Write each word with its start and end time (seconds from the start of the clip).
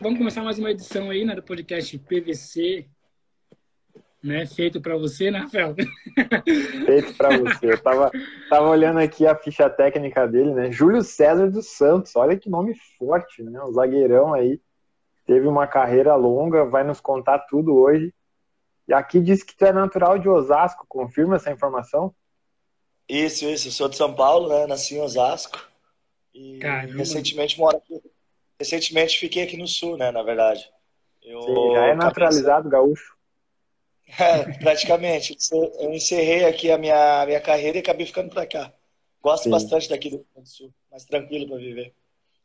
vamos 0.00 0.18
começar 0.18 0.42
mais 0.42 0.58
uma 0.58 0.70
edição 0.70 1.10
aí, 1.10 1.24
né, 1.24 1.34
do 1.34 1.42
podcast 1.42 1.98
PVC, 1.98 2.86
né, 4.22 4.46
feito 4.46 4.80
para 4.80 4.96
você, 4.96 5.30
né, 5.30 5.40
Rafael? 5.40 5.74
Feito 6.86 7.14
para 7.14 7.38
você. 7.38 7.72
Eu 7.72 7.82
tava, 7.82 8.10
tava 8.48 8.68
olhando 8.68 8.98
aqui 8.98 9.26
a 9.26 9.34
ficha 9.34 9.68
técnica 9.68 10.26
dele, 10.26 10.52
né? 10.52 10.70
Júlio 10.70 11.02
César 11.02 11.50
dos 11.50 11.68
Santos, 11.68 12.14
olha 12.16 12.36
que 12.36 12.50
nome 12.50 12.74
forte, 12.98 13.42
né? 13.42 13.62
Um 13.62 13.72
zagueirão 13.72 14.34
aí, 14.34 14.60
teve 15.26 15.46
uma 15.46 15.66
carreira 15.66 16.14
longa, 16.16 16.66
vai 16.66 16.84
nos 16.84 17.00
contar 17.00 17.38
tudo 17.40 17.74
hoje. 17.74 18.12
E 18.86 18.92
aqui 18.92 19.20
diz 19.20 19.42
que 19.42 19.56
tu 19.56 19.64
é 19.64 19.72
natural 19.72 20.18
de 20.18 20.28
Osasco, 20.28 20.84
confirma 20.88 21.36
essa 21.36 21.50
informação? 21.50 22.14
Isso, 23.08 23.46
isso. 23.46 23.68
Eu 23.68 23.72
sou 23.72 23.88
de 23.88 23.96
São 23.96 24.14
Paulo, 24.14 24.48
né? 24.48 24.66
Nasci 24.66 24.96
em 24.96 25.00
Osasco. 25.00 25.66
E 26.34 26.58
Caramba. 26.58 26.98
recentemente 26.98 27.58
moro 27.58 27.78
aqui. 27.78 28.02
Recentemente 28.60 29.18
fiquei 29.18 29.44
aqui 29.44 29.56
no 29.56 29.66
sul, 29.66 29.96
né? 29.96 30.10
Na 30.10 30.22
verdade. 30.22 30.70
Eu 31.22 31.40
Sim, 31.40 31.72
já 31.72 31.86
é 31.86 31.94
naturalizado 31.94 32.68
gaúcho. 32.68 33.18
É, 34.18 34.58
praticamente. 34.58 35.36
Eu 35.78 35.92
encerrei 35.92 36.44
aqui 36.44 36.68
a 36.68 36.76
minha, 36.76 37.24
minha 37.26 37.40
carreira 37.40 37.78
e 37.78 37.80
acabei 37.80 38.04
ficando 38.04 38.28
pra 38.28 38.44
cá. 38.44 38.72
Gosto 39.22 39.44
Sim. 39.44 39.50
bastante 39.50 39.88
daqui 39.88 40.10
do 40.10 40.16
Rio 40.16 40.26
Grande 40.34 40.50
do 40.50 40.52
Sul. 40.52 40.74
Mais 40.90 41.04
tranquilo 41.04 41.46
pra 41.46 41.58
viver. 41.58 41.94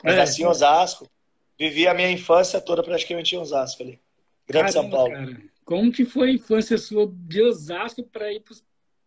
Mas 0.03 0.13
é, 0.13 0.17
nasci 0.17 0.43
em 0.43 0.45
Osasco. 0.45 1.09
Vivi 1.57 1.87
a 1.87 1.93
minha 1.95 2.11
infância 2.11 2.61
toda 2.61 2.83
praticamente 2.83 3.35
em 3.35 3.39
Osasco 3.39 3.81
ali. 3.81 3.99
Grande 4.47 4.71
Caramba, 4.71 4.71
São 4.71 4.89
Paulo. 4.91 5.11
Cara. 5.11 5.41
Como 5.63 5.91
que 5.91 6.05
foi 6.05 6.29
a 6.29 6.33
infância 6.33 6.77
sua 6.77 7.11
de 7.11 7.41
Osasco 7.41 8.03
para 8.03 8.31
ir 8.31 8.43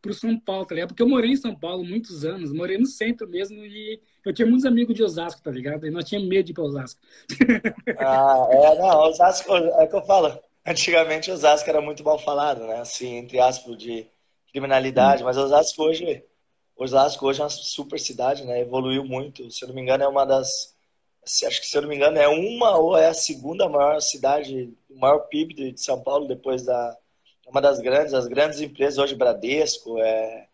para 0.01 0.11
o 0.11 0.15
São 0.15 0.39
Paulo, 0.39 0.65
tá 0.65 0.75
ligado? 0.75 0.89
Porque 0.89 1.03
eu 1.03 1.09
morei 1.09 1.33
em 1.33 1.37
São 1.37 1.55
Paulo 1.55 1.85
muitos 1.85 2.25
anos, 2.25 2.53
morei 2.53 2.79
no 2.79 2.87
centro 2.87 3.29
mesmo 3.29 3.65
e 3.65 4.01
eu 4.25 4.33
tinha 4.33 4.47
muitos 4.47 4.65
amigos 4.65 4.95
de 4.95 5.03
Osasco, 5.03 5.43
tá 5.43 5.51
ligado? 5.51 5.87
E 5.87 5.91
nós 5.91 6.05
tínhamos 6.05 6.29
medo 6.29 6.47
de 6.47 6.53
ir 6.53 6.55
para 6.55 6.65
Osasco. 6.65 7.01
Ah, 7.99 8.49
é, 8.51 8.79
não, 8.79 9.01
Osasco, 9.09 9.55
é 9.55 9.87
que 9.87 9.97
eu 9.97 10.05
falo. 10.05 10.39
Antigamente 10.67 11.31
Osasco 11.31 11.69
era 11.69 11.81
muito 11.81 12.05
mal 12.05 12.19
falado, 12.19 12.67
né? 12.67 12.81
Assim, 12.81 13.17
entre 13.17 13.41
aspas, 13.41 13.77
de 13.77 14.07
criminalidade, 14.53 15.25
mas 15.25 15.37
Osasco 15.37 15.83
hoje, 15.83 16.25
Osasco 16.77 17.27
hoje 17.27 17.41
é 17.41 17.45
uma 17.45 17.51
super 17.51 17.99
cidade, 17.99 18.45
né? 18.45 18.61
Evoluiu 18.61 19.05
muito. 19.05 19.51
Se 19.51 19.65
eu 19.65 19.69
não 19.69 19.75
me 19.75 19.83
engano, 19.83 20.05
é 20.05 20.09
uma 20.09 20.25
das 20.25 20.79
acho 21.47 21.61
que 21.61 21.67
se 21.67 21.77
eu 21.77 21.83
não 21.83 21.89
me 21.89 21.97
engano, 21.97 22.19
é 22.19 22.29
uma 22.29 22.77
ou 22.79 22.97
é 22.97 23.09
a 23.09 23.15
segunda 23.15 23.69
maior 23.69 24.01
cidade, 24.01 24.73
o 24.89 24.99
maior 24.99 25.21
PIB 25.29 25.73
de 25.73 25.81
São 25.81 26.01
Paulo, 26.03 26.27
depois 26.27 26.65
da. 26.65 26.97
Uma 27.51 27.61
das 27.61 27.81
grandes, 27.81 28.13
as 28.15 28.27
grandes 28.27 28.61
empresas 28.61 28.99
hoje, 28.99 29.15
Bradesco, 29.15 29.99
é, 29.99 30.47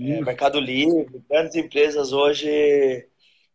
é 0.00 0.20
Mercado 0.22 0.58
Livre, 0.58 1.22
grandes 1.28 1.54
empresas 1.54 2.12
hoje 2.12 3.06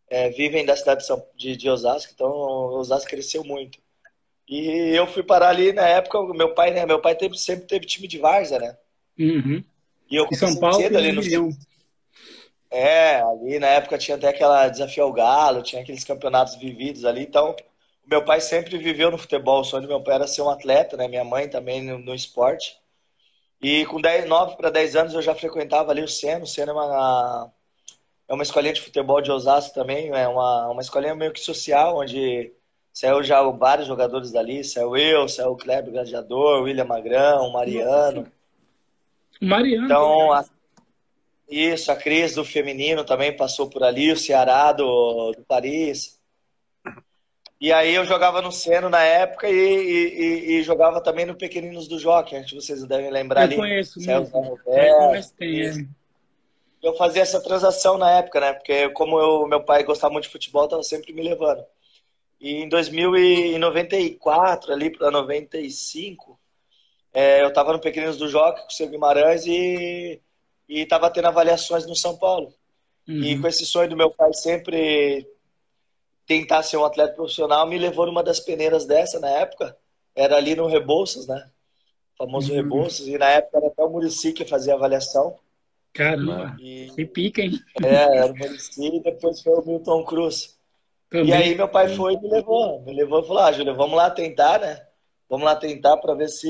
é, 0.07 0.29
vivem 0.29 0.65
da 0.65 0.75
cidade 0.75 1.01
de, 1.01 1.07
São, 1.07 1.25
de, 1.35 1.57
de, 1.57 1.69
Osasco, 1.69 2.11
então 2.13 2.29
Osasco 2.29 3.09
cresceu 3.09 3.43
muito. 3.43 3.79
E 4.47 4.93
eu 4.93 5.07
fui 5.07 5.23
parar 5.23 5.49
ali 5.49 5.71
na 5.71 5.87
época, 5.87 6.21
meu 6.33 6.53
pai, 6.53 6.71
né? 6.71 6.85
Meu 6.85 6.99
pai 6.99 7.15
teve, 7.15 7.37
sempre 7.37 7.65
teve 7.65 7.85
time 7.85 8.07
de 8.07 8.17
Várzea, 8.17 8.59
né? 8.59 8.77
Uhum. 9.17 9.63
E 10.09 10.15
eu 10.15 10.27
São 10.33 10.55
Paulo 10.57 10.75
cedo 10.75 10.97
ali 10.97 11.11
no. 11.13 11.21
Milhão. 11.21 11.49
É, 12.69 13.21
ali 13.21 13.59
na 13.59 13.67
época 13.67 13.97
tinha 13.97 14.15
até 14.15 14.27
aquela 14.27 14.67
desafio 14.67 15.03
ao 15.03 15.13
galo, 15.13 15.61
tinha 15.61 15.81
aqueles 15.81 16.03
campeonatos 16.03 16.55
vividos 16.55 17.05
ali, 17.05 17.21
então 17.21 17.55
meu 18.05 18.23
pai 18.23 18.41
sempre 18.41 18.77
viveu 18.77 19.11
no 19.11 19.17
futebol, 19.17 19.61
o 19.61 19.63
sonho 19.63 19.83
do 19.83 19.87
meu 19.87 20.01
pai 20.01 20.15
era 20.15 20.27
ser 20.27 20.41
um 20.41 20.49
atleta, 20.49 20.97
né? 20.97 21.07
Minha 21.07 21.23
mãe 21.23 21.49
também 21.49 21.81
no, 21.81 21.97
no 21.97 22.13
esporte. 22.13 22.77
E 23.61 23.85
com 23.85 24.01
10, 24.01 24.27
9 24.27 24.57
para 24.57 24.69
10 24.69 24.95
anos 24.95 25.13
eu 25.13 25.21
já 25.21 25.35
frequentava 25.35 25.91
ali 25.91 26.01
o 26.01 26.07
Seno, 26.07 26.43
o 26.43 26.47
Seno 26.47 26.71
é 26.71 26.73
uma, 26.73 27.51
é 28.27 28.33
uma 28.33 28.43
escolinha 28.43 28.73
de 28.73 28.81
futebol 28.81 29.21
de 29.21 29.31
Osasco 29.31 29.73
também, 29.73 30.09
é 30.09 30.27
uma, 30.27 30.69
uma 30.69 30.81
escolinha 30.81 31.13
meio 31.13 31.31
que 31.31 31.39
social, 31.39 31.97
onde 31.97 32.51
saiu 32.91 33.23
já 33.23 33.41
vários 33.43 33.87
jogadores 33.87 34.31
dali, 34.31 34.63
saiu 34.63 34.97
eu, 34.97 35.27
saiu 35.27 35.51
o 35.51 35.57
Kleber 35.57 35.91
Gladiador, 35.91 36.63
William 36.63 36.85
Magrão, 36.85 37.51
Mariano. 37.51 38.31
Mariano. 39.39 39.85
Então, 39.85 40.33
a, 40.33 40.43
isso, 41.49 41.91
a 41.91 41.95
Cris 41.95 42.33
do 42.33 42.45
feminino 42.45 43.03
também 43.03 43.35
passou 43.35 43.69
por 43.69 43.83
ali, 43.83 44.11
o 44.11 44.17
Ceará 44.17 44.71
do, 44.71 45.33
do 45.33 45.43
Paris. 45.43 46.19
E 47.61 47.71
aí 47.71 47.93
eu 47.93 48.03
jogava 48.03 48.41
no 48.41 48.51
Seno 48.51 48.89
na 48.89 49.03
época 49.03 49.47
e, 49.47 49.53
e, 49.53 50.51
e, 50.53 50.63
jogava 50.63 50.99
também 50.99 51.27
no 51.27 51.35
Pequeninos 51.35 51.87
do 51.87 51.99
Jockey, 51.99 52.35
acho 52.35 52.55
que 52.55 52.55
vocês 52.55 52.83
devem 52.85 53.11
lembrar 53.11 53.41
eu 53.41 53.45
ali. 53.45 53.55
Conheço 53.55 53.99
mesmo. 53.99 54.25
Eu 54.25 54.31
Eu 56.81 56.95
fazia 56.95 57.21
essa 57.21 57.39
transação 57.39 57.99
na 57.99 58.17
época, 58.17 58.39
né? 58.39 58.53
Porque 58.53 58.89
como 58.89 59.19
eu, 59.19 59.47
meu 59.47 59.63
pai 59.63 59.83
gostava 59.83 60.11
muito 60.11 60.23
de 60.23 60.31
futebol, 60.31 60.65
estava 60.65 60.81
sempre 60.81 61.13
me 61.13 61.21
levando. 61.21 61.63
E 62.39 62.63
em 62.63 62.67
2094, 62.67 64.73
ali 64.73 64.89
para 64.89 65.11
95, 65.11 66.39
é, 67.13 67.43
eu 67.43 67.49
estava 67.49 67.73
no 67.73 67.79
Pequeninos 67.79 68.17
do 68.17 68.27
Jockey 68.27 68.63
com 68.63 68.69
o 68.69 68.71
seu 68.71 68.89
Guimarães 68.89 69.45
e 69.45 70.19
e 70.71 70.83
estava 70.83 71.09
tendo 71.09 71.27
avaliações 71.27 71.85
no 71.85 71.95
São 71.95 72.17
Paulo. 72.17 72.53
Uhum. 73.05 73.23
E 73.23 73.37
com 73.37 73.45
esse 73.45 73.65
sonho 73.65 73.89
do 73.89 73.97
meu 73.97 74.09
pai 74.09 74.33
sempre 74.33 75.27
tentar 76.25 76.63
ser 76.63 76.77
um 76.77 76.85
atleta 76.85 77.13
profissional, 77.13 77.67
me 77.67 77.77
levou 77.77 78.05
numa 78.05 78.23
das 78.23 78.39
peneiras 78.39 78.85
dessa 78.85 79.19
na 79.19 79.29
época. 79.29 79.75
Era 80.15 80.37
ali 80.37 80.55
no 80.55 80.67
Rebouças, 80.67 81.27
né? 81.27 81.49
O 82.13 82.25
famoso 82.25 82.49
uhum. 82.49 82.55
Rebouças. 82.55 83.07
E 83.07 83.17
na 83.17 83.29
época 83.29 83.57
era 83.57 83.67
até 83.67 83.83
o 83.83 83.89
Murici 83.89 84.33
que 84.33 84.45
fazia 84.45 84.73
avaliação. 84.73 85.37
Caramba, 85.93 86.55
e, 86.59 86.89
que 86.95 87.05
pica, 87.05 87.41
hein? 87.41 87.59
É, 87.83 88.17
era 88.17 88.31
o 88.31 88.37
Murici 88.37 88.85
e 88.85 89.01
depois 89.01 89.41
foi 89.41 89.53
o 89.53 89.65
Milton 89.65 90.03
Cruz. 90.03 90.57
Também. 91.09 91.27
E 91.27 91.33
aí 91.33 91.55
meu 91.55 91.67
pai 91.67 91.95
foi 91.95 92.13
e 92.13 92.21
me 92.21 92.29
levou. 92.29 92.81
Me 92.81 92.93
levou 92.93 93.21
e 93.21 93.27
falou, 93.27 93.43
ah, 93.43 93.51
Júlia, 93.51 93.73
vamos 93.73 93.97
lá 93.97 94.09
tentar, 94.09 94.59
né? 94.59 94.85
Vamos 95.29 95.45
lá 95.45 95.55
tentar 95.55 95.97
para 95.97 96.13
ver 96.13 96.29
se... 96.29 96.47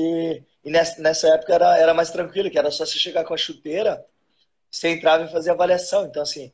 E 0.64 0.70
nessa, 0.70 1.00
nessa 1.02 1.28
época 1.34 1.54
era, 1.54 1.76
era 1.78 1.94
mais 1.94 2.10
tranquilo, 2.10 2.50
que 2.50 2.58
era 2.58 2.70
só 2.70 2.86
você 2.86 2.98
chegar 2.98 3.24
com 3.24 3.34
a 3.34 3.36
chuteira 3.36 4.04
você 4.72 4.88
entrava 4.88 5.24
e 5.24 5.30
fazia 5.30 5.52
avaliação. 5.52 6.06
Então, 6.06 6.22
assim, 6.22 6.50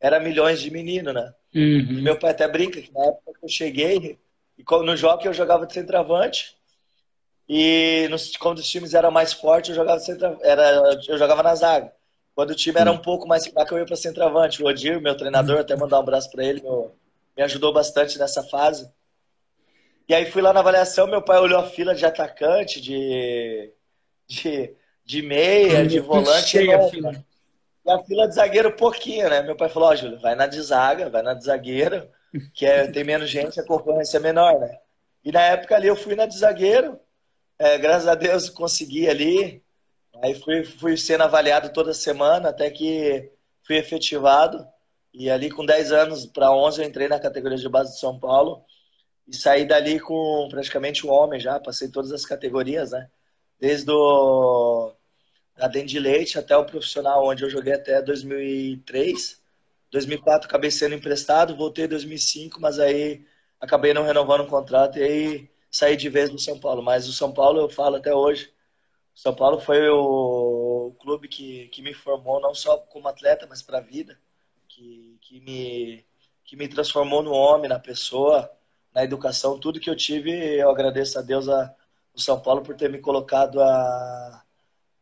era 0.00 0.18
milhões 0.18 0.60
de 0.60 0.70
menino, 0.70 1.12
né? 1.12 1.32
Uhum. 1.54 2.02
meu 2.02 2.18
pai 2.18 2.30
até 2.30 2.46
brinca 2.46 2.80
que 2.80 2.92
na 2.92 3.06
época 3.06 3.32
que 3.38 3.44
eu 3.44 3.48
cheguei, 3.48 4.18
no 4.68 4.96
jogo 4.96 5.22
eu 5.24 5.32
jogava 5.34 5.66
de 5.66 5.74
centroavante, 5.74 6.56
e 7.48 8.06
nos, 8.08 8.36
quando 8.36 8.58
os 8.58 8.68
times 8.68 8.94
eram 8.94 9.10
mais 9.10 9.32
fortes, 9.32 9.70
eu 9.70 9.76
jogava, 9.76 9.98
centra, 9.98 10.38
era, 10.40 11.00
eu 11.08 11.18
jogava 11.18 11.42
na 11.42 11.52
zaga. 11.56 11.92
Quando 12.32 12.50
o 12.50 12.54
time 12.54 12.78
era 12.78 12.92
um 12.92 12.98
pouco 12.98 13.26
mais 13.26 13.44
fraco, 13.44 13.74
eu 13.74 13.78
ia 13.78 13.84
para 13.84 13.96
centroavante. 13.96 14.62
O 14.62 14.66
Odir, 14.68 15.00
meu 15.00 15.16
treinador, 15.16 15.58
até 15.58 15.74
mandar 15.76 15.96
um 15.96 16.00
abraço 16.02 16.30
para 16.30 16.44
ele, 16.44 16.62
meu, 16.62 16.94
me 17.36 17.42
ajudou 17.42 17.72
bastante 17.72 18.18
nessa 18.20 18.44
fase. 18.44 18.88
E 20.08 20.14
aí 20.14 20.30
fui 20.30 20.40
lá 20.40 20.52
na 20.52 20.60
avaliação, 20.60 21.08
meu 21.08 21.22
pai 21.22 21.40
olhou 21.40 21.58
a 21.58 21.66
fila 21.66 21.92
de 21.92 22.06
atacante, 22.06 22.80
de, 22.80 23.72
de, 24.28 24.74
de 25.04 25.22
meia, 25.22 25.84
de 25.84 25.98
volante. 25.98 26.50
Cheia 26.50 26.76
a 26.78 26.88
fila. 26.88 27.24
E 27.90 27.92
a 27.92 28.04
fila 28.04 28.28
de 28.28 28.36
zagueiro 28.36 28.76
pouquinho, 28.76 29.28
né? 29.28 29.42
Meu 29.42 29.56
pai 29.56 29.68
falou, 29.68 29.88
ó, 29.88 29.92
oh, 29.92 29.96
Júlio, 29.96 30.20
vai 30.20 30.36
na 30.36 30.46
de 30.46 30.62
zaga, 30.62 31.10
vai 31.10 31.22
na 31.22 31.34
de 31.34 31.44
zagueiro, 31.44 32.08
que 32.54 32.64
é, 32.64 32.86
tem 32.86 33.02
menos 33.02 33.28
gente, 33.28 33.58
a 33.58 33.66
concorrência 33.66 34.18
é 34.18 34.20
menor, 34.20 34.60
né? 34.60 34.78
E 35.24 35.32
na 35.32 35.40
época 35.40 35.74
ali 35.74 35.88
eu 35.88 35.96
fui 35.96 36.14
na 36.14 36.24
de 36.24 36.38
zagueiro, 36.38 37.00
é, 37.58 37.76
graças 37.78 38.06
a 38.06 38.14
Deus 38.14 38.48
consegui 38.48 39.08
ali, 39.08 39.60
aí 40.22 40.34
fui, 40.36 40.64
fui 40.64 40.96
sendo 40.96 41.24
avaliado 41.24 41.72
toda 41.72 41.92
semana, 41.92 42.50
até 42.50 42.70
que 42.70 43.28
fui 43.66 43.76
efetivado, 43.76 44.64
e 45.12 45.28
ali 45.28 45.50
com 45.50 45.66
10 45.66 45.90
anos 45.90 46.26
para 46.26 46.52
11 46.52 46.80
eu 46.80 46.88
entrei 46.88 47.08
na 47.08 47.18
categoria 47.18 47.58
de 47.58 47.68
base 47.68 47.94
de 47.94 47.98
São 47.98 48.20
Paulo, 48.20 48.64
e 49.26 49.34
saí 49.34 49.66
dali 49.66 49.98
com 49.98 50.46
praticamente 50.48 51.04
um 51.04 51.10
homem 51.10 51.40
já, 51.40 51.58
passei 51.58 51.88
todas 51.88 52.12
as 52.12 52.24
categorias, 52.24 52.92
né? 52.92 53.08
Desde 53.58 53.90
o 53.90 54.92
da 55.60 55.68
dentro 55.68 55.88
de 55.88 55.98
leite 55.98 56.38
até 56.38 56.56
o 56.56 56.64
profissional, 56.64 57.26
onde 57.26 57.44
eu 57.44 57.50
joguei 57.50 57.74
até 57.74 58.00
2003. 58.00 59.40
2004 59.90 60.48
acabei 60.48 60.70
sendo 60.70 60.94
emprestado, 60.94 61.54
voltei 61.56 61.84
em 61.84 61.88
2005, 61.88 62.60
mas 62.60 62.78
aí 62.78 63.26
acabei 63.60 63.92
não 63.92 64.02
renovando 64.04 64.42
o 64.42 64.46
contrato 64.46 64.98
e 64.98 65.02
aí 65.02 65.50
saí 65.70 65.96
de 65.96 66.08
vez 66.08 66.30
do 66.30 66.38
São 66.38 66.58
Paulo. 66.58 66.82
Mas 66.82 67.08
o 67.08 67.12
São 67.12 67.32
Paulo, 67.32 67.60
eu 67.60 67.68
falo 67.68 67.96
até 67.96 68.14
hoje, 68.14 68.50
São 69.14 69.34
Paulo 69.34 69.60
foi 69.60 69.86
o, 69.90 70.94
clube 70.98 71.28
que, 71.28 71.68
que 71.68 71.82
me 71.82 71.92
formou 71.92 72.40
não 72.40 72.54
só 72.54 72.78
como 72.78 73.08
atleta, 73.08 73.46
mas 73.46 73.62
para 73.62 73.78
a 73.78 73.82
vida, 73.82 74.18
que, 74.68 75.18
que, 75.20 75.40
me, 75.40 76.04
que 76.44 76.56
me 76.56 76.68
transformou 76.68 77.22
no 77.22 77.32
homem, 77.32 77.68
na 77.68 77.78
pessoa, 77.78 78.50
na 78.94 79.04
educação, 79.04 79.58
tudo 79.58 79.80
que 79.80 79.90
eu 79.90 79.96
tive, 79.96 80.30
eu 80.58 80.70
agradeço 80.70 81.18
a 81.18 81.22
Deus, 81.22 81.48
a, 81.48 81.74
o 82.14 82.20
São 82.20 82.40
Paulo, 82.40 82.62
por 82.62 82.74
ter 82.76 82.88
me 82.90 82.98
colocado 82.98 83.60
a 83.60 84.42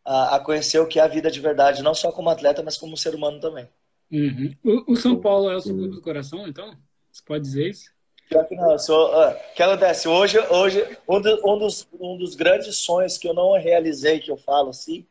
a, 0.08 0.37
a, 0.37 0.40
conhecer 0.40 0.78
o 0.78 0.87
que 0.87 0.99
é 0.99 1.02
a 1.02 1.06
vida 1.06 1.31
de 1.31 1.38
verdade, 1.38 1.82
não 1.82 1.93
só 1.93 2.10
como 2.10 2.31
atleta, 2.31 2.62
mas 2.62 2.78
como 2.78 2.96
ser 2.96 3.14
humano 3.14 3.38
também. 3.38 3.69
Uhum. 4.10 4.55
O, 4.64 4.93
o, 4.93 4.96
São 4.96 5.20
Paulo 5.20 5.50
é 5.50 5.56
o 5.56 5.60
seu 5.60 5.76
clube 5.76 5.94
do 5.94 6.00
coração, 6.00 6.49
então? 6.49 6.75
Você 7.12 7.22
pode 7.26 7.44
dizer 7.44 7.69
isso? 7.69 7.90
Pior 8.26 8.46
que 8.46 8.56
não, 8.56 8.72
eu 8.72 8.78
sou. 8.78 9.10
Uh, 9.10 9.32
o 9.32 9.55
que 9.55 9.62
acontece? 9.62 10.08
Hoje, 10.08 10.38
hoje 10.49 10.99
um, 11.06 11.20
do, 11.20 11.50
um, 11.50 11.58
dos, 11.58 11.87
um 12.00 12.16
dos 12.16 12.34
grandes 12.34 12.76
sonhos 12.76 13.19
que 13.19 13.28
eu 13.28 13.34
não 13.34 13.52
realizei, 13.58 14.19
que 14.19 14.31
eu 14.31 14.38
falo 14.38 14.70
assim, 14.70 15.06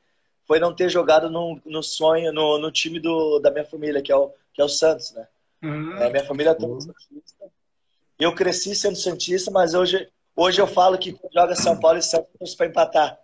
foi 0.48 0.60
não 0.60 0.74
ter 0.74 0.90
jogado 0.90 1.30
no, 1.30 1.62
no 1.64 1.84
sonho, 1.84 2.34
no, 2.34 2.58
no 2.58 2.72
time 2.72 3.00
do, 3.00 3.38
da 3.38 3.52
minha 3.52 3.66
família, 3.66 4.02
que 4.02 4.12
é 4.12 4.16
o, 4.16 4.32
que 4.52 4.62
é 4.62 4.66
o 4.66 4.70
Santos, 4.70 5.14
né? 5.14 5.28
Uhum. 5.62 5.98
É, 5.98 6.10
minha 6.10 6.26
família 6.26 6.52
é 6.52 6.56
toda 6.56 6.82
santista. 6.82 7.46
Eu 8.18 8.34
cresci 8.34 8.74
sendo 8.74 8.96
Santista, 8.96 9.52
mas 9.52 9.76
hoje, 9.76 10.10
hoje 10.36 10.60
eu 10.60 10.66
falo 10.66 10.98
que 10.98 11.16
joga 11.32 11.54
São 11.54 11.80
Paulo 11.80 12.00
e 12.00 12.02
Santos 12.02 12.56
para 12.56 12.66
empatar. 12.66 13.20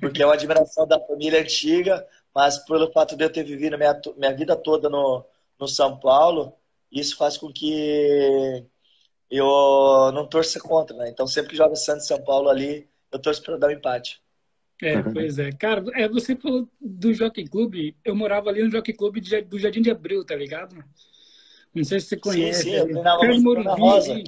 Porque 0.00 0.22
é 0.22 0.26
uma 0.26 0.34
admiração 0.34 0.86
da 0.86 1.00
família 1.06 1.40
antiga, 1.40 2.06
mas 2.34 2.58
pelo 2.58 2.90
fato 2.92 3.16
de 3.16 3.24
eu 3.24 3.30
ter 3.30 3.44
vivido 3.44 3.76
minha, 3.78 4.00
minha 4.16 4.34
vida 4.34 4.56
toda 4.56 4.88
no, 4.88 5.24
no 5.58 5.68
São 5.68 5.98
Paulo, 5.98 6.52
isso 6.90 7.16
faz 7.16 7.36
com 7.36 7.52
que 7.52 8.64
eu 9.30 10.12
não 10.12 10.26
torça 10.26 10.60
contra, 10.60 10.96
né? 10.96 11.08
Então 11.08 11.26
sempre 11.26 11.50
que 11.50 11.56
joga 11.56 11.74
Santos 11.76 12.04
e 12.04 12.08
São 12.08 12.22
Paulo 12.22 12.48
ali, 12.48 12.88
eu 13.10 13.18
torço 13.18 13.42
para 13.42 13.56
dar 13.56 13.68
um 13.68 13.72
empate. 13.72 14.20
É, 14.82 15.02
pois 15.02 15.38
é. 15.38 15.50
Cara, 15.52 15.82
é, 15.94 16.08
você 16.08 16.36
falou 16.36 16.68
do 16.80 17.12
Jockey 17.14 17.48
Club. 17.48 17.94
Eu 18.04 18.14
morava 18.14 18.50
ali 18.50 18.62
no 18.62 18.70
Jockey 18.70 18.92
Club 18.92 19.18
do 19.48 19.58
Jardim 19.58 19.80
de 19.80 19.90
Abril, 19.90 20.24
tá 20.24 20.36
ligado? 20.36 20.76
Não 21.74 21.84
sei 21.84 22.00
se 22.00 22.08
você 22.08 22.16
conhece. 22.16 22.62
Sim, 22.62 22.70
sim, 22.70 22.76
eu 22.76 22.84
treinava 22.84 23.24
Morumbi, 23.38 23.68
Rosa. 23.80 24.22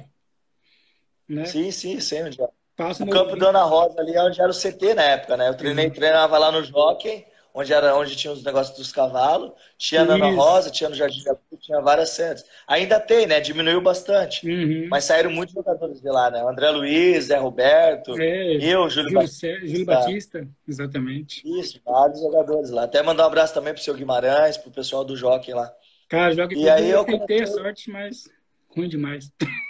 Né? 1.27 1.45
Sim, 1.45 1.69
sim, 1.71 1.99
sei 1.99 2.23
onde. 2.23 2.37
Passa 2.79 3.03
o 3.03 3.09
campo 3.09 3.35
da 3.35 3.49
Ana 3.49 3.63
Rosa 3.63 3.99
ali, 3.99 4.17
onde 4.17 4.39
era 4.39 4.49
o 4.49 4.55
CT 4.55 4.93
na 4.95 5.03
época, 5.03 5.35
né? 5.35 5.49
Eu 5.49 5.53
treinei, 5.53 5.87
uhum. 5.87 5.91
treinava 5.91 6.37
lá 6.37 6.49
no 6.49 6.63
Jockey 6.63 7.25
onde 7.53 7.73
era 7.73 7.93
onde 7.97 8.15
tinha 8.15 8.31
os 8.31 8.41
negócios 8.41 8.77
dos 8.77 8.91
cavalos, 8.91 9.51
tinha 9.77 10.05
na 10.05 10.13
Ana 10.13 10.31
Rosa, 10.31 10.69
tinha 10.69 10.89
no 10.89 10.95
Jardim 10.95 11.23
da 11.23 11.35
Cruz, 11.35 11.61
tinha 11.61 11.81
várias 11.81 12.11
sedes. 12.11 12.45
Ainda 12.65 12.99
tem, 12.99 13.27
né? 13.27 13.41
Diminuiu 13.41 13.81
bastante. 13.81 14.47
Uhum. 14.47 14.87
Mas 14.89 15.03
saíram 15.03 15.31
muitos 15.31 15.53
jogadores 15.53 15.99
de 15.99 16.07
lá, 16.07 16.31
né? 16.31 16.41
André 16.41 16.69
Luiz, 16.69 17.25
Zé 17.25 17.37
Roberto, 17.37 18.17
é, 18.17 18.55
eu, 18.55 18.89
Júlio, 18.89 18.89
Júlio 18.89 19.13
Batista. 19.13 19.59
Júlio 19.59 19.85
Batista, 19.85 20.47
exatamente. 20.65 21.59
Isso, 21.59 21.81
vários 21.83 22.21
jogadores 22.21 22.69
lá. 22.69 22.83
Até 22.83 23.03
mandar 23.03 23.23
um 23.23 23.27
abraço 23.27 23.53
também 23.53 23.73
pro 23.73 23.83
seu 23.83 23.93
Guimarães, 23.93 24.55
pro 24.55 24.71
pessoal 24.71 25.03
do 25.03 25.17
Jockey 25.17 25.53
lá. 25.53 25.69
Cara, 26.07 26.33
Jockey 26.33 26.55
e 26.55 26.69
aí 26.69 26.89
eu 26.89 27.03
tentei 27.03 27.41
a 27.41 27.47
sorte, 27.47 27.89
mas 27.91 28.29
ruim 28.73 28.87
demais. 28.87 29.31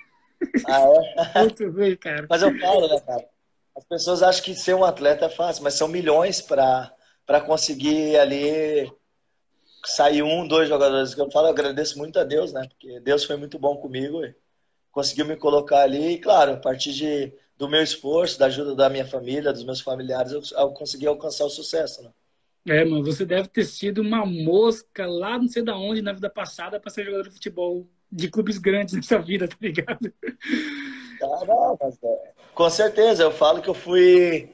Ah, 0.67 0.85
é? 1.35 1.39
Muito 1.41 1.69
ruim, 1.69 1.95
cara. 1.95 2.27
Mas 2.29 2.41
eu 2.41 2.57
falo, 2.59 2.87
né, 2.87 2.99
cara? 2.99 3.25
As 3.75 3.85
pessoas 3.85 4.21
acham 4.21 4.43
que 4.43 4.55
ser 4.55 4.73
um 4.75 4.83
atleta 4.83 5.25
é 5.25 5.29
fácil, 5.29 5.63
mas 5.63 5.75
são 5.75 5.87
milhões 5.87 6.41
para 6.41 6.93
para 7.25 7.41
conseguir 7.41 8.17
ali 8.17 8.91
sair 9.85 10.23
um, 10.23 10.47
dois 10.47 10.67
jogadores. 10.67 11.13
Que 11.13 11.21
eu 11.21 11.29
falo, 11.29 11.45
eu 11.45 11.51
agradeço 11.51 11.97
muito 11.97 12.19
a 12.19 12.23
Deus, 12.23 12.51
né? 12.51 12.67
Porque 12.67 12.99
Deus 13.01 13.23
foi 13.23 13.35
muito 13.35 13.59
bom 13.59 13.77
comigo 13.77 14.25
e 14.25 14.33
conseguiu 14.91 15.25
me 15.25 15.35
colocar 15.35 15.81
ali. 15.81 16.13
E, 16.13 16.17
claro, 16.17 16.53
a 16.53 16.57
partir 16.57 16.91
de, 16.91 17.31
do 17.55 17.69
meu 17.69 17.83
esforço, 17.83 18.39
da 18.39 18.47
ajuda 18.47 18.75
da 18.75 18.89
minha 18.89 19.05
família, 19.05 19.53
dos 19.53 19.63
meus 19.63 19.79
familiares, 19.79 20.31
eu, 20.31 20.41
eu 20.57 20.71
consegui 20.71 21.05
alcançar 21.05 21.45
o 21.45 21.49
sucesso, 21.51 22.01
né? 22.01 22.09
É, 22.67 22.83
mano, 22.83 23.05
você 23.05 23.25
deve 23.25 23.47
ter 23.47 23.65
sido 23.65 24.01
uma 24.01 24.25
mosca 24.25 25.05
lá 25.05 25.37
não 25.37 25.47
sei 25.47 25.63
da 25.63 25.77
onde 25.77 26.01
na 26.01 26.13
vida 26.13 26.29
passada 26.29 26.79
para 26.79 26.89
ser 26.89 27.05
jogador 27.05 27.23
de 27.23 27.33
futebol 27.33 27.87
de 28.11 28.29
clubes 28.29 28.57
grandes 28.57 28.95
nessa 28.95 29.19
vida, 29.19 29.47
tá 29.47 29.55
ligado? 29.61 30.13
É, 32.03 32.31
com 32.53 32.69
certeza, 32.69 33.23
eu 33.23 33.31
falo 33.31 33.61
que 33.61 33.69
eu 33.69 33.73
fui 33.73 34.49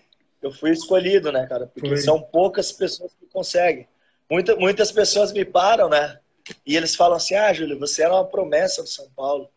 eu 0.45 0.51
fui 0.51 0.71
escolhido, 0.71 1.31
né, 1.31 1.47
cara? 1.47 1.65
Porque 1.65 1.89
Foi. 1.89 1.97
são 1.97 2.21
poucas 2.21 2.71
pessoas 2.71 3.11
que 3.15 3.25
conseguem. 3.25 3.87
Muita, 4.29 4.55
muitas 4.55 4.91
pessoas 4.91 5.33
me 5.33 5.43
param, 5.43 5.89
né? 5.89 6.19
E 6.63 6.77
eles 6.77 6.95
falam 6.95 7.17
assim: 7.17 7.33
ah, 7.33 7.51
Júlio, 7.51 7.79
você 7.79 8.03
era 8.03 8.13
uma 8.13 8.25
promessa 8.25 8.83
do 8.83 8.89
São 8.89 9.09
Paulo. 9.15 9.49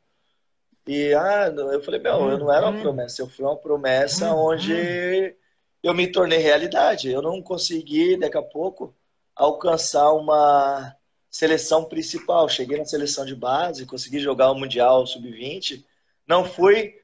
E 0.86 1.12
ah, 1.12 1.52
eu 1.54 1.82
falei: 1.82 2.00
meu, 2.00 2.30
eu 2.30 2.38
não 2.38 2.50
era 2.50 2.66
uma 2.66 2.76
uhum. 2.76 2.80
promessa, 2.80 3.20
eu 3.20 3.28
fui 3.28 3.44
uma 3.44 3.56
promessa 3.56 4.32
uhum. 4.32 4.46
onde 4.46 5.36
eu 5.82 5.92
me 5.92 6.10
tornei 6.10 6.38
realidade. 6.38 7.10
Eu 7.10 7.20
não 7.20 7.42
consegui, 7.42 8.16
daqui 8.16 8.38
a 8.38 8.42
pouco, 8.42 8.94
alcançar 9.36 10.10
uma 10.12 10.94
seleção 11.30 11.84
principal. 11.84 12.48
Cheguei 12.48 12.78
na 12.78 12.84
seleção 12.84 13.24
de 13.24 13.34
base, 13.34 13.86
consegui 13.86 14.18
jogar 14.18 14.50
o 14.50 14.54
Mundial 14.54 15.06
Sub-20. 15.06 15.84
Não 16.26 16.44
fui 16.44 16.94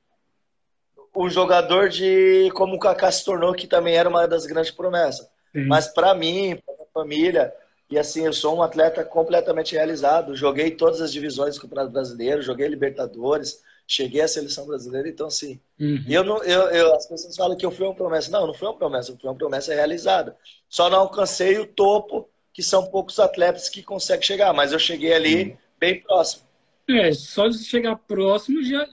o 1.14 1.28
jogador 1.28 1.88
de 1.88 2.50
como 2.54 2.74
o 2.74 2.78
Kaká 2.78 3.10
se 3.10 3.24
tornou, 3.24 3.54
que 3.54 3.66
também 3.66 3.96
era 3.96 4.08
uma 4.08 4.26
das 4.26 4.46
grandes 4.46 4.72
promessas. 4.72 5.28
Sim. 5.52 5.66
Mas 5.66 5.88
para 5.88 6.14
mim, 6.14 6.56
para 6.64 6.74
minha 6.74 6.88
família, 6.92 7.54
e 7.90 7.98
assim, 7.98 8.24
eu 8.24 8.32
sou 8.32 8.56
um 8.56 8.62
atleta 8.62 9.04
completamente 9.04 9.74
realizado. 9.74 10.34
Joguei 10.34 10.72
todas 10.72 11.00
as 11.00 11.12
divisões 11.12 11.54
do 11.54 11.60
Campeonato 11.60 11.92
Brasileiro, 11.92 12.42
joguei 12.42 12.66
Libertadores, 12.66 13.62
cheguei 13.86 14.22
à 14.22 14.28
seleção 14.28 14.66
brasileira, 14.66 15.08
então 15.08 15.26
assim, 15.26 15.60
uhum. 15.78 16.04
eu 16.08 16.24
não, 16.24 16.42
eu, 16.42 16.62
eu, 16.70 16.94
as 16.94 17.06
pessoas 17.06 17.36
falam 17.36 17.56
que 17.56 17.64
eu 17.64 17.70
fui 17.70 17.86
uma 17.86 17.94
promessa. 17.94 18.30
Não, 18.30 18.46
não 18.46 18.54
foi 18.54 18.68
uma 18.68 18.76
promessa, 18.76 19.12
eu 19.12 19.16
fui 19.16 19.28
uma 19.28 19.36
promessa 19.36 19.74
realizada. 19.74 20.36
Só 20.68 20.90
não 20.90 21.00
alcancei 21.00 21.58
o 21.58 21.66
topo, 21.66 22.28
que 22.54 22.62
são 22.62 22.86
poucos 22.86 23.18
atletas 23.18 23.68
que 23.68 23.82
conseguem 23.82 24.24
chegar, 24.24 24.54
mas 24.54 24.72
eu 24.72 24.78
cheguei 24.78 25.12
ali 25.12 25.42
uhum. 25.42 25.56
bem 25.78 26.00
próximo. 26.00 26.44
É, 26.88 27.12
só 27.12 27.48
de 27.48 27.58
chegar 27.58 27.96
próximo, 27.96 28.62
já 28.62 28.88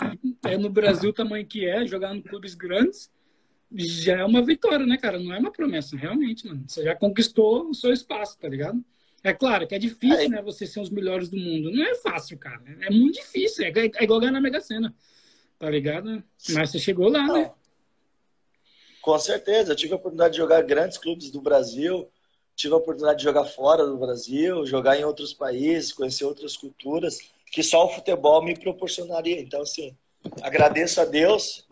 é 0.45 0.57
no 0.57 0.69
Brasil 0.69 1.11
o 1.11 1.13
tamanho 1.13 1.45
que 1.45 1.65
é, 1.65 1.85
jogar 1.85 2.15
em 2.15 2.21
clubes 2.21 2.55
grandes, 2.55 3.11
já 3.71 4.17
é 4.17 4.25
uma 4.25 4.41
vitória, 4.41 4.85
né, 4.85 4.97
cara? 4.97 5.19
Não 5.19 5.31
é 5.33 5.37
uma 5.37 5.51
promessa, 5.51 5.95
realmente, 5.95 6.47
mano. 6.47 6.63
Você 6.67 6.83
já 6.83 6.95
conquistou 6.95 7.69
o 7.69 7.73
seu 7.73 7.93
espaço, 7.93 8.37
tá 8.39 8.49
ligado? 8.49 8.83
É 9.23 9.31
claro 9.31 9.67
que 9.67 9.75
é 9.75 9.79
difícil, 9.79 10.25
é. 10.25 10.29
né, 10.29 10.41
você 10.41 10.65
ser 10.65 10.79
os 10.79 10.89
melhores 10.89 11.29
do 11.29 11.37
mundo. 11.37 11.69
Não 11.71 11.85
é 11.85 11.93
fácil, 11.95 12.37
cara. 12.39 12.61
É 12.81 12.89
muito 12.89 13.15
difícil. 13.15 13.65
É, 13.65 13.69
é 13.69 14.03
igual 14.03 14.19
ganhar 14.19 14.31
na 14.31 14.41
Mega 14.41 14.59
Sena, 14.59 14.93
tá 15.59 15.69
ligado? 15.69 16.23
Mas 16.49 16.71
você 16.71 16.79
chegou 16.79 17.09
lá, 17.09 17.27
Não. 17.27 17.33
né? 17.35 17.51
Com 19.01 19.17
certeza. 19.19 19.73
Eu 19.73 19.75
tive 19.75 19.93
a 19.93 19.97
oportunidade 19.97 20.33
de 20.33 20.39
jogar 20.39 20.63
grandes 20.63 20.97
clubes 20.97 21.29
do 21.29 21.41
Brasil, 21.41 22.09
tive 22.61 22.73
a 22.73 22.77
oportunidade 22.77 23.19
de 23.19 23.23
jogar 23.23 23.45
fora 23.45 23.85
do 23.85 23.97
Brasil, 23.97 24.65
jogar 24.65 24.97
em 24.97 25.03
outros 25.03 25.33
países, 25.33 25.91
conhecer 25.91 26.25
outras 26.25 26.55
culturas 26.55 27.17
que 27.51 27.61
só 27.61 27.85
o 27.85 27.89
futebol 27.89 28.43
me 28.43 28.57
proporcionaria. 28.57 29.41
Então, 29.41 29.61
assim, 29.61 29.95
agradeço 30.41 31.01
a 31.01 31.05
Deus 31.05 31.67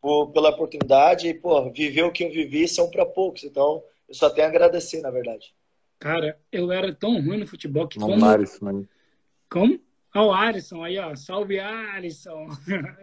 por, 0.00 0.30
pela 0.32 0.50
oportunidade 0.50 1.28
e, 1.28 1.34
pô, 1.34 1.70
viver 1.70 2.04
o 2.04 2.12
que 2.12 2.24
eu 2.24 2.30
vivi 2.30 2.66
são 2.66 2.90
para 2.90 3.04
poucos. 3.04 3.44
Então, 3.44 3.82
eu 4.08 4.14
só 4.14 4.30
tenho 4.30 4.46
a 4.46 4.50
agradecer, 4.50 5.02
na 5.02 5.10
verdade. 5.10 5.52
Cara, 5.98 6.38
eu 6.50 6.72
era 6.72 6.94
tão 6.94 7.20
ruim 7.20 7.38
no 7.38 7.46
futebol 7.46 7.86
que. 7.86 7.98
Não, 7.98 8.08
como... 8.08 8.24
Alisson, 8.24 8.64
mano. 8.64 8.88
Como? 9.50 9.80
Ah, 10.14 10.24
o 10.24 10.32
Alisson 10.32 10.82
aí, 10.82 10.98
ó. 10.98 11.14
Salve, 11.14 11.58
Alisson. 11.58 12.46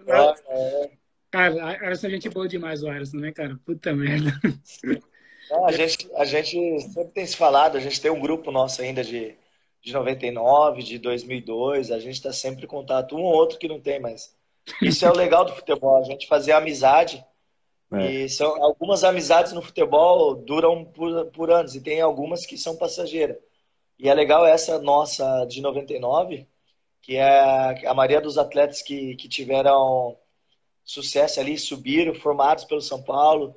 Ah, 0.09 0.33
é. 0.47 0.91
Cara, 1.29 1.73
essa 1.91 2.09
gente 2.09 2.29
boa 2.29 2.47
demais, 2.47 2.81
o 2.81 2.89
Alisson, 2.89 3.17
né, 3.17 3.31
cara? 3.31 3.59
Puta 3.65 3.93
merda. 3.93 4.31
Não, 5.49 5.65
a, 5.65 5.71
gente, 5.71 6.09
a 6.15 6.25
gente 6.25 6.81
sempre 6.81 7.11
tem 7.13 7.25
se 7.25 7.35
falado, 7.35 7.77
a 7.77 7.79
gente 7.79 8.01
tem 8.01 8.11
um 8.11 8.19
grupo 8.19 8.51
nosso 8.51 8.81
ainda 8.81 9.03
de, 9.03 9.35
de 9.81 9.93
99, 9.93 10.83
de 10.83 10.97
2002, 10.97 11.91
a 11.91 11.99
gente 11.99 12.15
está 12.15 12.33
sempre 12.33 12.65
em 12.65 12.67
contato, 12.67 13.15
um 13.15 13.21
ou 13.21 13.33
outro 13.33 13.59
que 13.59 13.67
não 13.67 13.79
tem, 13.79 13.99
mas 13.99 14.35
isso 14.81 15.05
é 15.05 15.09
o 15.09 15.15
legal 15.15 15.45
do 15.45 15.53
futebol, 15.53 15.97
a 15.97 16.03
gente 16.03 16.27
fazer 16.27 16.53
amizade. 16.53 17.23
É. 17.91 18.11
E 18.11 18.29
são, 18.29 18.63
algumas 18.63 19.03
amizades 19.03 19.53
no 19.53 19.61
futebol 19.61 20.35
duram 20.35 20.83
por, 20.83 21.25
por 21.27 21.51
anos, 21.51 21.75
e 21.75 21.81
tem 21.81 22.01
algumas 22.01 22.45
que 22.45 22.57
são 22.57 22.75
passageiras. 22.75 23.37
E 23.97 24.09
é 24.09 24.13
legal 24.13 24.45
essa 24.45 24.79
nossa 24.79 25.45
de 25.45 25.61
99, 25.61 26.47
que 27.01 27.15
é 27.15 27.87
a 27.87 27.93
maioria 27.93 28.19
dos 28.19 28.37
atletas 28.37 28.81
que, 28.81 29.15
que 29.15 29.29
tiveram 29.29 30.17
sucesso 30.83 31.39
ali, 31.39 31.57
subiram, 31.57 32.13
formados 32.13 32.65
pelo 32.65 32.81
São 32.81 33.01
Paulo. 33.01 33.55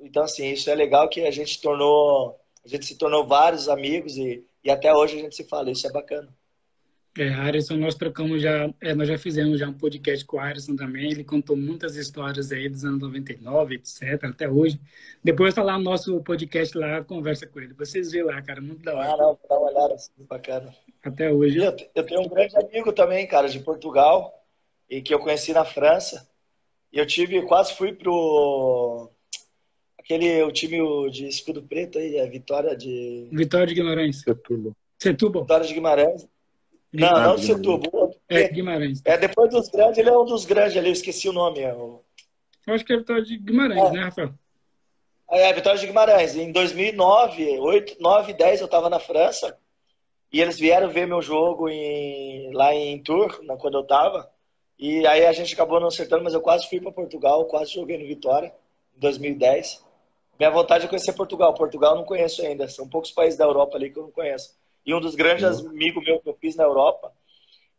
Então, 0.00 0.22
assim, 0.22 0.50
isso 0.50 0.70
é 0.70 0.74
legal 0.74 1.08
que 1.08 1.22
a 1.22 1.30
gente 1.30 1.60
tornou, 1.60 2.38
a 2.64 2.68
gente 2.68 2.86
se 2.86 2.96
tornou 2.96 3.26
vários 3.26 3.68
amigos 3.68 4.16
e 4.16 4.44
e 4.68 4.70
até 4.70 4.92
hoje 4.92 5.16
a 5.16 5.20
gente 5.22 5.34
se 5.34 5.44
fala, 5.44 5.70
isso 5.70 5.86
é 5.86 5.90
bacana. 5.90 6.28
É, 7.18 7.30
Arison, 7.30 7.76
nós 7.76 7.94
trocamos 7.94 8.42
já, 8.42 8.70
é, 8.80 8.94
nós 8.94 9.08
já 9.08 9.18
fizemos 9.18 9.58
já 9.58 9.66
um 9.66 9.72
podcast 9.72 10.24
com 10.24 10.36
o 10.36 10.40
Arison 10.40 10.76
também, 10.76 11.10
ele 11.10 11.24
contou 11.24 11.56
muitas 11.56 11.96
histórias 11.96 12.52
aí 12.52 12.68
dos 12.68 12.84
anos 12.84 13.00
99, 13.00 13.76
etc, 13.76 14.24
até 14.24 14.48
hoje. 14.48 14.78
Depois 15.24 15.54
tá 15.54 15.62
lá 15.62 15.78
no 15.78 15.84
nosso 15.84 16.22
podcast 16.22 16.76
lá, 16.76 17.02
conversa 17.02 17.46
com 17.46 17.60
ele. 17.60 17.74
Vocês 17.74 18.12
vê 18.12 18.22
lá, 18.22 18.40
cara, 18.42 18.60
muito 18.60 18.82
da 18.82 18.94
hora. 18.94 19.14
Ah, 19.14 19.16
não, 19.16 19.38
dar 19.48 19.58
uma 19.58 19.70
olhada 19.70 19.94
assim, 19.94 20.12
bacana. 20.18 20.72
Até 21.02 21.32
hoje. 21.32 21.58
Eu, 21.58 21.74
eu 21.94 22.06
tenho 22.06 22.20
um 22.20 22.28
grande 22.28 22.56
amigo 22.56 22.92
também, 22.92 23.26
cara, 23.26 23.48
de 23.48 23.58
Portugal, 23.60 24.44
e 24.88 25.00
que 25.00 25.12
eu 25.12 25.18
conheci 25.18 25.52
na 25.52 25.64
França. 25.64 26.28
E 26.92 26.98
eu 26.98 27.06
tive, 27.06 27.40
quase 27.46 27.74
fui 27.74 27.94
pro 27.94 29.10
aquele 30.08 30.42
o 30.42 30.50
time 30.50 30.78
de 31.10 31.28
escudo 31.28 31.62
preto 31.62 31.98
aí, 31.98 32.18
a 32.18 32.26
Vitória 32.26 32.74
de. 32.74 33.28
Vitória 33.30 33.66
de 33.66 33.74
Guimarães. 33.74 34.22
Setúbal. 34.22 34.72
Setúbal. 34.98 35.42
Vitória 35.42 35.66
de 35.66 35.74
Guimarães. 35.74 36.28
Não, 36.90 37.20
não 37.20 37.36
de 37.36 37.44
Setúbal. 37.44 38.14
É, 38.26 38.48
Guimarães. 38.48 39.02
É, 39.04 39.18
depois 39.18 39.50
dos 39.50 39.68
grandes, 39.68 39.98
ele 39.98 40.08
é 40.08 40.16
um 40.16 40.24
dos 40.24 40.46
grandes 40.46 40.76
ali, 40.78 40.88
eu 40.88 40.92
esqueci 40.92 41.28
o 41.28 41.32
nome. 41.32 41.60
É 41.60 41.74
o... 41.74 42.00
Eu 42.66 42.74
acho 42.74 42.84
que 42.84 42.92
é 42.92 42.96
a 42.96 42.98
Vitória 42.98 43.22
de 43.22 43.36
Guimarães, 43.36 43.84
é. 43.84 43.90
né, 43.92 44.04
Rafael? 44.04 44.32
É, 45.30 45.52
Vitória 45.52 45.78
de 45.78 45.86
Guimarães. 45.86 46.34
Em 46.34 46.50
2009, 46.52 47.58
8, 47.58 47.96
9, 48.00 48.32
10 48.32 48.60
eu 48.60 48.64
estava 48.64 48.88
na 48.88 48.98
França 48.98 49.58
e 50.32 50.40
eles 50.40 50.58
vieram 50.58 50.88
ver 50.88 51.06
meu 51.06 51.20
jogo 51.20 51.68
em, 51.68 52.50
lá 52.54 52.74
em 52.74 53.02
Tours, 53.02 53.38
quando 53.60 53.76
eu 53.76 53.82
estava. 53.82 54.30
E 54.78 55.06
aí 55.06 55.26
a 55.26 55.32
gente 55.32 55.52
acabou 55.52 55.80
não 55.80 55.88
acertando, 55.88 56.24
mas 56.24 56.32
eu 56.32 56.40
quase 56.40 56.66
fui 56.66 56.80
para 56.80 56.92
Portugal, 56.92 57.44
quase 57.44 57.74
joguei 57.74 57.98
no 57.98 58.06
Vitória, 58.06 58.54
em 58.96 59.00
2010. 59.00 59.87
Minha 60.38 60.50
vontade 60.50 60.84
é 60.84 60.88
conhecer 60.88 61.12
Portugal. 61.12 61.52
Portugal 61.54 61.92
eu 61.92 61.98
não 61.98 62.04
conheço 62.04 62.42
ainda. 62.42 62.68
São 62.68 62.88
poucos 62.88 63.10
países 63.10 63.38
da 63.38 63.44
Europa 63.44 63.76
ali 63.76 63.90
que 63.90 63.98
eu 63.98 64.04
não 64.04 64.10
conheço. 64.10 64.56
E 64.86 64.94
um 64.94 65.00
dos 65.00 65.14
grandes 65.14 65.60
uhum. 65.60 65.70
amigos 65.70 66.04
meus 66.04 66.22
que 66.22 66.28
eu 66.28 66.36
fiz 66.40 66.56
na 66.56 66.64
Europa, 66.64 67.12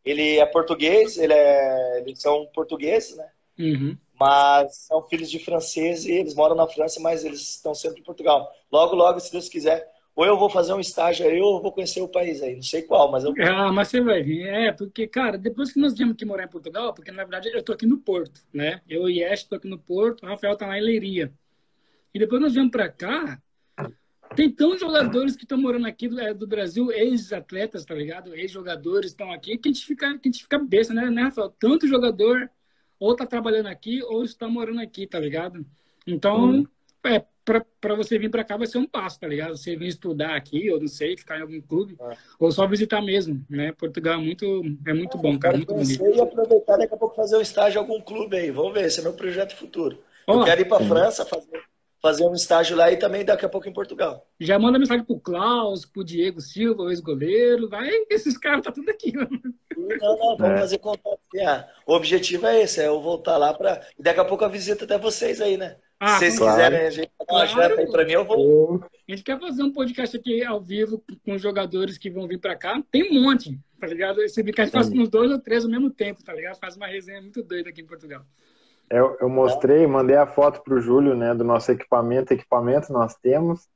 ele 0.03 0.37
é 0.37 0.45
português, 0.45 1.17
ele 1.17 1.33
é, 1.33 2.01
eles 2.01 2.21
são 2.21 2.45
portugueses, 2.53 3.15
né? 3.15 3.29
Uhum. 3.57 3.97
Mas 4.19 4.85
são 4.87 5.01
filhos 5.07 5.31
de 5.31 5.39
franceses 5.39 6.05
e 6.05 6.11
eles 6.11 6.35
moram 6.35 6.55
na 6.55 6.67
França, 6.67 6.99
mas 6.99 7.23
eles 7.23 7.41
estão 7.41 7.73
sempre 7.73 8.01
em 8.01 8.03
Portugal. 8.03 8.51
Logo, 8.71 8.95
logo, 8.95 9.19
se 9.19 9.31
Deus 9.31 9.47
quiser, 9.47 9.89
ou 10.15 10.25
eu 10.25 10.37
vou 10.37 10.49
fazer 10.49 10.73
um 10.73 10.79
estágio 10.79 11.25
aí, 11.25 11.39
ou 11.39 11.57
eu 11.57 11.61
vou 11.61 11.71
conhecer 11.71 12.01
o 12.01 12.07
país 12.07 12.41
aí. 12.41 12.55
Não 12.55 12.61
sei 12.61 12.81
qual, 12.81 13.09
mas 13.09 13.23
eu 13.23 13.33
Ah, 13.39 13.71
mas 13.71 13.87
você 13.87 14.01
vai 14.01 14.21
vir. 14.21 14.47
É, 14.47 14.71
porque, 14.73 15.07
cara, 15.07 15.37
depois 15.37 15.71
que 15.71 15.79
nós 15.79 15.93
viemos 15.95 16.15
aqui 16.15 16.25
morar 16.25 16.43
em 16.43 16.49
Portugal, 16.49 16.93
porque 16.93 17.11
na 17.11 17.23
verdade 17.23 17.49
eu 17.53 17.63
tô 17.63 17.71
aqui 17.71 17.85
no 17.85 17.97
Porto, 17.97 18.41
né? 18.53 18.81
Eu 18.87 19.09
e 19.09 19.23
Ash 19.23 19.43
tô 19.43 19.55
aqui 19.55 19.69
no 19.69 19.79
Porto, 19.79 20.23
o 20.23 20.27
Rafael 20.27 20.57
tá 20.57 20.67
lá 20.67 20.77
em 20.77 20.81
Leiria. 20.81 21.31
E 22.13 22.19
depois 22.19 22.41
nós 22.41 22.53
viemos 22.53 22.71
pra 22.71 22.89
cá, 22.89 23.39
tem 24.35 24.49
tantos 24.49 24.79
jogadores 24.79 25.35
que 25.35 25.43
estão 25.43 25.57
morando 25.57 25.87
aqui 25.87 26.07
do, 26.07 26.19
é, 26.19 26.33
do 26.33 26.47
Brasil, 26.47 26.91
ex-atletas, 26.91 27.85
tá 27.85 27.95
ligado? 27.95 28.35
Ex-jogadores 28.35 29.11
estão 29.11 29.31
aqui, 29.31 29.57
que 29.57 29.69
a 29.69 29.71
gente 29.71 29.85
fica, 29.85 30.17
que 30.17 30.29
a 30.29 30.31
gente 30.31 30.43
fica 30.43 30.59
besta, 30.59 30.93
né, 30.93 31.09
né, 31.09 31.23
Rafael? 31.23 31.53
Tanto 31.59 31.87
jogador 31.87 32.49
ou 32.99 33.15
tá 33.15 33.25
trabalhando 33.25 33.67
aqui 33.67 34.03
ou 34.03 34.23
está 34.23 34.47
morando 34.47 34.81
aqui, 34.81 35.07
tá 35.07 35.19
ligado? 35.19 35.65
Então, 36.05 36.49
hum. 36.49 36.67
é, 37.05 37.23
para 37.81 37.95
você 37.95 38.19
vir 38.19 38.29
para 38.29 38.43
cá 38.43 38.57
vai 38.57 38.67
ser 38.67 38.77
um 38.77 38.85
passo, 38.85 39.19
tá 39.19 39.27
ligado? 39.27 39.57
Você 39.57 39.75
vir 39.75 39.87
estudar 39.87 40.35
aqui, 40.35 40.69
ou 40.69 40.79
não 40.79 40.87
sei, 40.87 41.17
ficar 41.17 41.39
em 41.39 41.41
algum 41.41 41.61
clube, 41.61 41.95
é. 41.99 42.17
ou 42.37 42.51
só 42.51 42.67
visitar 42.67 43.01
mesmo, 43.01 43.43
né? 43.49 43.71
Portugal 43.71 44.15
é 44.15 44.23
muito, 44.23 44.45
é 44.85 44.93
muito 44.93 45.17
é, 45.17 45.21
bom, 45.21 45.39
cara, 45.39 45.57
muito 45.57 45.73
bonito. 45.73 46.05
E 46.05 46.21
aproveitar 46.21 46.77
daqui 46.77 46.93
a 46.93 46.97
pouco 46.97 47.15
fazer 47.15 47.37
um 47.37 47.41
estágio 47.41 47.79
em 47.79 47.81
algum 47.81 48.01
clube 48.01 48.37
aí, 48.37 48.51
vamos 48.51 48.73
ver, 48.73 48.85
esse 48.85 48.99
é 48.99 49.03
meu 49.03 49.13
projeto 49.13 49.55
futuro. 49.55 49.97
Eu 50.27 50.43
quero 50.43 50.61
ir 50.61 50.65
para 50.65 50.85
França 50.85 51.25
fazer, 51.25 51.63
fazer 52.01 52.25
um 52.25 52.33
estágio 52.33 52.75
lá 52.75 52.91
e 52.91 52.97
também 52.97 53.25
daqui 53.25 53.45
a 53.45 53.49
pouco 53.49 53.67
em 53.67 53.73
Portugal. 53.73 54.25
Já 54.39 54.57
manda 54.57 54.79
mensagem 54.79 55.03
pro 55.03 55.19
Klaus, 55.19 55.85
pro 55.85 56.03
Diego 56.03 56.41
Silva, 56.41 56.83
o 56.83 56.89
ex-goleiro, 56.89 57.69
vai, 57.69 57.89
esses 58.09 58.37
caras 58.37 58.61
tá 58.61 58.71
tudo 58.71 58.89
aqui, 58.89 59.15
mano. 59.15 59.41
Não, 59.77 60.17
não, 60.17 60.37
vamos 60.37 60.57
é. 60.57 60.59
fazer 60.59 60.77
contato. 60.77 61.19
Ah, 61.45 61.67
o 61.85 61.93
objetivo 61.93 62.47
é 62.47 62.61
esse, 62.61 62.81
é 62.81 62.87
eu 62.87 63.01
voltar 63.01 63.37
lá 63.37 63.53
para. 63.53 63.85
Daqui 63.97 64.19
a 64.19 64.25
pouco 64.25 64.43
a 64.43 64.49
visita 64.49 64.85
até 64.85 64.97
vocês 64.97 65.41
aí, 65.41 65.57
né? 65.57 65.77
Ah, 65.99 66.13
Se 66.13 66.19
vocês 66.19 66.37
claro. 66.37 66.55
quiserem 66.55 66.87
a 66.87 66.89
gente 66.89 67.11
claro. 67.27 67.79
aí 67.79 67.91
para 67.91 68.05
mim, 68.05 68.13
eu 68.13 68.25
vou. 68.25 68.83
A 68.83 69.11
gente 69.11 69.23
quer 69.23 69.37
fazer 69.39 69.63
um 69.63 69.73
podcast 69.73 70.15
aqui 70.15 70.43
ao 70.43 70.61
vivo 70.61 71.03
com 71.25 71.33
os 71.33 71.41
jogadores 71.41 71.97
que 71.97 72.09
vão 72.09 72.27
vir 72.27 72.39
para 72.39 72.55
cá. 72.55 72.81
Tem 72.89 73.11
um 73.11 73.21
monte, 73.21 73.59
tá 73.79 73.87
ligado? 73.87 74.21
Esse 74.21 74.41
podcast 74.41 74.71
faz 74.71 74.89
uns 74.89 75.09
dois 75.09 75.31
ou 75.31 75.39
três 75.39 75.65
ao 75.65 75.71
mesmo 75.71 75.89
tempo, 75.89 76.23
tá 76.23 76.33
ligado? 76.33 76.57
Faz 76.57 76.77
uma 76.77 76.87
resenha 76.87 77.21
muito 77.21 77.43
doida 77.43 77.69
aqui 77.69 77.81
em 77.81 77.85
Portugal. 77.85 78.25
Eu, 78.89 79.17
eu 79.21 79.29
mostrei, 79.29 79.85
mandei 79.85 80.15
a 80.15 80.25
foto 80.25 80.61
pro 80.63 80.81
Júlio, 80.81 81.15
né, 81.15 81.33
do 81.35 81.43
nosso 81.43 81.71
equipamento. 81.71 82.33
Equipamento 82.33 82.91
nós 82.91 83.15
temos. 83.15 83.67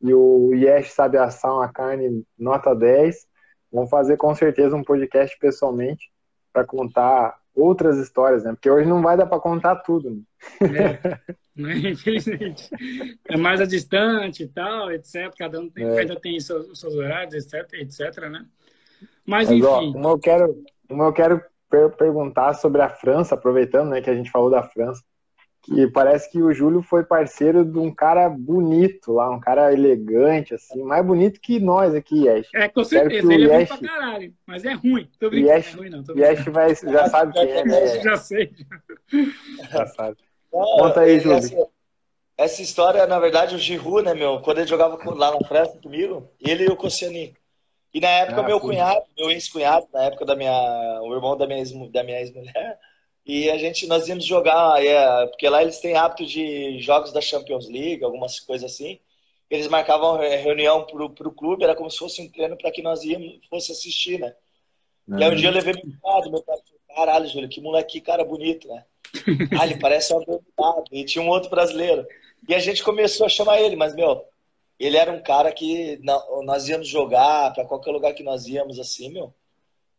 E 0.00 0.12
o 0.14 0.52
Yesh 0.54 0.92
sabe 0.92 1.16
assar 1.18 1.52
uma 1.52 1.72
carne 1.72 2.24
nota 2.38 2.74
10. 2.74 3.26
Vamos 3.72 3.90
fazer 3.90 4.16
com 4.16 4.34
certeza 4.34 4.76
um 4.76 4.84
podcast 4.84 5.36
pessoalmente 5.38 6.10
para 6.52 6.64
contar 6.64 7.36
outras 7.54 7.98
histórias, 7.98 8.44
né? 8.44 8.52
Porque 8.52 8.70
hoje 8.70 8.88
não 8.88 9.02
vai 9.02 9.16
dar 9.16 9.26
para 9.26 9.40
contar 9.40 9.76
tudo. 9.76 10.10
Né? 10.10 11.00
É, 11.04 11.20
né? 11.56 11.76
infelizmente. 11.90 12.70
É 13.28 13.36
mais 13.36 13.60
a 13.60 13.66
distante 13.66 14.44
e 14.44 14.48
tal, 14.48 14.90
etc. 14.90 15.32
Cada 15.38 15.60
um 15.60 15.68
tem, 15.68 15.84
é. 15.84 16.00
ainda 16.00 16.18
tem 16.18 16.38
seus, 16.40 16.78
seus 16.78 16.94
horários, 16.94 17.34
etc, 17.34 17.72
etc, 17.74 18.28
né? 18.28 18.46
Mas, 19.24 19.48
Mas 19.48 19.50
enfim. 19.50 19.64
Ó, 19.66 19.80
uma 19.82 20.10
eu 20.10 20.18
quero, 20.18 20.64
uma 20.88 21.04
eu 21.04 21.12
quero 21.12 21.42
per 21.72 21.90
perguntar 21.96 22.52
sobre 22.52 22.82
a 22.82 22.90
França, 22.90 23.34
aproveitando 23.34 23.88
né, 23.88 24.02
que 24.02 24.10
a 24.10 24.14
gente 24.14 24.30
falou 24.30 24.50
da 24.50 24.62
França 24.62 25.02
que 25.62 25.86
parece 25.86 26.30
que 26.30 26.42
o 26.42 26.52
Júlio 26.52 26.82
foi 26.82 27.04
parceiro 27.04 27.64
de 27.64 27.78
um 27.78 27.94
cara 27.94 28.28
bonito 28.28 29.12
lá, 29.12 29.30
um 29.30 29.38
cara 29.38 29.72
elegante, 29.72 30.54
assim, 30.54 30.82
mais 30.82 31.06
bonito 31.06 31.40
que 31.40 31.60
nós 31.60 31.94
aqui, 31.94 32.26
Yesh. 32.26 32.48
É, 32.52 32.68
com 32.68 32.82
certeza, 32.82 33.32
ele 33.32 33.48
Yesh... 33.48 33.70
é 33.70 33.74
bom 33.74 33.78
pra 33.78 33.88
caralho, 33.88 34.34
mas 34.44 34.64
é 34.64 34.72
ruim, 34.72 35.08
tô 35.20 35.30
brincando, 35.30 35.54
Yesh, 35.54 35.72
é 35.72 35.76
ruim 35.76 35.90
não. 35.90 36.02
Tô 36.02 36.14
Yesh 36.14 36.44
vai, 36.46 36.74
já 36.74 37.08
sabe 37.08 37.32
quem 37.32 37.48
é, 37.48 37.64
né? 37.64 37.86
Já 38.02 38.16
sei. 38.16 38.52
Já 39.70 39.86
sabe. 39.86 40.16
Conta 40.50 41.00
aí, 41.00 41.20
Júlio. 41.20 41.38
Essa, 41.38 41.68
essa, 42.36 42.62
história, 42.62 43.06
na 43.06 43.20
verdade, 43.20 43.54
o 43.54 43.58
Giroud, 43.58 44.04
né, 44.04 44.14
meu, 44.14 44.40
quando 44.40 44.58
ele 44.58 44.66
jogava 44.66 44.98
lá 45.14 45.30
na 45.30 45.46
França 45.46 45.78
comigo, 45.80 46.28
ele 46.40 46.64
e 46.64 46.68
o 46.68 46.76
Koscielny. 46.76 47.34
E 47.92 48.00
na 48.00 48.08
época, 48.08 48.40
ah, 48.40 48.44
meu 48.44 48.58
cunhado, 48.58 49.04
meu 49.16 49.30
ex-cunhado, 49.30 49.86
na 49.92 50.04
época 50.04 50.24
da 50.24 50.34
minha, 50.34 51.00
o 51.02 51.14
irmão 51.14 51.36
da 51.36 51.46
minha 51.46 51.58
ex-mulher, 51.58 52.08
ex 52.20 52.92
e 53.24 53.50
a 53.50 53.56
gente, 53.56 53.86
nós 53.86 54.08
íamos 54.08 54.24
jogar, 54.24 54.84
é, 54.84 55.26
porque 55.26 55.48
lá 55.48 55.62
eles 55.62 55.78
têm 55.78 55.94
hábito 55.94 56.26
de 56.26 56.80
jogos 56.80 57.12
da 57.12 57.20
Champions 57.20 57.68
League, 57.68 58.02
algumas 58.02 58.40
coisas 58.40 58.72
assim. 58.72 58.98
Eles 59.48 59.68
marcavam 59.68 60.18
reunião 60.18 60.84
pro, 60.86 61.10
pro 61.10 61.30
clube, 61.30 61.62
era 61.62 61.76
como 61.76 61.90
se 61.90 61.98
fosse 61.98 62.20
um 62.20 62.28
treino 62.28 62.56
para 62.56 62.70
que 62.72 62.82
nós 62.82 63.04
íamos, 63.04 63.38
fosse 63.48 63.70
assistir, 63.70 64.18
né? 64.18 64.34
Uhum. 65.06 65.18
E 65.18 65.24
aí 65.24 65.30
um 65.30 65.36
dia 65.36 65.48
eu 65.50 65.52
levei 65.52 65.74
meu 65.74 65.92
pai, 66.00 66.22
meu 66.30 66.42
pai 66.42 66.56
falou, 66.56 66.80
caralho, 66.96 67.28
Júlio, 67.28 67.48
que 67.48 67.60
moleque, 67.60 68.00
cara 68.00 68.24
bonito, 68.24 68.66
né? 68.66 68.84
ah, 69.60 69.66
ele 69.66 69.78
parece 69.78 70.12
um 70.14 70.18
verdade. 70.18 70.90
E 70.90 71.04
tinha 71.04 71.22
um 71.22 71.28
outro 71.28 71.50
brasileiro. 71.50 72.06
E 72.48 72.54
a 72.54 72.58
gente 72.58 72.82
começou 72.82 73.26
a 73.26 73.28
chamar 73.28 73.60
ele, 73.60 73.76
mas, 73.76 73.94
meu, 73.94 74.24
ele 74.84 74.96
era 74.96 75.12
um 75.12 75.22
cara 75.22 75.52
que 75.52 76.00
nós 76.44 76.68
íamos 76.68 76.88
jogar 76.88 77.52
para 77.52 77.64
qualquer 77.64 77.90
lugar 77.90 78.14
que 78.14 78.22
nós 78.22 78.46
íamos, 78.46 78.78
assim, 78.78 79.12
meu 79.12 79.32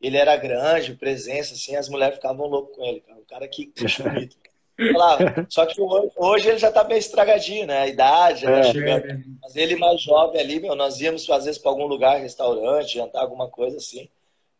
ele 0.03 0.17
era 0.17 0.35
grande, 0.35 0.95
presença, 0.95 1.53
assim, 1.53 1.77
as 1.77 1.87
mulheres 1.87 2.15
ficavam 2.15 2.45
loucas 2.45 2.75
com 2.75 2.83
ele, 2.83 2.99
cara. 2.99 3.19
O 3.19 3.25
cara 3.25 3.47
que 3.47 3.71
bonito. 4.03 4.35
Só 5.47 5.65
que 5.65 5.79
hoje, 6.17 6.49
ele 6.49 6.57
já 6.57 6.71
tá 6.71 6.83
meio 6.83 6.99
estragadinho, 6.99 7.65
né? 7.65 7.83
A 7.83 7.87
idade, 7.87 8.41
já 8.41 8.51
tá 8.51 8.59
é, 8.59 8.63
chegando. 8.63 9.05
É. 9.05 9.19
Mas 9.41 9.55
ele 9.55 9.77
mais 9.77 10.01
jovem 10.01 10.41
ali, 10.41 10.59
meu, 10.59 10.75
nós 10.75 10.99
íamos 10.99 11.29
às 11.29 11.45
vezes 11.45 11.59
para 11.61 11.71
algum 11.71 11.85
lugar, 11.85 12.19
restaurante, 12.19 12.95
jantar, 12.95 13.21
alguma 13.21 13.47
coisa 13.47 13.77
assim. 13.77 14.09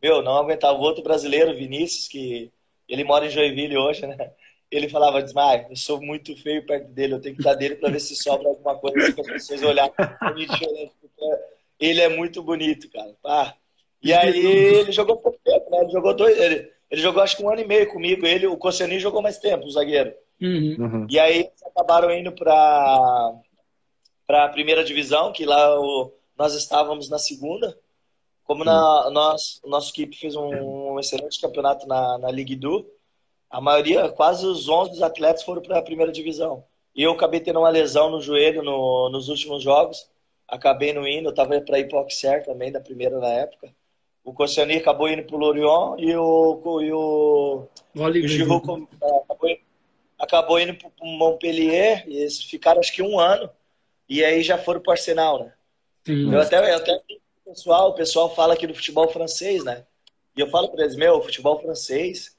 Meu, 0.02 0.22
não 0.22 0.38
aguentava. 0.38 0.78
O 0.78 0.82
outro 0.82 1.04
brasileiro, 1.04 1.56
Vinícius, 1.58 2.08
que 2.08 2.50
ele 2.88 3.04
mora 3.04 3.26
em 3.26 3.30
Joinville 3.30 3.78
hoje, 3.78 4.08
né? 4.08 4.32
Ele 4.74 4.90
falava, 4.90 5.20
ah, 5.20 5.66
eu 5.70 5.76
sou 5.76 6.02
muito 6.02 6.36
feio 6.36 6.66
perto 6.66 6.88
dele, 6.88 7.14
eu 7.14 7.22
tenho 7.22 7.36
que 7.36 7.44
dar 7.44 7.54
dele 7.54 7.76
para 7.76 7.92
ver 7.92 8.00
se 8.00 8.16
sobra 8.16 8.48
alguma 8.48 8.76
coisa 8.76 8.98
assim, 8.98 9.14
para 9.14 9.22
as 9.22 9.28
pessoas 9.28 9.62
olharem 9.62 9.94
Ele 11.80 12.02
é 12.02 12.10
muito 12.10 12.42
bonito, 12.42 12.90
cara. 12.90 13.16
Ah, 13.24 13.54
e 14.02 14.12
aí 14.12 14.36
ele 14.36 14.92
jogou 14.92 15.18
pouco 15.18 15.38
tempo, 15.44 15.70
né? 15.70 15.82
Ele 15.82 15.92
jogou 15.92 16.16
dois. 16.16 16.36
Ele, 16.40 16.72
ele 16.90 17.02
jogou 17.02 17.22
acho 17.22 17.38
que 17.38 17.44
um 17.44 17.52
ano 17.52 17.62
e 17.62 17.68
meio 17.68 17.88
comigo. 17.88 18.26
Ele, 18.26 18.48
o 18.48 18.58
Koscielny 18.58 19.00
jogou 19.00 19.22
mais 19.22 19.38
tempo, 19.38 19.68
o 19.68 19.72
zagueiro. 19.72 20.12
Uhum. 20.42 20.76
uhum. 20.80 21.08
E 21.08 21.20
aí 21.20 21.42
eles 21.42 21.64
acabaram 21.64 22.12
indo 22.12 22.32
para 22.32 23.32
para 24.26 24.46
a 24.46 24.50
primeira 24.50 24.84
divisão, 24.84 25.32
que 25.32 25.46
lá 25.46 25.80
o, 25.80 26.12
nós 26.36 26.56
estávamos 26.56 27.10
na 27.10 27.20
segunda. 27.20 27.78
Como 28.44 28.64
na, 28.64 29.06
uhum. 29.06 29.14
nós, 29.14 29.62
o 29.64 29.70
nosso 29.70 29.92
equipe 29.92 30.18
fez 30.18 30.36
um, 30.36 30.94
um 30.94 31.00
excelente 31.00 31.40
campeonato 31.40 31.88
na, 31.88 32.18
na 32.18 32.32
Ligue 32.32 32.56
do, 32.56 32.90
a 33.54 33.62
maioria, 33.62 34.10
quase 34.10 34.46
os 34.46 34.68
11 34.68 35.02
atletas 35.04 35.44
foram 35.44 35.62
para 35.62 35.78
a 35.78 35.82
primeira 35.82 36.12
divisão. 36.12 36.64
E 36.96 37.04
eu 37.04 37.12
acabei 37.12 37.40
tendo 37.40 37.60
uma 37.60 37.70
lesão 37.70 38.10
no 38.10 38.22
joelho 38.22 38.62
no, 38.62 39.10
nos 39.10 39.30
últimos 39.30 39.64
jogos. 39.64 40.10
Acabei 40.48 40.92
no 40.92 41.08
indo, 41.08 41.28
eu 41.28 41.30
estava 41.30 41.60
para 41.62 41.80
ir 41.80 41.88
para 41.88 42.02
o 42.02 42.08
também, 42.46 42.72
da 42.72 42.82
primeira 42.82 43.18
na 43.20 43.30
época 43.30 43.74
o 44.24 44.34
Koscielny 44.34 44.78
acabou 44.78 45.10
indo 45.10 45.24
para 45.24 45.36
o 45.36 45.40
Lorient 45.40 46.00
e 46.00 46.16
o, 46.16 46.82
e 46.82 46.92
o, 46.94 47.68
o 47.96 48.28
Giroud 48.28 48.88
acabou, 49.24 49.58
acabou 50.18 50.60
indo 50.60 50.76
para 50.76 50.90
o 51.02 51.06
Montpellier 51.06 52.06
e 52.08 52.18
eles 52.18 52.42
ficaram 52.42 52.80
acho 52.80 52.94
que 52.94 53.02
um 53.02 53.20
ano 53.20 53.50
e 54.08 54.24
aí 54.24 54.42
já 54.42 54.58
foram 54.58 54.80
para 54.80 54.92
o 54.92 54.94
Arsenal, 54.94 55.44
né? 55.44 55.54
Sim. 56.06 56.34
Eu 56.34 56.40
até, 56.40 56.72
eu 56.72 56.78
até 56.78 56.96
o 57.46 57.50
pessoal, 57.50 57.90
o 57.90 57.94
pessoal 57.94 58.34
fala 58.34 58.54
aqui 58.54 58.66
do 58.66 58.76
futebol 58.76 59.10
francês, 59.10 59.64
né? 59.64 59.86
E 60.36 60.40
eu 60.40 60.50
falo 60.50 60.70
para 60.70 60.84
eles, 60.84 60.96
meu, 60.96 61.22
futebol 61.22 61.60
francês, 61.60 62.33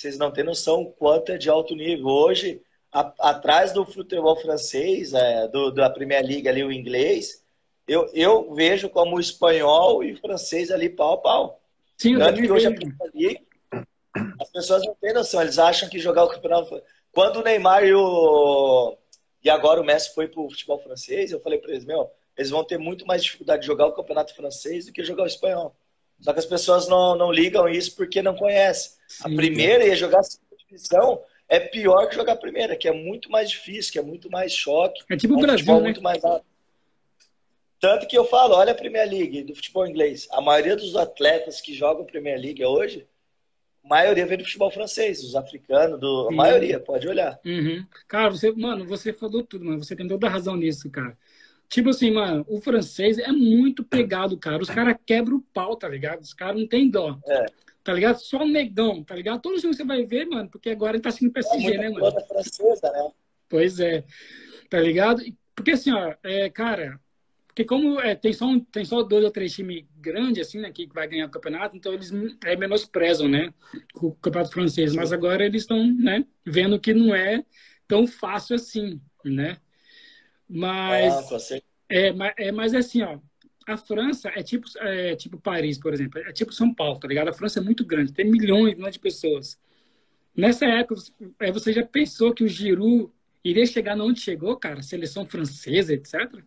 vocês 0.00 0.16
não 0.16 0.30
têm 0.30 0.44
noção 0.44 0.80
o 0.80 0.92
quanto 0.92 1.30
é 1.32 1.36
de 1.36 1.50
alto 1.50 1.74
nível. 1.74 2.06
Hoje, 2.06 2.62
a, 2.90 3.12
atrás 3.30 3.72
do 3.72 3.84
futebol 3.84 4.34
francês, 4.36 5.12
é, 5.12 5.46
do, 5.48 5.70
da 5.70 5.90
Premier 5.90 6.24
League 6.24 6.48
ali, 6.48 6.64
o 6.64 6.72
inglês, 6.72 7.44
eu, 7.86 8.10
eu 8.14 8.54
vejo 8.54 8.88
como 8.88 9.16
o 9.16 9.20
espanhol 9.20 10.02
e 10.02 10.12
o 10.12 10.18
francês 10.18 10.70
ali 10.70 10.88
pau 10.88 11.14
a 11.14 11.18
pau. 11.18 11.60
Sim, 11.98 12.14
eu 12.14 12.32
que 12.32 12.50
hoje 12.50 12.66
ali, 13.02 13.46
as 14.40 14.50
pessoas 14.50 14.82
não 14.86 14.94
têm 14.94 15.12
noção, 15.12 15.42
eles 15.42 15.58
acham 15.58 15.88
que 15.88 15.98
jogar 15.98 16.24
o 16.24 16.30
campeonato. 16.30 16.82
Quando 17.12 17.36
o 17.36 17.42
Neymar 17.42 17.84
e 17.84 17.92
o. 17.92 18.96
E 19.44 19.50
agora 19.50 19.80
o 19.80 19.84
Messi 19.84 20.14
foi 20.14 20.28
pro 20.28 20.48
futebol 20.48 20.78
francês, 20.78 21.30
eu 21.30 21.40
falei 21.40 21.58
para 21.58 21.72
eles, 21.72 21.84
meu, 21.84 22.10
eles 22.36 22.50
vão 22.50 22.64
ter 22.64 22.78
muito 22.78 23.06
mais 23.06 23.22
dificuldade 23.22 23.62
de 23.62 23.66
jogar 23.66 23.86
o 23.86 23.92
campeonato 23.92 24.34
francês 24.34 24.86
do 24.86 24.92
que 24.92 25.04
jogar 25.04 25.24
o 25.24 25.26
espanhol. 25.26 25.74
Só 26.20 26.32
que 26.32 26.38
as 26.38 26.46
pessoas 26.46 26.88
não, 26.88 27.16
não 27.16 27.32
ligam 27.32 27.68
isso 27.68 27.96
porque 27.96 28.22
não 28.22 28.36
conhecem. 28.36 28.92
Sim, 29.08 29.32
a 29.32 29.36
primeira 29.36 29.86
ia 29.86 29.96
jogar 29.96 30.20
a 30.20 30.22
segunda 30.22 30.56
divisão 30.68 31.22
é 31.48 31.58
pior 31.58 32.08
que 32.08 32.14
jogar 32.14 32.34
a 32.34 32.36
primeira, 32.36 32.76
que 32.76 32.86
é 32.86 32.92
muito 32.92 33.28
mais 33.28 33.50
difícil, 33.50 33.92
que 33.92 33.98
é 33.98 34.02
muito 34.02 34.30
mais 34.30 34.52
choque. 34.52 35.02
É 35.10 35.16
tipo 35.16 35.34
o 35.34 35.40
Brasil, 35.40 35.74
né? 35.74 35.80
muito 35.80 36.00
mais 36.00 36.24
alto. 36.24 36.46
Tanto 37.80 38.06
que 38.06 38.16
eu 38.16 38.24
falo, 38.24 38.54
olha 38.54 38.72
a 38.72 38.74
Premier 38.74 39.08
League 39.08 39.42
do 39.42 39.54
futebol 39.54 39.86
inglês. 39.86 40.28
A 40.30 40.40
maioria 40.40 40.76
dos 40.76 40.94
atletas 40.94 41.60
que 41.60 41.74
jogam 41.74 42.04
Premier 42.04 42.38
League 42.38 42.64
hoje, 42.64 43.08
a 43.82 43.88
maioria 43.88 44.26
vem 44.26 44.38
do 44.38 44.44
futebol 44.44 44.70
francês, 44.70 45.24
os 45.24 45.34
africanos, 45.34 45.98
do, 45.98 46.28
a 46.28 46.32
maioria, 46.32 46.78
pode 46.78 47.08
olhar. 47.08 47.40
Uhum. 47.44 47.84
Cara, 48.06 48.30
você, 48.30 48.52
mano, 48.52 48.86
você 48.86 49.12
falou 49.12 49.42
tudo, 49.42 49.64
mano. 49.64 49.82
Você 49.82 49.96
tem 49.96 50.06
toda 50.06 50.26
a 50.26 50.30
razão 50.30 50.54
nisso, 50.54 50.88
cara. 50.90 51.16
Tipo 51.70 51.90
assim, 51.90 52.10
mano, 52.10 52.44
o 52.48 52.60
francês 52.60 53.16
é 53.16 53.30
muito 53.30 53.84
pegado, 53.84 54.36
cara. 54.36 54.60
Os 54.60 54.68
caras 54.68 54.96
quebram 55.06 55.36
o 55.36 55.42
pau, 55.54 55.76
tá 55.76 55.88
ligado? 55.88 56.20
Os 56.20 56.34
caras 56.34 56.60
não 56.60 56.66
tem 56.66 56.90
dó. 56.90 57.16
É. 57.24 57.46
tá 57.84 57.92
ligado? 57.92 58.18
Só 58.18 58.44
negão, 58.44 59.04
tá 59.04 59.14
ligado? 59.14 59.40
Todos 59.40 59.58
os 59.58 59.62
jogos 59.62 59.76
você 59.76 59.84
vai 59.84 60.04
ver, 60.04 60.26
mano, 60.26 60.50
porque 60.50 60.70
agora 60.70 60.96
ele 60.96 61.02
tá 61.02 61.12
sendo 61.12 61.32
PSG, 61.32 61.74
é 61.74 61.78
né, 61.78 61.88
mano? 61.88 62.12
francesa, 62.26 62.90
né? 62.90 63.10
Pois 63.48 63.78
é, 63.78 64.04
tá 64.68 64.80
ligado? 64.80 65.22
Porque 65.54 65.70
assim, 65.70 65.92
ó, 65.92 66.14
é, 66.24 66.50
cara, 66.50 67.00
porque 67.46 67.64
como 67.64 68.00
é, 68.00 68.14
tem, 68.16 68.32
só 68.32 68.46
um, 68.46 68.58
tem 68.58 68.84
só 68.84 69.02
dois 69.02 69.24
ou 69.24 69.30
três 69.30 69.52
times 69.52 69.84
grandes, 69.96 70.46
assim, 70.46 70.58
né, 70.58 70.72
que 70.72 70.88
vai 70.92 71.06
ganhar 71.06 71.26
o 71.26 71.30
campeonato, 71.30 71.76
então 71.76 71.92
eles 71.92 72.12
é, 72.44 72.56
menosprezam, 72.56 73.28
né, 73.28 73.54
o 73.94 74.12
campeonato 74.12 74.52
francês. 74.52 74.94
Mas 74.94 75.12
agora 75.12 75.44
eles 75.44 75.62
estão, 75.62 75.86
né, 75.86 76.24
vendo 76.44 76.80
que 76.80 76.92
não 76.92 77.14
é 77.14 77.44
tão 77.86 78.06
fácil 78.06 78.56
assim, 78.56 79.00
né? 79.24 79.56
Mas, 80.52 81.32
ah, 81.32 81.58
é, 81.88 82.12
mas, 82.12 82.34
é, 82.36 82.50
mas 82.50 82.74
é 82.74 82.78
assim, 82.78 83.02
ó, 83.02 83.18
a 83.66 83.76
França 83.76 84.32
é 84.34 84.42
tipo, 84.42 84.66
é 84.80 85.14
tipo 85.14 85.38
Paris, 85.38 85.78
por 85.78 85.94
exemplo, 85.94 86.18
é 86.20 86.32
tipo 86.32 86.52
São 86.52 86.74
Paulo, 86.74 86.98
tá 86.98 87.06
ligado? 87.06 87.28
A 87.28 87.32
França 87.32 87.60
é 87.60 87.62
muito 87.62 87.84
grande, 87.84 88.12
tem 88.12 88.24
milhões, 88.24 88.74
milhões 88.74 88.94
de 88.94 88.98
pessoas. 88.98 89.56
Nessa 90.36 90.66
época, 90.66 91.00
é, 91.38 91.52
você 91.52 91.72
já 91.72 91.86
pensou 91.86 92.34
que 92.34 92.42
o 92.42 92.48
Giroud 92.48 93.12
iria 93.44 93.64
chegar 93.64 93.96
onde 94.00 94.20
chegou, 94.20 94.56
cara? 94.56 94.82
Seleção 94.82 95.24
francesa, 95.24 95.94
etc? 95.94 96.42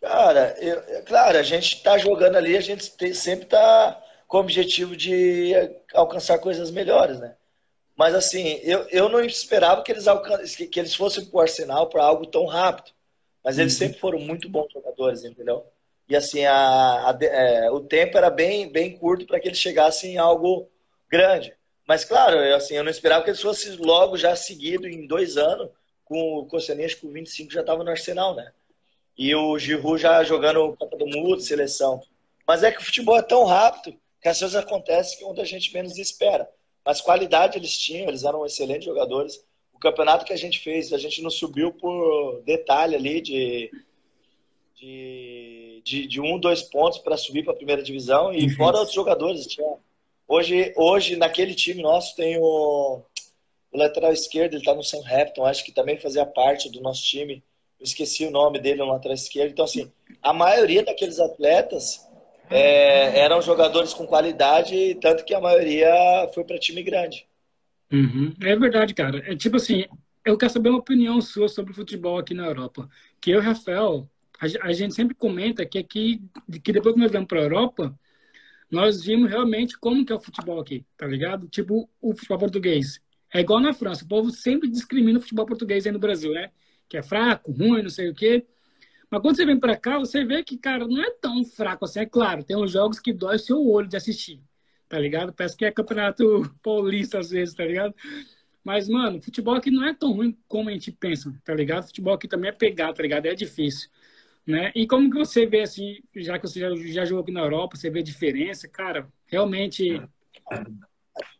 Cara, 0.00 0.54
eu, 0.60 0.78
é 0.80 1.02
claro, 1.02 1.38
a 1.38 1.42
gente 1.42 1.76
está 1.76 1.96
jogando 1.96 2.36
ali, 2.36 2.54
a 2.56 2.60
gente 2.60 2.94
tem, 2.96 3.14
sempre 3.14 3.46
está 3.46 4.02
com 4.28 4.36
o 4.36 4.40
objetivo 4.40 4.94
de 4.94 5.52
alcançar 5.94 6.38
coisas 6.38 6.70
melhores, 6.70 7.18
né? 7.18 7.34
Mas 7.96 8.14
assim, 8.14 8.60
eu, 8.62 8.86
eu 8.90 9.08
não 9.08 9.20
esperava 9.20 9.82
que 9.82 9.90
eles, 9.90 10.04
que, 10.54 10.66
que 10.66 10.78
eles 10.78 10.94
fossem 10.94 11.24
para 11.24 11.36
o 11.36 11.40
Arsenal 11.40 11.88
para 11.88 12.04
algo 12.04 12.26
tão 12.26 12.46
rápido. 12.46 12.94
Mas 13.42 13.58
eles 13.58 13.72
uhum. 13.74 13.78
sempre 13.78 13.98
foram 13.98 14.18
muito 14.18 14.48
bons 14.48 14.72
jogadores, 14.72 15.24
entendeu? 15.24 15.64
E 16.08 16.14
assim, 16.14 16.44
a, 16.44 17.10
a, 17.10 17.18
é, 17.22 17.70
o 17.70 17.80
tempo 17.80 18.18
era 18.18 18.30
bem, 18.30 18.70
bem 18.70 18.96
curto 18.96 19.26
para 19.26 19.40
que 19.40 19.48
eles 19.48 19.58
chegassem 19.58 20.14
em 20.14 20.18
algo 20.18 20.68
grande. 21.08 21.54
Mas 21.86 22.04
claro, 22.04 22.36
eu, 22.36 22.56
assim, 22.56 22.74
eu 22.74 22.84
não 22.84 22.90
esperava 22.90 23.24
que 23.24 23.30
eles 23.30 23.40
fossem 23.40 23.76
logo 23.76 24.16
já 24.16 24.36
seguido 24.36 24.86
em 24.86 25.06
dois 25.06 25.36
anos, 25.36 25.70
com 26.04 26.38
o 26.38 26.46
que 26.46 26.56
o 27.06 27.12
25 27.12 27.52
já 27.52 27.60
estava 27.60 27.82
no 27.82 27.90
Arsenal, 27.90 28.34
né? 28.34 28.52
e 29.16 29.34
o 29.34 29.58
Giroud 29.58 30.00
já 30.00 30.22
jogando 30.22 30.76
Copa 30.76 30.96
do 30.96 31.06
Mundo, 31.06 31.40
seleção. 31.40 32.02
Mas 32.46 32.62
é 32.62 32.70
que 32.70 32.78
o 32.78 32.84
futebol 32.84 33.16
é 33.16 33.22
tão 33.22 33.44
rápido 33.44 33.98
que 34.20 34.28
às 34.28 34.38
vezes 34.38 34.54
acontece 34.54 35.16
que 35.16 35.24
onde 35.24 35.40
a 35.40 35.44
gente 35.44 35.72
menos 35.72 35.96
espera. 35.96 36.48
Mas 36.86 37.00
qualidade 37.00 37.58
eles 37.58 37.76
tinham, 37.76 38.08
eles 38.08 38.22
eram 38.22 38.46
excelentes 38.46 38.84
jogadores. 38.84 39.44
O 39.74 39.78
campeonato 39.78 40.24
que 40.24 40.32
a 40.32 40.36
gente 40.36 40.60
fez, 40.60 40.92
a 40.92 40.98
gente 40.98 41.20
não 41.20 41.30
subiu 41.30 41.72
por 41.72 42.42
detalhe 42.46 42.94
ali 42.94 43.20
de, 43.20 43.70
de, 44.76 45.82
de, 45.84 46.06
de 46.06 46.20
um, 46.20 46.38
dois 46.38 46.62
pontos 46.62 46.98
para 47.00 47.16
subir 47.16 47.42
para 47.42 47.52
a 47.52 47.56
primeira 47.56 47.82
divisão 47.82 48.32
e 48.32 48.48
fora 48.50 48.78
outros 48.78 48.94
jogadores. 48.94 49.46
Tinha, 49.46 49.66
hoje, 50.28 50.72
hoje, 50.76 51.16
naquele 51.16 51.54
time 51.54 51.82
nosso, 51.82 52.14
tem 52.14 52.38
o, 52.38 53.02
o 53.72 53.76
lateral 53.76 54.12
esquerdo, 54.12 54.52
ele 54.52 54.62
está 54.62 54.72
no 54.72 54.84
Southampton, 54.84 55.44
acho 55.44 55.64
que 55.64 55.72
também 55.72 55.98
fazia 55.98 56.24
parte 56.24 56.70
do 56.70 56.80
nosso 56.80 57.02
time 57.02 57.42
eu 57.78 57.84
esqueci 57.84 58.24
o 58.24 58.30
nome 58.30 58.58
dele 58.58 58.78
no 58.78 58.86
lateral 58.86 59.14
esquerdo. 59.14 59.50
Então, 59.50 59.64
assim, 59.64 59.90
a 60.22 60.32
maioria 60.32 60.82
daqueles 60.82 61.20
atletas 61.20 62.05
é, 62.50 63.18
eram 63.18 63.42
jogadores 63.42 63.92
com 63.92 64.06
qualidade, 64.06 64.96
tanto 65.00 65.24
que 65.24 65.34
a 65.34 65.40
maioria 65.40 65.90
foi 66.34 66.44
para 66.44 66.58
time 66.58 66.82
grande. 66.82 67.26
Uhum. 67.92 68.34
É 68.40 68.56
verdade, 68.56 68.94
cara. 68.94 69.22
É 69.30 69.36
tipo 69.36 69.56
assim, 69.56 69.84
eu 70.24 70.36
quero 70.36 70.52
saber 70.52 70.70
uma 70.70 70.78
opinião 70.78 71.20
sua 71.20 71.48
sobre 71.48 71.72
o 71.72 71.74
futebol 71.74 72.18
aqui 72.18 72.34
na 72.34 72.46
Europa. 72.46 72.88
Que 73.20 73.30
eu 73.30 73.40
Rafael, 73.40 74.08
a, 74.38 74.72
gente 74.72 74.94
sempre 74.94 75.14
comenta 75.14 75.64
que 75.64 75.78
aqui, 75.78 76.20
que 76.62 76.72
depois 76.72 76.94
que 76.94 77.00
nós 77.00 77.10
viemos 77.10 77.28
para 77.28 77.40
a 77.40 77.42
Europa, 77.42 77.98
nós 78.70 79.04
vimos 79.04 79.30
realmente 79.30 79.78
como 79.78 80.04
que 80.04 80.12
é 80.12 80.16
o 80.16 80.20
futebol 80.20 80.60
aqui, 80.60 80.84
tá 80.96 81.06
ligado? 81.06 81.48
Tipo, 81.48 81.88
o 82.00 82.12
futebol 82.12 82.38
português. 82.38 83.00
É 83.32 83.40
igual 83.40 83.60
na 83.60 83.72
França, 83.72 84.04
o 84.04 84.08
povo 84.08 84.30
sempre 84.30 84.68
discrimina 84.68 85.18
o 85.18 85.22
futebol 85.22 85.46
português 85.46 85.86
aí 85.86 85.92
no 85.92 85.98
Brasil, 85.98 86.32
né? 86.32 86.50
que 86.88 86.96
é 86.96 87.02
fraco, 87.02 87.52
ruim, 87.52 87.82
não 87.82 87.90
sei 87.90 88.08
o 88.08 88.14
quê. 88.14 88.46
Mas 89.10 89.22
quando 89.22 89.36
você 89.36 89.46
vem 89.46 89.58
para 89.58 89.76
cá, 89.76 89.98
você 89.98 90.24
vê 90.24 90.42
que, 90.42 90.58
cara, 90.58 90.86
não 90.86 91.00
é 91.00 91.10
tão 91.10 91.44
fraco 91.44 91.84
assim. 91.84 92.00
É 92.00 92.06
claro, 92.06 92.42
tem 92.42 92.56
uns 92.56 92.72
jogos 92.72 92.98
que 92.98 93.12
dói 93.12 93.38
seu 93.38 93.64
olho 93.64 93.88
de 93.88 93.96
assistir, 93.96 94.40
tá 94.88 94.98
ligado? 94.98 95.32
Parece 95.32 95.56
que 95.56 95.64
é 95.64 95.70
campeonato 95.70 96.24
paulista 96.62 97.18
às 97.18 97.30
vezes, 97.30 97.54
tá 97.54 97.64
ligado? 97.64 97.94
Mas, 98.64 98.88
mano, 98.88 99.22
futebol 99.22 99.54
aqui 99.54 99.70
não 99.70 99.86
é 99.86 99.94
tão 99.94 100.12
ruim 100.12 100.36
como 100.48 100.68
a 100.68 100.72
gente 100.72 100.90
pensa, 100.90 101.32
tá 101.44 101.54
ligado? 101.54 101.86
Futebol 101.86 102.14
aqui 102.14 102.26
também 102.26 102.50
é 102.50 102.52
pegar, 102.52 102.92
tá 102.92 103.00
ligado? 103.00 103.26
É 103.26 103.34
difícil, 103.34 103.88
né? 104.44 104.72
E 104.74 104.88
como 104.88 105.08
que 105.08 105.16
você 105.16 105.46
vê, 105.46 105.60
assim, 105.60 106.00
já 106.16 106.36
que 106.36 106.48
você 106.48 106.58
já, 106.58 106.74
já 106.74 107.04
jogou 107.04 107.22
aqui 107.22 107.30
na 107.30 107.42
Europa, 107.42 107.76
você 107.76 107.88
vê 107.88 108.00
a 108.00 108.02
diferença, 108.02 108.66
cara, 108.68 109.08
realmente... 109.28 110.02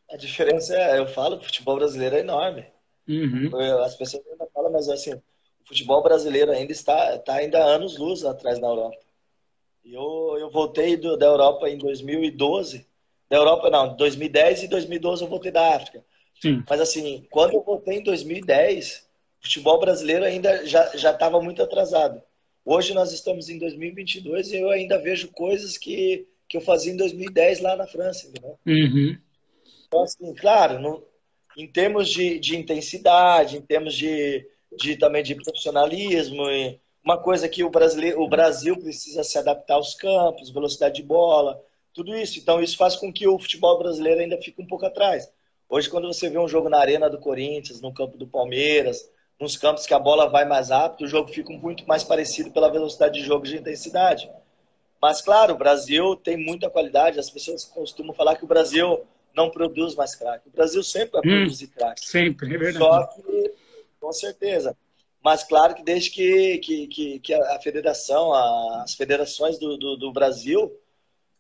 A 0.08 0.16
diferença 0.16 0.72
é, 0.76 1.00
eu 1.00 1.08
falo, 1.08 1.36
o 1.36 1.42
futebol 1.42 1.74
brasileiro 1.74 2.14
é 2.14 2.20
enorme. 2.20 2.64
Uhum. 3.08 3.50
As 3.84 3.96
pessoas 3.96 4.24
ainda 4.28 4.46
falam, 4.54 4.70
mas 4.70 4.88
assim, 4.88 5.20
futebol 5.66 6.02
brasileiro 6.02 6.52
ainda 6.52 6.72
está, 6.72 7.16
está 7.16 7.34
ainda 7.34 7.58
anos 7.58 7.98
luz 7.98 8.24
atrás 8.24 8.58
da 8.58 8.68
Europa. 8.68 8.98
Eu, 9.84 10.36
eu 10.38 10.50
voltei 10.50 10.96
do, 10.96 11.16
da 11.16 11.26
Europa 11.26 11.68
em 11.68 11.76
2012. 11.76 12.86
Da 13.28 13.36
Europa, 13.36 13.68
não, 13.68 13.96
2010 13.96 14.64
e 14.64 14.68
2012 14.68 15.22
eu 15.22 15.28
voltei 15.28 15.50
da 15.50 15.76
África. 15.76 16.04
Sim. 16.40 16.62
Mas 16.68 16.80
assim, 16.80 17.26
quando 17.30 17.54
eu 17.54 17.62
voltei 17.62 17.98
em 17.98 18.02
2010, 18.02 19.08
o 19.40 19.44
futebol 19.44 19.80
brasileiro 19.80 20.24
ainda 20.24 20.64
já 20.66 21.10
estava 21.10 21.40
muito 21.40 21.62
atrasado. 21.62 22.22
Hoje 22.64 22.94
nós 22.94 23.12
estamos 23.12 23.48
em 23.48 23.58
2022 23.58 24.52
e 24.52 24.56
eu 24.56 24.70
ainda 24.70 24.98
vejo 24.98 25.28
coisas 25.28 25.78
que, 25.78 26.26
que 26.48 26.56
eu 26.56 26.60
fazia 26.60 26.92
em 26.92 26.96
2010 26.96 27.60
lá 27.60 27.76
na 27.76 27.86
França, 27.86 28.26
entendeu? 28.26 28.58
Uhum. 28.66 29.16
Então, 29.86 30.02
assim, 30.02 30.34
claro, 30.34 30.80
não, 30.80 31.02
em 31.56 31.66
termos 31.66 32.08
de, 32.08 32.40
de 32.40 32.56
intensidade, 32.56 33.56
em 33.56 33.60
termos 33.60 33.94
de, 33.94 34.44
de 34.74 34.96
também 34.96 35.22
de 35.22 35.34
profissionalismo. 35.34 36.44
uma 37.04 37.18
coisa 37.18 37.48
que 37.48 37.62
o, 37.62 37.70
brasileiro, 37.70 38.20
o 38.20 38.28
Brasil 38.28 38.76
precisa 38.78 39.22
se 39.22 39.38
adaptar 39.38 39.74
aos 39.74 39.94
campos, 39.94 40.50
velocidade 40.50 40.96
de 40.96 41.02
bola, 41.02 41.62
tudo 41.92 42.16
isso. 42.16 42.38
Então, 42.38 42.62
isso 42.62 42.76
faz 42.76 42.96
com 42.96 43.12
que 43.12 43.26
o 43.26 43.38
futebol 43.38 43.78
brasileiro 43.78 44.20
ainda 44.20 44.40
fique 44.40 44.60
um 44.60 44.66
pouco 44.66 44.86
atrás. 44.86 45.30
Hoje, 45.68 45.88
quando 45.88 46.06
você 46.06 46.28
vê 46.28 46.38
um 46.38 46.48
jogo 46.48 46.68
na 46.68 46.78
Arena 46.78 47.10
do 47.10 47.18
Corinthians, 47.18 47.80
no 47.80 47.92
campo 47.92 48.16
do 48.16 48.26
Palmeiras, 48.26 49.10
nos 49.40 49.56
campos 49.56 49.86
que 49.86 49.94
a 49.94 49.98
bola 49.98 50.28
vai 50.28 50.44
mais 50.44 50.70
rápido, 50.70 51.06
o 51.06 51.08
jogo 51.08 51.32
fica 51.32 51.52
muito 51.52 51.86
mais 51.86 52.04
parecido 52.04 52.50
pela 52.50 52.70
velocidade 52.70 53.18
de 53.18 53.26
jogo 53.26 53.46
e 53.46 53.50
de 53.50 53.56
intensidade. 53.58 54.30
Mas, 55.00 55.20
claro, 55.20 55.54
o 55.54 55.58
Brasil 55.58 56.16
tem 56.16 56.36
muita 56.36 56.70
qualidade. 56.70 57.18
As 57.18 57.30
pessoas 57.30 57.64
costumam 57.64 58.14
falar 58.14 58.36
que 58.36 58.44
o 58.44 58.48
Brasil 58.48 59.04
não 59.34 59.50
produz 59.50 59.94
mais 59.94 60.14
craque. 60.14 60.48
O 60.48 60.52
Brasil 60.52 60.82
sempre 60.82 61.12
vai 61.12 61.20
hum, 61.20 61.38
produzir 61.40 61.66
craque. 61.68 62.06
Sempre, 62.06 62.54
é 62.54 62.58
verdade. 62.58 62.78
Só 62.78 63.06
que 63.06 63.52
com 64.06 64.12
certeza. 64.12 64.76
Mas 65.22 65.42
claro 65.42 65.74
que 65.74 65.82
desde 65.82 66.10
que, 66.10 66.58
que, 66.58 66.86
que, 66.86 67.18
que 67.18 67.34
a 67.34 67.58
federação, 67.60 68.32
as 68.32 68.94
federações 68.94 69.58
do, 69.58 69.76
do, 69.76 69.96
do 69.96 70.12
Brasil 70.12 70.72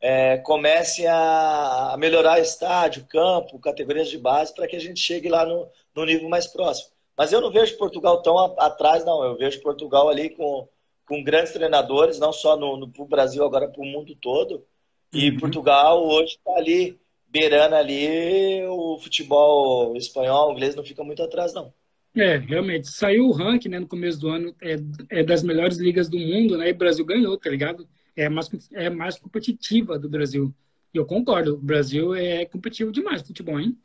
é, 0.00 0.38
comecem 0.38 1.06
a 1.06 1.94
melhorar 1.96 2.40
estádio, 2.40 3.06
campo, 3.08 3.60
categorias 3.60 4.08
de 4.08 4.18
base, 4.18 4.52
para 4.52 4.66
que 4.66 4.74
a 4.74 4.80
gente 4.80 4.98
chegue 4.98 5.28
lá 5.28 5.46
no, 5.46 5.68
no 5.94 6.04
nível 6.04 6.28
mais 6.28 6.48
próximo. 6.48 6.90
Mas 7.16 7.32
eu 7.32 7.40
não 7.40 7.52
vejo 7.52 7.78
Portugal 7.78 8.20
tão 8.20 8.36
atrás, 8.58 9.04
não. 9.04 9.22
Eu 9.22 9.36
vejo 9.36 9.62
Portugal 9.62 10.08
ali 10.08 10.30
com, 10.30 10.68
com 11.06 11.22
grandes 11.22 11.52
treinadores, 11.52 12.18
não 12.18 12.32
só 12.32 12.56
no, 12.56 12.76
no 12.76 12.88
Brasil, 13.06 13.44
agora 13.44 13.68
para 13.68 13.80
o 13.80 13.86
mundo 13.86 14.16
todo. 14.16 14.66
E 15.12 15.30
uhum. 15.30 15.38
Portugal 15.38 16.04
hoje 16.04 16.34
está 16.34 16.56
ali, 16.56 16.98
beirando 17.28 17.76
ali 17.76 18.66
o 18.66 18.98
futebol 18.98 19.96
espanhol, 19.96 20.50
inglês, 20.50 20.74
não 20.74 20.84
fica 20.84 21.04
muito 21.04 21.22
atrás, 21.22 21.54
não. 21.54 21.72
É, 22.16 22.38
realmente. 22.38 22.88
Saiu 22.88 23.26
o 23.26 23.32
ranking, 23.32 23.68
né, 23.68 23.78
no 23.78 23.86
começo 23.86 24.18
do 24.18 24.28
ano, 24.28 24.54
é, 24.62 24.76
é 25.10 25.22
das 25.22 25.42
melhores 25.42 25.76
ligas 25.76 26.08
do 26.08 26.18
mundo, 26.18 26.56
né, 26.56 26.70
e 26.70 26.72
o 26.72 26.76
Brasil 26.76 27.04
ganhou, 27.04 27.36
tá 27.36 27.50
ligado? 27.50 27.86
É 28.16 28.28
mais, 28.28 28.48
é 28.72 28.88
mais 28.88 29.18
competitiva 29.18 29.98
do 29.98 30.08
Brasil. 30.08 30.52
E 30.94 30.96
eu 30.96 31.04
concordo, 31.04 31.54
o 31.54 31.58
Brasil 31.58 32.14
é 32.14 32.46
competitivo 32.46 32.90
demais 32.90 33.20
futebol, 33.20 33.60
hein? 33.60 33.76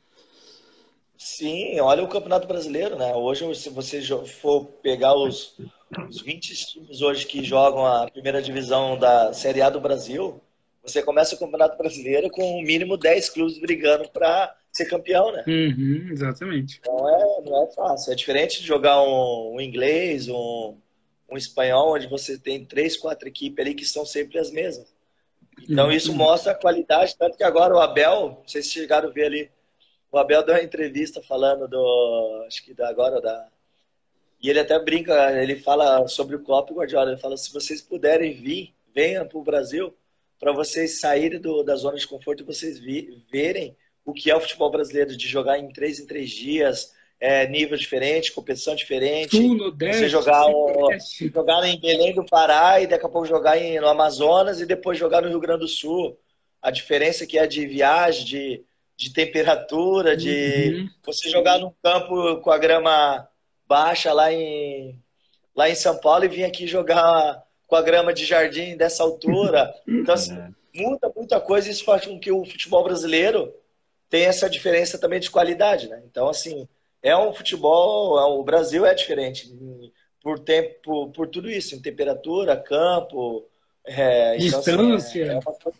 Sim, 1.17 1.79
olha 1.81 2.03
o 2.03 2.07
Campeonato 2.07 2.47
Brasileiro, 2.47 2.97
né? 2.97 3.13
Hoje, 3.13 3.53
se 3.53 3.69
você 3.69 4.01
for 4.25 4.65
pegar 4.81 5.13
os, 5.13 5.55
os 6.09 6.21
20 6.21 6.65
times 6.65 7.01
hoje 7.01 7.27
que 7.27 7.43
jogam 7.43 7.85
a 7.85 8.09
primeira 8.09 8.41
divisão 8.41 8.97
da 8.97 9.33
Série 9.33 9.61
A 9.61 9.69
do 9.69 9.79
Brasil, 9.79 10.41
você 10.81 11.03
começa 11.03 11.35
o 11.35 11.37
Campeonato 11.37 11.77
Brasileiro 11.77 12.29
com 12.31 12.57
o 12.57 12.63
mínimo 12.63 12.97
10 12.97 13.29
clubes 13.29 13.59
brigando 13.59 14.09
para 14.09 14.55
ser 14.71 14.85
campeão, 14.85 15.31
né? 15.31 15.43
Uhum, 15.47 16.07
exatamente. 16.11 16.79
Então 16.79 17.09
é, 17.09 17.41
não 17.49 17.63
é 17.63 17.71
fácil. 17.73 18.13
É 18.13 18.15
diferente 18.15 18.61
de 18.61 18.67
jogar 18.67 19.01
um, 19.03 19.55
um, 19.55 19.61
inglês, 19.61 20.27
um, 20.29 20.77
um 21.29 21.37
espanhol, 21.37 21.95
onde 21.95 22.07
você 22.07 22.37
tem 22.37 22.65
três, 22.65 22.95
quatro 22.95 23.27
equipes 23.27 23.59
ali 23.63 23.75
que 23.75 23.85
são 23.85 24.05
sempre 24.05 24.39
as 24.39 24.51
mesmas. 24.51 24.93
Então 25.69 25.87
uhum. 25.87 25.91
isso 25.91 26.13
mostra 26.13 26.53
a 26.53 26.55
qualidade, 26.55 27.15
tanto 27.17 27.37
que 27.37 27.43
agora 27.43 27.75
o 27.75 27.79
Abel, 27.79 28.37
não 28.39 28.47
sei 28.47 28.63
se 28.63 28.69
chegaram 28.69 29.09
a 29.09 29.11
ver 29.11 29.25
ali, 29.25 29.51
o 30.11 30.17
Abel 30.17 30.43
deu 30.43 30.55
uma 30.55 30.63
entrevista 30.63 31.21
falando 31.21 31.67
do, 31.67 32.43
acho 32.47 32.63
que 32.63 32.73
da, 32.73 32.89
agora 32.89 33.21
da, 33.21 33.47
e 34.41 34.49
ele 34.49 34.59
até 34.59 34.77
brinca, 34.79 35.39
ele 35.41 35.55
fala 35.57 36.07
sobre 36.07 36.35
o 36.35 36.43
Klopp 36.43 36.71
e 36.71 36.73
Guardiola, 36.73 37.11
ele 37.11 37.21
fala, 37.21 37.37
se 37.37 37.53
vocês 37.53 37.81
puderem 37.81 38.33
vir, 38.33 38.73
venham 38.93 39.27
para 39.27 39.37
o 39.37 39.43
Brasil, 39.43 39.95
para 40.39 40.51
vocês 40.51 40.99
saírem 40.99 41.39
do, 41.39 41.61
da 41.61 41.75
zona 41.75 41.97
de 41.97 42.07
conforto 42.07 42.41
e 42.41 42.45
vocês 42.45 42.79
vi, 42.79 43.23
verem 43.31 43.77
o 44.05 44.13
que 44.13 44.31
é 44.31 44.35
o 44.35 44.41
futebol 44.41 44.71
brasileiro, 44.71 45.15
de 45.15 45.27
jogar 45.27 45.59
em 45.59 45.69
três 45.71 45.99
em 45.99 46.05
três 46.05 46.29
dias, 46.29 46.93
é, 47.21 47.47
nível 47.47 47.77
diferente, 47.77 48.31
competição 48.31 48.75
diferente. 48.75 49.37
Sul, 49.37 49.55
Nordeste, 49.55 49.99
você 49.99 50.09
jogar, 50.09 50.47
o, 50.47 50.89
jogar 51.33 51.63
em 51.67 51.79
Belém 51.79 52.15
do 52.15 52.25
Pará 52.25 52.81
e 52.81 52.87
daqui 52.87 53.05
a 53.05 53.09
pouco 53.09 53.27
jogar 53.27 53.59
em, 53.59 53.79
no 53.79 53.87
Amazonas 53.87 54.59
e 54.59 54.65
depois 54.65 54.97
jogar 54.97 55.21
no 55.21 55.29
Rio 55.29 55.39
Grande 55.39 55.61
do 55.61 55.67
Sul. 55.67 56.17
A 56.59 56.71
diferença 56.71 57.25
que 57.27 57.37
é 57.37 57.45
de 57.45 57.65
viagem, 57.67 58.25
de, 58.25 58.65
de 58.97 59.13
temperatura, 59.13 60.17
de 60.17 60.81
uhum. 60.81 60.89
você 61.05 61.29
jogar 61.29 61.59
num 61.59 61.71
campo 61.83 62.37
com 62.41 62.49
a 62.49 62.57
grama 62.57 63.27
baixa 63.67 64.11
lá 64.11 64.33
em, 64.33 64.99
lá 65.55 65.69
em 65.69 65.75
São 65.75 65.97
Paulo 65.99 66.25
e 66.25 66.27
vir 66.27 66.43
aqui 66.43 66.65
jogar 66.65 67.43
com 67.67 67.75
a 67.75 67.81
grama 67.83 68.11
de 68.11 68.25
jardim 68.25 68.75
dessa 68.75 69.03
altura. 69.03 69.71
Então, 69.87 70.15
assim, 70.15 70.33
é. 70.33 70.49
muda 70.73 71.11
muita 71.15 71.39
coisa 71.39 71.67
e 71.67 71.71
isso 71.71 71.85
faz 71.85 72.05
com 72.05 72.19
que 72.19 72.31
o 72.31 72.43
futebol 72.43 72.83
brasileiro 72.83 73.53
tenha 74.11 74.27
essa 74.27 74.49
diferença 74.49 74.99
também 74.99 75.21
de 75.21 75.31
qualidade, 75.31 75.87
né? 75.87 76.03
Então, 76.05 76.27
assim, 76.27 76.67
é 77.01 77.15
um 77.15 77.33
futebol, 77.33 78.19
é 78.19 78.25
o 78.25 78.43
Brasil 78.43 78.85
é 78.85 78.93
diferente 78.93 79.49
por 80.21 80.37
tempo, 80.37 81.09
por 81.13 81.29
tudo 81.29 81.49
isso, 81.49 81.73
em 81.73 81.81
temperatura, 81.81 82.57
campo, 82.57 83.47
é, 83.85 84.35
distância. 84.35 84.73
Então, 84.73 84.93
assim, 84.93 85.21
é, 85.21 85.27
é, 85.27 85.33
uma 85.33 85.53
coisa, 85.53 85.79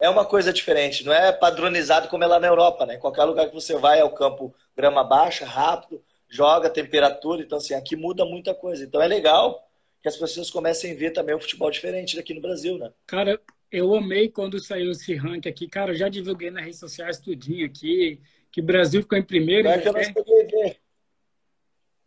é, 0.00 0.08
uma 0.08 0.24
coisa, 0.24 0.52
diferente, 0.54 1.04
não 1.04 1.12
é 1.12 1.30
padronizado 1.30 2.08
como 2.08 2.24
é 2.24 2.26
lá 2.26 2.40
na 2.40 2.48
Europa, 2.48 2.86
né? 2.86 2.96
Qualquer 2.96 3.24
lugar 3.24 3.46
que 3.46 3.54
você 3.54 3.76
vai 3.76 4.00
é 4.00 4.04
o 4.04 4.14
campo 4.14 4.54
grama 4.74 5.04
baixa, 5.04 5.44
rápido, 5.44 6.02
joga, 6.30 6.70
temperatura, 6.70 7.42
então 7.42 7.58
assim, 7.58 7.74
aqui 7.74 7.94
muda 7.94 8.24
muita 8.24 8.54
coisa. 8.54 8.82
Então 8.82 9.02
é 9.02 9.06
legal 9.06 9.68
que 10.02 10.08
as 10.08 10.16
pessoas 10.16 10.50
comecem 10.50 10.92
a 10.92 10.96
ver 10.96 11.10
também 11.10 11.34
o 11.34 11.40
futebol 11.40 11.70
diferente 11.70 12.16
daqui 12.16 12.32
no 12.32 12.40
Brasil, 12.40 12.78
né? 12.78 12.90
Cara, 13.06 13.38
eu 13.70 13.94
amei 13.94 14.28
quando 14.28 14.58
saiu 14.58 14.90
esse 14.92 15.14
ranking 15.14 15.48
aqui, 15.48 15.68
cara, 15.68 15.92
eu 15.92 15.96
já 15.96 16.08
divulguei 16.08 16.50
nas 16.50 16.64
redes 16.64 16.78
sociais 16.78 17.18
tudinho 17.18 17.66
aqui, 17.66 18.20
que 18.50 18.60
o 18.60 18.64
Brasil 18.64 19.02
ficou 19.02 19.18
em 19.18 19.22
primeiro. 19.22 19.68
É 19.68 19.78
que 19.78 19.88
eu 19.88 19.92
não 19.92 20.02
cheguei 20.02 20.42
a 20.42 20.46
ver. 20.46 20.80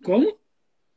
Como? 0.04 0.39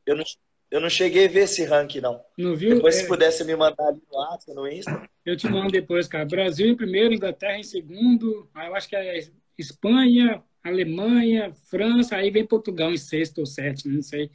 Eu 0.07 0.17
não, 0.17 0.25
eu 0.71 0.81
não 0.81 0.89
cheguei 0.89 1.27
a 1.27 1.29
ver 1.29 1.41
esse 1.41 1.65
ranking, 1.65 2.01
não. 2.01 2.25
Não 2.39 2.57
viu? 2.57 2.77
Depois, 2.77 2.97
é... 2.97 3.01
se 3.01 3.09
pudesse 3.09 3.45
me 3.45 3.55
mandar 3.55 3.89
ali 3.89 4.01
no 4.11 4.19
WhatsApp, 4.19 4.55
no 4.55 4.69
Insta. 4.69 5.09
Eu 5.25 5.37
te 5.37 5.49
mando 5.49 5.71
depois, 5.71 6.09
cara. 6.09 6.25
Brasil 6.25 6.67
em 6.69 6.77
primeiro, 6.77 7.13
Inglaterra 7.13 7.59
em 7.59 7.63
segundo. 7.63 8.49
Aí 8.55 8.69
eu 8.69 8.75
acho 8.75 8.89
que 8.89 8.97
é 8.97 9.29
Espanha, 9.59 10.43
Alemanha, 10.63 11.53
França, 11.69 12.17
aí 12.17 12.31
vem 12.31 12.47
Portugal 12.47 12.91
em 12.93 12.97
sexto 12.97 13.39
ou 13.39 13.47
sétimo, 13.47 13.95
não 13.95 14.03
sei. 14.03 14.31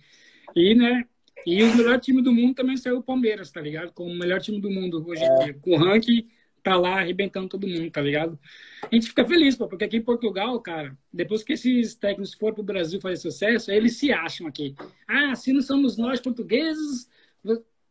E, 0.56 0.76
né? 0.76 1.06
E 1.48 1.64
o 1.64 1.78
melhor 1.78 1.98
time 1.98 2.22
do 2.22 2.34
mundo 2.34 2.56
também 2.56 2.76
saiu 2.76 2.98
o 2.98 3.02
Palmeiras, 3.02 3.50
tá 3.50 3.62
ligado? 3.62 3.94
Como 3.94 4.12
o 4.12 4.20
melhor 4.20 4.42
time 4.42 4.60
do 4.60 4.70
mundo 4.70 5.02
hoje 5.08 5.24
em 5.24 5.28
é. 5.28 5.46
dia. 5.46 5.54
Com 5.62 5.72
o 5.72 5.78
ranking 5.78 6.28
tá 6.62 6.76
lá 6.76 7.00
arrebentando 7.00 7.48
todo 7.48 7.66
mundo, 7.66 7.90
tá 7.90 8.02
ligado? 8.02 8.38
A 8.82 8.94
gente 8.94 9.08
fica 9.08 9.24
feliz, 9.24 9.56
pô, 9.56 9.66
porque 9.66 9.86
aqui 9.86 9.96
em 9.96 10.02
Portugal, 10.02 10.60
cara, 10.60 10.94
depois 11.12 11.44
que 11.44 11.54
esses 11.54 11.96
técnicos 11.96 12.34
foram 12.34 12.56
pro 12.56 12.64
Brasil 12.66 13.00
fazer 13.00 13.16
sucesso, 13.16 13.72
eles 13.72 13.98
se 13.98 14.12
acham 14.12 14.46
aqui. 14.46 14.76
Ah, 15.08 15.34
se 15.36 15.54
não 15.54 15.62
somos 15.62 15.96
nós 15.96 16.20
portugueses, 16.20 17.10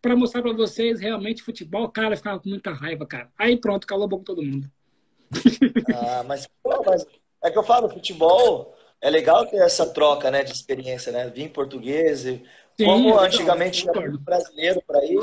para 0.03 0.15
mostrar 0.15 0.43
para 0.43 0.53
vocês 0.53 1.01
realmente 1.01 1.43
futebol, 1.43 1.89
cara, 1.89 2.15
ficava 2.15 2.39
com 2.39 2.51
muita 2.51 2.73
raiva, 2.73 3.07
cara. 3.07 3.33
Aí 3.39 3.57
pronto, 3.57 3.87
calou 3.87 4.05
a 4.05 4.09
boca 4.09 4.25
todo 4.25 4.43
mundo. 4.43 4.71
Ah, 5.95 6.23
mas, 6.29 6.47
pô, 6.63 6.83
mas 6.85 7.07
é 7.43 7.51
que 7.51 7.57
eu 7.57 7.63
falo, 7.63 7.89
futebol 7.89 8.77
é 9.01 9.09
legal 9.09 9.47
ter 9.47 9.57
essa 9.57 9.87
troca, 9.87 10.31
né, 10.31 10.45
de 10.45 10.53
experiência, 10.53 11.11
né? 11.11 11.31
Vim 11.31 11.49
português, 11.49 12.27
e, 12.27 12.43
Sim, 12.77 12.85
como 12.85 13.19
antigamente 13.19 13.89
era 13.89 14.01
muito 14.01 14.21
brasileiro 14.21 14.83
para 14.87 15.05
ir, 15.05 15.19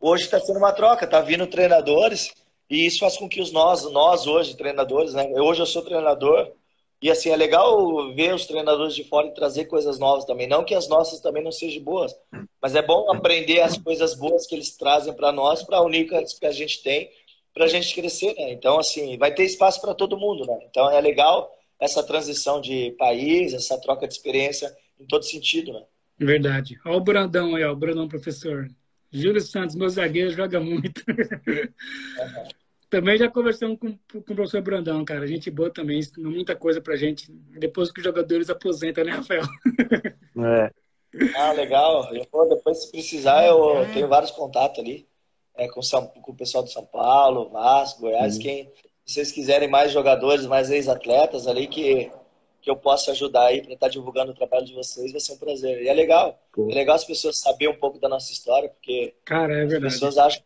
hoje 0.00 0.24
está 0.24 0.38
sendo 0.38 0.58
uma 0.58 0.72
troca, 0.72 1.06
tá 1.06 1.20
vindo 1.20 1.46
treinadores 1.46 2.32
e 2.68 2.86
isso 2.86 3.00
faz 3.00 3.16
com 3.16 3.28
que 3.28 3.40
os 3.40 3.52
nós, 3.52 3.82
nós 3.92 4.26
hoje, 4.26 4.56
treinadores, 4.56 5.14
né? 5.14 5.28
Hoje 5.40 5.60
eu 5.60 5.66
sou 5.66 5.82
treinador. 5.82 6.52
E 7.02 7.10
assim, 7.10 7.30
é 7.30 7.36
legal 7.36 8.14
ver 8.14 8.32
os 8.32 8.46
treinadores 8.46 8.94
de 8.94 9.04
fora 9.04 9.26
e 9.26 9.34
trazer 9.34 9.64
coisas 9.64 9.98
novas 9.98 10.24
também. 10.24 10.46
Não 10.46 10.64
que 10.64 10.74
as 10.74 10.88
nossas 10.88 11.20
também 11.20 11.42
não 11.42 11.50
sejam 11.50 11.82
boas, 11.82 12.14
mas 12.62 12.74
é 12.74 12.80
bom 12.80 13.10
aprender 13.10 13.60
as 13.60 13.76
coisas 13.76 14.14
boas 14.14 14.46
que 14.46 14.54
eles 14.54 14.76
trazem 14.76 15.12
para 15.12 15.32
nós, 15.32 15.62
para 15.62 15.82
unir 15.82 16.08
com 16.08 16.16
as 16.16 16.38
que 16.38 16.46
a 16.46 16.52
gente 16.52 16.82
tem, 16.82 17.10
para 17.52 17.64
a 17.64 17.68
gente 17.68 17.94
crescer, 17.94 18.34
né? 18.34 18.52
Então, 18.52 18.78
assim, 18.78 19.18
vai 19.18 19.34
ter 19.34 19.44
espaço 19.44 19.80
para 19.80 19.94
todo 19.94 20.16
mundo, 20.16 20.46
né? 20.46 20.58
Então 20.70 20.90
é 20.90 21.00
legal 21.00 21.50
essa 21.78 22.02
transição 22.02 22.60
de 22.60 22.92
país, 22.92 23.52
essa 23.52 23.78
troca 23.78 24.06
de 24.06 24.14
experiência 24.14 24.74
em 24.98 25.04
todo 25.04 25.24
sentido, 25.24 25.72
né? 25.72 25.82
Verdade. 26.24 26.78
Olha 26.84 26.96
o 26.96 27.00
Brandão 27.00 27.54
aí, 27.54 27.64
ó, 27.64 27.72
o 27.72 27.76
Brandão 27.76 28.08
professor. 28.08 28.68
Júlio 29.10 29.40
Santos, 29.40 29.76
meu 29.76 29.88
zagueiro, 29.88 30.30
joga 30.30 30.58
muito. 30.58 31.02
Uhum. 31.08 31.68
Também 32.92 33.16
já 33.16 33.26
conversamos 33.30 33.78
com, 33.78 33.92
com 33.92 34.18
o 34.18 34.22
professor 34.22 34.60
Brandão, 34.60 35.02
cara. 35.02 35.26
Gente 35.26 35.50
boa 35.50 35.70
também, 35.70 36.00
ensinou 36.00 36.30
muita 36.30 36.54
coisa 36.54 36.78
pra 36.78 36.94
gente. 36.94 37.32
Depois 37.58 37.90
que 37.90 38.00
os 38.00 38.04
jogadores 38.04 38.50
aposentam, 38.50 39.02
né, 39.02 39.12
Rafael? 39.12 39.42
É. 40.34 40.70
Ah, 41.36 41.52
legal. 41.52 42.08
Eu, 42.14 42.48
depois, 42.48 42.84
se 42.84 42.90
precisar, 42.90 43.46
eu 43.46 43.86
tenho 43.92 44.08
vários 44.08 44.30
contatos 44.30 44.78
ali. 44.78 45.06
É, 45.54 45.68
com, 45.68 45.82
São, 45.82 46.06
com 46.06 46.32
o 46.32 46.34
pessoal 46.34 46.64
de 46.64 46.72
São 46.72 46.84
Paulo, 46.86 47.50
Vasco, 47.50 48.00
Goiás. 48.00 48.36
Uhum. 48.36 48.42
Quem, 48.42 48.72
se 49.04 49.14
vocês 49.14 49.30
quiserem 49.32 49.68
mais 49.68 49.92
jogadores, 49.92 50.46
mais 50.46 50.70
ex-atletas 50.70 51.46
ali 51.46 51.66
que, 51.66 52.10
que 52.62 52.70
eu 52.70 52.76
possa 52.76 53.10
ajudar 53.10 53.46
aí 53.46 53.60
para 53.60 53.74
estar 53.74 53.86
tá 53.86 53.92
divulgando 53.92 54.30
o 54.30 54.34
trabalho 54.34 54.64
de 54.64 54.72
vocês, 54.72 55.10
vai 55.10 55.20
ser 55.20 55.32
um 55.32 55.36
prazer. 55.36 55.82
E 55.82 55.88
é 55.88 55.92
legal. 55.92 56.40
Uhum. 56.56 56.70
É 56.70 56.74
legal 56.74 56.94
as 56.94 57.04
pessoas 57.04 57.38
saberem 57.38 57.74
um 57.74 57.78
pouco 57.78 57.98
da 57.98 58.08
nossa 58.08 58.32
história, 58.32 58.68
porque 58.68 59.14
Cara, 59.24 59.52
é 59.52 59.66
verdade. 59.66 59.86
as 59.86 59.94
pessoas 59.94 60.16
acham, 60.16 60.42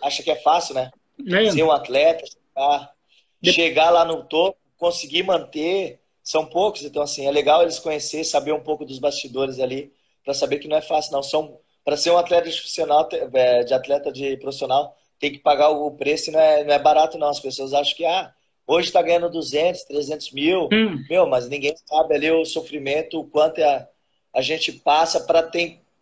acham 0.00 0.24
que 0.24 0.30
é 0.30 0.36
fácil, 0.36 0.76
né? 0.76 0.92
É. 1.28 1.50
Ser 1.50 1.64
um 1.64 1.72
atleta, 1.72 2.24
chegar, 2.24 2.94
chegar 3.42 3.90
lá 3.90 4.04
no 4.04 4.22
topo, 4.22 4.56
conseguir 4.78 5.24
manter, 5.24 6.00
são 6.22 6.46
poucos, 6.46 6.82
então 6.82 7.02
assim, 7.02 7.26
é 7.26 7.30
legal 7.30 7.62
eles 7.62 7.80
conhecer, 7.80 8.22
saber 8.22 8.52
um 8.52 8.60
pouco 8.60 8.84
dos 8.84 9.00
bastidores 9.00 9.58
ali, 9.58 9.92
para 10.24 10.32
saber 10.32 10.58
que 10.58 10.68
não 10.68 10.76
é 10.76 10.82
fácil, 10.82 11.12
não. 11.12 11.22
São 11.22 11.58
para 11.84 11.96
ser 11.96 12.10
um 12.10 12.18
atleta 12.18 12.48
de 12.48 12.56
profissional, 12.56 13.08
é, 13.12 13.64
de 13.64 13.74
atleta 13.74 14.12
de 14.12 14.36
profissional, 14.36 14.96
tem 15.18 15.32
que 15.32 15.38
pagar 15.38 15.70
o 15.70 15.90
preço, 15.92 16.30
não 16.30 16.40
é, 16.40 16.64
não 16.64 16.74
é 16.74 16.78
barato 16.78 17.18
não. 17.18 17.28
As 17.28 17.40
pessoas 17.40 17.72
acham 17.72 17.96
que 17.96 18.04
ah, 18.04 18.32
hoje 18.66 18.88
está 18.88 19.00
ganhando 19.00 19.30
200, 19.30 19.84
300 19.84 20.32
mil, 20.32 20.68
hum. 20.72 21.04
meu, 21.08 21.26
mas 21.26 21.48
ninguém 21.48 21.74
sabe 21.84 22.14
ali 22.14 22.30
o 22.30 22.44
sofrimento, 22.44 23.20
o 23.20 23.24
quanto 23.24 23.60
a, 23.60 23.64
é, 23.64 23.88
a 24.34 24.40
gente 24.40 24.72
passa 24.72 25.20
para 25.20 25.48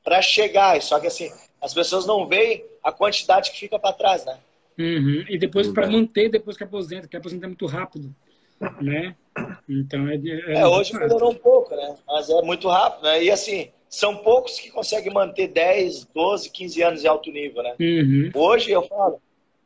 para 0.03 0.23
chegar. 0.23 0.81
Só 0.83 0.99
que 0.99 1.07
assim, 1.07 1.31
as 1.61 1.73
pessoas 1.75 2.07
não 2.07 2.27
veem 2.27 2.65
a 2.83 2.93
quantidade 2.93 3.51
que 3.51 3.59
fica 3.59 3.79
para 3.79 3.93
trás, 3.93 4.25
né? 4.25 4.39
Uhum. 4.79 5.25
E 5.29 5.39
depois 5.39 5.69
para 5.69 5.89
manter 5.89 6.29
depois 6.29 6.57
que 6.57 6.65
aposenta, 6.65 7.07
que 7.07 7.17
aposenta 7.17 7.47
muito 7.47 7.67
rápido, 7.67 8.15
né? 8.81 9.15
Então 9.69 10.09
é, 10.09 10.17
é, 10.17 10.61
é 10.61 10.67
hoje 10.67 10.95
melhorou 10.95 11.31
um 11.31 11.37
pouco, 11.37 11.75
né? 11.75 11.97
Mas 12.07 12.29
é 12.29 12.43
muito 12.43 12.69
rápido, 12.69 13.05
né? 13.05 13.23
E 13.23 13.31
assim, 13.31 13.69
são 13.89 14.17
poucos 14.17 14.59
que 14.59 14.71
conseguem 14.71 15.13
manter 15.13 15.49
10, 15.49 16.07
12, 16.13 16.51
15 16.51 16.83
anos 16.83 17.05
em 17.05 17.07
alto 17.07 17.31
nível, 17.31 17.63
né? 17.63 17.75
Uhum. 17.81 18.31
Hoje 18.35 18.71
eu 18.73 18.83
falo, 18.83 19.21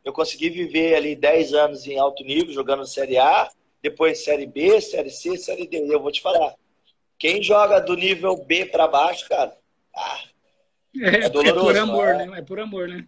eu 0.09 0.12
consegui 0.12 0.49
viver 0.49 0.94
ali 0.94 1.14
10 1.14 1.53
anos 1.53 1.87
em 1.87 1.99
alto 1.99 2.25
nível, 2.25 2.51
jogando 2.55 2.87
Série 2.87 3.18
A, 3.18 3.47
depois 3.83 4.25
Série 4.25 4.47
B, 4.47 4.81
Série 4.81 5.11
C, 5.11 5.37
Série 5.37 5.66
D. 5.66 5.85
E 5.85 5.92
eu 5.92 6.01
vou 6.01 6.11
te 6.11 6.23
falar, 6.23 6.55
quem 7.18 7.42
joga 7.42 7.79
do 7.79 7.94
nível 7.94 8.35
B 8.35 8.64
para 8.64 8.88
baixo, 8.88 9.29
cara, 9.29 9.55
ah, 9.94 10.21
é, 10.99 11.27
é, 11.27 11.29
doloroso. 11.29 11.68
É 11.68 11.75
por 11.75 11.77
amor, 11.77 12.14
né? 12.14 12.38
É 12.38 12.42
por 12.42 12.59
amor, 12.59 12.88
né? 12.88 13.07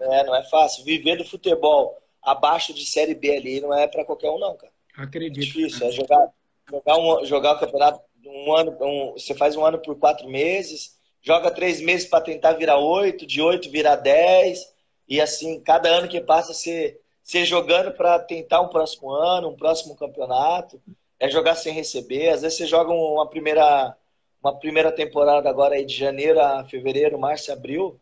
É, 0.00 0.24
não 0.24 0.34
é 0.34 0.42
fácil. 0.44 0.82
Viver 0.82 1.18
do 1.18 1.26
futebol 1.26 2.00
abaixo 2.22 2.72
de 2.72 2.86
Série 2.86 3.14
B 3.14 3.36
ali 3.36 3.60
não 3.60 3.74
é 3.74 3.86
para 3.86 4.02
qualquer 4.02 4.30
um, 4.30 4.38
não, 4.38 4.56
cara. 4.56 4.72
Acredito. 4.96 5.42
É 5.42 5.44
difícil. 5.44 5.88
É 5.88 5.90
jogar, 5.90 6.32
jogar, 6.70 6.96
um, 6.96 7.24
jogar 7.26 7.56
o 7.56 7.60
campeonato 7.60 8.00
um 8.24 8.56
ano. 8.56 8.74
Um, 8.80 9.12
você 9.12 9.34
faz 9.34 9.56
um 9.56 9.64
ano 9.64 9.78
por 9.78 9.98
quatro 9.98 10.26
meses, 10.26 10.98
joga 11.20 11.50
três 11.50 11.82
meses 11.82 12.08
para 12.08 12.24
tentar 12.24 12.54
virar 12.54 12.78
oito, 12.78 13.26
de 13.26 13.42
oito 13.42 13.70
virar 13.70 13.96
dez. 13.96 14.77
E 15.08 15.20
assim, 15.20 15.60
cada 15.60 15.88
ano 15.88 16.08
que 16.08 16.20
passa, 16.20 16.52
você, 16.52 17.00
você 17.22 17.44
jogando 17.44 17.92
para 17.92 18.18
tentar 18.18 18.60
um 18.60 18.68
próximo 18.68 19.10
ano, 19.10 19.48
um 19.48 19.56
próximo 19.56 19.96
campeonato. 19.96 20.80
É 21.20 21.28
jogar 21.28 21.56
sem 21.56 21.72
receber. 21.72 22.28
Às 22.28 22.42
vezes 22.42 22.58
você 22.58 22.66
joga 22.66 22.92
uma 22.92 23.26
primeira, 23.26 23.96
uma 24.42 24.56
primeira 24.56 24.92
temporada 24.92 25.48
agora 25.48 25.74
aí 25.74 25.84
de 25.84 25.96
janeiro 25.96 26.40
a 26.40 26.64
fevereiro, 26.64 27.18
março, 27.18 27.50
abril 27.52 27.98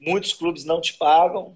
muitos 0.00 0.32
clubes 0.32 0.64
não 0.64 0.80
te 0.80 0.94
pagam. 0.94 1.54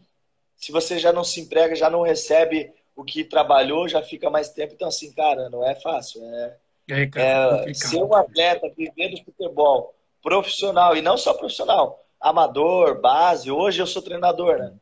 Se 0.57 0.71
você 0.71 0.99
já 0.99 1.13
não 1.13 1.25
se 1.25 1.41
emprega, 1.41 1.75
já 1.75 1.89
não 1.89 2.03
recebe 2.03 2.73
o 2.95 3.03
que 3.03 3.25
trabalhou, 3.25 3.89
já 3.89 4.03
fica 4.03 4.31
mais 4.31 4.51
tempo. 4.51 4.75
Então, 4.75 4.89
assim, 4.89 5.13
cara, 5.13 5.49
não 5.49 5.67
é 5.67 5.75
fácil. 5.75 6.23
É, 6.23 6.57
é, 6.91 7.07
cara, 7.07 7.71
é 7.71 7.75
ser 7.75 8.03
um 8.03 8.15
atleta, 8.15 8.71
viver 8.77 9.09
do 9.09 9.25
futebol 9.25 9.95
profissional, 10.23 10.97
e 10.97 11.03
não 11.03 11.19
só 11.19 11.35
profissional, 11.35 12.04
amador, 12.25 13.01
base. 13.01 13.51
Hoje 13.51 13.83
eu 13.83 13.87
sou 13.87 14.01
treinador, 14.01 14.59
né? 14.59 14.73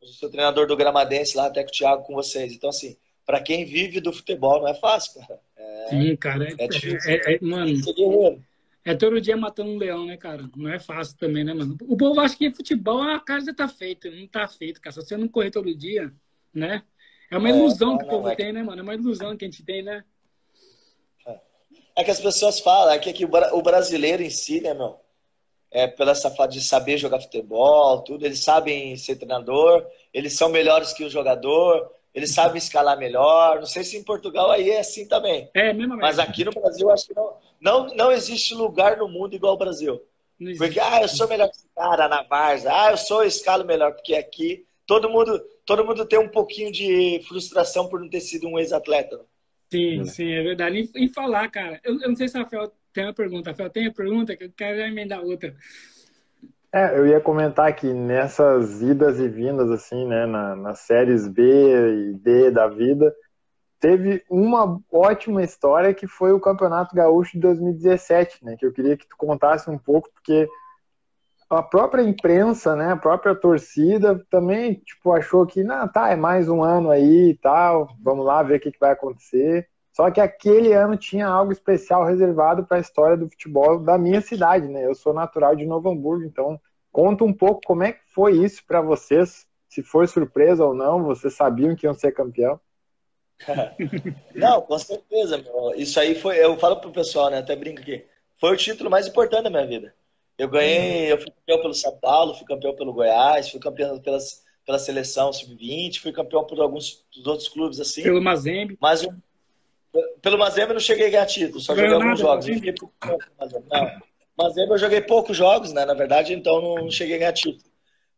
Eu 0.00 0.08
sou 0.08 0.28
treinador 0.28 0.66
do 0.66 0.76
Gramadense 0.76 1.36
lá, 1.36 1.46
até 1.46 1.62
com 1.62 1.70
o 1.70 1.72
Thiago 1.72 2.04
com 2.04 2.14
vocês. 2.14 2.52
Então, 2.52 2.68
assim, 2.68 2.96
para 3.24 3.40
quem 3.40 3.64
vive 3.64 4.00
do 4.00 4.12
futebol, 4.12 4.60
não 4.60 4.68
é 4.68 4.74
fácil, 4.74 5.20
cara. 5.20 5.40
É, 5.56 5.86
Sim, 5.88 6.16
cara. 6.16 6.48
É, 6.48 6.64
é 6.64 6.68
difícil. 6.68 7.10
É, 7.10 7.34
é, 7.34 7.38
mano, 7.40 7.72
É 8.84 8.94
todo 8.94 9.20
dia 9.20 9.36
matando 9.36 9.70
um 9.70 9.78
leão, 9.78 10.04
né, 10.04 10.18
cara? 10.18 10.50
Não 10.54 10.70
é 10.70 10.78
fácil 10.78 11.16
também, 11.16 11.44
né, 11.44 11.54
mano? 11.54 11.78
O 11.88 11.96
povo 11.96 12.20
acha 12.20 12.36
que 12.36 12.50
futebol, 12.50 13.00
a 13.00 13.18
cara 13.18 13.40
já 13.40 13.54
tá 13.54 13.68
feita. 13.68 14.10
Não 14.10 14.26
tá 14.26 14.46
feito, 14.46 14.80
cara. 14.80 14.92
Se 14.92 15.00
você 15.00 15.16
não 15.16 15.28
correr 15.28 15.50
todo 15.50 15.74
dia, 15.74 16.12
né? 16.52 16.82
É 17.30 17.38
uma 17.38 17.48
ilusão 17.48 17.94
é, 17.94 17.98
que 17.98 18.04
o 18.04 18.08
povo 18.08 18.28
é... 18.28 18.34
tem, 18.34 18.52
né, 18.52 18.62
mano? 18.62 18.80
É 18.80 18.82
uma 18.82 18.94
ilusão 18.94 19.34
que 19.34 19.46
a 19.46 19.48
gente 19.48 19.64
tem, 19.64 19.82
né? 19.82 20.04
É 21.94 22.02
que 22.02 22.10
as 22.10 22.20
pessoas 22.20 22.58
falam, 22.60 22.92
é 22.92 22.98
que, 22.98 23.12
que 23.12 23.24
o 23.24 23.62
brasileiro 23.62 24.22
em 24.22 24.30
si, 24.30 24.60
né, 24.60 24.72
meu? 24.72 25.01
É 25.72 25.86
pela 25.86 26.12
essa 26.12 26.30
de 26.46 26.60
saber 26.60 26.98
jogar 26.98 27.20
futebol, 27.20 28.02
tudo. 28.02 28.24
Eles 28.26 28.40
sabem 28.40 28.96
ser 28.96 29.16
treinador, 29.16 29.86
eles 30.12 30.34
são 30.34 30.48
melhores 30.48 30.92
que 30.92 31.04
o 31.04 31.10
jogador, 31.10 31.90
eles 32.14 32.34
sabem 32.34 32.58
escalar 32.58 32.98
melhor. 32.98 33.58
Não 33.58 33.66
sei 33.66 33.82
se 33.82 33.96
em 33.96 34.04
Portugal 34.04 34.50
aí 34.50 34.70
é 34.70 34.80
assim 34.80 35.08
também. 35.08 35.48
É, 35.54 35.72
mesmo 35.72 35.96
Mas 35.96 36.18
aqui 36.18 36.44
no 36.44 36.52
Brasil, 36.52 36.90
acho 36.90 37.06
que 37.06 37.14
não, 37.14 37.36
não, 37.60 37.86
não 37.94 38.12
existe 38.12 38.54
lugar 38.54 38.98
no 38.98 39.08
mundo 39.08 39.34
igual 39.34 39.54
o 39.54 39.58
Brasil. 39.58 40.00
Porque, 40.58 40.80
ah, 40.80 41.02
eu 41.02 41.08
sou 41.08 41.28
melhor 41.28 41.48
que 41.48 41.56
esse 41.56 41.68
cara 41.74 42.08
na 42.08 42.22
Varsa. 42.22 42.70
Ah, 42.72 42.90
eu 42.90 42.96
sou 42.96 43.22
escalo 43.22 43.64
melhor. 43.64 43.92
Porque 43.92 44.14
aqui 44.14 44.66
todo 44.86 45.08
mundo, 45.08 45.40
todo 45.64 45.84
mundo 45.84 46.04
tem 46.04 46.18
um 46.18 46.28
pouquinho 46.28 46.72
de 46.72 47.22
frustração 47.28 47.88
por 47.88 48.00
não 48.00 48.08
ter 48.08 48.20
sido 48.20 48.48
um 48.48 48.58
ex-atleta. 48.58 49.20
Sim, 49.70 50.04
sim, 50.04 50.32
é 50.32 50.42
verdade. 50.42 50.90
E, 50.94 51.08
falar, 51.08 51.48
cara, 51.50 51.80
eu, 51.82 51.98
eu, 52.00 52.08
não 52.08 52.16
sei 52.16 52.28
se 52.28 52.36
a 52.36 52.42
Rafael 52.42 52.70
tem 52.92 53.04
uma 53.04 53.14
pergunta. 53.14 53.50
Rafael, 53.50 53.70
tem 53.70 53.86
uma 53.86 53.94
pergunta 53.94 54.36
que 54.36 54.44
eu 54.44 54.52
quero 54.54 54.80
emendar 54.80 55.20
outra. 55.20 55.54
É, 56.74 56.98
eu 56.98 57.06
ia 57.06 57.20
comentar 57.20 57.74
que 57.76 57.92
nessas 57.92 58.80
idas 58.80 59.20
e 59.20 59.28
vindas, 59.28 59.70
assim, 59.70 60.06
né, 60.06 60.24
na, 60.24 60.56
nas 60.56 60.80
séries 60.80 61.28
B 61.28 61.42
e 61.42 62.14
D 62.14 62.50
da 62.50 62.66
vida, 62.66 63.14
teve 63.78 64.24
uma 64.30 64.80
ótima 64.90 65.42
história 65.42 65.92
que 65.92 66.06
foi 66.06 66.32
o 66.32 66.40
Campeonato 66.40 66.94
Gaúcho 66.94 67.32
de 67.32 67.40
2017, 67.40 68.42
né, 68.44 68.56
que 68.58 68.64
eu 68.64 68.72
queria 68.72 68.96
que 68.96 69.06
tu 69.06 69.16
contasse 69.18 69.68
um 69.68 69.76
pouco, 69.76 70.08
porque 70.14 70.48
a 71.50 71.62
própria 71.62 72.02
imprensa, 72.02 72.74
né, 72.74 72.92
a 72.92 72.96
própria 72.96 73.34
torcida 73.34 74.24
também, 74.30 74.74
tipo, 74.76 75.12
achou 75.12 75.44
que, 75.44 75.62
não, 75.62 75.86
tá, 75.86 76.08
é 76.10 76.16
mais 76.16 76.48
um 76.48 76.62
ano 76.62 76.90
aí 76.90 77.30
e 77.30 77.36
tal, 77.36 77.88
vamos 78.00 78.24
lá 78.24 78.42
ver 78.42 78.56
o 78.56 78.60
que, 78.60 78.72
que 78.72 78.80
vai 78.80 78.92
acontecer. 78.92 79.68
Só 79.92 80.10
que 80.10 80.20
aquele 80.20 80.72
ano 80.72 80.96
tinha 80.96 81.26
algo 81.26 81.52
especial 81.52 82.04
reservado 82.04 82.64
para 82.64 82.78
a 82.78 82.80
história 82.80 83.16
do 83.16 83.28
futebol 83.28 83.78
da 83.78 83.98
minha 83.98 84.20
cidade, 84.20 84.66
né? 84.66 84.86
Eu 84.86 84.94
sou 84.94 85.12
natural 85.12 85.54
de 85.54 85.66
Novo 85.66 85.90
Hamburgo, 85.90 86.24
então 86.24 86.58
conta 86.90 87.24
um 87.24 87.32
pouco 87.32 87.60
como 87.66 87.82
é 87.82 87.92
que 87.92 88.00
foi 88.14 88.38
isso 88.38 88.64
para 88.66 88.80
vocês, 88.80 89.46
se 89.68 89.82
foi 89.82 90.06
surpresa 90.06 90.64
ou 90.64 90.74
não, 90.74 91.04
vocês 91.04 91.34
sabiam 91.34 91.76
que 91.76 91.86
iam 91.86 91.94
ser 91.94 92.12
campeão? 92.12 92.58
Não, 94.36 94.62
com 94.62 94.78
certeza, 94.78 95.36
meu. 95.38 95.72
Isso 95.74 95.98
aí 95.98 96.14
foi, 96.14 96.38
eu 96.38 96.56
falo 96.58 96.76
pro 96.76 96.92
pessoal, 96.92 97.28
né? 97.28 97.38
Até 97.38 97.56
brinco 97.56 97.80
aqui. 97.80 98.04
Foi 98.38 98.52
o 98.52 98.56
título 98.56 98.88
mais 98.88 99.08
importante 99.08 99.44
da 99.44 99.50
minha 99.50 99.66
vida. 99.66 99.94
Eu 100.38 100.48
ganhei, 100.48 101.10
eu 101.12 101.18
fui 101.18 101.30
campeão 101.30 101.60
pelo 101.60 101.74
São 101.74 101.96
Paulo, 101.98 102.34
fui 102.34 102.46
campeão 102.46 102.74
pelo 102.74 102.92
Goiás, 102.92 103.50
fui 103.50 103.60
campeão 103.60 103.98
pelas, 104.00 104.42
pela 104.64 104.78
seleção 104.78 105.32
sub-20, 105.32 106.00
fui 106.00 106.12
campeão 106.12 106.44
por 106.44 106.60
alguns 106.60 107.04
dos 107.14 107.26
outros 107.26 107.48
clubes 107.48 107.80
assim. 107.80 108.02
Pelo 108.02 108.22
Mazembe. 108.22 108.78
Mas 108.80 109.02
eu, 109.02 109.10
pelo 110.20 110.38
Mazembe 110.38 110.70
eu 110.70 110.74
não 110.74 110.80
cheguei 110.80 111.08
a 111.08 111.10
ganhar 111.10 111.26
título, 111.26 111.60
só 111.60 111.74
joguei 111.74 111.92
alguns 111.92 112.18
jogos. 112.18 112.46
Não. 112.46 114.00
Mazembe 114.36 114.70
eu 114.72 114.78
joguei 114.78 115.00
poucos 115.02 115.36
jogos, 115.36 115.72
né? 115.72 115.84
Na 115.84 115.94
verdade, 115.94 116.32
então 116.32 116.60
não 116.60 116.90
cheguei 116.90 117.16
a 117.16 117.18
ganhar 117.18 117.32
título. 117.32 117.70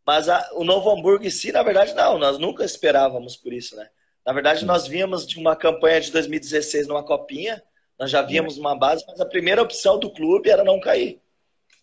Mas 0.07 0.29
a, 0.29 0.51
o 0.53 0.65
Novo 0.65 0.91
Hamburgo 0.91 1.25
em 1.25 1.31
si, 1.31 1.51
na 1.51 1.63
verdade, 1.63 1.95
não. 1.95 2.19
Nós 2.19 2.39
nunca 2.39 2.65
esperávamos 2.65 3.37
por 3.37 3.53
isso, 3.53 3.75
né? 3.75 3.89
Na 4.25 4.33
verdade, 4.33 4.65
nós 4.65 4.87
vínhamos 4.87 5.27
de 5.27 5.39
uma 5.39 5.57
campanha 5.57 6.01
de 6.01 6.11
2016 6.13 6.87
numa 6.89 7.03
copinha, 7.03 7.63
nós 7.99 8.11
já 8.11 8.23
víamos 8.23 8.57
uma 8.57 8.77
base, 8.77 9.05
mas 9.07 9.21
a 9.21 9.27
primeira 9.27 9.63
opção 9.63 9.99
do 9.99 10.11
clube 10.11 10.51
era 10.51 10.65
não 10.65 10.81
cair. 10.81 11.21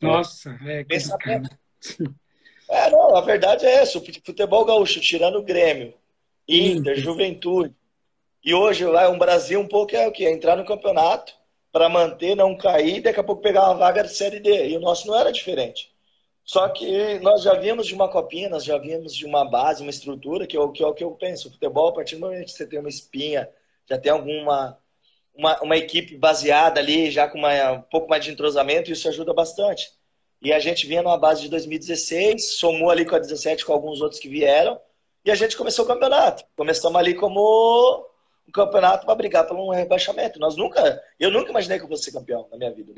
Nossa, 0.01 0.58
é 0.65 0.84
Pensamento. 0.84 1.49
É, 2.69 2.89
não, 2.89 3.15
a 3.15 3.21
verdade 3.21 3.65
é 3.65 3.75
essa. 3.75 3.97
O 3.97 4.01
futebol 4.01 4.65
gaúcho, 4.65 4.99
tirando 5.01 5.38
o 5.38 5.43
Grêmio, 5.43 5.93
Inter, 6.47 6.97
Juventude, 6.97 7.75
e 8.43 8.54
hoje 8.54 8.86
lá 8.86 9.10
um 9.10 9.17
Brasil 9.17 9.60
um 9.60 9.67
pouco 9.67 9.95
é 9.95 10.08
o 10.08 10.12
que? 10.12 10.25
É 10.25 10.32
entrar 10.32 10.56
no 10.56 10.65
campeonato 10.65 11.34
para 11.71 11.89
manter, 11.89 12.36
não 12.36 12.58
cair, 12.58 13.01
daqui 13.01 13.19
a 13.19 13.23
pouco 13.23 13.41
pegar 13.41 13.65
uma 13.65 13.75
vaga 13.75 14.04
de 14.04 14.13
Série 14.13 14.39
D. 14.39 14.69
E 14.69 14.77
o 14.77 14.82
nosso 14.82 15.08
não 15.08 15.17
era 15.17 15.32
diferente. 15.32 15.91
Só 16.43 16.67
que 16.69 17.19
nós 17.19 17.43
já 17.43 17.54
vimos 17.54 17.88
de 17.88 17.93
uma 17.93 18.10
copinha, 18.10 18.49
nós 18.49 18.63
já 18.63 18.77
vimos 18.77 19.15
de 19.15 19.25
uma 19.25 19.45
base, 19.45 19.82
uma 19.82 19.91
estrutura, 19.91 20.47
que 20.47 20.58
é 20.58 20.60
o 20.60 20.71
que, 20.71 20.84
é 20.84 20.93
que 20.93 21.04
eu 21.04 21.12
penso. 21.12 21.47
O 21.47 21.51
futebol, 21.51 21.89
a 21.89 21.93
partir 21.93 22.15
do 22.15 22.21
momento 22.21 22.45
que 22.45 22.51
você 22.51 22.65
tem 22.65 22.80
uma 22.80 22.89
espinha, 22.89 23.47
já 23.88 23.97
tem 23.97 24.12
alguma 24.12 24.77
uma, 25.34 25.62
uma 25.62 25.77
equipe 25.77 26.17
baseada 26.17 26.80
ali, 26.80 27.10
já 27.10 27.27
com 27.27 27.38
uma, 27.38 27.71
um 27.71 27.82
pouco 27.82 28.10
mais 28.10 28.23
de 28.23 28.32
entrosamento, 28.32 28.91
isso 28.91 29.08
ajuda 29.08 29.34
bastante. 29.34 29.91
E 30.41 30.51
a 30.51 30.60
gente 30.60 30.88
vinha 30.88 31.01
numa 31.01 31.17
base 31.17 31.43
de 31.43 31.49
2016, 31.49 32.58
somou 32.58 32.89
ali 32.89 33.06
com 33.06 33.15
a 33.15 33.19
17 33.19 33.65
com 33.65 33.73
alguns 33.73 34.01
outros 34.01 34.19
que 34.19 34.27
vieram, 34.27 34.80
e 35.23 35.32
a 35.32 35.36
gente 35.36 35.56
começou 35.56 35.86
o 35.86 35.88
campeonato. 35.88 36.43
Começamos 36.56 36.99
ali 36.99 37.13
como 37.13 38.06
um 38.47 38.51
campeonato 38.51 39.06
para 39.06 39.15
brigar 39.15 39.47
por 39.47 39.58
um 39.58 39.69
rebaixamento. 39.69 40.39
Nós 40.39 40.56
nunca, 40.56 41.01
eu 41.19 41.32
nunca 41.32 41.49
imaginei 41.49 41.77
que 41.77 41.86
eu 41.86 41.89
fosse 41.89 42.06
ser 42.06 42.12
campeão 42.12 42.47
na 42.51 42.58
minha 42.58 42.71
vida. 42.71 42.93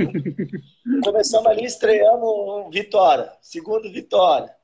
Começamos 1.03 1.47
ali, 1.47 1.65
estreamos 1.65 2.73
vitória, 2.73 3.31
segundo 3.41 3.91
vitória. 3.91 4.55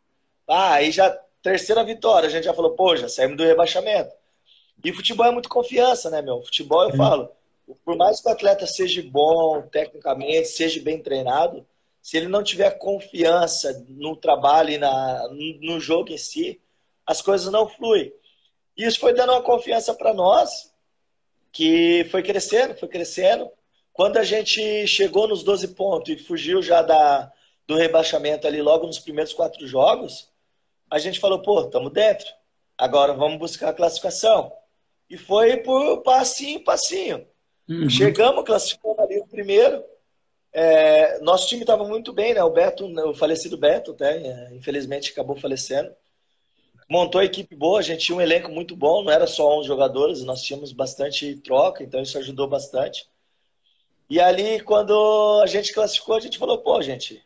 Ah, 0.48 0.74
aí 0.74 0.92
já 0.92 1.10
terceira 1.42 1.84
vitória, 1.84 2.28
a 2.28 2.32
gente 2.32 2.44
já 2.44 2.54
falou, 2.54 2.72
pô, 2.72 2.96
já 2.96 3.08
saímos 3.08 3.38
do 3.38 3.44
rebaixamento. 3.44 4.14
E 4.84 4.94
futebol 4.94 5.26
é 5.26 5.32
muito 5.32 5.50
confiança, 5.50 6.10
né, 6.10 6.22
meu? 6.22 6.42
Futebol 6.44 6.90
eu 6.90 6.96
falo, 6.96 7.30
por 7.86 7.96
mais 7.96 8.22
que 8.22 8.28
o 8.28 8.32
atleta 8.32 8.66
seja 8.66 9.02
bom 9.04 9.62
tecnicamente, 9.64 10.48
seja 10.48 10.82
bem 10.82 11.02
treinado, 11.02 11.66
se 12.02 12.18
ele 12.18 12.28
não 12.28 12.44
tiver 12.44 12.72
confiança 12.78 13.86
no 13.90 14.16
trabalho 14.16 14.72
e 14.72 14.78
na, 14.78 15.28
no 15.30 15.80
jogo 15.80 16.12
em 16.12 16.18
si, 16.18 16.60
as 17.06 17.22
coisas 17.22 17.52
não 17.52 17.68
fluem. 17.68 18.12
E 18.78 18.86
isso 18.86 19.00
foi 19.00 19.14
dando 19.14 19.34
uma 19.34 19.42
confiança 19.42 19.94
para 19.94 20.14
nós, 20.14 20.69
que 21.52 22.06
foi 22.12 22.24
crescendo, 22.24 22.76
foi 22.76 22.88
crescendo. 22.88 23.50
Quando 23.94 24.18
a 24.18 24.24
gente 24.24 24.88
chegou 24.88 25.28
nos 25.28 25.44
12 25.44 25.70
pontos 25.70 26.14
e 26.14 26.18
fugiu 26.18 26.62
já 26.62 26.82
da, 26.82 27.32
do 27.68 27.76
rebaixamento 27.76 28.48
ali 28.48 28.62
logo 28.62 28.88
nos 28.88 29.00
primeiros 29.00 29.34
quatro 29.34 29.68
jogos, 29.68 30.30
a 30.90 30.98
gente 31.00 31.20
falou, 31.20 31.42
pô, 31.42 31.62
estamos 31.62 31.92
dentro. 31.92 32.28
Agora 32.78 33.14
vamos 33.14 33.38
buscar 33.38 33.70
a 33.70 33.74
classificação. 33.74 34.52
E 35.10 35.18
foi 35.18 35.58
por 35.58 36.02
passinho, 36.02 36.64
passinho. 36.64 37.28
Uhum. 37.68 37.90
Chegamos, 37.90 38.44
classificamos 38.46 38.98
ali 39.00 39.20
o 39.20 39.28
primeiro. 39.28 39.84
É, 40.52 41.20
nosso 41.20 41.48
time 41.48 41.62
estava 41.62 41.84
muito 41.84 42.12
bem, 42.12 42.34
né? 42.34 42.44
O 42.44 42.50
Beto, 42.50 42.86
o 42.86 43.14
falecido 43.14 43.58
Beto, 43.58 43.92
até, 43.92 44.18
é, 44.18 44.56
infelizmente 44.56 45.12
acabou 45.12 45.36
falecendo. 45.36 45.92
Montou 46.90 47.22
a 47.22 47.26
equipe 47.26 47.56
boa, 47.56 47.80
a 47.80 47.84
gente 47.84 48.06
tinha 48.06 48.18
um 48.18 48.22
elenco 48.22 48.50
muito 48.50 48.76
bom, 48.76 49.04
não 49.04 49.12
era 49.12 49.28
só 49.28 49.60
11 49.60 49.68
jogadores, 49.68 50.24
nós 50.24 50.42
tínhamos 50.42 50.72
bastante 50.72 51.36
troca, 51.36 51.84
então 51.84 52.02
isso 52.02 52.18
ajudou 52.18 52.48
bastante. 52.48 53.08
E 54.10 54.20
ali, 54.20 54.60
quando 54.62 55.40
a 55.44 55.46
gente 55.46 55.72
classificou, 55.72 56.16
a 56.16 56.20
gente 56.20 56.40
falou: 56.40 56.58
pô, 56.58 56.82
gente, 56.82 57.24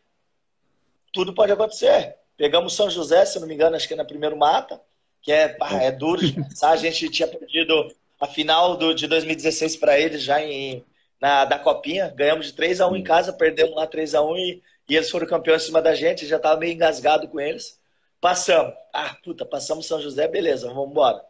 tudo 1.12 1.32
pode 1.32 1.50
acontecer. 1.50 2.16
Pegamos 2.36 2.74
São 2.74 2.90
José, 2.90 3.24
se 3.24 3.40
não 3.40 3.46
me 3.46 3.54
engano, 3.54 3.74
acho 3.74 3.88
que 3.88 3.94
é 3.94 3.96
na 3.96 4.04
primeiro 4.04 4.36
mata, 4.36 4.78
que 5.22 5.32
é, 5.32 5.56
é 5.80 5.90
duro 5.90 6.20
de 6.20 6.32
pensar. 6.34 6.70
A 6.72 6.76
gente 6.76 7.08
tinha 7.08 7.26
perdido 7.26 7.90
a 8.20 8.26
final 8.26 8.76
do, 8.76 8.92
de 8.92 9.06
2016 9.06 9.76
para 9.76 9.98
eles 9.98 10.22
já 10.22 10.42
em, 10.42 10.84
na, 11.18 11.46
da 11.46 11.58
Copinha. 11.58 12.12
Ganhamos 12.14 12.46
de 12.46 12.52
3 12.52 12.82
a 12.82 12.88
1 12.88 12.96
em 12.96 13.02
casa, 13.02 13.32
perdemos 13.32 13.74
lá 13.74 13.86
3 13.86 14.14
a 14.14 14.22
1 14.22 14.36
e, 14.36 14.62
e 14.90 14.96
eles 14.96 15.10
foram 15.10 15.26
campeões 15.26 15.62
em 15.62 15.66
cima 15.66 15.80
da 15.80 15.94
gente. 15.94 16.26
Já 16.26 16.36
estava 16.36 16.60
meio 16.60 16.74
engasgado 16.74 17.28
com 17.28 17.40
eles. 17.40 17.80
Passamos. 18.24 18.72
Ah, 18.90 19.14
puta, 19.22 19.44
passamos 19.44 19.86
São 19.86 20.00
José, 20.00 20.26
beleza, 20.26 20.68
vamos 20.68 20.92
embora. 20.92 21.22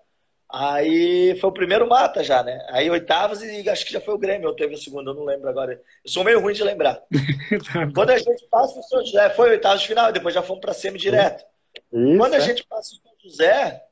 Aí 0.49 1.37
foi 1.41 1.51
o 1.51 1.53
primeiro 1.53 1.89
mata 1.89 2.23
já, 2.23 2.41
né? 2.41 2.65
Aí 2.69 2.89
oitavas 2.89 3.43
e 3.43 3.69
acho 3.69 3.85
que 3.85 3.93
já 3.93 4.01
foi 4.01 4.15
o 4.15 4.19
Grêmio, 4.19 4.47
ou 4.47 4.55
teve 4.55 4.77
o 4.77 4.79
segundo, 4.79 5.11
eu 5.11 5.15
não 5.15 5.25
lembro 5.25 5.49
agora. 5.49 5.73
Eu 5.73 6.09
sou 6.09 6.23
meio 6.23 6.41
ruim 6.41 6.55
de 6.55 6.63
lembrar. 6.63 7.03
Tá 7.73 7.91
Quando 7.93 8.11
a 8.11 8.17
gente 8.19 8.47
passa 8.49 8.79
o 8.79 8.83
São 8.85 9.05
José, 9.05 9.29
foi 9.31 9.51
oitavas 9.51 9.81
de 9.81 9.89
final, 9.89 10.13
depois 10.13 10.33
já 10.33 10.41
fomos 10.41 10.61
para 10.61 10.73
semi 10.73 10.97
direto. 10.97 11.45
Isso, 11.93 12.17
Quando 12.17 12.35
a 12.35 12.37
é? 12.37 12.41
gente 12.41 12.65
passa 12.65 12.95
o 12.95 12.99
São 12.99 13.13
José, 13.25 13.85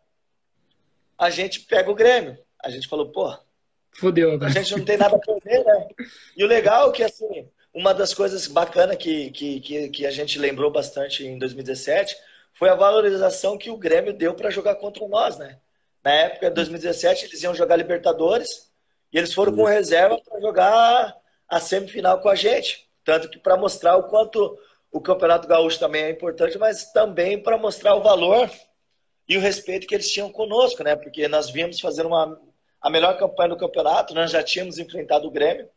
a 1.18 1.28
gente 1.28 1.58
pega 1.58 1.90
o 1.90 1.96
Grêmio 1.96 2.38
a 2.62 2.70
gente 2.70 2.86
falou, 2.86 3.10
pô, 3.10 3.36
Fudeu, 3.90 4.38
né? 4.38 4.46
a 4.46 4.50
gente 4.50 4.76
não 4.76 4.84
tem 4.84 4.96
nada 4.96 5.16
a 5.16 5.18
perder, 5.18 5.64
né? 5.64 5.88
E 6.36 6.44
o 6.44 6.46
legal 6.46 6.90
é 6.90 6.92
que, 6.92 7.02
assim, 7.02 7.48
uma 7.74 7.92
das 7.92 8.14
coisas 8.14 8.46
bacanas 8.46 8.96
que, 8.96 9.32
que, 9.32 9.58
que, 9.58 9.88
que 9.88 10.06
a 10.06 10.10
gente 10.12 10.38
lembrou 10.38 10.70
bastante 10.70 11.26
em 11.26 11.36
2017 11.36 12.14
foi 12.62 12.68
a 12.68 12.76
valorização 12.76 13.58
que 13.58 13.70
o 13.70 13.76
Grêmio 13.76 14.12
deu 14.12 14.34
para 14.34 14.48
jogar 14.48 14.76
contra 14.76 15.04
nós, 15.08 15.36
né? 15.36 15.58
Na 16.00 16.12
época 16.12 16.48
de 16.48 16.54
2017, 16.54 17.24
eles 17.24 17.42
iam 17.42 17.52
jogar 17.52 17.74
Libertadores 17.74 18.70
e 19.12 19.18
eles 19.18 19.34
foram 19.34 19.52
com 19.52 19.64
reserva 19.64 20.16
para 20.24 20.40
jogar 20.40 21.16
a 21.48 21.58
semifinal 21.58 22.20
com 22.20 22.28
a 22.28 22.36
gente. 22.36 22.88
Tanto 23.04 23.28
que 23.28 23.36
para 23.36 23.56
mostrar 23.56 23.96
o 23.96 24.04
quanto 24.04 24.56
o 24.92 25.00
Campeonato 25.00 25.48
Gaúcho 25.48 25.80
também 25.80 26.04
é 26.04 26.10
importante, 26.10 26.56
mas 26.56 26.92
também 26.92 27.42
para 27.42 27.58
mostrar 27.58 27.96
o 27.96 28.02
valor 28.04 28.48
e 29.28 29.36
o 29.36 29.40
respeito 29.40 29.88
que 29.88 29.96
eles 29.96 30.12
tinham 30.12 30.30
conosco, 30.30 30.84
né? 30.84 30.94
Porque 30.94 31.26
nós 31.26 31.50
viemos 31.50 31.80
fazer 31.80 32.06
uma, 32.06 32.40
a 32.80 32.88
melhor 32.88 33.18
campanha 33.18 33.48
do 33.48 33.56
campeonato, 33.56 34.14
nós 34.14 34.30
já 34.30 34.40
tínhamos 34.40 34.78
enfrentado 34.78 35.26
o 35.26 35.32
Grêmio. 35.32 35.68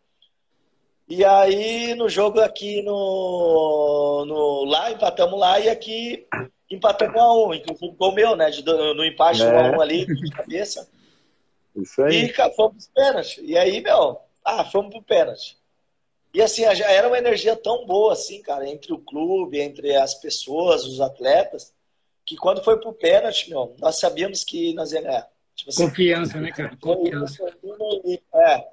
E 1.10 1.26
aí, 1.26 1.95
no 1.95 2.08
jogo 2.08 2.39
aqui 2.41 2.84
no, 2.84 4.24
no 4.28 4.65
lá, 4.65 4.91
empatamos 4.91 5.39
lá 5.39 5.60
e 5.60 5.67
aqui 5.67 6.28
empatamos 6.69 7.19
a 7.19 7.34
um, 7.34 7.54
inclusive 7.54 7.95
gol 7.95 8.13
meu, 8.13 8.36
né? 8.36 8.49
De, 8.49 8.63
no 8.63 9.06
empate 9.06 9.43
é. 9.43 9.45
1 9.45 9.60
a 9.60 9.78
1 9.78 9.82
ali, 9.82 10.06
de 10.06 10.30
cabeça. 10.32 10.89
Isso 11.75 12.01
aí. 12.01 12.25
E 12.25 12.34
fomos 12.34 12.56
pros 12.56 12.88
pênaltis. 12.93 13.38
E 13.43 13.58
aí, 13.58 13.82
meu, 13.82 14.19
ah, 14.43 14.63
fomos 14.65 14.91
pro 14.91 15.04
pênalti. 15.04 15.58
E 16.34 16.41
assim, 16.41 16.63
já 16.75 16.91
era 16.91 17.08
uma 17.08 17.17
energia 17.17 17.56
tão 17.56 17.86
boa, 17.86 18.13
assim, 18.13 18.41
cara, 18.41 18.67
entre 18.67 18.91
o 18.91 18.99
clube, 18.99 19.60
entre 19.60 19.95
as 19.95 20.15
pessoas, 20.15 20.86
os 20.86 20.99
atletas, 20.99 21.73
que 22.25 22.36
quando 22.36 22.63
foi 22.63 22.78
pro 22.80 22.91
pênalti, 22.91 23.49
meu, 23.49 23.73
nós 23.80 23.99
sabíamos 23.99 24.43
que 24.43 24.73
nós 24.73 24.91
ia 24.91 25.01
ganhar. 25.01 25.30
Tipo 25.56 25.69
assim, 25.69 25.88
Confiança, 25.88 26.41
né, 26.41 26.51
cara? 26.51 26.75
Confiança. 26.82 27.58
É. 28.34 28.67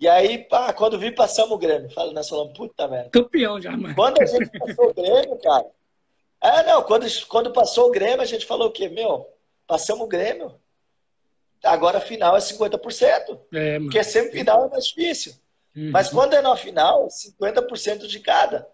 E 0.00 0.08
aí, 0.08 0.38
pá, 0.38 0.72
quando 0.72 0.98
vi, 0.98 1.12
passamos 1.12 1.52
o 1.52 1.58
Grêmio. 1.58 1.90
Fala, 1.90 2.12
nós 2.12 2.28
falamos, 2.28 2.56
puta 2.56 2.88
merda. 2.88 3.10
Campeão 3.10 3.60
já, 3.60 3.76
mano. 3.76 3.94
Quando 3.94 4.20
a 4.20 4.26
gente 4.26 4.50
passou 4.58 4.90
o 4.90 4.94
Grêmio, 4.94 5.38
cara. 5.38 5.66
É, 6.40 6.62
não, 6.62 6.82
quando, 6.82 7.06
quando 7.26 7.52
passou 7.52 7.88
o 7.88 7.90
Grêmio, 7.90 8.20
a 8.20 8.26
gente 8.26 8.46
falou 8.46 8.68
o 8.68 8.72
quê? 8.72 8.88
Meu, 8.88 9.26
passamos 9.66 10.04
o 10.04 10.08
Grêmio. 10.08 10.54
Agora 11.64 11.98
a 11.98 12.00
final 12.00 12.36
é 12.36 12.40
50%. 12.40 13.40
É, 13.52 13.72
mano. 13.74 13.86
Porque 13.86 14.04
sempre 14.04 14.38
final 14.38 14.66
é 14.66 14.68
mais 14.68 14.86
difícil. 14.86 15.32
Uhum. 15.76 15.90
Mas 15.90 16.08
quando 16.08 16.34
é 16.34 16.40
na 16.40 16.56
final, 16.56 17.08
50% 17.08 18.06
de 18.06 18.20
cada. 18.20 18.66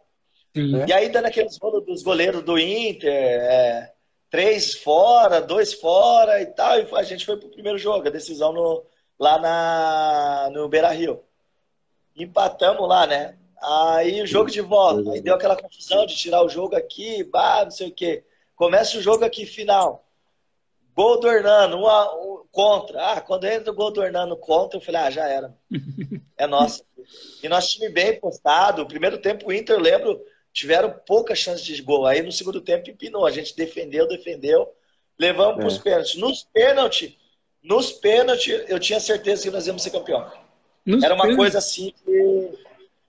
E 0.54 0.92
aí, 0.92 1.08
dando 1.08 1.26
aqueles 1.26 1.58
rolos 1.58 1.84
dos 1.84 2.02
goleiros 2.04 2.44
do 2.44 2.56
Inter, 2.56 3.10
é, 3.10 3.92
três 4.30 4.74
fora, 4.74 5.40
dois 5.40 5.74
fora 5.74 6.40
e 6.40 6.46
tal, 6.46 6.78
e 6.78 6.88
a 6.94 7.02
gente 7.02 7.26
foi 7.26 7.36
pro 7.36 7.48
primeiro 7.48 7.76
jogo, 7.76 8.06
a 8.06 8.10
decisão 8.10 8.52
no, 8.52 8.86
lá 9.18 9.38
na, 9.38 10.50
no 10.52 10.68
Beira 10.68 10.90
Rio. 10.90 11.24
Empatamos 12.16 12.88
lá, 12.88 13.04
né? 13.04 13.36
Aí 13.66 14.20
o 14.20 14.26
jogo 14.26 14.50
de 14.50 14.60
volta. 14.60 15.12
Aí 15.12 15.20
deu 15.20 15.34
aquela 15.34 15.56
confusão 15.56 16.04
de 16.04 16.14
tirar 16.14 16.42
o 16.44 16.48
jogo 16.48 16.76
aqui, 16.76 17.24
bah, 17.24 17.64
não 17.64 17.70
sei 17.70 17.88
o 17.88 17.94
quê. 17.94 18.24
Começa 18.54 18.98
o 18.98 19.02
jogo 19.02 19.24
aqui, 19.24 19.46
final. 19.46 20.04
Gol 20.94 21.18
do 21.18 21.28
Hernando, 21.28 21.76
um, 21.76 21.86
um, 21.86 22.44
contra. 22.52 23.12
Ah, 23.12 23.20
quando 23.20 23.44
entra 23.44 23.72
o 23.72 23.74
gol 23.74 23.90
do 23.90 24.02
Hernando 24.02 24.36
contra, 24.36 24.78
eu 24.78 24.82
falei, 24.82 25.00
ah, 25.00 25.10
já 25.10 25.28
era. 25.28 25.54
É 26.36 26.48
nosso. 26.48 26.84
E 27.44 27.48
nós 27.48 27.70
time 27.70 27.88
bem 27.88 28.18
postado. 28.18 28.82
O 28.82 28.88
primeiro 28.88 29.18
tempo, 29.18 29.48
o 29.48 29.52
Inter, 29.52 29.76
eu 29.76 29.80
lembro, 29.80 30.20
tiveram 30.52 30.90
pouca 31.06 31.32
chance 31.32 31.62
de 31.62 31.80
gol. 31.80 32.06
Aí 32.06 32.22
no 32.22 32.32
segundo 32.32 32.60
tempo, 32.60 32.90
empinou. 32.90 33.24
A 33.24 33.30
gente 33.30 33.54
defendeu, 33.54 34.08
defendeu. 34.08 34.68
Levamos 35.16 35.54
é. 35.54 35.58
para 35.58 35.66
os 35.68 35.78
pênaltis. 35.78 36.16
Nos 36.16 36.42
pênaltis, 36.42 37.14
nos 37.62 37.92
pênaltis, 37.92 38.64
eu 38.68 38.80
tinha 38.80 38.98
certeza 38.98 39.44
que 39.44 39.50
nós 39.52 39.64
íamos 39.64 39.84
ser 39.84 39.90
campeão. 39.90 40.28
Nos 40.84 41.04
era 41.04 41.14
uma 41.14 41.22
pênaltis. 41.22 41.36
coisa 41.36 41.58
assim 41.58 41.94
que. 42.04 42.63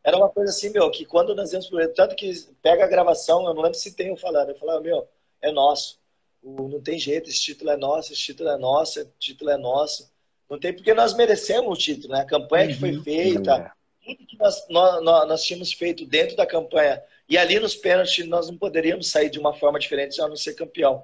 Era 0.06 0.18
uma 0.18 0.30
coisa 0.30 0.52
assim, 0.52 0.70
meu, 0.70 0.92
que 0.92 1.04
quando 1.04 1.34
nós 1.34 1.52
íamos 1.52 1.68
pro 1.68 1.92
tanto 1.92 2.16
que 2.16 2.32
pega 2.62 2.84
a 2.84 2.88
gravação, 2.88 3.44
eu 3.48 3.56
não 3.56 3.64
lembro 3.64 3.78
se 3.80 3.96
tem 3.96 4.10
eu 4.10 4.16
falando, 4.16 4.50
eu 4.50 4.56
falava, 4.56 4.80
meu, 4.80 5.08
é 5.42 5.52
nosso. 5.52 6.00
não 6.44 6.80
tem 6.80 7.00
jeito, 7.00 7.28
esse 7.28 7.42
título 7.42 7.72
é 7.72 7.78
nosso, 7.78 8.14
esse 8.14 8.22
título 8.22 8.50
é 8.50 8.58
nosso, 8.58 9.00
esse 9.00 9.10
título 9.18 9.50
é 9.50 9.58
nosso. 9.58 10.14
Não 10.48 10.60
tem 10.60 10.72
porque 10.72 10.94
nós 10.94 11.16
merecemos 11.16 11.76
o 11.76 11.82
título, 11.82 12.14
né? 12.14 12.22
A 12.22 12.26
campanha 12.26 12.68
uhum. 12.68 12.74
que 12.74 12.80
foi 12.80 12.96
uhum. 12.96 13.04
feita, 13.04 13.76
tudo 14.04 14.28
que 14.28 14.38
nós, 14.38 14.64
nós, 14.70 15.04
nós, 15.28 15.44
tínhamos 15.44 15.74
feito 15.74 16.06
dentro 16.06 16.36
da 16.36 16.46
campanha. 16.46 17.02
E 17.28 17.36
ali 17.36 17.60
nos 17.60 17.76
pênaltis 17.76 18.28
nós 18.28 18.48
não 18.48 18.60
poderíamos 18.60 19.10
sair 19.10 19.32
de 19.32 19.40
uma 19.40 19.56
forma 19.56 19.80
diferente 19.80 20.22
a 20.22 20.28
não 20.28 20.36
ser 20.36 20.54
campeão. 20.54 21.04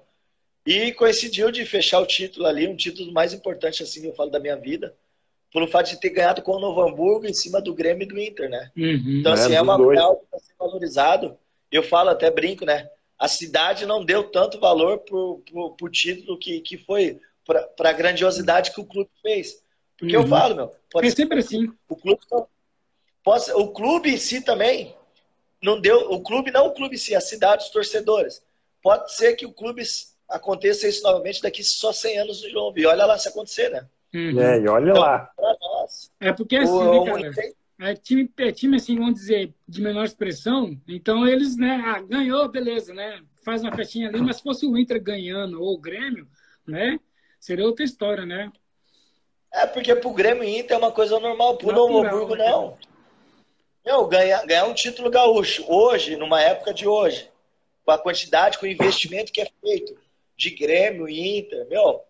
E 0.63 0.91
coincidiu 0.91 1.49
de 1.49 1.65
fechar 1.65 1.99
o 1.99 2.05
título 2.05 2.45
ali, 2.45 2.67
um 2.67 2.75
título 2.75 3.11
mais 3.11 3.33
importante, 3.33 3.81
assim, 3.81 4.05
eu 4.05 4.13
falo 4.13 4.29
da 4.29 4.39
minha 4.39 4.55
vida, 4.55 4.95
pelo 5.51 5.67
fato 5.67 5.89
de 5.89 5.99
ter 5.99 6.09
ganhado 6.11 6.41
com 6.41 6.53
o 6.53 6.59
Novo 6.59 6.81
Hamburgo 6.81 7.25
em 7.25 7.33
cima 7.33 7.61
do 7.61 7.73
Grêmio 7.73 8.03
e 8.03 8.07
do 8.07 8.19
Inter, 8.19 8.49
né? 8.49 8.71
Uhum, 8.75 9.19
então, 9.19 9.33
assim, 9.33 9.53
é, 9.53 9.55
é 9.55 9.61
uma 9.61 9.73
algo 9.73 10.19
que 10.19 10.25
está 10.25 10.39
sendo 10.39 10.57
valorizado. 10.57 11.37
Eu 11.71 11.83
falo, 11.83 12.09
até 12.09 12.31
brinco, 12.31 12.65
né? 12.65 12.89
A 13.19 13.27
cidade 13.27 13.85
não 13.85 14.03
deu 14.03 14.23
tanto 14.23 14.59
valor 14.59 14.99
pro, 14.99 15.43
pro, 15.49 15.71
pro 15.75 15.89
título 15.89 16.39
que, 16.39 16.61
que 16.61 16.77
foi, 16.77 17.19
para 17.45 17.89
a 17.89 17.93
grandiosidade 17.93 18.71
que 18.71 18.81
o 18.81 18.85
clube 18.85 19.09
fez. 19.21 19.61
Porque 19.97 20.15
uhum. 20.15 20.23
eu 20.23 20.27
falo, 20.27 20.55
meu. 20.55 20.75
Pode 20.89 21.07
é 21.07 21.11
sempre 21.11 21.39
assim. 21.39 21.71
O 21.87 21.95
clube, 21.95 22.21
pode, 23.23 23.51
o 23.51 23.67
clube 23.67 24.13
em 24.13 24.17
si 24.17 24.41
também 24.41 24.95
não 25.61 25.79
deu. 25.79 26.11
O 26.11 26.21
clube, 26.21 26.49
não 26.49 26.67
o 26.67 26.73
clube 26.73 26.95
em 26.95 26.99
si, 26.99 27.13
a 27.13 27.21
cidade, 27.21 27.65
os 27.65 27.69
torcedores. 27.69 28.41
Pode 28.81 29.13
ser 29.13 29.35
que 29.35 29.45
o 29.45 29.53
clube 29.53 29.83
aconteça 30.27 30.87
isso 30.87 31.03
novamente 31.03 31.41
daqui 31.41 31.63
só 31.63 31.91
100 31.91 32.19
anos 32.19 32.39
de 32.39 32.51
novo. 32.51 32.79
E 32.79 32.85
olha 32.85 33.05
lá 33.05 33.17
se 33.17 33.27
acontecer, 33.27 33.69
né? 33.69 33.85
Uhum. 34.13 34.41
É, 34.41 34.59
e 34.59 34.67
olha 34.67 34.91
então, 34.91 35.01
lá. 35.01 35.31
É 36.19 36.33
porque 36.33 36.57
assim, 36.57 36.71
o, 36.71 37.05
né, 37.05 37.11
cara? 37.11 37.31
É 37.79 37.95
time, 37.95 38.29
é 38.37 38.51
time, 38.51 38.77
assim, 38.77 38.95
vamos 38.95 39.15
dizer, 39.15 39.53
de 39.67 39.81
menor 39.81 40.05
expressão, 40.05 40.79
então 40.87 41.27
eles, 41.27 41.57
né, 41.57 41.81
ah, 41.83 41.99
ganhou, 41.99 42.47
beleza, 42.47 42.93
né? 42.93 43.19
Faz 43.43 43.63
uma 43.63 43.75
festinha 43.75 44.07
ali, 44.07 44.21
mas 44.21 44.35
se 44.35 44.43
fosse 44.43 44.67
o 44.67 44.77
Inter 44.77 45.01
ganhando 45.01 45.59
ou 45.59 45.73
o 45.73 45.79
Grêmio, 45.79 46.27
né? 46.67 46.99
Seria 47.39 47.65
outra 47.65 47.83
história, 47.83 48.23
né? 48.23 48.51
É, 49.51 49.65
porque 49.65 49.95
pro 49.95 50.13
Grêmio 50.13 50.43
e 50.43 50.59
Inter 50.59 50.75
é 50.75 50.77
uma 50.77 50.91
coisa 50.91 51.19
normal, 51.19 51.57
pro 51.57 51.71
Novo 51.71 52.05
Hamburgo 52.05 52.35
né? 52.35 52.47
não. 52.47 52.77
Meu, 53.83 54.05
ganhar, 54.05 54.45
ganhar 54.45 54.65
um 54.65 54.75
título 54.75 55.09
gaúcho 55.09 55.65
hoje, 55.67 56.15
numa 56.15 56.39
época 56.39 56.71
de 56.71 56.87
hoje, 56.87 57.31
com 57.83 57.91
a 57.91 57.97
quantidade, 57.97 58.59
com 58.59 58.67
o 58.67 58.69
investimento 58.69 59.31
que 59.31 59.41
é 59.41 59.47
feito, 59.59 59.97
de 60.37 60.51
Grêmio 60.51 61.09
e 61.09 61.39
Inter. 61.39 61.67
Meu, 61.67 62.03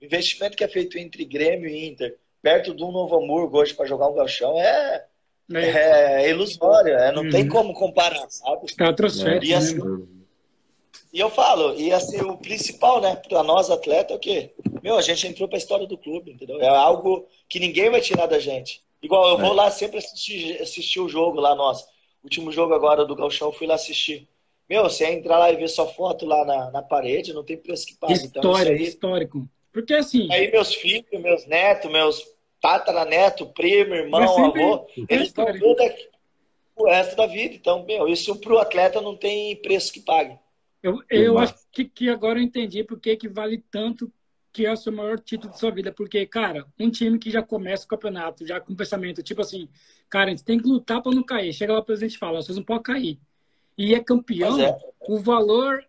investimento 0.00 0.56
que 0.56 0.64
é 0.64 0.68
feito 0.68 0.98
entre 0.98 1.24
Grêmio 1.24 1.68
e 1.68 1.88
Inter, 1.88 2.16
perto 2.42 2.72
do 2.72 2.90
Novo 2.90 3.16
Hamburgo 3.16 3.58
hoje 3.58 3.74
para 3.74 3.86
jogar 3.86 4.08
um 4.08 4.14
galchão, 4.14 4.58
é, 4.58 5.04
é, 5.52 6.24
é 6.24 6.30
ilusório. 6.30 6.94
É, 6.94 7.12
não 7.12 7.24
uhum. 7.24 7.30
tem 7.30 7.48
como 7.48 7.74
comparar, 7.74 8.28
sabe? 8.30 8.66
É 9.44 9.44
e, 9.44 9.54
assim, 9.54 9.78
né? 9.78 10.06
e 11.12 11.20
eu 11.20 11.30
falo, 11.30 11.74
e 11.78 11.92
assim, 11.92 12.20
o 12.22 12.36
principal, 12.36 13.00
né, 13.00 13.16
para 13.16 13.42
nós 13.42 13.70
atletas 13.70 14.12
é 14.12 14.16
o 14.16 14.20
quê? 14.20 14.50
Meu, 14.82 14.96
a 14.96 15.02
gente 15.02 15.26
entrou 15.26 15.48
para 15.48 15.56
a 15.56 15.58
história 15.58 15.86
do 15.86 15.98
clube, 15.98 16.32
entendeu? 16.32 16.60
É 16.60 16.68
algo 16.68 17.26
que 17.48 17.60
ninguém 17.60 17.90
vai 17.90 18.00
tirar 18.00 18.26
da 18.26 18.38
gente. 18.38 18.82
Igual 19.02 19.30
eu 19.30 19.38
vou 19.38 19.52
é. 19.52 19.56
lá 19.56 19.70
sempre 19.70 19.98
assistir, 19.98 20.60
assistir 20.60 21.00
o 21.00 21.08
jogo 21.08 21.40
lá, 21.40 21.54
nosso. 21.54 21.86
Último 22.22 22.52
jogo 22.52 22.74
agora 22.74 23.04
do 23.04 23.16
Galchão, 23.16 23.48
eu 23.48 23.52
fui 23.52 23.66
lá 23.66 23.74
assistir. 23.74 24.28
Meu, 24.68 24.84
você 24.84 25.06
entrar 25.06 25.38
lá 25.38 25.50
e 25.50 25.56
ver 25.56 25.68
sua 25.68 25.86
foto 25.86 26.24
lá 26.26 26.44
na, 26.44 26.70
na 26.70 26.82
parede, 26.82 27.32
não 27.32 27.42
tem 27.42 27.56
preço 27.56 27.86
que 27.86 27.96
pague. 27.96 28.12
Então, 28.14 28.42
História, 28.42 28.72
então, 28.72 28.76
aí, 28.76 28.88
histórico. 28.88 29.48
Porque 29.72 29.94
assim. 29.94 30.28
Aí 30.30 30.50
meus 30.50 30.74
filhos, 30.74 31.06
meus 31.12 31.46
netos, 31.46 31.90
meus 31.90 32.22
tataraneto, 32.60 33.46
primo, 33.46 33.94
irmão, 33.94 34.26
sempre, 34.28 34.62
avô, 34.62 34.86
eles 35.08 35.28
estão 35.28 35.46
tudo 35.58 35.82
aqui 35.82 36.08
o 36.76 36.86
resto 36.86 37.16
da 37.16 37.26
vida. 37.26 37.54
Então, 37.54 37.84
meu, 37.84 38.08
isso 38.08 38.34
para 38.36 38.54
o 38.54 38.58
atleta 38.58 39.00
não 39.00 39.16
tem 39.16 39.56
preço 39.56 39.92
que 39.92 40.00
pague. 40.00 40.38
Eu, 40.82 40.98
eu 41.10 41.38
acho 41.38 41.54
que, 41.70 41.84
que 41.84 42.08
agora 42.08 42.38
eu 42.38 42.42
entendi 42.42 42.82
por 42.82 42.98
que, 42.98 43.16
que 43.16 43.28
vale 43.28 43.62
tanto 43.70 44.10
que 44.52 44.66
é 44.66 44.72
o 44.72 44.76
seu 44.76 44.92
maior 44.92 45.20
título 45.20 45.52
de 45.52 45.58
sua 45.58 45.70
vida. 45.70 45.92
Porque, 45.92 46.26
cara, 46.26 46.66
um 46.78 46.90
time 46.90 47.18
que 47.18 47.30
já 47.30 47.42
começa 47.42 47.84
o 47.84 47.88
campeonato, 47.88 48.46
já 48.46 48.60
com 48.60 48.74
pensamento, 48.74 49.22
tipo 49.22 49.42
assim, 49.42 49.68
cara, 50.08 50.26
a 50.26 50.30
gente 50.30 50.44
tem 50.44 50.58
que 50.58 50.66
lutar 50.66 51.02
para 51.02 51.14
não 51.14 51.22
cair. 51.22 51.52
Chega 51.52 51.72
lá 51.72 51.80
o 51.80 51.84
presidente 51.84 52.14
e 52.14 52.18
fala, 52.18 52.42
vocês 52.42 52.56
não 52.56 52.64
podem 52.64 52.82
cair 52.82 53.20
e 53.80 53.94
é 53.94 54.04
campeão, 54.04 54.60
é. 54.60 54.78
o 55.08 55.18
valor 55.18 55.82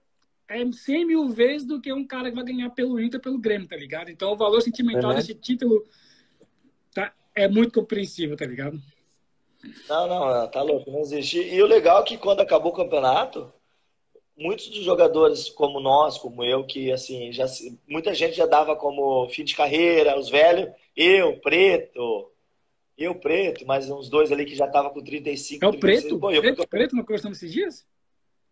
é 0.51 0.71
100 0.71 1.05
mil 1.05 1.29
vezes 1.29 1.65
do 1.65 1.79
que 1.79 1.91
um 1.93 2.05
cara 2.05 2.29
que 2.29 2.35
vai 2.35 2.43
ganhar 2.43 2.69
pelo 2.71 2.99
Inter 2.99 3.19
pelo 3.19 3.39
Grêmio, 3.39 3.67
tá 3.67 3.77
ligado? 3.77 4.11
Então 4.11 4.33
o 4.33 4.35
valor 4.35 4.61
sentimental 4.61 5.11
uhum. 5.11 5.15
desse 5.15 5.33
título 5.33 5.85
tá, 6.93 7.13
é 7.33 7.47
muito 7.47 7.79
compreensível, 7.79 8.35
tá 8.35 8.45
ligado? 8.45 8.79
Não, 9.87 10.07
não, 10.07 10.47
tá 10.49 10.61
louco, 10.61 10.91
não 10.91 10.99
existe. 10.99 11.39
E 11.39 11.61
o 11.61 11.67
legal 11.67 12.01
é 12.01 12.05
que 12.05 12.17
quando 12.17 12.41
acabou 12.41 12.71
o 12.71 12.75
campeonato, 12.75 13.51
muitos 14.37 14.67
dos 14.67 14.83
jogadores 14.83 15.49
como 15.49 15.79
nós, 15.79 16.17
como 16.17 16.43
eu, 16.43 16.65
que 16.65 16.91
assim, 16.91 17.31
já 17.31 17.45
muita 17.87 18.13
gente 18.13 18.35
já 18.35 18.45
dava 18.45 18.75
como 18.75 19.29
fim 19.29 19.43
de 19.43 19.55
carreira, 19.55 20.19
os 20.19 20.29
velhos, 20.29 20.69
eu, 20.95 21.39
preto, 21.39 22.29
eu, 22.97 23.15
preto, 23.15 23.65
mas 23.65 23.89
uns 23.89 24.09
dois 24.09 24.31
ali 24.31 24.45
que 24.45 24.55
já 24.55 24.67
tava 24.67 24.89
com 24.89 25.01
35. 25.01 25.63
É 25.63 25.67
o 25.67 25.71
36. 25.71 26.03
preto? 26.03 26.19
Pô, 26.19 26.31
eu 26.31 26.41
preto, 26.41 26.67
preto, 26.67 26.95
não 26.95 27.03
conversamos 27.03 27.37
esses 27.37 27.53
dias? 27.53 27.85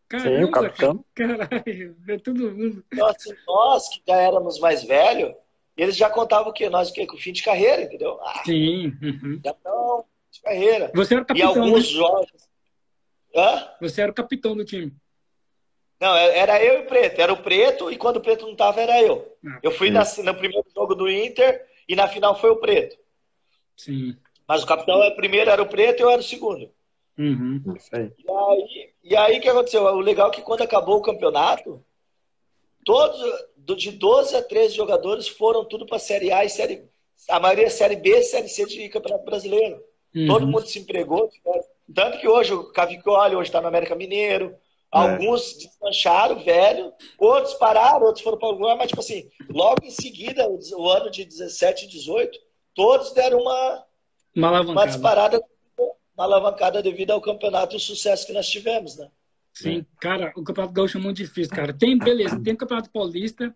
Caramba, 0.09 0.37
Sim, 0.37 0.43
o 0.43 0.51
capitão. 0.51 1.05
Caralho, 1.13 1.95
é 2.07 2.17
todo 2.17 2.51
mundo. 2.51 2.83
Nós 2.91 3.89
que 3.89 4.01
já 4.07 4.15
éramos 4.15 4.59
mais 4.59 4.83
velhos, 4.83 5.35
eles 5.77 5.95
já 5.95 6.09
contavam 6.09 6.49
o 6.49 6.53
quê? 6.53 6.69
Nós 6.69 6.89
o 6.89 6.93
quê? 6.93 7.05
Com 7.05 7.15
fim 7.15 7.31
de 7.31 7.43
carreira, 7.43 7.83
entendeu? 7.83 8.19
Ah, 8.21 8.41
Sim. 8.43 8.97
Uhum. 9.01 9.39
Já 9.43 9.51
estão 9.51 10.05
de 10.31 10.41
carreira. 10.41 10.91
Você 10.95 11.13
era 11.13 11.23
o 11.23 11.25
capitão. 11.25 11.55
E 11.55 11.59
alguns 11.59 11.85
né? 11.85 11.99
jogos. 11.99 12.49
Hã? 13.35 13.69
Você 13.79 14.01
era 14.01 14.11
o 14.11 14.15
capitão 14.15 14.55
do 14.55 14.65
time. 14.65 14.91
Não, 15.99 16.15
é, 16.15 16.39
era 16.39 16.63
eu 16.63 16.79
e 16.79 16.83
o 16.83 16.87
Preto. 16.87 17.19
Era 17.21 17.33
o 17.33 17.43
Preto 17.43 17.91
e 17.91 17.97
quando 17.97 18.17
o 18.17 18.21
Preto 18.21 18.47
não 18.47 18.55
tava, 18.55 18.81
era 18.81 19.01
eu. 19.01 19.37
Ah, 19.45 19.59
eu 19.61 19.71
fui 19.71 19.91
na, 19.91 20.03
no 20.23 20.35
primeiro 20.35 20.65
jogo 20.75 20.95
do 20.95 21.09
Inter 21.09 21.65
e 21.87 21.95
na 21.95 22.07
final 22.07 22.39
foi 22.39 22.49
o 22.49 22.57
Preto. 22.57 22.97
Sim. 23.77 24.17
Mas 24.47 24.63
o 24.63 24.65
capitão 24.65 25.03
é 25.03 25.11
primeiro 25.11 25.51
era 25.51 25.61
o 25.61 25.67
preto 25.67 25.99
e 25.99 26.03
eu 26.03 26.09
era 26.09 26.19
o 26.19 26.23
segundo. 26.23 26.71
Uhum. 27.19 27.61
E 27.67 28.31
aí, 28.31 28.93
e 29.03 29.15
aí 29.17 29.37
o 29.37 29.41
que 29.41 29.49
aconteceu? 29.49 29.83
O 29.83 29.99
legal 29.99 30.29
é 30.29 30.31
que 30.31 30.41
quando 30.41 30.61
acabou 30.61 30.97
o 30.97 31.01
campeonato, 31.01 31.83
todos, 32.85 33.19
de 33.75 33.91
12 33.91 34.37
a 34.37 34.41
13 34.41 34.73
jogadores 34.73 35.27
foram 35.27 35.65
tudo 35.65 35.85
para 35.85 35.99
Série 35.99 36.31
A 36.31 36.45
e 36.45 36.49
Série 36.49 36.87
A 37.29 37.37
maioria 37.37 37.65
é 37.65 37.69
Série 37.69 37.97
B 37.97 38.23
Série 38.23 38.47
C 38.47 38.65
de 38.65 38.87
Campeonato 38.87 39.25
Brasileiro. 39.25 39.83
Uhum. 40.15 40.27
Todo 40.27 40.47
mundo 40.47 40.65
se 40.65 40.79
empregou. 40.79 41.29
Tanto 41.93 42.19
que 42.19 42.27
hoje 42.27 42.53
o 42.53 42.71
Cavicoli 42.71 43.35
hoje 43.35 43.49
está 43.49 43.59
no 43.59 43.67
América 43.67 43.95
Mineiro. 43.95 44.55
É. 44.93 44.97
Alguns 44.97 45.57
desmancharam, 45.57 46.43
velho. 46.43 46.93
Outros 47.19 47.53
pararam, 47.55 48.05
outros 48.05 48.23
foram 48.23 48.37
para 48.37 48.47
o 48.47 48.51
lugar. 48.51 48.77
Mas, 48.77 48.87
tipo 48.87 49.01
assim, 49.01 49.29
logo 49.49 49.83
em 49.83 49.91
seguida, 49.91 50.47
o 50.47 50.89
ano 50.89 51.11
de 51.11 51.25
17 51.25 51.85
e 51.85 51.89
18, 51.89 52.39
todos 52.73 53.11
deram 53.11 53.39
uma, 53.41 53.85
uma, 54.35 54.61
uma 54.61 54.87
disparada, 54.87 55.43
uma 56.19 56.25
alavancada 56.25 56.83
devido 56.83 57.11
ao 57.11 57.21
campeonato 57.21 57.75
e 57.75 57.77
o 57.77 57.79
sucesso 57.79 58.27
que 58.27 58.33
nós 58.33 58.49
tivemos, 58.49 58.97
né? 58.97 59.09
Sim, 59.53 59.85
cara, 60.01 60.33
o 60.35 60.43
Campeonato 60.43 60.73
Gaúcho 60.73 60.97
é 60.97 61.01
muito 61.01 61.17
difícil, 61.17 61.55
cara. 61.55 61.73
Tem, 61.73 61.97
beleza, 61.97 62.39
tem 62.41 62.53
o 62.53 62.57
Campeonato 62.57 62.89
Paulista, 62.91 63.55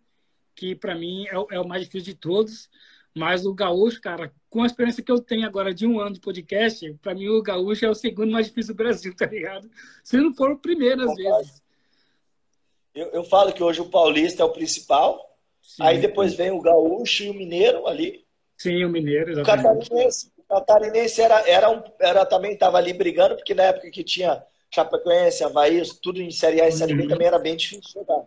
que 0.55 0.73
para 0.73 0.95
mim 0.95 1.25
é 1.27 1.37
o, 1.37 1.47
é 1.51 1.59
o 1.59 1.67
mais 1.67 1.83
difícil 1.83 2.13
de 2.13 2.19
todos. 2.19 2.69
Mas 3.15 3.45
o 3.45 3.53
gaúcho, 3.53 4.01
cara, 4.01 4.33
com 4.49 4.63
a 4.63 4.65
experiência 4.65 5.03
que 5.03 5.11
eu 5.11 5.19
tenho 5.19 5.45
agora 5.45 5.71
de 5.71 5.85
um 5.85 5.99
ano 5.99 6.15
de 6.15 6.19
podcast, 6.19 6.91
para 7.01 7.13
mim 7.13 7.27
o 7.27 7.43
gaúcho 7.43 7.85
é 7.85 7.89
o 7.89 7.93
segundo 7.93 8.31
mais 8.31 8.47
difícil 8.47 8.73
do 8.73 8.77
Brasil, 8.77 9.13
tá 9.15 9.25
ligado? 9.25 9.69
Se 10.03 10.17
não 10.17 10.33
for 10.33 10.51
o 10.51 10.57
primeiro, 10.57 11.03
às 11.03 11.15
vezes. 11.15 11.61
Eu, 12.95 13.07
eu 13.07 13.23
falo 13.23 13.53
que 13.53 13.61
hoje 13.61 13.81
o 13.81 13.89
paulista 13.89 14.41
é 14.41 14.45
o 14.45 14.51
principal, 14.51 15.37
Sim. 15.61 15.83
aí 15.83 15.99
depois 15.99 16.33
vem 16.33 16.51
o 16.51 16.61
gaúcho 16.61 17.23
e 17.23 17.29
o 17.29 17.33
mineiro 17.33 17.85
ali. 17.87 18.25
Sim, 18.57 18.83
o 18.83 18.89
mineiro, 18.89 19.31
exatamente. 19.31 19.85
O 19.85 19.89
catarinense, 19.89 20.32
catarinense 20.53 21.21
era, 21.21 21.49
era, 21.49 21.69
um, 21.69 21.81
era 21.99 22.25
também 22.25 22.53
estava 22.53 22.77
ali 22.77 22.93
brigando, 22.93 23.35
porque 23.35 23.53
na 23.53 23.63
época 23.63 23.89
que 23.89 24.03
tinha 24.03 24.43
Chapecoense, 24.69 25.43
Havaí, 25.43 25.81
tudo 26.01 26.21
em 26.21 26.31
Série 26.31 26.61
A 26.61 26.67
e 26.67 26.71
Série 26.71 26.93
B 26.93 27.03
uhum. 27.03 27.09
também 27.09 27.27
era 27.27 27.39
bem 27.39 27.55
difícil 27.55 28.01
jogar. 28.01 28.23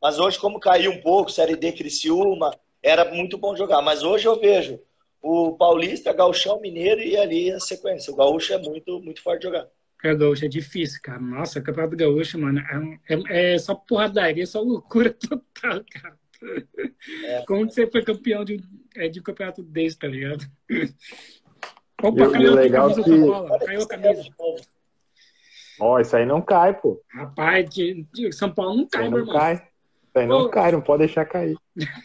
Mas 0.00 0.18
hoje, 0.18 0.38
como 0.38 0.58
caiu 0.58 0.90
um 0.90 1.00
pouco, 1.00 1.30
Série 1.30 1.56
D, 1.56 1.72
Criciúma, 1.72 2.54
era 2.82 3.04
muito 3.12 3.38
bom 3.38 3.54
jogar. 3.56 3.80
Mas 3.82 4.02
hoje 4.02 4.26
eu 4.26 4.38
vejo 4.38 4.80
o 5.22 5.52
Paulista, 5.52 6.12
Gauchão, 6.12 6.60
Mineiro 6.60 7.00
e 7.00 7.16
ali 7.16 7.52
a 7.52 7.60
sequência. 7.60 8.12
O 8.12 8.16
Gaúcho 8.16 8.52
é 8.52 8.58
muito, 8.58 9.00
muito 9.00 9.22
forte 9.22 9.40
de 9.40 9.46
jogar. 9.46 9.68
É, 10.02 10.12
o 10.12 10.18
Gaúcho 10.18 10.44
é 10.44 10.48
difícil, 10.48 11.00
cara. 11.00 11.20
Nossa, 11.20 11.60
o 11.60 11.62
Campeonato 11.62 11.96
Gaúcho, 11.96 12.38
mano, 12.38 12.60
é, 13.08 13.14
é, 13.14 13.54
é 13.54 13.58
só 13.58 13.74
porradaria, 13.74 14.44
só 14.46 14.60
loucura 14.60 15.12
total, 15.14 15.84
cara. 15.88 16.18
É. 17.24 17.44
Como 17.46 17.70
você 17.70 17.86
foi 17.86 18.02
campeão 18.02 18.44
de, 18.44 18.60
é, 18.96 19.08
de 19.08 19.20
um 19.20 19.22
campeonato 19.22 19.62
desse, 19.62 19.96
tá 19.96 20.08
ligado? 20.08 20.44
Opa, 22.02 22.30
caiu 22.30 22.58
a 22.58 22.70
camisa 22.70 23.02
que... 23.02 23.66
Caiu 23.66 23.82
a 23.82 23.88
camisa. 23.88 24.22
Ó, 25.80 25.94
oh, 25.94 26.00
isso 26.00 26.16
aí 26.16 26.26
não 26.26 26.40
cai, 26.40 26.74
pô. 26.74 27.00
Rapaz, 27.12 27.68
de, 27.70 28.06
de 28.12 28.32
São 28.32 28.50
Paulo 28.50 28.76
não 28.76 28.86
cai, 28.86 29.04
não 29.04 29.10
meu 29.10 29.20
irmão. 29.20 29.34
Cai. 29.34 29.62
Aí 30.14 30.26
não 30.26 30.48
cai, 30.50 30.72
não 30.72 30.80
pode 30.80 31.06
deixar 31.06 31.24
cair. 31.24 31.56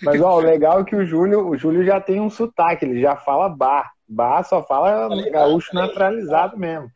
Mas 0.02 0.22
ó, 0.22 0.38
o 0.38 0.40
legal 0.40 0.82
é 0.82 0.84
que 0.86 0.96
o 0.96 1.06
Júlio, 1.06 1.48
o 1.50 1.58
Júlio 1.58 1.86
já 1.86 2.00
tem 2.00 2.22
um 2.22 2.30
sotaque, 2.30 2.86
ele 2.86 3.02
já 3.02 3.18
fala 3.18 3.50
bar. 3.50 3.92
Bar 4.08 4.44
só 4.44 4.64
fala 4.64 5.10
falei 5.10 5.30
gaúcho 5.30 5.74
bar, 5.74 5.88
naturalizado 5.88 6.54
bar. 6.54 6.60
mesmo. 6.60 6.92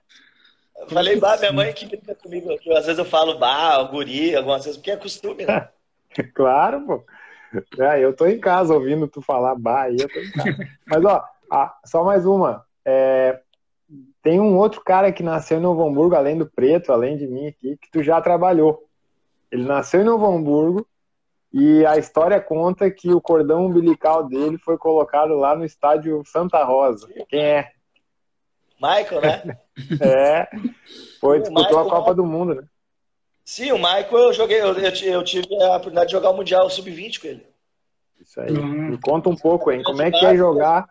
Eu 0.78 0.88
falei 0.88 1.20
bar, 1.20 1.38
minha 1.40 1.52
mãe 1.52 1.74
que 1.74 1.86
brinca 1.86 2.16
comigo, 2.16 2.58
que 2.58 2.72
às 2.72 2.86
vezes 2.86 2.98
eu 2.98 3.06
falo 3.06 3.38
bar, 3.38 3.84
guri, 3.92 4.36
algumas 4.36 4.64
vezes, 4.64 4.78
porque 4.78 4.92
é 4.92 4.98
costume, 4.98 5.46
né? 5.46 5.68
claro, 6.34 6.82
pô. 6.86 7.04
É, 7.78 8.00
eu 8.00 8.16
tô 8.16 8.26
em 8.26 8.40
casa 8.40 8.74
ouvindo 8.74 9.10
tu 9.10 9.22
falar 9.22 9.56
bar 9.56 9.84
aí, 9.84 9.98
eu 10.00 10.08
tô 10.08 10.20
em 10.20 10.32
casa. 10.32 10.58
Mas 10.88 11.04
ó, 11.04 11.24
só 11.86 12.06
mais 12.06 12.26
uma. 12.26 12.66
É, 12.86 13.40
tem 14.22 14.40
um 14.40 14.58
outro 14.58 14.82
cara 14.82 15.12
que 15.12 15.24
nasceu 15.24 15.58
em 15.58 15.62
Novo 15.62 15.86
Hamburgo, 15.88 16.16
além 16.16 16.38
do 16.38 16.50
Preto, 16.50 16.92
além 16.92 17.18
de 17.18 17.28
mim 17.28 17.48
aqui, 17.48 17.78
que 17.78 17.90
tu 17.92 18.02
já 18.04 18.22
trabalhou. 18.22 18.88
Ele 19.52 19.64
nasceu 19.64 20.02
em 20.02 20.06
Novo 20.06 20.26
Hamburgo, 20.26 20.88
e 21.54 21.86
a 21.86 21.98
história 21.98 22.40
conta 22.40 22.90
que 22.90 23.12
o 23.12 23.20
cordão 23.20 23.66
umbilical 23.66 24.26
dele 24.26 24.58
foi 24.58 24.78
colocado 24.78 25.36
lá 25.36 25.56
no 25.56 25.66
estádio 25.66 26.24
Santa 26.26 26.64
Rosa. 26.64 27.10
Quem 27.28 27.42
é? 27.42 27.72
Michael, 28.82 29.22
né? 29.22 29.58
é. 30.02 30.48
Foi, 31.20 31.40
disputou 31.40 31.66
Michael, 31.66 31.88
a 31.88 31.90
Copa 31.90 32.16
do 32.16 32.26
Mundo, 32.26 32.56
né? 32.56 32.64
Sim, 33.44 33.74
o 33.74 33.78
Michael 33.78 34.18
eu 34.18 34.34
joguei, 34.34 34.62
eu, 34.62 34.74
eu 34.74 35.24
tive 35.24 35.54
a 35.62 35.72
oportunidade 35.72 36.08
de 36.08 36.14
jogar 36.14 36.30
o 36.30 36.38
Mundial 36.38 36.70
Sub-20 36.70 37.20
com 37.20 37.28
ele. 37.28 37.46
Isso 38.22 38.40
aí. 38.40 38.52
Uhum. 38.52 38.90
Me 38.92 38.98
conta 38.98 39.30
um 39.30 39.36
pouco, 39.36 39.72
hein? 39.72 39.84
Como 39.84 40.02
é 40.02 40.10
que 40.10 40.26
é 40.26 40.38
jogar 40.38 40.88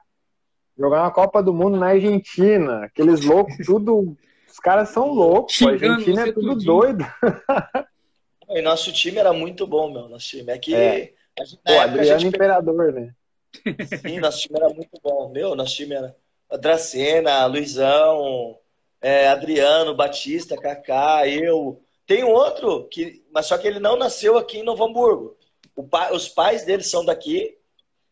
jogar 0.81 1.03
uma 1.03 1.11
Copa 1.11 1.43
do 1.43 1.53
Mundo 1.53 1.79
na 1.79 1.89
Argentina? 1.89 2.85
Aqueles 2.87 3.21
loucos, 3.21 3.55
tudo. 3.65 4.17
Os 4.51 4.59
caras 4.59 4.89
são 4.89 5.13
loucos. 5.13 5.61
a 5.63 5.71
Argentina 5.71 6.23
é 6.23 6.33
tudo 6.33 6.55
tudinho. 6.55 6.73
doido. 6.73 7.07
E 8.53 8.61
nosso 8.63 8.93
time 8.93 9.17
era 9.17 9.33
muito 9.33 9.65
bom, 9.65 9.93
meu. 9.93 10.09
Nosso 10.09 10.27
time. 10.27 10.51
É 10.51 10.59
que. 10.59 10.75
É. 10.75 11.13
Gente, 11.39 11.61
Pô, 11.65 11.79
Adriano 11.79 12.27
Imperador, 12.27 12.93
né? 12.93 13.15
Sim, 14.03 14.19
nosso 14.19 14.41
time 14.41 14.59
era 14.59 14.69
muito 14.69 14.91
bom. 15.01 15.31
Meu, 15.31 15.55
nosso 15.55 15.77
time 15.77 15.95
era 15.95 16.17
Dracena, 16.59 17.47
Luizão, 17.47 18.59
é, 19.01 19.29
Adriano, 19.29 19.95
Batista, 19.95 20.57
Kaká, 20.57 21.29
eu. 21.29 21.81
Tem 22.07 22.25
outro, 22.25 22.89
que, 22.89 23.25
mas 23.33 23.47
só 23.47 23.57
que 23.57 23.69
ele 23.69 23.79
não 23.79 23.97
nasceu 23.97 24.37
aqui 24.37 24.59
em 24.59 24.65
Novo 24.65 24.83
Hamburgo. 24.83 25.37
Pa, 25.89 26.13
os 26.13 26.29
pais 26.29 26.65
dele 26.65 26.83
são 26.83 27.05
daqui. 27.05 27.57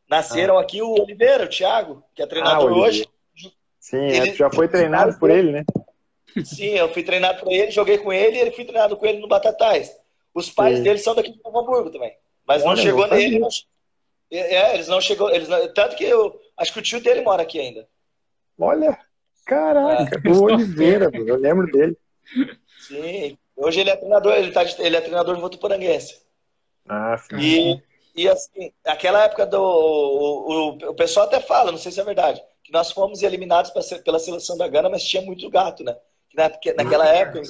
Nasceram 0.09 0.59
ah. 0.59 0.62
aqui 0.62 0.80
o 0.80 0.92
Oliveira, 0.92 1.44
o 1.44 1.48
Thiago, 1.48 2.02
que 2.14 2.22
é 2.22 2.26
treinador 2.26 2.70
ah, 2.72 2.74
hoje. 2.74 3.06
Sim, 3.78 3.98
é, 3.98 4.16
ele, 4.16 4.34
já 4.34 4.50
foi 4.50 4.68
treinado 4.68 5.18
por 5.18 5.30
ele, 5.30 5.52
né? 5.52 5.64
Sim, 6.44 6.70
eu 6.70 6.92
fui 6.92 7.02
treinado 7.02 7.40
por 7.40 7.52
ele, 7.52 7.70
joguei 7.70 7.98
com 7.98 8.12
ele 8.12 8.36
e 8.36 8.40
ele 8.40 8.50
fui 8.50 8.64
treinado 8.64 8.96
com 8.96 9.06
ele 9.06 9.18
no 9.18 9.28
Batatais. 9.28 9.94
Os 10.34 10.50
pais 10.50 10.78
Sim. 10.78 10.82
dele 10.82 10.98
são 10.98 11.14
daqui 11.14 11.32
de 11.32 11.40
Novo 11.42 11.59
Hamburgo 11.59 11.90
também. 11.90 12.14
Mas 12.46 12.62
Olha, 12.62 12.76
não 12.76 12.82
chegou 12.82 13.06
nele. 13.09 13.38
Não... 13.38 13.48
É, 14.30 14.54
é, 14.54 14.74
eles 14.74 14.88
não 14.88 15.00
chegou. 15.00 15.30
Eles 15.30 15.48
não... 15.48 15.72
Tanto 15.72 15.96
que 15.96 16.04
eu 16.04 16.38
acho 16.56 16.72
que 16.72 16.78
o 16.78 16.82
tio 16.82 17.00
dele 17.00 17.22
mora 17.22 17.42
aqui 17.42 17.59
ainda. 17.59 17.88
Olha, 18.59 18.98
caraca, 19.46 20.20
é. 20.24 20.30
o 20.30 20.42
Oliveira, 20.42 21.11
eu 21.12 21.36
lembro 21.36 21.66
dele. 21.70 21.96
Sim, 22.80 23.38
hoje 23.56 23.80
ele 23.80 23.90
é 23.90 23.96
treinador, 23.96 24.34
ele, 24.34 24.50
tá 24.50 24.64
de... 24.64 24.80
ele 24.82 24.96
é 24.96 25.00
treinador 25.00 25.34
de 25.34 25.40
Votuporanguense. 25.40 26.20
Ah, 26.88 27.16
sim. 27.18 27.36
E, 27.38 27.82
e 28.19 28.29
assim, 28.29 28.73
aquela 28.85 29.25
época 29.25 29.47
do. 29.47 29.62
O, 29.62 30.51
o, 30.51 30.69
o, 30.91 30.95
pessoal 30.95 31.27
até 31.27 31.41
fala, 31.41 31.71
não 31.71 31.79
sei 31.79 31.93
se 31.93 32.01
é 32.01 32.05
verdade, 32.05 32.43
que 32.64 32.73
nós 32.73 32.91
fomos 32.91 33.23
eliminados 33.23 33.71
pela 34.03 34.19
seleção 34.19 34.59
da 34.59 34.66
Gana, 34.66 34.89
mas 34.89 35.05
tinha 35.05 35.23
muito 35.23 35.49
gato, 35.49 35.85
né? 35.85 35.97
Na, 36.35 36.51
naquela 36.77 37.05
ah, 37.05 37.14
época, 37.14 37.43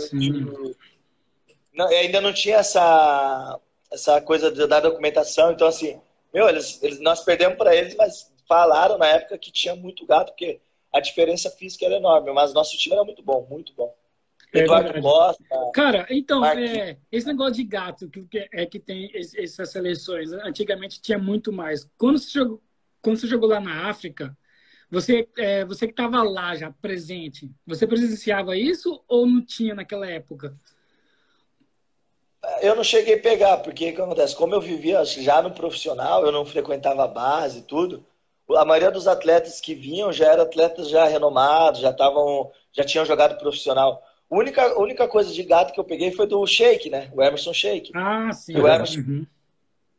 não, 1.73 1.89
ainda 1.89 2.21
não 2.21 2.33
tinha 2.33 2.57
essa, 2.57 3.59
essa 3.91 4.21
coisa 4.21 4.51
da 4.67 4.81
documentação. 4.81 5.53
Então, 5.53 5.67
assim, 5.67 5.99
meu, 6.35 6.49
eles, 6.49 6.83
eles, 6.83 7.01
nós 7.01 7.25
perdemos 7.25 7.57
para 7.57 7.75
eles, 7.75 7.97
mas 7.97 8.31
falaram 8.47 8.99
na 8.99 9.07
época 9.07 9.39
que 9.39 9.51
tinha 9.51 9.75
muito 9.75 10.07
gato, 10.07 10.33
porque 10.33 10.61
a 10.93 11.01
diferença 11.01 11.51
física 11.51 11.87
era 11.87 11.97
enorme. 11.97 12.31
Mas 12.33 12.53
nosso 12.53 12.77
time 12.77 12.95
era 12.95 13.05
muito 13.05 13.23
bom, 13.23 13.47
muito 13.49 13.73
bom. 13.75 13.95
É 14.53 14.61
Eduardo 14.61 15.01
Costa. 15.03 15.45
Cara, 15.75 16.07
então, 16.11 16.45
é, 16.45 16.99
esse 17.13 17.27
negócio 17.27 17.55
de 17.55 17.65
gato 17.65 18.09
que, 18.09 18.27
que 18.27 18.49
é 18.53 18.65
que 18.65 18.79
tem 18.79 19.11
essas 19.15 19.71
seleções, 19.71 20.33
antigamente 20.33 21.01
tinha 21.01 21.19
muito 21.19 21.53
mais. 21.53 21.89
Quando 21.99 22.19
você 22.19 22.31
jogou, 22.31 22.63
quando 23.03 23.19
você 23.19 23.27
jogou 23.27 23.49
lá 23.49 23.61
na 23.61 23.89
África, 23.89 24.37
você, 24.91 25.29
é, 25.37 25.65
você 25.65 25.87
que 25.87 25.93
estava 25.93 26.23
lá 26.23 26.57
já 26.57 26.71
presente, 26.71 27.51
você 27.67 27.87
presenciava 27.87 28.57
isso 28.57 29.03
ou 29.07 29.27
não 29.27 29.45
tinha 29.45 29.75
naquela 29.75 30.09
época? 30.09 30.57
Eu 32.63 32.75
não 32.75 32.85
cheguei 32.85 33.17
a 33.17 33.21
pegar, 33.21 33.59
porque 33.59 33.91
o 33.91 33.95
que 33.95 34.01
acontece? 34.01 34.35
Como 34.35 34.55
eu 34.55 34.61
vivia 34.61 35.05
já 35.05 35.43
no 35.43 35.51
profissional, 35.51 36.25
eu 36.25 36.33
não 36.33 36.47
frequentava 36.47 37.05
a 37.05 37.09
base 37.09 37.59
e 37.59 37.63
tudo, 37.63 38.05
a 38.57 38.65
maioria 38.65 38.91
dos 38.91 39.07
atletas 39.07 39.61
que 39.61 39.75
vinham 39.75 40.13
já 40.13 40.33
eram 40.33 40.45
atletas 40.45 40.89
já 40.89 41.05
renomados, 41.07 41.81
já 41.81 41.91
estavam, 41.91 42.51
já 42.73 42.85
tinham 42.85 43.05
jogado 43.05 43.39
profissional. 43.39 44.03
A 44.31 44.37
única, 44.37 44.79
única 44.79 45.09
coisa 45.09 45.33
de 45.33 45.43
gato 45.43 45.73
que 45.73 45.81
eu 45.81 45.85
peguei 45.85 46.11
foi 46.13 46.27
do 46.27 46.47
Shake, 46.47 46.91
né? 46.91 47.11
O 47.15 47.23
Emerson 47.23 47.53
Shake. 47.53 47.93
Ah, 47.95 48.33
sim. 48.33 48.57
O 48.57 48.69
Emerson, 48.69 49.01
uhum. 49.01 49.27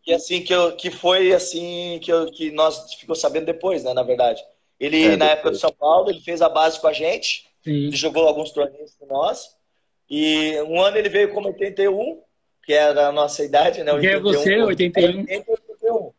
que 0.03 0.13
assim 0.13 0.41
que, 0.41 0.53
eu, 0.53 0.75
que 0.75 0.91
foi 0.91 1.33
assim 1.33 1.99
que, 2.01 2.11
eu, 2.11 2.31
que 2.31 2.51
nós 2.51 2.93
ficou 2.93 3.15
sabendo 3.15 3.45
depois, 3.45 3.83
né? 3.83 3.93
Na 3.93 4.03
verdade, 4.03 4.43
ele 4.79 5.03
é, 5.03 5.17
na 5.17 5.31
época 5.31 5.51
do 5.51 5.57
São 5.57 5.71
Paulo 5.71 6.09
ele 6.09 6.21
fez 6.21 6.41
a 6.41 6.49
base 6.49 6.79
com 6.79 6.87
a 6.87 6.93
gente, 6.93 7.47
sim. 7.63 7.87
ele 7.87 7.95
jogou 7.95 8.27
alguns 8.27 8.51
torneios 8.51 8.95
com 8.99 9.05
nós. 9.07 9.57
E 10.09 10.59
um 10.63 10.81
ano 10.81 10.97
ele 10.97 11.09
veio 11.09 11.33
como 11.33 11.49
81 11.49 12.21
que 12.69 12.73
era 12.73 13.07
a 13.07 13.11
nossa 13.11 13.43
idade, 13.43 13.83
né? 13.83 13.91
81, 13.91 13.99
que 13.99 14.07
é 14.07 14.19
você, 14.19 14.61
81? 14.61 15.19
80 15.21 15.33
e 15.33 15.53
81. 15.53 16.13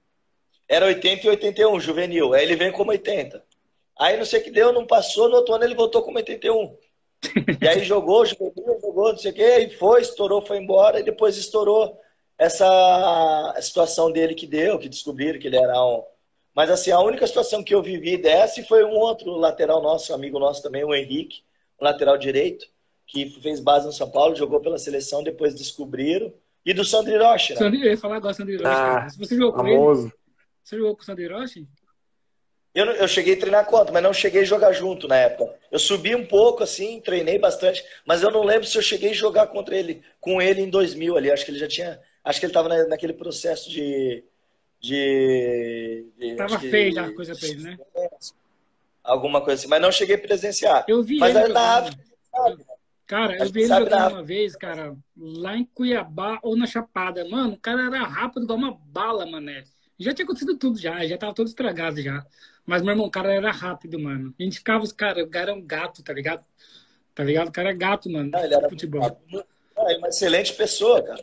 Era 0.69 0.87
80 0.87 1.27
e 1.27 1.31
81, 1.31 1.81
juvenil. 1.81 2.35
Aí 2.35 2.43
ele 2.43 2.57
vem 2.57 2.73
como 2.73 2.91
80. 2.91 3.41
Aí 3.97 4.17
não 4.17 4.25
sei 4.25 4.41
o 4.41 4.43
que 4.43 4.51
deu, 4.51 4.73
não 4.73 4.85
passou, 4.85 5.29
no 5.29 5.37
outro 5.37 5.55
ano 5.55 5.63
ele 5.63 5.77
voltou 5.77 6.03
como 6.03 6.17
81. 6.17 6.77
E 7.61 7.68
aí 7.68 7.85
jogou, 7.85 8.25
jogou, 8.25 8.53
jogou, 8.81 9.12
não 9.12 9.18
sei 9.18 9.31
o 9.31 9.35
que, 9.35 9.59
e 9.59 9.71
foi, 9.77 10.01
estourou, 10.01 10.41
foi 10.43 10.59
embora, 10.59 11.01
e 11.01 11.05
depois 11.05 11.37
estourou 11.37 11.99
essa 12.39 13.55
situação 13.61 14.11
dele 14.11 14.35
que 14.35 14.47
deu, 14.47 14.79
que 14.79 14.89
descobriram 14.89 15.39
que 15.39 15.47
ele 15.47 15.59
era 15.59 15.85
um. 15.85 16.03
Mas 16.55 16.71
assim, 16.71 16.91
a 16.91 17.01
única 17.01 17.27
situação 17.27 17.62
que 17.62 17.75
eu 17.75 17.83
vivi 17.83 18.16
dessa 18.16 18.62
foi 18.64 18.85
um 18.85 18.97
outro 18.97 19.33
lateral 19.37 19.83
nosso, 19.83 20.12
amigo 20.14 20.39
nosso 20.39 20.62
também, 20.62 20.83
o 20.83 20.95
Henrique, 20.95 21.43
um 21.81 21.85
lateral 21.85 22.16
direito, 22.16 22.66
que 23.07 23.29
fez 23.41 23.61
base 23.61 23.87
no 23.87 23.93
São 23.93 24.11
Paulo, 24.11 24.35
jogou 24.35 24.61
pela 24.61 24.79
seleção, 24.79 25.23
depois 25.23 25.55
descobriram. 25.55 26.33
E 26.64 26.73
do 26.73 26.85
Sandro 26.85 27.12
Hiroshi, 27.12 27.55
né? 27.55 27.66
eu 27.66 27.73
ia 27.73 27.97
falar 27.97 28.16
agora 28.16 28.33
do 28.33 28.37
Sandro 28.37 28.53
Hiroshi. 28.55 28.71
Ah, 28.71 29.09
você 29.16 29.37
jogou 29.37 29.57
famoso. 29.57 30.03
com 30.03 30.07
ele, 30.07 30.14
você 30.62 30.77
jogou 30.77 30.97
com 30.97 31.03
o 31.03 31.05
Sandro 31.05 31.23
Hiroshi? 31.25 31.68
Eu, 32.75 32.87
eu 32.87 33.09
cheguei 33.09 33.35
a 33.35 33.39
treinar 33.39 33.66
contra, 33.66 33.93
mas 33.93 34.03
não 34.03 34.12
cheguei 34.12 34.43
a 34.43 34.45
jogar 34.45 34.73
junto 34.73 35.09
na 35.09 35.16
época. 35.16 35.55
Eu 35.73 35.79
subi 35.79 36.14
um 36.14 36.25
pouco, 36.25 36.62
assim, 36.62 37.01
treinei 37.01 37.39
bastante, 37.39 37.85
mas 38.07 38.23
eu 38.23 38.31
não 38.31 38.45
lembro 38.45 38.66
se 38.66 38.79
eu 38.79 38.83
cheguei 38.83 39.11
a 39.11 39.14
jogar 39.14 39.49
contra 39.49 39.77
ele, 39.77 40.03
com 40.21 40.41
ele 40.41 40.61
em 40.61 40.71
2000 40.71 41.16
ali. 41.16 41.31
Acho 41.31 41.45
que 41.45 41.51
ele 41.51 41.59
já 41.59 41.66
tinha. 41.66 42.01
Acho 42.23 42.39
que 42.39 42.47
ele 42.47 42.51
estava 42.51 42.68
na, 42.68 42.87
naquele 42.87 43.12
processo 43.12 43.68
de. 43.68 44.23
de, 44.81 46.07
de 46.16 46.37
tava 46.37 46.61
feio 46.61 46.93
já 46.93 47.07
a 47.07 47.12
coisa 47.14 47.35
pra 47.35 47.49
ele, 47.49 47.62
né? 47.62 47.79
Alguma 49.03 49.41
coisa 49.41 49.61
assim, 49.61 49.68
mas 49.68 49.83
não 49.83 49.91
cheguei 49.91 50.14
a 50.14 50.21
presenciar. 50.21 50.85
Eu 50.87 51.03
vi 51.03 51.18
mas 51.18 51.35
ele. 51.35 51.53
Na 51.53 51.79
África, 51.79 52.05
sabe, 52.31 52.64
Cara, 53.11 53.37
eu 53.37 53.51
vi 53.51 53.62
ele 53.62 53.75
jogando 53.75 54.12
uma 54.12 54.23
vez, 54.23 54.55
cara, 54.55 54.97
lá 55.16 55.57
em 55.57 55.64
Cuiabá 55.64 56.39
ou 56.45 56.57
na 56.57 56.64
Chapada. 56.64 57.29
Mano, 57.29 57.55
o 57.55 57.59
cara 57.59 57.83
era 57.83 58.05
rápido 58.05 58.45
igual 58.45 58.57
uma 58.57 58.73
bala, 58.73 59.27
mané. 59.27 59.64
Já 59.99 60.14
tinha 60.14 60.25
acontecido 60.25 60.57
tudo 60.57 60.79
já, 60.79 61.05
já 61.05 61.18
tava 61.18 61.35
todo 61.35 61.49
estragado 61.49 62.01
já. 62.01 62.25
Mas, 62.67 62.83
meu 62.83 62.93
irmão, 62.93 63.07
o 63.07 63.11
cara 63.11 63.33
era 63.33 63.51
rápido, 63.51 63.99
mano. 63.99 64.35
A 64.39 64.43
gente 64.43 64.59
ficava, 64.59 64.85
os 64.85 64.93
cara, 64.93 65.25
o 65.25 65.29
cara 65.29 65.51
era 65.51 65.55
um 65.59 65.65
gato, 65.65 66.03
tá 66.03 66.13
ligado? 66.13 66.45
Tá 67.15 67.25
ligado? 67.25 67.49
O 67.49 67.53
cara 67.53 67.71
é 67.71 67.75
gato, 67.75 68.11
mano. 68.11 68.31
Não, 68.31 68.45
ele 68.45 68.55
era 68.55 68.69
futebol. 68.69 69.21
É 69.77 69.97
uma 69.97 70.09
excelente 70.09 70.55
pessoa, 70.55 71.03
cara. 71.03 71.23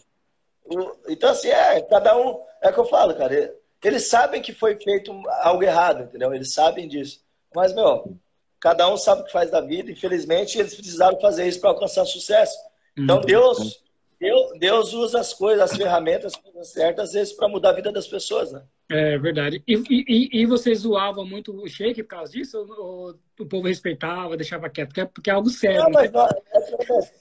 Então, 1.08 1.30
assim, 1.30 1.50
é, 1.50 1.82
cada 1.82 2.18
um. 2.18 2.42
É 2.62 2.70
o 2.70 2.74
que 2.74 2.80
eu 2.80 2.86
falo, 2.86 3.16
cara. 3.16 3.54
Eles 3.84 4.08
sabem 4.08 4.42
que 4.42 4.54
foi 4.54 4.76
feito 4.76 5.12
algo 5.42 5.64
errado, 5.64 6.04
entendeu? 6.04 6.34
Eles 6.34 6.54
sabem 6.54 6.88
disso. 6.88 7.22
Mas, 7.56 7.74
meu, 7.74 8.18
cada 8.60 8.92
um 8.92 8.98
sabe 8.98 9.22
o 9.22 9.26
que 9.26 9.32
faz 9.32 9.50
da 9.50 9.62
vida. 9.62 9.92
Infelizmente, 9.92 10.60
eles 10.60 10.76
precisaram 10.76 11.20
fazer 11.20 11.48
isso 11.48 11.62
para 11.62 11.70
alcançar 11.70 12.06
sucesso. 12.06 12.58
Então, 12.98 13.18
uhum. 13.18 13.22
Deus, 13.22 13.84
Deus, 14.20 14.60
Deus 14.60 14.94
usa 14.94 15.20
as 15.20 15.34
coisas, 15.34 15.72
as 15.72 15.78
ferramentas 15.78 16.34
certas, 16.64 17.10
às 17.10 17.14
vezes, 17.14 17.34
para 17.34 17.48
mudar 17.48 17.70
a 17.70 17.74
vida 17.74 17.92
das 17.92 18.08
pessoas, 18.08 18.52
né? 18.52 18.64
É 18.90 19.18
verdade. 19.18 19.62
E, 19.68 19.74
e, 19.90 20.42
e 20.42 20.46
vocês 20.46 20.80
zoavam 20.80 21.26
muito 21.26 21.54
o 21.54 21.68
Sheik 21.68 22.04
por 22.04 22.10
causa 22.10 22.32
disso? 22.32 22.58
Ou, 22.58 23.16
o 23.38 23.46
povo 23.46 23.68
respeitava, 23.68 24.38
deixava 24.38 24.70
quieto? 24.70 24.88
Porque 24.88 25.02
é, 25.02 25.06
porque 25.06 25.30
é 25.30 25.34
algo 25.34 25.50
sério. 25.50 25.84
Não, 25.84 25.90
né? 25.90 26.10
nós, 26.10 26.32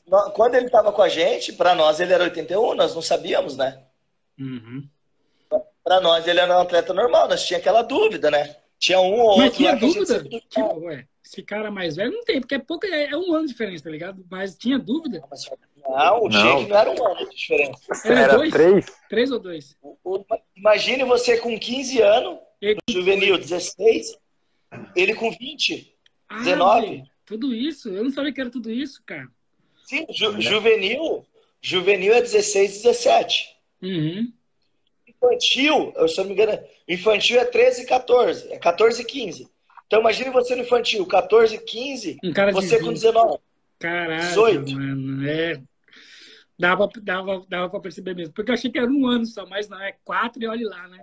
nós, 0.06 0.32
quando 0.32 0.54
ele 0.54 0.66
estava 0.66 0.92
com 0.92 1.02
a 1.02 1.08
gente, 1.08 1.52
para 1.52 1.74
nós 1.74 1.98
ele 1.98 2.12
era 2.12 2.24
81, 2.24 2.74
nós 2.74 2.94
não 2.94 3.02
sabíamos, 3.02 3.56
né? 3.56 3.82
Uhum. 4.38 4.88
Para 5.82 6.00
nós 6.00 6.26
ele 6.26 6.38
era 6.38 6.56
um 6.56 6.60
atleta 6.60 6.94
normal, 6.94 7.28
nós 7.28 7.44
tinha 7.44 7.58
aquela 7.58 7.82
dúvida, 7.82 8.30
né? 8.30 8.56
Tinha 8.78 9.00
um 9.00 9.14
ou 9.14 9.28
outro. 9.30 9.42
Mas 9.42 9.56
tinha 9.56 9.74
dúvida? 9.74 10.22
Tipo, 10.22 10.78
ué, 10.84 11.06
esse 11.24 11.42
cara 11.42 11.70
mais 11.70 11.96
velho 11.96 12.12
não 12.12 12.24
tem, 12.24 12.40
porque 12.40 12.54
é 12.54 12.58
pouco, 12.58 12.86
é, 12.86 13.10
é 13.10 13.16
um 13.16 13.34
ano 13.34 13.46
de 13.46 13.52
diferença, 13.52 13.84
tá 13.84 13.90
ligado? 13.90 14.24
Mas 14.30 14.56
tinha 14.56 14.78
dúvida. 14.78 15.20
Não, 15.20 15.75
o 15.88 16.30
Sheik 16.30 16.68
não 16.68 16.76
era 16.76 16.90
um 16.90 17.06
ano 17.06 17.28
de 17.28 17.36
diferença. 17.36 17.80
Era, 18.04 18.20
era 18.20 18.36
dois? 18.36 18.52
Três? 18.52 18.86
Três 19.08 19.30
ou 19.30 19.38
dois? 19.38 19.76
Imagine 20.56 21.04
você 21.04 21.38
com 21.38 21.58
15 21.58 22.02
anos, 22.02 22.38
ele 22.60 22.78
juvenil 22.88 23.38
16, 23.38 24.18
ele 24.94 25.14
com 25.14 25.30
20, 25.30 25.94
ah, 26.28 26.38
19. 26.38 27.04
Tudo 27.24 27.54
isso? 27.54 27.88
Eu 27.88 28.04
não 28.04 28.10
sabia 28.10 28.32
que 28.32 28.40
era 28.40 28.50
tudo 28.50 28.70
isso, 28.70 29.02
cara. 29.04 29.26
Sim, 29.84 30.06
ju 30.10 30.40
juvenil, 30.40 31.24
juvenil 31.60 32.14
é 32.14 32.20
16, 32.20 32.82
17. 32.82 33.56
Uhum. 33.82 34.32
Infantil, 35.06 35.92
eu, 35.96 36.08
se 36.08 36.20
eu 36.20 36.24
não 36.24 36.34
me 36.34 36.42
engano, 36.42 36.58
infantil 36.88 37.40
é 37.40 37.44
13, 37.44 37.86
14. 37.86 38.52
É 38.52 38.58
14, 38.58 39.04
15. 39.04 39.48
Então 39.86 40.00
imagine 40.00 40.30
você 40.30 40.56
no 40.56 40.62
infantil, 40.62 41.06
14, 41.06 41.58
15, 41.58 42.18
um 42.22 42.52
você 42.52 42.80
com 42.80 42.92
19. 42.92 43.38
Caralho, 43.78 44.20
18. 44.20 44.72
mano. 44.72 45.28
É, 45.28 45.60
Dava, 46.58 46.88
dava, 47.02 47.44
dava 47.48 47.68
pra 47.68 47.80
perceber 47.80 48.14
mesmo. 48.14 48.32
Porque 48.32 48.50
eu 48.50 48.54
achei 48.54 48.70
que 48.70 48.78
era 48.78 48.90
um 48.90 49.06
ano 49.06 49.26
só, 49.26 49.44
mas 49.46 49.68
não, 49.68 49.80
é 49.80 49.92
quatro 50.04 50.42
e 50.42 50.46
olhe 50.46 50.64
lá, 50.64 50.88
né? 50.88 50.98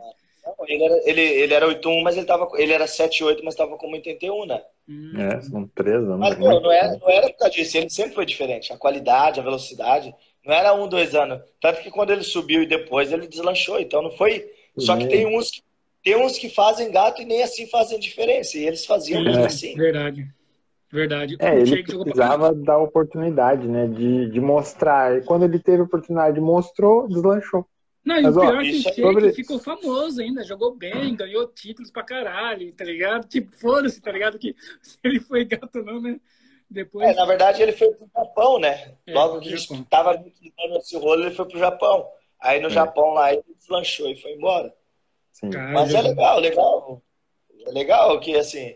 ele 0.68 0.84
era, 0.84 1.02
ele, 1.06 1.22
ele 1.22 1.54
era 1.54 1.68
8-1, 1.68 2.04
mas 2.04 2.18
ele, 2.18 2.26
tava, 2.26 2.50
ele 2.56 2.74
era 2.74 2.86
7-8, 2.86 3.40
mas 3.44 3.54
estava 3.54 3.78
com 3.78 3.92
81, 3.92 4.46
né? 4.46 4.62
Hum. 4.88 5.14
É, 5.18 5.42
são 5.42 5.68
três 5.74 5.96
anos. 5.96 6.20
Mas 6.20 6.38
não, 6.38 6.60
não, 6.60 6.72
era, 6.72 6.98
não 6.98 7.10
era 7.10 7.30
por 7.30 7.38
causa 7.38 7.54
disso, 7.54 7.78
ele 7.78 7.90
sempre 7.90 8.14
foi 8.14 8.26
diferente. 8.26 8.74
A 8.74 8.78
qualidade, 8.78 9.40
a 9.40 9.44
velocidade, 9.44 10.14
não 10.46 10.54
era 10.54 10.74
um, 10.74 10.88
dois 10.88 11.16
anos. 11.16 11.42
Tanto 11.62 11.82
que 11.82 11.90
quando 11.90 12.12
ele 12.12 12.24
subiu 12.24 12.64
e 12.64 12.68
depois 12.68 13.12
ele 13.12 13.28
deslanchou, 13.28 13.80
então 13.80 14.02
não 14.02 14.12
foi. 14.12 14.52
Só 14.78 14.98
que 14.98 15.08
tem 15.08 15.26
uns, 15.26 15.64
tem 16.04 16.16
uns 16.16 16.38
que 16.38 16.50
fazem 16.50 16.92
gato 16.92 17.22
e 17.22 17.26
nem 17.26 17.44
assim 17.44 17.68
fazem 17.68 18.00
diferença. 18.00 18.58
E 18.58 18.66
eles 18.66 18.86
faziam 18.86 19.22
é, 19.22 19.24
mesmo 19.24 19.46
assim. 19.46 19.76
Verdade. 19.76 20.28
Verdade. 20.94 21.38
É, 21.40 21.60
ele 21.60 21.82
precisava 21.82 22.54
dar 22.54 22.78
oportunidade, 22.78 23.68
né? 23.68 23.88
De, 23.88 24.30
de 24.30 24.40
mostrar. 24.40 25.18
E 25.18 25.24
quando 25.24 25.44
ele 25.44 25.58
teve 25.58 25.82
a 25.82 25.86
oportunidade, 25.86 26.40
mostrou, 26.40 27.08
deslanchou. 27.08 27.66
Não, 28.06 28.20
e 28.20 28.22
Mas, 28.22 28.38
o 28.38 28.40
pior 28.40 28.56
ó, 28.58 28.62
é 28.62 28.64
que 28.64 28.78
o 28.78 28.94
sobre... 28.94 29.34
ficou 29.34 29.58
famoso 29.58 30.22
ainda, 30.22 30.44
jogou 30.44 30.76
bem, 30.76 31.16
ganhou 31.16 31.48
títulos 31.48 31.90
pra 31.90 32.04
caralho, 32.04 32.72
tá 32.74 32.84
ligado? 32.84 33.28
Tipo, 33.28 33.52
foda-se, 33.56 34.00
tá 34.00 34.12
ligado? 34.12 34.38
Que 34.38 34.56
se 34.84 35.00
ele 35.04 35.20
foi 35.20 35.46
gato 35.46 35.82
não, 35.82 36.00
né? 36.00 36.20
Depois... 36.70 37.10
É, 37.10 37.14
na 37.16 37.26
verdade, 37.26 37.64
ele 37.64 37.72
foi 37.72 37.92
pro 37.92 38.08
Japão, 38.16 38.60
né? 38.60 38.94
É, 39.08 39.14
Logo 39.14 39.40
que 39.40 39.58
Japão. 39.58 39.84
tava 39.90 40.14
muito 40.18 40.40
dando 40.56 40.78
esse 40.78 40.96
rolo, 40.96 41.24
ele 41.24 41.34
foi 41.34 41.48
pro 41.48 41.58
Japão. 41.58 42.06
Aí 42.40 42.62
no 42.62 42.68
é. 42.68 42.72
Japão 42.72 43.14
lá 43.14 43.34
ele 43.34 43.44
deslanchou 43.58 44.10
e 44.12 44.22
foi 44.22 44.34
embora. 44.34 44.72
Sim. 45.32 45.50
Mas 45.74 45.92
é 45.92 46.02
legal, 46.02 46.40
legal. 46.40 47.02
É 47.66 47.72
legal 47.72 48.20
que, 48.20 48.36
assim, 48.36 48.76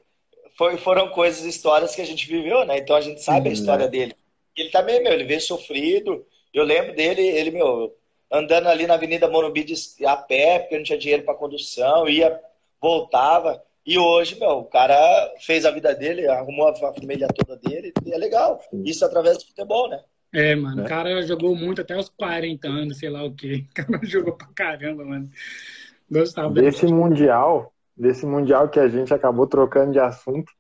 foi, 0.58 0.76
foram 0.78 1.10
coisas, 1.10 1.46
histórias 1.46 1.96
que 1.96 2.02
a 2.02 2.06
gente 2.06 2.28
viveu, 2.28 2.66
né? 2.66 2.80
Então 2.80 2.96
a 2.96 3.02
gente 3.02 3.22
sabe 3.22 3.50
a 3.50 3.54
história 3.54 3.86
né? 3.86 3.92
dele. 3.92 4.16
Ele 4.56 4.70
também, 4.70 5.02
meu, 5.04 5.14
ele 5.14 5.24
veio 5.24 5.40
sofrido. 5.40 6.26
Eu 6.52 6.64
lembro 6.64 6.96
dele, 6.96 7.22
ele, 7.22 7.52
meu, 7.52 7.96
andando 8.32 8.68
ali 8.68 8.88
na 8.88 8.96
Avenida 8.96 9.30
Morumbi 9.30 9.66
a 10.06 10.18
pé, 10.18 10.60
porque 10.60 10.76
não 10.76 10.84
tinha 10.84 10.98
dinheiro 10.98 11.24
para 11.24 11.36
condução, 11.36 12.10
ia, 12.10 12.40
voltava. 12.82 13.62
E 13.86 14.00
hoje, 14.00 14.38
meu, 14.40 14.50
o 14.58 14.66
cara 14.66 14.98
fez 15.40 15.64
a 15.64 15.72
vida 15.72 15.94
dele, 15.94 16.28
arrumou 16.28 16.68
a 16.68 16.76
família 16.76 17.28
toda 17.28 17.56
dele, 17.56 17.94
e 18.04 18.12
é 18.12 18.18
legal. 18.18 18.60
Isso 18.84 19.06
através 19.06 19.38
do 19.38 19.46
futebol, 19.46 19.88
né? 19.88 20.02
É, 20.34 20.56
mano, 20.56 20.82
é. 20.82 20.86
o 20.86 20.88
cara 20.88 21.22
jogou 21.22 21.56
muito 21.56 21.82
até 21.82 21.96
os 21.96 22.10
40 22.10 22.68
anos, 22.68 22.98
sei 22.98 23.10
lá 23.10 23.24
o 23.24 23.34
quê. 23.34 23.64
O 23.72 23.74
cara 23.74 24.00
jogou 24.04 24.34
pra 24.34 24.48
caramba, 24.48 25.06
mano. 25.06 25.30
Gostava. 26.10 26.50
Desse 26.50 26.86
Mundial, 26.88 27.72
desse 27.98 28.26
Mundial 28.26 28.70
que 28.70 28.80
a 28.80 28.88
gente 28.88 29.14
acabou 29.14 29.48
trocando 29.48 29.92
de 29.92 30.00
assunto, 30.00 30.52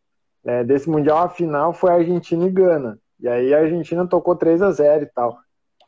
né, 0.43 0.63
desse 0.63 0.89
Mundial 0.89 1.19
a 1.19 1.29
final 1.29 1.73
foi 1.73 1.91
Argentina 1.91 2.45
e 2.45 2.49
Gana. 2.49 2.99
E 3.19 3.27
aí 3.27 3.53
a 3.53 3.59
Argentina 3.59 4.07
tocou 4.07 4.35
3 4.35 4.61
a 4.61 4.71
0 4.71 5.03
e 5.03 5.07
tal. 5.07 5.37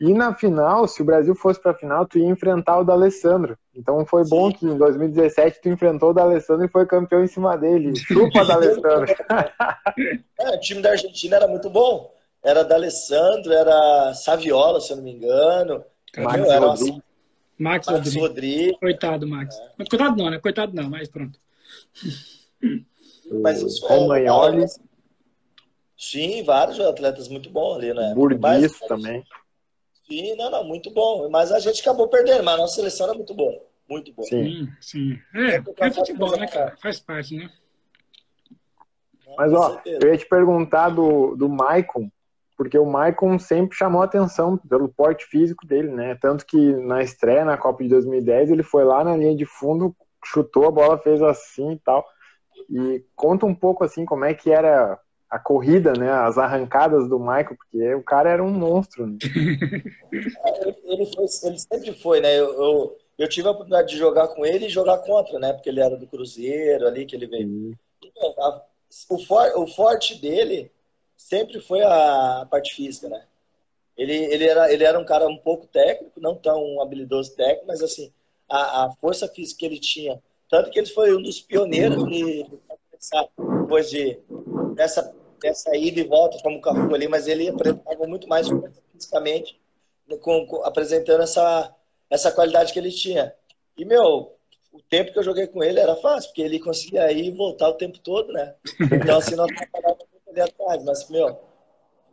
E 0.02 0.14
na 0.14 0.34
final, 0.34 0.88
se 0.88 1.02
o 1.02 1.06
Brasil 1.06 1.36
fosse 1.36 1.62
para 1.62 1.72
a 1.72 1.76
final, 1.76 2.06
tu 2.06 2.18
ia 2.18 2.26
enfrentar 2.26 2.80
o 2.80 2.86
D'Alessandro. 2.86 3.58
Então 3.76 4.06
foi 4.06 4.24
Sim. 4.24 4.30
bom 4.30 4.52
que 4.52 4.66
em 4.66 4.78
2017 4.78 5.62
tu 5.62 5.70
enfrentou 5.70 6.12
o 6.12 6.14
D'Alessandro 6.14 6.66
e 6.66 6.70
foi 6.70 6.86
campeão 6.86 7.22
em 7.22 7.28
cima 7.28 7.58
dele. 7.58 7.94
Chupa 7.98 8.46
D'Alessandro. 8.46 9.14
é, 10.40 10.56
o 10.56 10.60
time 10.62 10.82
da 10.82 10.92
Argentina 10.92 11.36
era 11.36 11.48
muito 11.50 11.70
bom. 11.70 12.14
Era 12.42 12.64
D'Alessandro, 12.64 13.52
era 13.52 14.14
Saviola, 14.14 14.80
se 14.80 14.92
eu 14.92 14.98
não 14.98 15.04
me 15.04 15.12
engano. 15.12 15.84
Max 16.18 16.48
era 16.48 16.66
Rodrigues. 16.66 17.09
Max, 17.60 17.88
Max 17.88 17.90
Rodrigues. 17.90 18.22
Rodrigues. 18.22 18.80
Coitado, 18.80 19.28
Max. 19.28 19.56
É. 19.78 19.86
Coitado 19.86 20.16
não, 20.16 20.30
né? 20.30 20.40
Coitado 20.40 20.74
não, 20.74 20.90
mas 20.90 21.10
pronto. 21.10 21.40
Mas 23.44 23.62
isso 23.62 23.86
é, 23.88 24.66
Sim, 25.96 26.44
vários 26.44 26.80
atletas 26.80 27.28
muito 27.28 27.50
bons 27.50 27.76
ali, 27.76 27.94
né? 27.94 28.14
Burguês 28.16 28.40
mas, 28.40 28.80
também. 28.88 29.24
Sim, 30.08 30.36
não, 30.38 30.50
não, 30.50 30.64
muito 30.64 30.90
bom. 30.92 31.30
Mas 31.30 31.52
a 31.52 31.60
gente 31.60 31.82
acabou 31.82 32.08
perdendo, 32.08 32.42
mas 32.42 32.56
a 32.56 32.58
nossa 32.58 32.76
seleção 32.76 33.08
era 33.08 33.16
muito 33.16 33.34
boa. 33.34 33.62
Muito 33.88 34.14
boa. 34.14 34.28
Sim, 34.28 34.70
sim. 34.80 35.20
É, 35.36 35.62
é 35.86 35.92
futebol, 35.92 36.38
né, 36.38 36.48
cara? 36.48 36.78
Faz 36.78 37.00
parte, 37.00 37.36
né? 37.36 37.52
Mas, 39.38 39.52
ó, 39.52 39.82
eu 39.86 40.12
ia 40.12 40.18
te 40.18 40.26
perguntar 40.26 40.90
do, 40.90 41.36
do 41.36 41.50
Maicon, 41.50 42.10
porque 42.60 42.78
o 42.78 42.86
Maicon 42.86 43.40
sempre 43.40 43.78
chamou 43.78 44.02
atenção 44.02 44.58
pelo 44.58 44.90
porte 44.90 45.26
físico 45.26 45.66
dele, 45.66 45.88
né? 45.88 46.16
Tanto 46.16 46.46
que 46.46 46.58
na 46.58 47.02
estreia 47.02 47.46
na 47.46 47.58
Copa 47.58 47.82
de 47.82 47.88
2010 47.88 48.52
ele 48.52 48.64
foi 48.64 48.84
lá 48.84 49.02
na 49.02 49.16
linha 49.16 49.34
de 49.34 49.46
fundo, 49.46 49.96
chutou 50.26 50.68
a 50.68 50.72
bola, 50.72 50.98
fez 50.98 51.22
assim 51.22 51.72
e 51.72 51.80
tal. 51.80 52.06
E 52.70 53.02
conta 53.16 53.46
um 53.46 53.56
pouco 53.56 53.86
assim 53.86 54.04
como 54.04 54.26
é 54.26 54.34
que 54.34 54.52
era 54.52 55.00
a 55.30 55.40
corrida, 55.40 55.94
né? 55.94 56.12
As 56.12 56.38
arrancadas 56.38 57.08
do 57.08 57.18
Michael, 57.18 57.56
porque 57.56 57.94
o 57.94 58.04
cara 58.04 58.30
era 58.30 58.44
um 58.44 58.52
monstro. 58.52 59.08
Né? 59.08 59.18
ele, 60.12 61.06
foi, 61.16 61.26
ele, 61.44 61.60
sempre 61.60 61.94
foi, 61.94 62.20
né? 62.20 62.38
Eu, 62.38 62.62
eu, 62.62 62.98
eu, 63.20 63.30
tive 63.30 63.48
a 63.48 63.52
oportunidade 63.52 63.88
de 63.88 63.98
jogar 63.98 64.28
com 64.28 64.46
ele 64.46 64.66
e 64.66 64.70
jogar 64.70 64.98
contra, 64.98 65.40
né? 65.40 65.54
Porque 65.54 65.70
ele 65.70 65.80
era 65.80 65.96
do 65.96 66.08
Cruzeiro 66.08 66.86
ali 66.86 67.06
que 67.06 67.16
ele 67.16 67.26
veio. 67.26 67.74
o, 69.10 69.18
for, 69.26 69.50
o 69.56 69.66
forte 69.66 70.20
dele 70.20 70.70
sempre 71.20 71.60
foi 71.60 71.82
a 71.84 72.48
parte 72.50 72.74
física, 72.74 73.10
né? 73.10 73.26
Ele, 73.98 74.16
ele, 74.16 74.46
era, 74.46 74.72
ele 74.72 74.84
era 74.86 74.98
um 74.98 75.04
cara 75.04 75.28
um 75.28 75.36
pouco 75.36 75.68
técnico, 75.68 76.22
não 76.22 76.34
tão 76.34 76.82
habilidoso 76.82 77.36
técnico, 77.36 77.68
mas 77.68 77.84
assim, 77.84 78.14
a, 78.48 78.86
a 78.86 78.92
força 78.94 79.28
física 79.28 79.60
que 79.60 79.66
ele 79.66 79.80
tinha, 79.80 80.24
tanto 80.50 80.72
que 80.72 80.80
ele 80.80 80.88
foi 80.88 81.14
um 81.14 81.22
dos 81.22 81.42
pioneiros 81.42 82.06
de, 82.06 82.46
depois 83.62 83.90
de 83.90 84.18
dessa, 84.76 85.14
ida 85.76 86.00
e 86.00 86.04
volta 86.04 86.40
como 86.42 86.62
Cafu 86.62 86.96
ali, 86.96 87.10
mas 87.10 87.28
ele 87.28 87.50
apresentava 87.50 88.08
muito 88.08 88.28
mais 88.28 88.48
fisicamente, 88.94 89.60
com, 90.22 90.48
com, 90.48 90.64
apresentando 90.64 91.22
essa, 91.22 91.76
essa 92.10 92.32
qualidade 92.32 92.72
que 92.72 92.80
ele 92.80 92.92
tinha. 92.92 93.34
E, 93.78 93.84
meu, 93.84 94.38
o 94.72 94.82
tempo 94.90 95.12
que 95.12 95.20
eu 95.20 95.24
joguei 95.24 95.48
com 95.48 95.62
ele 95.62 95.80
era 95.80 95.96
fácil, 95.98 96.30
porque 96.30 96.42
ele 96.42 96.60
conseguia 96.60 97.12
ir 97.12 97.26
e 97.26 97.32
voltar 97.32 97.68
o 97.68 97.76
tempo 97.76 98.00
todo, 98.00 98.32
né? 98.32 98.56
Então, 98.80 99.18
assim, 99.18 99.36
nós 99.36 99.52
trabalhávamos 99.52 100.09
correr 100.40 100.42
atrás, 100.42 100.84
mas, 100.86 101.10
meu, 101.10 101.40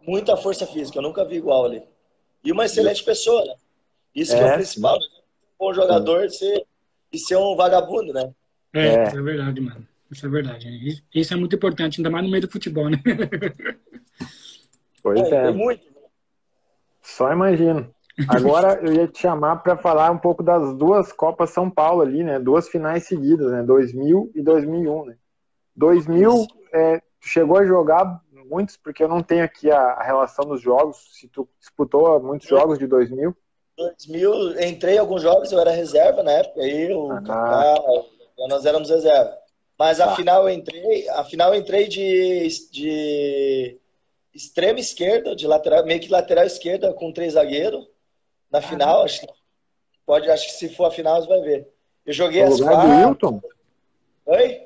muita 0.02 0.36
força 0.36 0.66
física, 0.66 0.98
eu 0.98 1.02
nunca 1.02 1.24
vi 1.24 1.36
igual 1.36 1.66
ali. 1.66 1.82
E 2.44 2.52
uma 2.52 2.64
excelente 2.64 3.04
pessoa, 3.04 3.44
né? 3.44 3.54
Isso 4.14 4.34
é, 4.34 4.38
que 4.38 4.44
é 4.44 4.52
o 4.52 4.54
principal, 4.54 4.98
né? 4.98 5.06
Um 5.60 5.66
bom 5.66 5.74
jogador 5.74 6.28
ser, 6.30 6.66
e 7.12 7.18
ser 7.18 7.36
um 7.36 7.56
vagabundo, 7.56 8.12
né? 8.12 8.32
É, 8.74 8.86
é, 8.86 9.04
isso 9.04 9.18
é 9.18 9.22
verdade, 9.22 9.60
mano. 9.60 9.88
Isso 10.10 10.26
é 10.26 10.28
verdade. 10.28 11.04
Isso 11.14 11.34
é 11.34 11.36
muito 11.36 11.56
importante, 11.56 11.98
ainda 11.98 12.10
mais 12.10 12.24
no 12.24 12.30
meio 12.30 12.42
do 12.42 12.50
futebol, 12.50 12.88
né? 12.88 12.98
Pois 15.02 15.20
é. 15.20 15.46
é. 15.46 15.50
Muito. 15.52 15.84
Né? 15.84 16.00
Só 17.00 17.32
imagino. 17.32 17.94
Agora 18.26 18.80
eu 18.82 18.92
ia 18.92 19.06
te 19.06 19.20
chamar 19.20 19.58
para 19.58 19.76
falar 19.76 20.10
um 20.10 20.18
pouco 20.18 20.42
das 20.42 20.76
duas 20.76 21.12
Copas 21.12 21.50
São 21.50 21.70
Paulo 21.70 22.02
ali, 22.02 22.24
né? 22.24 22.40
Duas 22.40 22.68
finais 22.68 23.06
seguidas, 23.06 23.52
né? 23.52 23.62
2000 23.62 24.32
e 24.34 24.42
2001, 24.42 25.04
né? 25.04 25.16
2000, 25.76 26.46
é, 26.72 27.00
tu 27.20 27.28
chegou 27.28 27.58
a 27.58 27.64
jogar 27.64 28.20
muitos, 28.48 28.76
porque 28.76 29.02
eu 29.02 29.08
não 29.08 29.22
tenho 29.22 29.44
aqui 29.44 29.70
a, 29.70 29.78
a, 29.78 30.02
relação 30.02 30.44
dos 30.44 30.60
jogos. 30.60 30.96
Se 31.12 31.28
tu 31.28 31.48
disputou 31.58 32.20
muitos 32.20 32.48
jogos 32.48 32.78
de 32.78 32.86
2000? 32.86 33.36
2000, 33.76 34.60
entrei 34.62 34.94
em 34.94 34.98
alguns 34.98 35.22
jogos, 35.22 35.52
eu 35.52 35.60
era 35.60 35.70
reserva 35.70 36.22
na 36.22 36.32
época, 36.32 36.62
aí 36.62 36.92
o 36.92 37.10
ah. 37.10 37.20
Kaká, 37.20 37.74
nós 38.48 38.64
éramos 38.64 38.88
reserva. 38.88 39.36
Mas 39.78 40.00
a 40.00 40.06
tá. 40.06 40.16
final 40.16 40.48
eu 40.48 40.54
entrei, 40.54 41.08
a 41.10 41.24
final 41.24 41.52
eu 41.52 41.60
entrei 41.60 41.86
de, 41.86 42.48
de 42.72 43.78
extrema 44.32 44.80
esquerda, 44.80 45.36
de 45.36 45.46
lateral, 45.46 45.84
meio 45.84 46.00
que 46.00 46.08
lateral 46.08 46.44
esquerda 46.44 46.92
com 46.94 47.12
três 47.12 47.34
zagueiros 47.34 47.86
na 48.50 48.62
final, 48.62 49.02
acho 49.02 49.20
que 49.20 49.26
pode, 50.06 50.30
acho 50.30 50.46
que 50.46 50.52
se 50.52 50.68
for 50.70 50.86
a 50.86 50.90
final 50.90 51.20
você 51.20 51.28
vai 51.28 51.40
ver. 51.40 51.68
Eu 52.06 52.12
joguei 52.12 52.42
as 52.42 52.58
lugar 52.58 52.72
quatro. 52.72 52.88
do 52.88 53.08
Wilton? 53.08 53.40
Oi? 54.26 54.65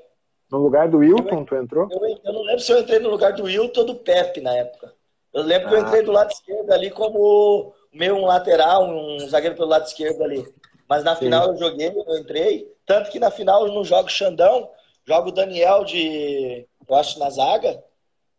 No 0.51 0.59
lugar 0.59 0.89
do 0.89 0.99
Wilton, 0.99 1.41
eu, 1.41 1.45
tu 1.45 1.55
entrou? 1.55 1.89
Eu, 1.91 2.21
eu, 2.25 2.33
não 2.33 2.43
lembro 2.43 2.61
se 2.61 2.73
eu 2.73 2.81
entrei 2.81 2.99
no 2.99 3.11
lugar 3.11 3.33
do 3.33 3.45
Wilton 3.45 3.81
ou 3.81 3.87
do 3.87 3.95
Pepe 3.95 4.41
na 4.41 4.57
época. 4.57 4.93
Eu 5.33 5.43
lembro 5.43 5.69
ah. 5.69 5.71
que 5.71 5.75
eu 5.77 5.79
ah. 5.79 5.83
entrei 5.83 6.03
do 6.03 6.13
lado 6.13 6.31
esquerdo 6.31 6.73
ali 6.73 6.91
como 6.91 7.73
meio 7.93 8.17
um 8.17 8.27
lateral, 8.27 8.89
um 8.89 9.19
zagueiro 9.29 9.55
pelo 9.55 9.69
lado 9.69 9.87
esquerdo 9.87 10.23
ali. 10.23 10.47
Mas 10.89 11.05
na 11.05 11.15
Sim. 11.15 11.27
final 11.27 11.53
eu 11.53 11.57
joguei, 11.57 11.89
eu 11.89 12.19
entrei. 12.19 12.69
Tanto 12.85 13.11
que 13.11 13.21
na 13.21 13.31
final 13.31 13.67
eu 13.67 13.73
não 13.73 13.85
jogo 13.85 14.09
Xandão, 14.09 14.69
jogo 15.07 15.29
o 15.29 15.33
Daniel 15.33 15.85
de, 15.85 16.67
eu 16.89 16.97
acho, 16.97 17.19
na 17.19 17.31
zaga. 17.31 17.83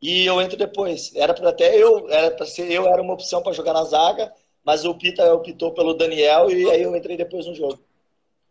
E 0.02 0.26
eu 0.26 0.42
entro 0.42 0.58
depois. 0.58 1.16
Era 1.16 1.34
para 1.34 1.50
até 1.50 1.78
eu, 1.78 2.10
era 2.10 2.32
para 2.32 2.46
ser 2.46 2.70
eu 2.70 2.88
era 2.88 3.02
uma 3.02 3.14
opção 3.14 3.42
para 3.42 3.54
jogar 3.54 3.74
na 3.74 3.84
zaga 3.86 4.34
mas 4.64 4.86
o 4.86 4.94
Pita 4.94 5.34
optou 5.34 5.74
pelo 5.74 5.94
Daniel 5.94 6.50
e 6.50 6.70
aí 6.70 6.84
eu 6.84 6.96
entrei 6.96 7.18
depois 7.18 7.46
no 7.46 7.56
jogo. 7.56 7.80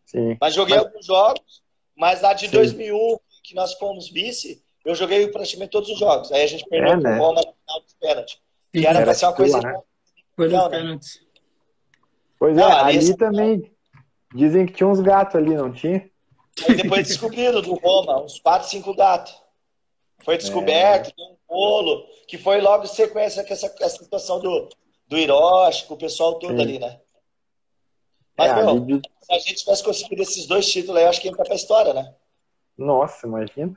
Sim. 0.05 0.37
Mas 0.41 0.55
joguei 0.55 0.77
mas... 0.77 0.87
alguns 0.87 1.07
jogos, 1.07 1.63
mas 1.95 2.23
na 2.23 2.33
de 2.33 2.49
Sim. 2.49 2.57
2001, 2.57 3.19
que 3.51 3.55
nós 3.57 3.75
fomos 3.75 4.09
vice, 4.09 4.63
eu 4.85 4.95
joguei 4.95 5.27
praticamente 5.29 5.71
todos 5.71 5.91
os 5.91 5.99
jogos. 5.99 6.31
Aí 6.33 6.43
a 6.43 6.47
gente 6.47 6.65
perdeu 6.69 6.95
é, 6.95 6.97
né? 6.97 7.17
o 7.17 7.19
Roma 7.19 7.41
no 7.41 7.53
final 7.53 7.81
dos 7.83 7.95
pênaltis. 8.01 8.39
E 8.73 8.87
era, 8.87 9.03
para 9.03 9.15
ser 9.15 9.27
uma 9.27 9.35
coisa... 9.35 9.61
Né? 9.61 9.81
Foi 10.37 10.49
nos 10.49 10.69
pênaltis. 10.69 11.21
Pois 12.39 12.57
é, 12.57 12.63
ali 12.63 12.99
esse... 12.99 13.17
também 13.17 13.71
dizem 14.35 14.65
que 14.67 14.73
tinha 14.73 14.89
uns 14.89 15.01
gatos 15.01 15.35
ali, 15.37 15.55
não 15.55 15.73
tinha? 15.73 16.09
Aí 16.67 16.77
depois 16.77 17.09
descobriram 17.09 17.61
do 17.61 17.75
Roma, 17.75 18.23
uns 18.23 18.39
4, 18.39 18.69
5 18.69 18.95
gatos. 18.95 19.35
Foi 20.25 20.39
descoberto, 20.39 21.13
é. 21.19 21.23
um 21.23 21.37
bolo, 21.49 22.07
que 22.29 22.39
foi 22.39 22.61
logo 22.61 22.87
sequência 22.87 23.45
com 23.45 23.53
essa, 23.53 23.75
essa 23.81 24.03
situação 24.03 24.39
do, 24.39 24.69
do 25.09 25.19
Hiroshi, 25.19 25.87
com 25.87 25.95
o 25.95 25.99
pessoal 25.99 26.39
todo 26.39 26.57
Sim. 26.57 26.63
ali, 26.63 26.79
né? 26.79 27.01
Mas, 28.39 28.53
é, 28.53 28.55
meu, 28.55 28.69
ali... 28.71 29.01
se 29.23 29.33
a 29.33 29.39
gente 29.39 29.57
tivesse 29.57 29.83
conseguido 29.83 30.23
esses 30.23 30.47
dois 30.47 30.71
títulos 30.71 30.97
aí, 30.97 31.05
eu 31.05 31.11
acho 31.11 31.21
que 31.21 31.29
entra 31.29 31.45
pra 31.45 31.55
história, 31.55 31.93
né? 31.93 32.15
Nossa, 32.81 33.27
imagina. 33.27 33.77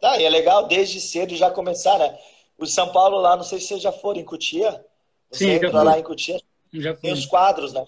Tá, 0.00 0.16
e 0.18 0.24
é 0.24 0.30
legal 0.30 0.68
desde 0.68 1.00
cedo 1.00 1.34
já 1.34 1.50
começar, 1.50 1.98
né? 1.98 2.16
O 2.56 2.64
São 2.64 2.92
Paulo 2.92 3.18
lá, 3.18 3.36
não 3.36 3.42
sei 3.42 3.58
se 3.58 3.66
vocês 3.66 3.82
já 3.82 3.90
foram 3.90 4.20
em 4.20 4.24
Cutia. 4.24 4.84
Você 5.30 5.44
Sim, 5.44 5.50
entra 5.50 5.82
lá 5.82 5.98
em 5.98 6.02
Cutia. 6.02 6.40
Já 6.72 6.94
tem 6.94 7.12
os 7.12 7.26
quadros, 7.26 7.72
né? 7.72 7.84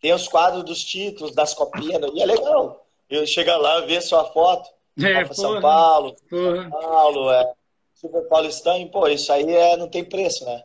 Tem 0.00 0.12
os 0.14 0.26
quadros 0.26 0.64
dos 0.64 0.82
títulos, 0.82 1.34
das 1.34 1.52
copinhas, 1.52 2.00
né? 2.00 2.08
e 2.14 2.22
é 2.22 2.26
legal. 2.26 2.86
Eu 3.10 3.26
chegar 3.26 3.58
lá, 3.58 3.80
ver 3.80 4.00
sua 4.00 4.24
foto. 4.32 4.70
É, 4.98 5.32
São 5.34 5.60
Paulo, 5.60 6.16
porra. 6.28 6.62
São 6.62 6.70
Paulo, 6.70 7.30
é. 7.30 7.52
Super 7.94 8.22
Paulistão, 8.28 8.88
pô, 8.88 9.06
isso 9.08 9.30
aí 9.32 9.54
é, 9.54 9.76
não 9.76 9.88
tem 9.88 10.04
preço, 10.04 10.44
né? 10.44 10.64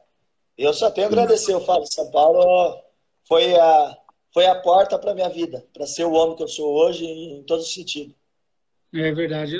Eu 0.58 0.74
só 0.74 0.90
tenho 0.90 1.08
a 1.08 1.10
agradecer. 1.10 1.54
Eu 1.54 1.62
falo, 1.62 1.86
São 1.86 2.10
Paulo 2.12 2.82
foi 3.28 3.54
a, 3.56 3.98
foi 4.34 4.46
a 4.46 4.56
porta 4.56 4.98
para 4.98 5.14
minha 5.14 5.30
vida, 5.30 5.66
para 5.74 5.86
ser 5.86 6.06
o 6.06 6.14
homem 6.14 6.36
que 6.36 6.44
eu 6.44 6.48
sou 6.48 6.74
hoje 6.74 7.06
em 7.06 7.44
todo 7.44 7.64
sentido. 7.64 8.16
É 8.94 9.12
verdade. 9.12 9.56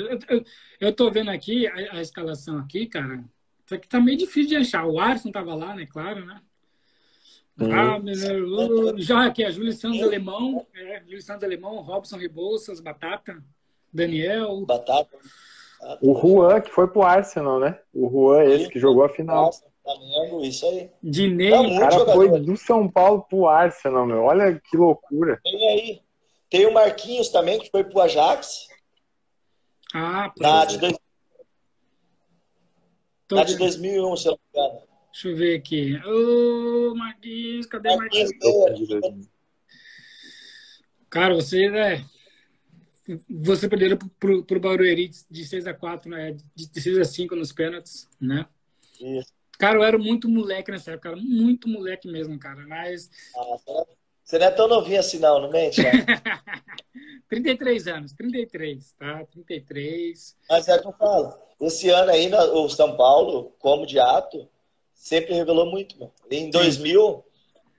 Eu, 0.78 0.92
tô 0.92 1.10
vendo 1.10 1.30
aqui 1.30 1.66
a, 1.66 1.96
a, 1.96 2.02
escalação 2.02 2.58
aqui, 2.58 2.86
cara. 2.86 3.24
Isso 3.64 3.74
aqui 3.74 3.88
tá 3.88 3.98
meio 3.98 4.18
difícil 4.18 4.50
de 4.50 4.56
achar. 4.56 4.84
O 4.86 5.00
Arson 5.00 5.30
tava 5.30 5.54
lá, 5.54 5.74
né? 5.74 5.86
Claro, 5.86 6.26
né? 6.26 6.40
Uhum. 7.58 7.72
Ah, 7.72 7.98
meu, 7.98 8.98
já 8.98 9.26
aqui, 9.26 9.44
a 9.44 9.50
Júlio 9.50 9.72
Santos 9.72 10.02
Alemão, 10.02 10.66
é, 10.74 11.02
Júlio 11.04 11.22
Santos 11.22 11.44
Alemão, 11.44 11.80
Robson 11.80 12.16
Rebouças, 12.16 12.80
Batata, 12.80 13.42
Daniel. 13.92 14.64
Batata. 14.66 15.16
O 16.00 16.14
Juan, 16.14 16.60
que 16.60 16.70
foi 16.70 16.86
pro 16.88 17.02
Arsenal, 17.02 17.58
né? 17.58 17.78
O 17.92 18.08
Juan, 18.08 18.44
esse 18.44 18.68
que 18.68 18.78
jogou 18.78 19.04
a 19.04 19.08
final. 19.08 19.46
Nossa. 19.46 19.71
Flamengo, 19.82 20.44
isso 20.44 20.66
aí. 20.66 20.90
Dinei. 21.02 21.50
Tá 21.50 21.60
o 21.60 21.78
cara 21.78 21.90
jogador. 21.90 22.14
foi 22.14 22.40
do 22.40 22.56
São 22.56 22.88
Paulo 22.88 23.22
pro 23.28 23.48
Arsenal, 23.48 24.06
meu. 24.06 24.22
Olha 24.22 24.60
que 24.60 24.76
loucura. 24.76 25.40
Tem 25.42 25.68
aí. 25.68 26.02
Tem 26.48 26.66
o 26.66 26.72
Marquinhos 26.72 27.30
também, 27.30 27.58
que 27.58 27.70
foi 27.70 27.82
pro 27.82 28.00
Ajax. 28.00 28.68
Ah, 29.94 30.32
Na 30.38 30.64
de, 30.64 30.78
dois... 30.78 30.96
Na 33.30 33.44
de 33.44 33.56
2001, 33.56 34.16
se 34.16 34.28
eu 34.28 34.32
não 34.32 34.38
me 34.38 34.68
engano. 34.70 34.86
Deixa 35.12 35.28
eu 35.28 35.36
ver 35.36 35.58
aqui. 35.58 35.96
Ô, 36.06 36.94
Marquinhos, 36.94 37.66
cadê 37.66 37.96
Marquinhos? 37.96 38.30
Marquinhos? 38.40 39.28
Cara, 41.10 41.34
você, 41.34 41.68
né? 41.68 42.04
Você 43.28 43.68
perdeu 43.68 43.98
pro, 44.18 44.44
pro 44.44 44.60
Barueri 44.60 45.10
de 45.30 45.44
6 45.44 45.66
a 45.66 45.74
4 45.74 46.08
né? 46.08 46.36
De 46.54 46.80
6 46.80 46.98
a 46.98 47.04
5 47.04 47.34
nos 47.34 47.52
pênaltis, 47.52 48.08
né? 48.20 48.46
Isso. 49.00 49.41
Cara, 49.62 49.78
eu 49.78 49.84
era 49.84 49.96
muito 49.96 50.28
moleque 50.28 50.72
nessa 50.72 50.90
época, 50.90 51.10
cara. 51.10 51.22
Muito 51.22 51.68
moleque 51.68 52.08
mesmo, 52.08 52.36
cara. 52.36 52.66
Mas. 52.66 53.08
Ah, 53.36 53.84
você 54.24 54.36
não 54.36 54.46
é 54.46 54.50
tão 54.50 54.66
novinho 54.66 54.98
assim, 54.98 55.20
não, 55.20 55.40
não 55.40 55.52
mente, 55.52 55.80
né? 55.80 55.92
33 57.30 57.86
anos, 57.86 58.12
33, 58.12 58.92
tá? 58.94 59.24
33. 59.26 60.36
Mas 60.50 60.66
é 60.66 60.76
que 60.80 60.88
eu 60.88 60.92
falo. 60.92 61.38
Esse 61.60 61.88
ano 61.90 62.10
aí, 62.10 62.28
o 62.34 62.68
São 62.68 62.96
Paulo, 62.96 63.54
como 63.60 63.86
de 63.86 64.00
ato, 64.00 64.48
sempre 64.94 65.32
revelou 65.32 65.66
muito, 65.66 65.96
meu. 65.96 66.12
Em 66.28 66.50
2000, 66.50 67.24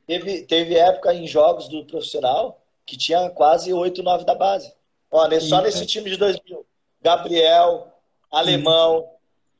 teve, 0.08 0.44
teve 0.44 0.78
época 0.78 1.14
em 1.14 1.28
jogos 1.28 1.68
do 1.68 1.84
profissional 1.86 2.64
que 2.86 2.96
tinha 2.96 3.30
quase 3.30 3.74
8, 3.74 4.02
9 4.02 4.24
da 4.24 4.36
base. 4.36 4.74
Olha, 5.12 5.38
só 5.42 5.62
nesse 5.62 5.86
time 5.86 6.10
de 6.10 6.16
2000. 6.16 6.66
Gabriel, 7.02 7.92
Alemão, 8.32 9.06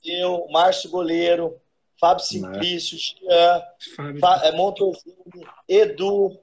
eu, 0.06 0.48
Márcio 0.50 0.90
Goleiro, 0.90 1.62
Fábio 2.00 2.24
Simplício, 2.24 2.98
Jean, 2.98 3.62
Fá, 4.20 4.42
é, 4.44 5.76
Edu. 5.82 6.40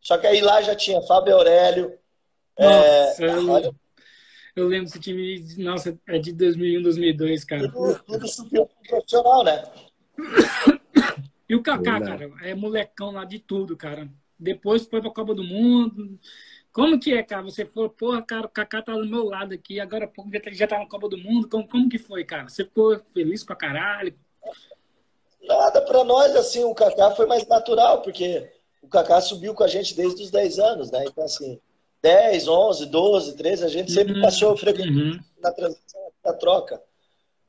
Só 0.00 0.18
que 0.18 0.26
aí 0.26 0.40
lá 0.40 0.62
já 0.62 0.74
tinha 0.74 1.02
Fábio 1.02 1.34
Aurélio. 1.36 1.98
Nossa, 2.58 3.24
é, 3.24 3.30
eu, 3.30 3.50
olha, 3.50 3.74
eu 4.56 4.66
lembro 4.66 4.86
desse 4.86 4.98
time, 4.98 5.44
nossa, 5.58 5.98
é 6.08 6.18
de 6.18 6.32
2001, 6.32 6.82
2002, 6.82 7.44
cara. 7.44 7.70
Tudo, 7.70 8.02
tudo 8.04 8.28
subiu 8.28 8.68
profissional, 8.88 9.44
né? 9.44 9.62
E 11.48 11.54
o 11.54 11.62
Kaká, 11.62 12.00
cara, 12.00 12.30
é 12.42 12.54
molecão 12.54 13.12
lá 13.12 13.24
de 13.24 13.38
tudo, 13.38 13.76
cara. 13.76 14.08
Depois 14.38 14.86
foi 14.86 15.00
pra 15.00 15.10
Copa 15.10 15.34
do 15.34 15.44
Mundo. 15.44 16.18
Como 16.72 16.98
que 16.98 17.12
é, 17.12 17.22
cara? 17.22 17.42
Você 17.42 17.64
falou, 17.64 17.88
porra, 17.88 18.22
cara, 18.22 18.46
o 18.46 18.50
Kaká 18.50 18.82
tá 18.82 18.92
do 18.92 19.06
meu 19.06 19.24
lado 19.24 19.54
aqui, 19.54 19.80
agora 19.80 20.06
pouco 20.06 20.30
já 20.52 20.66
tá 20.66 20.78
na 20.78 20.86
Copa 20.86 21.08
do 21.08 21.16
Mundo. 21.16 21.48
Como, 21.48 21.66
como 21.66 21.88
que 21.88 21.98
foi, 21.98 22.24
cara? 22.24 22.48
Você 22.48 22.64
ficou 22.64 22.98
feliz 23.12 23.42
pra 23.42 23.56
caralho? 23.56 24.14
Nada, 25.42 25.80
para 25.80 26.04
nós, 26.04 26.36
assim, 26.36 26.64
o 26.64 26.74
Kaká 26.74 27.12
foi 27.12 27.26
mais 27.26 27.46
natural, 27.46 28.02
porque 28.02 28.50
o 28.82 28.88
Kaká 28.88 29.20
subiu 29.20 29.54
com 29.54 29.64
a 29.64 29.68
gente 29.68 29.94
desde 29.94 30.22
os 30.22 30.30
10 30.30 30.58
anos, 30.58 30.90
né? 30.90 31.04
Então, 31.06 31.24
assim, 31.24 31.58
10, 32.02 32.48
11, 32.48 32.86
12, 32.86 33.36
13, 33.36 33.64
a 33.64 33.68
gente 33.68 33.90
sempre 33.90 34.14
uhum. 34.14 34.22
passou 34.22 34.56
frequentemente 34.56 35.18
uhum. 35.18 35.42
na 35.42 35.52
transição, 35.52 36.00
na 36.24 36.32
troca. 36.32 36.82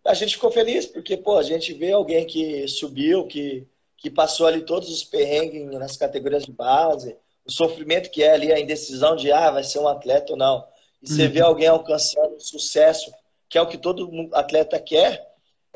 A 0.05 0.13
gente 0.13 0.35
ficou 0.35 0.49
feliz, 0.49 0.85
porque, 0.85 1.17
pô, 1.17 1.37
a 1.37 1.43
gente 1.43 1.73
vê 1.73 1.91
alguém 1.91 2.25
que 2.25 2.67
subiu, 2.67 3.27
que, 3.27 3.67
que 3.97 4.09
passou 4.09 4.47
ali 4.47 4.61
todos 4.61 4.89
os 4.89 5.03
perrengues 5.03 5.65
nas 5.77 5.97
categorias 5.97 6.45
de 6.45 6.51
base, 6.51 7.15
o 7.45 7.51
sofrimento 7.51 8.09
que 8.09 8.23
é 8.23 8.31
ali, 8.31 8.51
a 8.51 8.59
indecisão 8.59 9.15
de, 9.15 9.31
ah, 9.31 9.51
vai 9.51 9.63
ser 9.63 9.79
um 9.79 9.87
atleta 9.87 10.31
ou 10.31 10.37
não. 10.37 10.65
E 11.01 11.07
você 11.07 11.25
uhum. 11.25 11.31
vê 11.31 11.41
alguém 11.41 11.67
alcançando 11.67 12.39
sucesso, 12.39 13.11
que 13.47 13.57
é 13.57 13.61
o 13.61 13.67
que 13.67 13.77
todo 13.77 14.29
atleta 14.33 14.79
quer, 14.79 15.28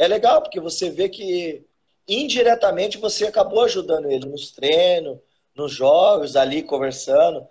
é 0.04 0.08
legal, 0.08 0.42
porque 0.42 0.60
você 0.60 0.90
vê 0.90 1.10
que 1.10 1.64
indiretamente 2.08 2.98
você 2.98 3.26
acabou 3.26 3.64
ajudando 3.64 4.12
ele 4.12 4.26
nos 4.26 4.52
treinos, 4.52 5.18
nos 5.56 5.72
jogos, 5.72 6.36
ali 6.36 6.62
conversando. 6.62 7.46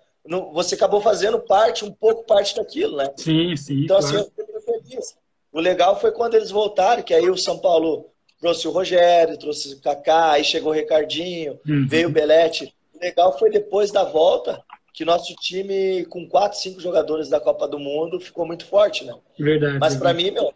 Você 0.53 0.75
acabou 0.75 1.01
fazendo 1.01 1.39
parte, 1.39 1.83
um 1.83 1.91
pouco 1.91 2.23
parte 2.23 2.55
daquilo, 2.55 2.97
né? 2.97 3.11
Sim, 3.17 3.55
sim. 3.55 3.83
Então, 3.83 3.97
assim, 3.97 4.13
claro. 4.13 4.31
assim, 4.37 4.51
eu 4.53 4.61
feliz. 4.61 5.15
o 5.51 5.59
legal 5.59 5.99
foi 5.99 6.11
quando 6.11 6.35
eles 6.35 6.51
voltaram, 6.51 7.03
que 7.03 7.13
aí 7.13 7.29
o 7.29 7.37
São 7.37 7.59
Paulo 7.59 8.09
trouxe 8.39 8.67
o 8.67 8.71
Rogério, 8.71 9.37
trouxe 9.37 9.73
o 9.73 9.81
Kaká, 9.81 10.31
aí 10.31 10.43
chegou 10.43 10.71
o 10.71 10.75
Ricardinho, 10.75 11.59
uhum. 11.67 11.87
veio 11.87 12.09
o 12.09 12.11
Belete. 12.11 12.73
O 12.93 12.99
legal 12.99 13.37
foi 13.37 13.49
depois 13.49 13.91
da 13.91 14.03
volta 14.03 14.63
que 14.93 15.03
nosso 15.03 15.33
time, 15.35 16.05
com 16.05 16.27
quatro, 16.27 16.59
cinco 16.59 16.79
jogadores 16.79 17.27
da 17.27 17.39
Copa 17.39 17.67
do 17.67 17.79
Mundo, 17.79 18.19
ficou 18.19 18.45
muito 18.45 18.65
forte, 18.65 19.03
né? 19.03 19.15
Verdade. 19.37 19.79
Mas 19.79 19.95
para 19.95 20.13
mim, 20.13 20.29
meu, 20.29 20.53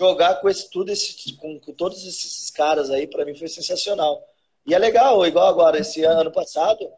jogar 0.00 0.36
com 0.36 0.48
esse 0.48 0.70
tudo, 0.70 0.90
esse, 0.90 1.34
com, 1.34 1.60
com 1.60 1.72
todos 1.74 2.06
esses 2.06 2.48
caras 2.50 2.90
aí, 2.90 3.06
para 3.06 3.26
mim 3.26 3.34
foi 3.34 3.48
sensacional. 3.48 4.24
E 4.66 4.74
é 4.74 4.78
legal, 4.78 5.26
igual 5.26 5.46
agora, 5.46 5.78
esse 5.78 6.02
ano 6.04 6.32
passado, 6.32 6.88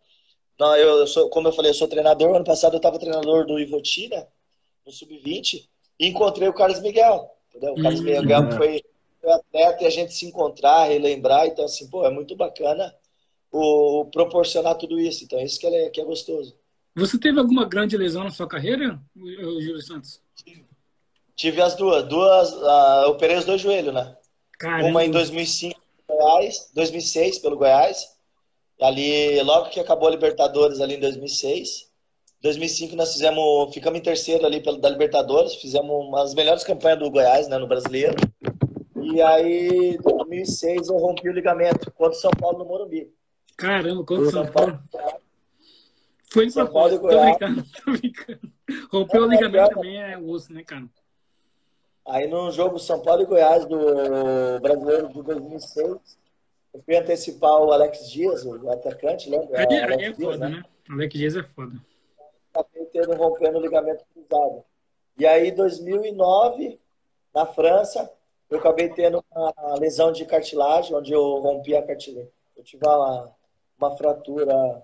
não, 0.58 0.76
eu, 0.76 1.04
sou, 1.08 1.28
como 1.28 1.48
eu 1.48 1.52
falei, 1.52 1.72
eu 1.72 1.74
sou 1.74 1.88
treinador. 1.88 2.36
Ano 2.36 2.44
passado 2.44 2.74
eu 2.74 2.76
estava 2.76 2.98
treinador 2.98 3.44
do 3.44 3.58
Ivoti, 3.58 4.08
né? 4.08 4.24
No 4.86 4.92
Sub-20, 4.92 5.68
e 5.98 6.06
encontrei 6.06 6.48
o 6.48 6.54
Carlos 6.54 6.80
Miguel. 6.80 7.28
Entendeu? 7.50 7.72
O 7.72 7.82
Carlos 7.82 8.00
hum, 8.00 8.04
Miguel 8.04 8.52
foi, 8.52 8.82
foi 9.20 9.32
atleta 9.32 9.82
e 9.82 9.86
a 9.86 9.90
gente 9.90 10.14
se 10.14 10.24
encontrar, 10.26 10.84
relembrar. 10.84 11.46
Então, 11.46 11.64
assim, 11.64 11.88
pô, 11.90 12.06
é 12.06 12.10
muito 12.10 12.36
bacana 12.36 12.94
o, 13.50 14.06
proporcionar 14.12 14.76
tudo 14.76 15.00
isso. 15.00 15.24
Então, 15.24 15.40
isso 15.40 15.58
que 15.58 15.66
é, 15.66 15.90
que 15.90 16.00
é 16.00 16.04
gostoso. 16.04 16.56
Você 16.94 17.18
teve 17.18 17.40
alguma 17.40 17.64
grande 17.64 17.96
lesão 17.96 18.22
na 18.22 18.30
sua 18.30 18.46
carreira, 18.46 19.00
Júlio 19.16 19.82
Santos? 19.82 20.20
Tive 20.36 20.64
as 21.62 21.74
duas. 21.74 22.04
Duas, 22.04 22.52
uh, 22.52 23.08
operei 23.08 23.36
os 23.36 23.44
dois 23.44 23.60
joelhos, 23.60 23.94
né? 23.94 24.16
Caramba. 24.58 24.88
Uma 24.88 25.04
em 25.04 25.10
2005 25.10 25.80
Goiás, 26.08 26.70
2006 26.74 27.38
pelo 27.38 27.56
Goiás. 27.56 28.12
Ali, 28.80 29.40
logo 29.42 29.70
que 29.70 29.80
acabou 29.80 30.08
a 30.08 30.10
Libertadores 30.10 30.80
ali 30.80 30.94
em 30.94 31.00
2006. 31.00 31.90
2005 32.42 32.96
nós 32.96 33.12
fizemos, 33.12 33.72
ficamos 33.72 34.00
em 34.00 34.02
terceiro 34.02 34.44
ali 34.44 34.60
pelo, 34.60 34.76
da 34.78 34.88
Libertadores, 34.88 35.54
fizemos 35.54 35.90
uma 35.90 36.22
das 36.22 36.34
melhores 36.34 36.64
campanhas 36.64 36.98
do 36.98 37.10
Goiás, 37.10 37.46
né, 37.46 37.56
no 37.56 37.68
Brasileiro. 37.68 38.16
E 38.96 39.22
aí, 39.22 39.94
em 39.94 39.98
2006 39.98 40.88
eu 40.88 40.96
rompi 40.96 41.28
o 41.28 41.32
ligamento 41.32 41.90
contra 41.92 42.16
o 42.18 42.20
São 42.20 42.30
Paulo 42.32 42.58
no 42.58 42.64
Morumbi. 42.64 43.12
Caramba, 43.56 44.04
contra 44.04 44.24
o 44.24 44.30
São, 44.30 44.44
São 44.44 44.52
Paulo. 44.52 44.80
Paulo. 44.90 45.22
Foi 46.32 46.46
de 46.46 46.52
propósito, 46.52 47.02
tô 47.02 47.20
brincando, 47.20 47.64
tô 47.84 47.92
brincando. 47.92 48.40
Rompeu 48.90 49.22
o 49.22 49.26
ligamento 49.26 49.74
também 49.74 50.02
é 50.02 50.18
osso, 50.18 50.52
né, 50.52 50.64
cara? 50.64 50.88
Aí 52.04 52.26
no 52.26 52.50
jogo 52.50 52.78
São 52.78 53.00
Paulo 53.00 53.22
e 53.22 53.26
Goiás 53.26 53.64
do 53.64 54.60
Brasileiro 54.60 55.08
de 55.08 55.22
2006, 55.22 56.18
eu 56.74 56.82
fui 56.82 56.96
antecipar 56.96 57.60
o 57.62 57.72
Alex 57.72 58.10
Dias, 58.10 58.44
o 58.44 58.70
atacante, 58.70 59.30
lembra? 59.30 59.60
Aí, 59.60 59.66
aí 59.70 59.92
é 59.92 59.96
Dias, 59.96 60.16
foda, 60.16 60.48
né? 60.48 60.56
né? 60.56 60.64
Alex 60.90 61.14
Dias 61.14 61.36
é 61.36 61.42
foda. 61.42 61.72
Acabei 62.52 62.86
tendo 62.86 63.14
rompendo 63.14 63.58
o 63.58 63.62
ligamento 63.62 64.04
cruzado. 64.12 64.64
E 65.18 65.26
aí, 65.26 65.48
em 65.48 65.54
2009, 65.54 66.80
na 67.34 67.46
França, 67.46 68.10
eu 68.50 68.58
acabei 68.58 68.88
tendo 68.88 69.24
uma 69.30 69.74
lesão 69.78 70.12
de 70.12 70.24
cartilagem, 70.26 70.94
onde 70.94 71.12
eu 71.12 71.40
rompi 71.40 71.76
a 71.76 71.86
cartilagem. 71.86 72.30
Eu 72.56 72.64
tive 72.64 72.86
uma, 72.86 73.34
uma 73.78 73.96
fratura 73.96 74.82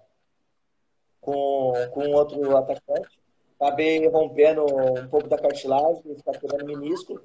com, 1.21 1.73
com 1.93 2.13
outro 2.13 2.57
atacante. 2.57 3.19
Acabei 3.61 4.07
rompendo 4.07 4.65
um 4.65 5.09
pouco 5.09 5.29
da 5.29 5.37
cartilagem, 5.37 6.17
fraturando 6.23 6.65
menisco. 6.65 7.21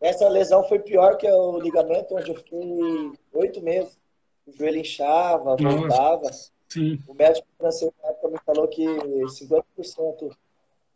Essa 0.00 0.28
lesão 0.28 0.62
foi 0.68 0.78
pior 0.78 1.16
que 1.16 1.30
o 1.30 1.58
ligamento, 1.58 2.14
onde 2.14 2.30
eu 2.30 2.36
fiquei 2.36 3.12
oito 3.32 3.62
meses. 3.62 3.98
O 4.46 4.52
joelho 4.52 4.80
inchava, 4.80 5.56
voltava. 5.56 6.30
Sim. 6.68 7.00
O 7.08 7.14
médico 7.14 7.46
francês 7.58 7.90
na 8.02 8.10
época 8.10 8.28
me 8.28 8.38
falou 8.44 8.68
que 8.68 8.84
50% 8.84 10.36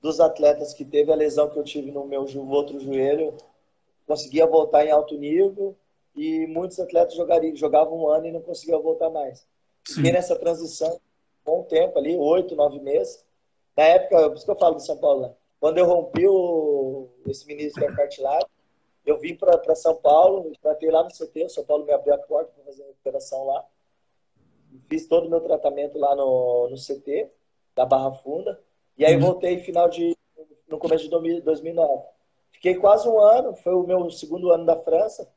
dos 0.03 0.21
atletas 0.21 0.75
que 0.75 0.85
teve 0.85 1.13
a 1.13 1.17
lesão 1.17 1.49
que 1.49 1.59
eu 1.59 1.65
tive 1.65 1.91
no 1.91 2.07
meu 2.07 2.27
outro 2.49 2.79
joelho 2.81 3.35
conseguia 4.07 4.47
voltar 4.47 4.85
em 4.85 4.91
alto 4.91 5.17
nível 5.17 5.77
e 6.17 6.47
muitos 6.47 6.81
atletas 6.81 7.15
jogariam, 7.15 7.55
jogavam 7.55 7.97
um 7.97 8.09
ano 8.09 8.27
e 8.27 8.33
não 8.33 8.41
conseguiam 8.41 8.83
voltar 8.83 9.09
mais. 9.11 9.47
Fiquei 9.87 10.13
nessa 10.13 10.37
transição 10.37 11.01
bom 11.45 11.63
tempo 11.63 11.99
ali, 11.99 12.17
oito, 12.17 12.55
nove 12.55 12.81
meses. 12.81 13.25
Na 13.77 13.85
época, 13.85 14.29
por 14.29 14.37
isso 14.37 14.45
que 14.45 14.51
eu 14.51 14.59
falo 14.59 14.77
de 14.77 14.85
São 14.85 14.97
Paulo, 14.97 15.23
né? 15.23 15.35
quando 15.59 15.79
eu 15.79 15.87
rompi 15.87 16.27
o, 16.27 17.09
esse 17.27 17.47
ministro 17.47 17.87
da 17.87 17.95
cartilagem, 17.95 18.49
eu 19.05 19.19
vim 19.19 19.35
para 19.35 19.75
São 19.75 19.95
Paulo, 19.97 20.53
tratei 20.61 20.91
lá 20.91 21.03
no 21.03 21.11
CT, 21.11 21.45
o 21.45 21.51
São 21.51 21.65
Paulo 21.65 21.85
me 21.85 21.93
abriu 21.93 22.15
a 22.15 22.19
porta 22.19 22.53
para 22.53 22.65
fazer 22.65 22.83
a 22.85 22.91
operação 22.91 23.45
lá. 23.47 23.65
Fiz 24.89 25.07
todo 25.07 25.27
o 25.27 25.31
meu 25.31 25.41
tratamento 25.41 25.99
lá 25.99 26.15
no, 26.15 26.69
no 26.71 26.77
CT, 26.77 27.31
da 27.75 27.85
Barra 27.85 28.13
Funda. 28.13 28.61
E 28.97 29.05
aí 29.05 29.15
uhum. 29.15 29.21
voltei 29.21 29.59
final 29.59 29.89
de, 29.89 30.17
no 30.69 30.79
começo 30.79 31.05
de 31.09 31.41
2009. 31.41 32.05
Fiquei 32.53 32.75
quase 32.77 33.09
um 33.09 33.19
ano, 33.19 33.55
foi 33.55 33.75
o 33.75 33.87
meu 33.87 34.11
segundo 34.11 34.51
ano 34.51 34.65
da 34.65 34.77
França. 34.77 35.31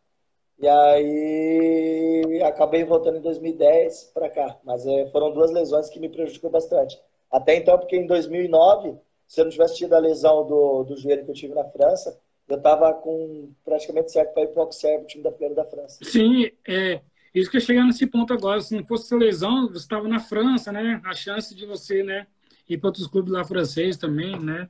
E 0.60 0.68
aí 0.68 2.42
acabei 2.44 2.84
voltando 2.84 3.18
em 3.18 3.22
2010 3.22 4.12
para 4.14 4.30
cá. 4.30 4.60
Mas 4.64 4.86
é, 4.86 5.10
foram 5.10 5.32
duas 5.32 5.52
lesões 5.52 5.90
que 5.90 6.00
me 6.00 6.10
prejudicou 6.10 6.50
bastante. 6.50 7.02
Até 7.34 7.56
então, 7.56 7.80
porque 7.80 7.98
em 7.98 8.06
2009, 8.06 8.96
se 9.28 9.42
eu 9.42 9.46
não 9.46 9.52
tivesse 9.52 9.78
tido 9.78 9.94
a 9.94 10.00
lesão 10.00 10.46
do, 10.46 10.84
do 10.84 10.96
joelho 10.96 11.26
que 11.26 11.32
eu 11.32 11.36
tive 11.36 11.56
na 11.56 11.64
França, 11.66 12.16
eu 12.48 12.58
estava 12.58 12.94
com 12.94 13.52
praticamente 13.66 14.12
certo 14.12 14.34
para 14.34 14.44
ir 14.44 14.50
para 14.50 14.60
o 14.60 14.66
Auxerre, 14.66 15.04
o 15.04 15.08
time 15.08 15.24
da 15.24 15.32
primeira 15.32 15.56
da 15.56 15.66
França. 15.66 15.98
Sim, 16.04 16.52
é 16.68 17.02
isso 17.34 17.50
que 17.50 17.58
eu 17.58 17.62
chegar 17.62 17.84
nesse 17.86 18.06
ponto 18.06 18.32
agora. 18.32 18.62
Se 18.62 18.76
não 18.76 18.86
fosse 18.86 19.16
lesão, 19.16 19.68
você 19.68 19.80
estava 19.80 20.08
na 20.08 20.20
França, 20.20 20.72
né? 20.72 21.02
A 21.04 21.14
chance 21.14 21.56
de 21.56 21.66
você, 21.66 22.04
né, 22.04 22.28
ir 22.70 22.78
para 22.78 22.90
outros 22.90 23.08
clubes 23.08 23.34
lá 23.34 23.44
franceses 23.44 23.98
também, 23.98 24.40
né? 24.40 24.70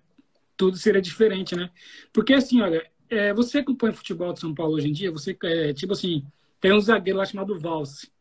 Tudo 0.55 0.78
seria 0.78 1.01
diferente, 1.01 1.57
né? 1.57 1.70
Porque 2.14 2.34
assim, 2.34 2.61
olha, 2.61 2.89
é, 3.09 3.34
você 3.34 3.57
acompanha 3.57 3.91
futebol 3.91 4.32
de 4.32 4.39
São 4.39 4.55
Paulo 4.55 4.76
hoje 4.76 4.88
em 4.88 4.93
dia, 4.93 5.11
você 5.11 5.38
é, 5.43 5.74
tipo 5.74 5.91
assim, 5.91 6.24
tem 6.61 6.72
um 6.72 6.80
zagueiro 6.80 7.20
lá 7.20 7.26
chamado 7.26 7.59
Valse. 7.59 8.12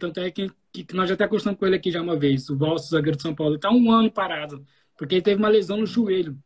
Tanto 0.00 0.18
é 0.20 0.30
que, 0.30 0.50
que, 0.72 0.86
nós 0.94 1.08
já 1.08 1.14
até 1.14 1.26
conversamos 1.28 1.58
com 1.58 1.66
ele 1.66 1.76
aqui 1.76 1.90
já 1.90 2.00
uma 2.00 2.18
vez, 2.18 2.48
o 2.48 2.56
Valse, 2.56 2.90
zagueiro 2.90 3.16
de 3.16 3.22
São 3.22 3.34
Paulo. 3.34 3.56
Está 3.56 3.70
um 3.70 3.92
ano 3.92 4.10
parado, 4.10 4.66
porque 4.96 5.16
ele 5.16 5.22
teve 5.22 5.38
uma 5.38 5.48
lesão 5.48 5.76
no 5.76 5.86
joelho 5.86 6.36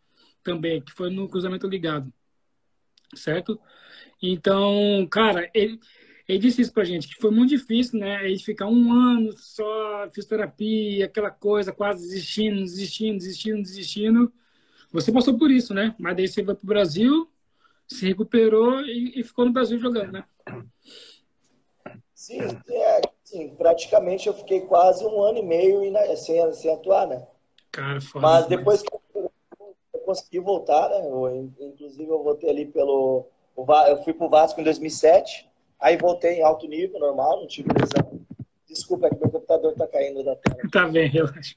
também, 0.42 0.82
que 0.82 0.92
foi 0.92 1.08
no 1.10 1.28
cruzamento 1.28 1.68
ligado. 1.68 2.12
Certo? 3.14 3.60
Então, 4.20 5.06
cara, 5.10 5.48
ele, 5.54 5.78
ele 6.28 6.38
disse 6.38 6.62
isso 6.62 6.72
pra 6.72 6.84
gente, 6.84 7.08
que 7.08 7.20
foi 7.20 7.30
muito 7.30 7.50
difícil, 7.50 7.98
né? 8.00 8.26
Ele 8.26 8.38
ficar 8.38 8.66
um 8.66 8.92
ano 8.92 9.32
só, 9.32 10.08
fisioterapia, 10.10 11.06
aquela 11.06 11.30
coisa, 11.30 11.72
quase 11.72 12.02
desistindo, 12.02 12.60
desistindo, 12.60 13.18
desistindo, 13.18 13.62
desistindo. 13.62 14.32
Você 14.92 15.12
passou 15.12 15.38
por 15.38 15.50
isso, 15.50 15.72
né? 15.72 15.94
Mas 15.98 16.16
daí 16.16 16.26
você 16.26 16.42
vai 16.42 16.54
pro 16.54 16.66
Brasil, 16.66 17.30
se 17.86 18.06
recuperou 18.06 18.80
e, 18.82 19.20
e 19.20 19.22
ficou 19.22 19.44
no 19.44 19.52
Brasil 19.52 19.78
jogando, 19.78 20.12
né? 20.12 20.24
Sim, 22.14 22.40
é, 22.40 23.13
sim, 23.34 23.48
praticamente 23.48 24.28
eu 24.28 24.34
fiquei 24.34 24.60
quase 24.60 25.04
um 25.04 25.20
ano 25.20 25.38
e 25.38 25.42
meio 25.42 25.80
sem, 26.16 26.52
sem 26.52 26.72
atuar, 26.72 27.08
né? 27.08 27.26
Cara, 27.72 28.00
foda 28.00 28.26
Mas 28.26 28.46
depois 28.46 28.80
que 28.80 28.94
eu, 28.94 29.32
eu 29.92 30.00
consegui 30.00 30.38
voltar, 30.38 30.88
né? 30.88 31.04
Eu, 31.04 31.52
inclusive 31.60 32.08
eu 32.08 32.22
voltei 32.22 32.48
ali 32.48 32.66
pelo. 32.66 33.26
Eu 33.88 34.02
fui 34.04 34.12
pro 34.12 34.28
Vasco 34.28 34.60
em 34.60 34.64
2007, 34.64 35.48
aí 35.80 35.96
voltei 35.96 36.34
em 36.34 36.42
alto 36.42 36.68
nível, 36.68 37.00
normal, 37.00 37.40
não 37.40 37.46
tive 37.46 37.68
lesão. 37.72 38.20
Desculpa, 38.68 39.06
é 39.06 39.10
que 39.10 39.16
meu 39.16 39.30
computador 39.30 39.74
tá 39.74 39.86
caindo 39.86 40.22
da 40.22 40.36
tela. 40.36 40.58
Tá 40.70 40.86
bem, 40.86 41.08
relaxa. 41.08 41.54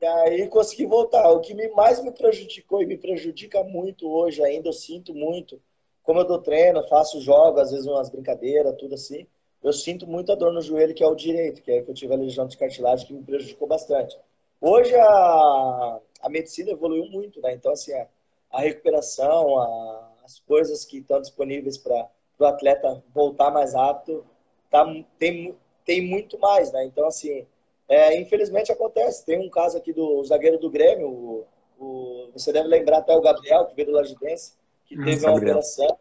E 0.00 0.06
aí 0.06 0.48
consegui 0.48 0.86
voltar. 0.86 1.28
O 1.30 1.40
que 1.40 1.54
me, 1.54 1.68
mais 1.70 2.02
me 2.02 2.12
prejudicou 2.12 2.82
e 2.82 2.86
me 2.86 2.96
prejudica 2.96 3.62
muito 3.64 4.08
hoje 4.08 4.42
ainda, 4.42 4.68
eu 4.68 4.72
sinto 4.72 5.12
muito, 5.12 5.60
como 6.02 6.20
eu 6.20 6.24
dou 6.24 6.38
treino, 6.38 6.86
faço 6.88 7.20
jogo, 7.20 7.58
às 7.58 7.72
vezes 7.72 7.86
umas 7.86 8.08
brincadeiras, 8.08 8.76
tudo 8.78 8.94
assim, 8.94 9.26
eu 9.62 9.72
sinto 9.72 10.06
muita 10.06 10.36
dor 10.36 10.52
no 10.52 10.60
joelho, 10.60 10.94
que 10.94 11.02
é 11.02 11.06
o 11.06 11.14
direito, 11.14 11.62
que 11.62 11.70
é 11.70 11.82
que 11.82 11.90
eu 11.90 11.94
tive 11.94 12.14
a 12.14 12.16
lesão 12.16 12.46
de 12.46 12.56
cartilagem, 12.56 13.06
que 13.06 13.12
me 13.12 13.22
prejudicou 13.22 13.66
bastante. 13.66 14.16
Hoje 14.60 14.94
a, 14.94 16.00
a 16.22 16.28
medicina 16.28 16.70
evoluiu 16.70 17.06
muito, 17.10 17.40
né? 17.40 17.52
Então, 17.54 17.72
assim, 17.72 17.92
a, 17.92 18.06
a 18.50 18.60
recuperação, 18.60 19.58
a, 19.58 20.12
as 20.24 20.38
coisas 20.40 20.84
que 20.84 20.98
estão 20.98 21.20
disponíveis 21.20 21.76
para 21.76 22.08
o 22.38 22.44
atleta 22.44 23.02
voltar 23.12 23.50
mais 23.50 23.74
rápido, 23.74 24.24
tá, 24.70 24.84
tem, 25.18 25.56
tem 25.84 26.06
muito 26.06 26.38
mais, 26.38 26.72
né? 26.72 26.84
Então, 26.84 27.06
assim, 27.06 27.46
é, 27.88 28.20
infelizmente 28.20 28.70
acontece. 28.70 29.24
Tem 29.24 29.38
um 29.38 29.50
caso 29.50 29.76
aqui 29.78 29.92
do 29.92 30.22
zagueiro 30.24 30.58
do 30.58 30.70
Grêmio, 30.70 31.08
o, 31.08 31.46
o, 31.78 32.30
você 32.32 32.52
deve 32.52 32.68
lembrar 32.68 32.98
até 32.98 33.16
o 33.16 33.20
Gabriel, 33.20 33.66
que 33.66 33.74
veio 33.74 33.88
do 33.88 33.94
Lagidense, 33.94 34.54
que 34.84 34.96
Nossa, 34.96 35.10
teve 35.10 35.24
uma 35.24 35.32
Gabriel. 35.32 35.56
operação, 35.56 35.98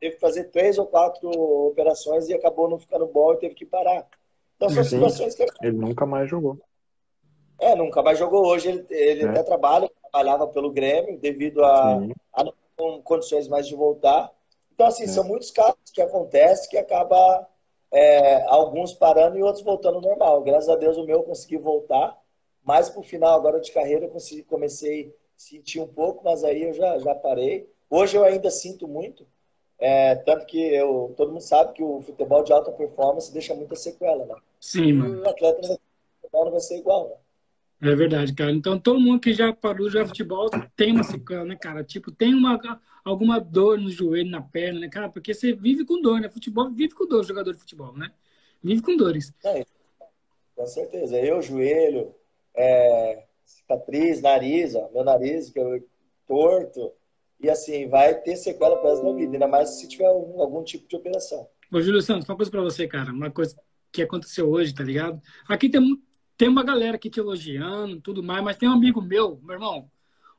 teve 0.00 0.14
que 0.14 0.20
fazer 0.20 0.44
três 0.44 0.78
ou 0.78 0.86
quatro 0.86 1.28
operações 1.66 2.28
e 2.28 2.34
acabou 2.34 2.68
não 2.68 2.78
ficando 2.78 3.06
bom 3.06 3.32
e 3.32 3.38
teve 3.38 3.54
que 3.54 3.66
parar. 3.66 4.06
Então 4.56 4.70
são 4.70 4.82
Sim. 4.82 4.90
situações 4.90 5.34
que. 5.34 5.44
Ele 5.62 5.76
nunca 5.76 6.04
mais 6.06 6.28
jogou. 6.28 6.58
É, 7.60 7.74
nunca 7.74 8.02
mais 8.02 8.18
jogou. 8.18 8.46
Hoje 8.46 8.68
ele, 8.68 8.86
ele 8.90 9.24
é. 9.24 9.28
até 9.28 9.42
trabalha, 9.42 9.90
trabalhava 10.02 10.46
pelo 10.48 10.70
Grêmio 10.70 11.18
devido 11.18 11.64
a, 11.64 11.98
a 12.32 12.44
não 12.44 12.52
ter 12.76 13.02
condições 13.02 13.48
mais 13.48 13.66
de 13.66 13.74
voltar. 13.74 14.32
Então, 14.72 14.86
assim, 14.86 15.04
é. 15.04 15.08
são 15.08 15.24
muitos 15.24 15.50
casos 15.50 15.76
que 15.92 16.00
acontecem 16.00 16.70
que 16.70 16.78
acaba 16.78 17.48
é, 17.90 18.44
alguns 18.44 18.92
parando 18.92 19.36
e 19.36 19.42
outros 19.42 19.64
voltando 19.64 19.96
ao 19.96 20.02
normal. 20.02 20.42
Graças 20.42 20.68
a 20.68 20.76
Deus 20.76 20.96
o 20.96 21.04
meu 21.04 21.22
consegui 21.22 21.56
voltar, 21.56 22.16
mas 22.62 22.88
pro 22.88 23.02
final 23.02 23.34
agora 23.34 23.60
de 23.60 23.72
carreira 23.72 24.06
eu 24.06 24.10
consegui, 24.10 24.42
comecei 24.42 25.08
a 25.08 25.10
sentir 25.36 25.80
um 25.80 25.88
pouco, 25.88 26.22
mas 26.24 26.44
aí 26.44 26.62
eu 26.62 26.72
já, 26.72 26.98
já 26.98 27.14
parei. 27.14 27.68
Hoje 27.90 28.16
eu 28.16 28.24
ainda 28.24 28.50
sinto 28.50 28.86
muito, 28.86 29.26
é, 29.78 30.16
tanto 30.16 30.44
que 30.46 30.58
eu, 30.58 31.14
todo 31.16 31.30
mundo 31.30 31.40
sabe 31.40 31.72
que 31.72 31.82
o 31.82 32.00
futebol 32.00 32.42
de 32.42 32.52
alta 32.52 32.72
performance 32.72 33.32
deixa 33.32 33.54
muita 33.54 33.76
sequela, 33.76 34.26
né? 34.26 34.34
Sim, 34.58 34.92
mano. 34.92 35.22
O 35.22 35.28
atleta 35.28 35.60
não 35.62 35.68
vai, 35.68 36.44
não 36.44 36.50
vai 36.50 36.60
ser 36.60 36.78
igual, 36.78 37.08
né? 37.08 37.14
É 37.80 37.94
verdade, 37.94 38.34
cara. 38.34 38.50
Então 38.50 38.76
todo 38.76 38.98
mundo 38.98 39.20
que 39.20 39.32
já 39.32 39.52
parou 39.52 39.86
de 39.86 39.92
jogar 39.92 40.08
futebol 40.08 40.50
tem 40.76 40.90
uma 40.90 41.04
sequela, 41.04 41.44
né, 41.44 41.54
cara? 41.54 41.84
Tipo, 41.84 42.10
tem 42.10 42.34
uma, 42.34 42.58
alguma 43.04 43.38
dor 43.38 43.78
no 43.78 43.88
joelho, 43.88 44.28
na 44.28 44.42
perna, 44.42 44.80
né, 44.80 44.88
cara? 44.88 45.08
Porque 45.08 45.32
você 45.32 45.52
vive 45.52 45.84
com 45.84 46.02
dor, 46.02 46.20
né? 46.20 46.28
Futebol 46.28 46.68
vive 46.68 46.92
com 46.92 47.06
dor, 47.06 47.24
jogador 47.24 47.52
de 47.52 47.60
futebol, 47.60 47.96
né? 47.96 48.10
Vive 48.60 48.82
com 48.82 48.96
dores. 48.96 49.32
É, 49.44 49.64
com 50.56 50.66
certeza. 50.66 51.16
Eu, 51.20 51.40
joelho, 51.40 52.12
é, 52.52 53.22
cicatriz, 53.44 54.20
nariz, 54.20 54.74
ó, 54.74 54.90
meu 54.92 55.04
nariz, 55.04 55.50
que 55.50 55.60
eu 55.60 55.80
torto. 56.26 56.92
E 57.40 57.48
assim, 57.48 57.88
vai 57.88 58.14
ter 58.20 58.36
sequela 58.36 58.76
para 58.78 59.00
da 59.00 59.12
vida, 59.12 59.32
ainda 59.32 59.46
mais 59.46 59.78
se 59.78 59.88
tiver 59.88 60.06
algum, 60.06 60.40
algum 60.40 60.62
tipo 60.64 60.88
de 60.88 60.96
operação. 60.96 61.48
Ô, 61.72 61.80
Júlio 61.80 62.02
Santos, 62.02 62.28
uma 62.28 62.36
coisa 62.36 62.50
para 62.50 62.62
você, 62.62 62.88
cara. 62.88 63.12
Uma 63.12 63.30
coisa 63.30 63.56
que 63.92 64.02
aconteceu 64.02 64.50
hoje, 64.50 64.74
tá 64.74 64.82
ligado? 64.82 65.20
Aqui 65.48 65.68
tem, 65.68 65.82
tem 66.36 66.48
uma 66.48 66.64
galera 66.64 66.96
aqui 66.96 67.08
te 67.08 67.20
elogiando, 67.20 68.00
tudo 68.00 68.22
mais, 68.22 68.42
mas 68.42 68.56
tem 68.56 68.68
um 68.68 68.72
amigo 68.72 69.00
meu, 69.00 69.40
meu 69.42 69.54
irmão, 69.54 69.90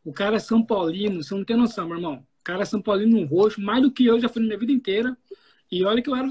o 0.03 0.13
cara 0.13 0.37
é 0.37 0.39
São 0.39 0.63
Paulino, 0.63 1.23
você 1.23 1.33
não 1.33 1.45
tem 1.45 1.55
noção, 1.55 1.87
meu 1.87 1.97
irmão. 1.97 2.25
O 2.39 2.43
cara 2.43 2.63
é 2.63 2.65
São 2.65 2.81
Paulino 2.81 3.25
roxo, 3.25 3.61
mais 3.61 3.81
do 3.81 3.91
que 3.91 4.05
eu 4.05 4.19
já 4.19 4.27
fui 4.29 4.41
na 4.41 4.47
minha 4.47 4.59
vida 4.59 4.71
inteira. 4.71 5.17
E 5.71 5.83
olha 5.83 6.01
que 6.01 6.09
eu 6.09 6.15
era. 6.15 6.27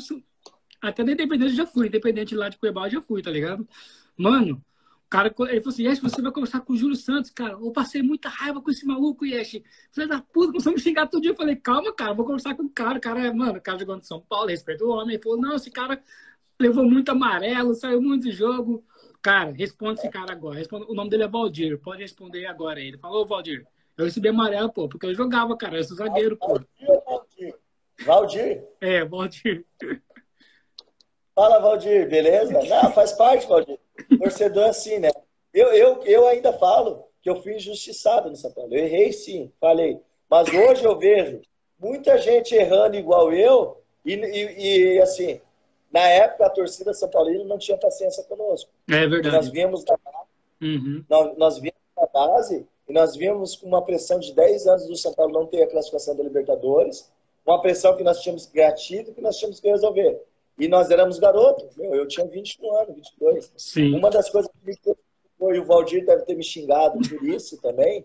Até 0.80 1.04
da 1.04 1.12
Independência 1.12 1.56
já 1.56 1.66
fui, 1.66 1.86
Independente 1.86 2.34
lá 2.34 2.48
de 2.48 2.58
Cuiabá 2.58 2.88
já 2.88 3.00
fui, 3.00 3.22
tá 3.22 3.30
ligado? 3.30 3.68
Mano, 4.16 4.64
cara, 5.08 5.28
ele 5.28 5.60
falou 5.60 5.68
assim, 5.68 5.84
Yesh, 5.84 6.00
você 6.00 6.20
vai 6.20 6.32
conversar 6.32 6.60
com 6.60 6.72
o 6.72 6.76
Júlio 6.76 6.96
Santos, 6.96 7.30
cara. 7.30 7.52
Eu 7.52 7.70
passei 7.72 8.02
muita 8.02 8.28
raiva 8.28 8.60
com 8.60 8.70
esse 8.70 8.86
maluco, 8.86 9.24
Yesh. 9.24 9.62
Falei, 9.90 10.08
da 10.08 10.20
puta, 10.20 10.48
começou 10.48 10.70
a 10.70 10.74
me 10.74 10.80
xingar 10.80 11.06
todo 11.06 11.22
dia. 11.22 11.30
Eu 11.30 11.36
falei, 11.36 11.56
calma, 11.56 11.92
cara, 11.92 12.12
vou 12.14 12.24
conversar 12.24 12.54
com 12.54 12.64
o 12.64 12.70
cara. 12.70 12.98
O 12.98 13.00
cara, 13.00 13.26
é, 13.26 13.32
mano, 13.32 13.58
o 13.58 13.62
cara 13.62 13.78
jogando 13.78 14.00
em 14.00 14.04
São 14.04 14.20
Paulo, 14.20 14.48
respeita 14.48 14.84
o 14.84 14.90
homem. 14.90 15.14
Ele 15.14 15.22
falou, 15.22 15.40
não, 15.40 15.56
esse 15.56 15.70
cara 15.70 16.02
levou 16.60 16.84
muito 16.84 17.10
amarelo, 17.10 17.74
saiu 17.74 18.02
muito 18.02 18.24
de 18.24 18.32
jogo. 18.32 18.84
Cara, 19.22 19.50
responde 19.50 19.98
esse 19.98 20.08
cara 20.08 20.32
agora. 20.32 20.58
Responde, 20.58 20.86
o 20.88 20.94
nome 20.94 21.10
dele 21.10 21.24
é 21.24 21.28
Valdir, 21.28 21.78
pode 21.78 22.02
responder 22.02 22.46
agora. 22.46 22.80
Ele 22.80 22.98
falou, 22.98 23.26
Valdir, 23.26 23.66
eu 23.96 24.04
recebi 24.04 24.28
amarelo, 24.28 24.72
pô, 24.72 24.88
porque 24.88 25.06
eu 25.06 25.14
jogava, 25.14 25.56
cara, 25.56 25.76
eu 25.76 25.84
sou 25.84 25.96
zagueiro, 25.96 26.36
pô. 26.36 26.60
Valdir, 26.86 27.54
Valdir. 28.04 28.64
É, 28.80 29.04
Valdir. 29.04 29.64
Fala, 31.34 31.60
Valdir, 31.60 32.08
beleza? 32.08 32.52
Não, 32.62 32.92
faz 32.92 33.12
parte, 33.12 33.46
Valdir. 33.46 33.78
Torcedor 34.18 34.66
é 34.66 34.68
assim, 34.68 34.98
né? 34.98 35.10
Eu, 35.52 35.68
eu, 35.68 36.02
eu 36.04 36.26
ainda 36.26 36.52
falo 36.52 37.04
que 37.22 37.28
eu 37.28 37.42
fui 37.42 37.56
injustiçado 37.56 38.30
no 38.30 38.36
São 38.36 38.52
Paulo. 38.52 38.74
Eu 38.74 38.84
errei 38.84 39.12
sim, 39.12 39.52
falei. 39.60 40.00
Mas 40.28 40.48
hoje 40.48 40.84
eu 40.84 40.98
vejo 40.98 41.40
muita 41.78 42.18
gente 42.18 42.54
errando 42.54 42.96
igual 42.96 43.32
eu 43.32 43.80
e, 44.04 44.14
e, 44.14 44.94
e 44.94 45.00
assim, 45.00 45.40
na 45.92 46.06
época 46.08 46.46
a 46.46 46.50
torcida 46.50 46.92
São 46.92 47.08
Paulino 47.08 47.44
não 47.44 47.58
tinha 47.58 47.78
paciência 47.78 48.22
conosco. 48.24 48.70
É 48.88 49.06
verdade. 49.06 49.36
Nós 49.36 49.48
viemos 49.48 49.84
da 49.84 49.96
base, 49.96 50.28
uhum. 50.60 51.04
nós, 51.08 51.36
nós 51.36 51.58
viemos 51.58 51.80
da 51.96 52.06
base 52.06 52.66
e 52.88 52.92
nós 52.92 53.16
vimos 53.16 53.56
com 53.56 53.66
uma 53.66 53.82
pressão 53.82 54.18
de 54.18 54.34
10 54.34 54.66
anos 54.66 54.86
do 54.86 54.96
São 54.96 55.12
Paulo 55.12 55.32
não 55.32 55.46
ter 55.46 55.62
a 55.62 55.66
classificação 55.66 56.16
da 56.16 56.22
Libertadores, 56.22 57.10
uma 57.46 57.60
pressão 57.60 57.96
que 57.96 58.02
nós 58.02 58.20
tínhamos 58.20 58.46
que 58.46 58.72
título, 58.72 59.14
que 59.14 59.22
nós 59.22 59.36
tínhamos 59.36 59.60
que 59.60 59.68
resolver. 59.68 60.20
E 60.58 60.68
nós 60.68 60.90
éramos 60.90 61.18
garotos. 61.18 61.76
Meu, 61.76 61.94
eu 61.94 62.08
tinha 62.08 62.26
21 62.26 62.76
anos, 62.76 62.94
22. 62.96 63.52
Sim. 63.56 63.94
Uma 63.94 64.10
das 64.10 64.28
coisas 64.28 64.50
que 64.50 64.66
me 64.66 64.74
foi, 65.38 65.58
o 65.58 65.64
Valdir 65.64 66.04
deve 66.04 66.24
ter 66.24 66.34
me 66.34 66.42
xingado 66.42 66.98
por 67.08 67.24
isso 67.24 67.60
também, 67.62 68.04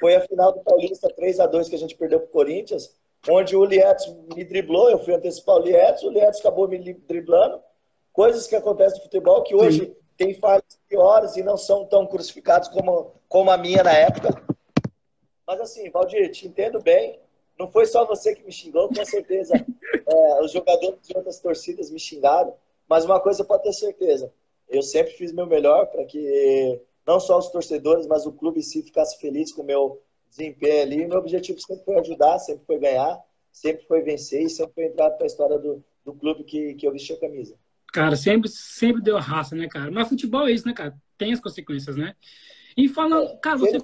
foi 0.00 0.14
a 0.14 0.22
final 0.22 0.52
do 0.52 0.60
Paulista 0.60 1.06
3 1.14 1.38
a 1.40 1.46
2 1.46 1.68
que 1.68 1.74
a 1.74 1.78
gente 1.78 1.94
perdeu 1.94 2.18
para 2.20 2.28
o 2.28 2.32
Corinthians, 2.32 2.96
onde 3.28 3.54
o 3.54 3.64
Lietos 3.64 4.12
me 4.34 4.42
driblou, 4.42 4.90
eu 4.90 4.98
fui 4.98 5.14
antecipar 5.14 5.56
o 5.56 5.60
Lietos, 5.60 6.02
o 6.02 6.10
Lietos 6.10 6.40
acabou 6.40 6.66
me 6.66 6.94
driblando. 6.94 7.60
Coisas 8.12 8.46
que 8.46 8.56
acontecem 8.56 8.98
no 8.98 9.04
futebol 9.04 9.42
que 9.42 9.54
hoje 9.54 9.80
Sim. 9.80 9.96
tem 10.16 10.34
falhas 10.34 10.64
piores 10.88 11.36
e 11.36 11.42
não 11.42 11.56
são 11.56 11.84
tão 11.84 12.06
crucificados 12.06 12.68
como, 12.68 13.12
como 13.28 13.50
a 13.50 13.58
minha 13.58 13.82
na 13.82 13.92
época. 13.92 14.42
Mas 15.46 15.60
assim, 15.60 15.90
Valdir, 15.90 16.30
te 16.30 16.48
entendo 16.48 16.80
bem. 16.80 17.20
Não 17.62 17.70
foi 17.70 17.86
só 17.86 18.04
você 18.04 18.34
que 18.34 18.42
me 18.44 18.50
xingou, 18.50 18.88
com 18.88 19.04
certeza. 19.04 19.54
É, 20.04 20.42
os 20.42 20.50
jogadores 20.50 21.06
de 21.06 21.16
outras 21.16 21.38
torcidas 21.38 21.88
me 21.88 21.98
xingaram. 21.98 22.52
Mas 22.88 23.04
uma 23.04 23.20
coisa 23.20 23.44
pode 23.44 23.62
ter 23.62 23.72
certeza: 23.72 24.32
eu 24.68 24.82
sempre 24.82 25.12
fiz 25.12 25.32
meu 25.32 25.46
melhor 25.46 25.86
para 25.86 26.04
que 26.04 26.80
não 27.06 27.20
só 27.20 27.38
os 27.38 27.48
torcedores, 27.48 28.06
mas 28.06 28.26
o 28.26 28.32
clube 28.32 28.58
em 28.58 28.62
si 28.62 28.82
ficasse 28.82 29.18
feliz 29.20 29.52
com 29.52 29.62
o 29.62 29.64
meu 29.64 30.02
desempenho 30.28 30.82
ali. 30.82 31.06
Meu 31.06 31.18
objetivo 31.18 31.60
sempre 31.60 31.84
foi 31.84 31.98
ajudar, 32.00 32.38
sempre 32.40 32.64
foi 32.66 32.78
ganhar, 32.80 33.22
sempre 33.52 33.86
foi 33.86 34.02
vencer 34.02 34.42
e 34.42 34.50
sempre 34.50 34.74
foi 34.74 34.84
entrar 34.86 35.10
para 35.10 35.24
a 35.24 35.26
história 35.26 35.58
do, 35.58 35.84
do 36.04 36.12
clube 36.14 36.42
que, 36.42 36.74
que 36.74 36.86
eu 36.86 36.92
vesti 36.92 37.12
a 37.12 37.20
camisa. 37.20 37.54
Cara, 37.92 38.16
sempre, 38.16 38.48
sempre 38.48 39.02
deu 39.02 39.18
raça, 39.18 39.54
né, 39.54 39.68
cara? 39.68 39.90
Mas 39.90 40.08
futebol 40.08 40.48
é 40.48 40.52
isso, 40.52 40.66
né, 40.66 40.74
cara? 40.74 40.94
Tem 41.16 41.32
as 41.32 41.40
consequências, 41.40 41.96
né? 41.96 42.16
E 42.76 42.88
falando, 42.88 43.38
cara, 43.38 43.58
você 43.58 43.78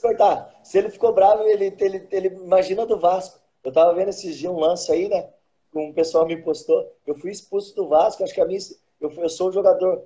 cortar. 0.00 0.60
Se 0.62 0.78
ele 0.78 0.90
ficou 0.90 1.12
bravo, 1.12 1.42
ele, 1.44 1.74
ele, 1.78 2.08
ele 2.10 2.28
imagina 2.28 2.86
do 2.86 2.98
Vasco. 2.98 3.40
Eu 3.62 3.72
tava 3.72 3.94
vendo 3.94 4.08
esses 4.08 4.36
dias 4.36 4.52
um 4.52 4.58
lance 4.58 4.90
aí, 4.90 5.08
né? 5.08 5.28
Um 5.74 5.90
o 5.90 5.94
pessoal 5.94 6.26
me 6.26 6.36
postou. 6.36 6.94
Eu 7.06 7.14
fui 7.14 7.30
expulso 7.30 7.74
do 7.74 7.88
Vasco, 7.88 8.22
acho 8.22 8.34
que 8.34 8.40
a 8.40 8.46
mim, 8.46 8.58
eu, 9.00 9.10
eu 9.10 9.28
sou 9.28 9.48
o 9.48 9.52
jogador 9.52 10.02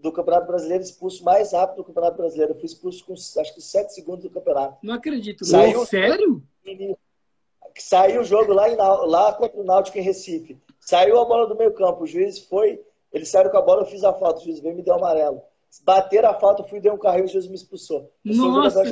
do 0.00 0.12
Campeonato 0.12 0.46
Brasileiro 0.46 0.82
expulso 0.82 1.22
mais 1.24 1.52
rápido 1.52 1.78
do 1.78 1.84
Campeonato 1.84 2.16
Brasileiro. 2.16 2.52
Eu 2.52 2.56
fui 2.56 2.66
expulso 2.66 3.04
com 3.04 3.12
acho 3.12 3.54
que 3.54 3.60
7 3.60 3.92
segundos 3.92 4.24
do 4.24 4.30
campeonato. 4.30 4.78
Não 4.82 4.94
acredito. 4.94 5.44
Saiu, 5.44 5.84
Sério? 5.84 6.42
Saiu 7.76 8.20
o 8.20 8.24
jogo 8.24 8.52
lá, 8.52 8.68
em, 8.68 8.76
lá 8.76 9.32
contra 9.32 9.60
o 9.60 9.64
Náutico 9.64 9.98
em 9.98 10.02
Recife. 10.02 10.58
Saiu 10.80 11.20
a 11.20 11.24
bola 11.24 11.46
do 11.46 11.56
meio 11.56 11.72
campo. 11.72 12.04
O 12.04 12.06
juiz 12.06 12.38
foi. 12.38 12.82
Eles 13.12 13.28
saíram 13.28 13.50
com 13.50 13.58
a 13.58 13.62
bola, 13.62 13.82
eu 13.82 13.86
fiz 13.86 14.04
a 14.04 14.12
falta. 14.12 14.40
O 14.40 14.44
juiz 14.44 14.60
veio 14.60 14.72
e 14.72 14.76
me 14.76 14.82
deu 14.82 14.94
amarelo. 14.94 15.42
Bateram 15.84 16.30
a 16.30 16.34
falta, 16.34 16.62
eu 16.62 16.68
fui 16.68 16.80
dar 16.80 16.92
um 16.92 16.98
carrinho 16.98 17.24
e 17.24 17.28
o 17.28 17.28
juiz 17.28 17.46
me 17.46 17.54
expulsou. 17.54 18.12
Nossa, 18.24 18.82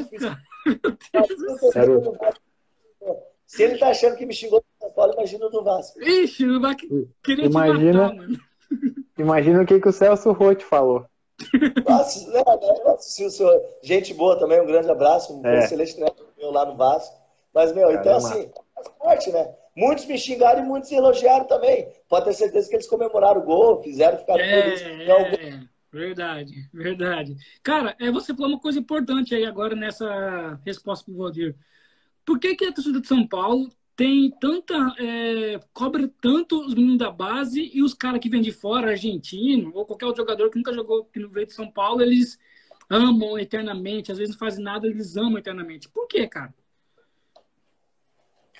Se 3.46 3.62
ele 3.62 3.78
tá 3.78 3.88
achando 3.88 4.16
que 4.16 4.26
me 4.26 4.34
xingou 4.34 4.60
do 4.60 4.66
São 4.80 4.90
Paulo, 4.92 5.14
imagina 5.14 5.46
o 5.46 5.50
do 5.50 5.64
Vasco. 5.64 6.00
Ixi, 6.00 6.46
não 6.46 6.60
vai 6.60 6.76
querer 6.76 7.44
imagina, 7.44 8.10
te 8.10 8.14
matar, 8.14 8.14
mano. 8.14 8.38
Imagina 9.18 9.62
o 9.62 9.66
que, 9.66 9.80
que 9.80 9.88
o 9.88 9.92
Celso 9.92 10.30
Rotti 10.32 10.64
falou. 10.64 11.04
Nossa, 11.88 12.30
né, 12.30 12.42
né, 12.44 13.60
gente 13.82 14.12
boa 14.14 14.38
também, 14.38 14.60
um 14.60 14.66
grande 14.66 14.90
abraço, 14.90 15.32
um 15.34 15.46
é. 15.46 15.60
excelente 15.60 15.94
treinador 15.94 16.26
meu 16.36 16.50
lá 16.50 16.64
no 16.64 16.76
Vasco. 16.76 17.16
Mas, 17.52 17.72
meu, 17.72 17.88
Caramba. 17.88 18.00
então 18.00 18.16
assim, 18.16 18.50
faz 18.74 18.88
parte, 18.98 19.32
né? 19.32 19.54
Muitos 19.76 20.06
me 20.06 20.18
xingaram 20.18 20.62
e 20.62 20.66
muitos 20.66 20.90
elogiaram 20.90 21.44
também. 21.46 21.88
Pode 22.08 22.26
ter 22.26 22.34
certeza 22.34 22.68
que 22.68 22.76
eles 22.76 22.88
comemoraram 22.88 23.40
o 23.40 23.44
gol, 23.44 23.82
fizeram, 23.82 24.18
ficar 24.18 24.38
é, 24.38 24.62
felizes. 24.62 24.86
É. 24.86 25.60
Verdade, 25.92 26.68
verdade. 26.72 27.36
Cara, 27.62 27.96
é, 27.98 28.10
você 28.10 28.34
falou 28.34 28.52
uma 28.52 28.60
coisa 28.60 28.78
importante 28.78 29.34
aí 29.34 29.44
agora 29.46 29.74
nessa 29.74 30.60
resposta 30.64 31.04
para 31.04 31.14
o 31.14 31.16
Valdir. 31.16 31.56
Por 32.24 32.38
que, 32.38 32.54
que 32.54 32.66
a 32.66 32.72
torcida 32.72 33.00
de 33.00 33.06
São 33.06 33.26
Paulo 33.26 33.70
tem 33.98 34.30
tanta. 34.40 34.74
É, 35.00 35.58
cobra 35.72 36.08
tanto 36.20 36.64
os 36.64 36.72
meninos 36.72 36.98
da 36.98 37.10
base 37.10 37.68
e 37.74 37.82
os 37.82 37.92
caras 37.92 38.20
que 38.20 38.30
vêm 38.30 38.40
de 38.40 38.52
fora, 38.52 38.90
argentino, 38.90 39.72
ou 39.74 39.84
qualquer 39.84 40.06
outro 40.06 40.22
jogador 40.22 40.48
que 40.50 40.56
nunca 40.56 40.72
jogou, 40.72 41.04
que 41.06 41.18
não 41.18 41.28
veio 41.28 41.48
de 41.48 41.52
São 41.52 41.68
Paulo, 41.68 42.00
eles 42.00 42.38
amam 42.88 43.36
eternamente, 43.36 44.12
às 44.12 44.18
vezes 44.18 44.34
não 44.34 44.38
fazem 44.38 44.62
nada, 44.62 44.86
eles 44.86 45.16
amam 45.16 45.36
eternamente. 45.36 45.88
Por 45.88 46.06
quê, 46.06 46.28
cara? 46.28 46.54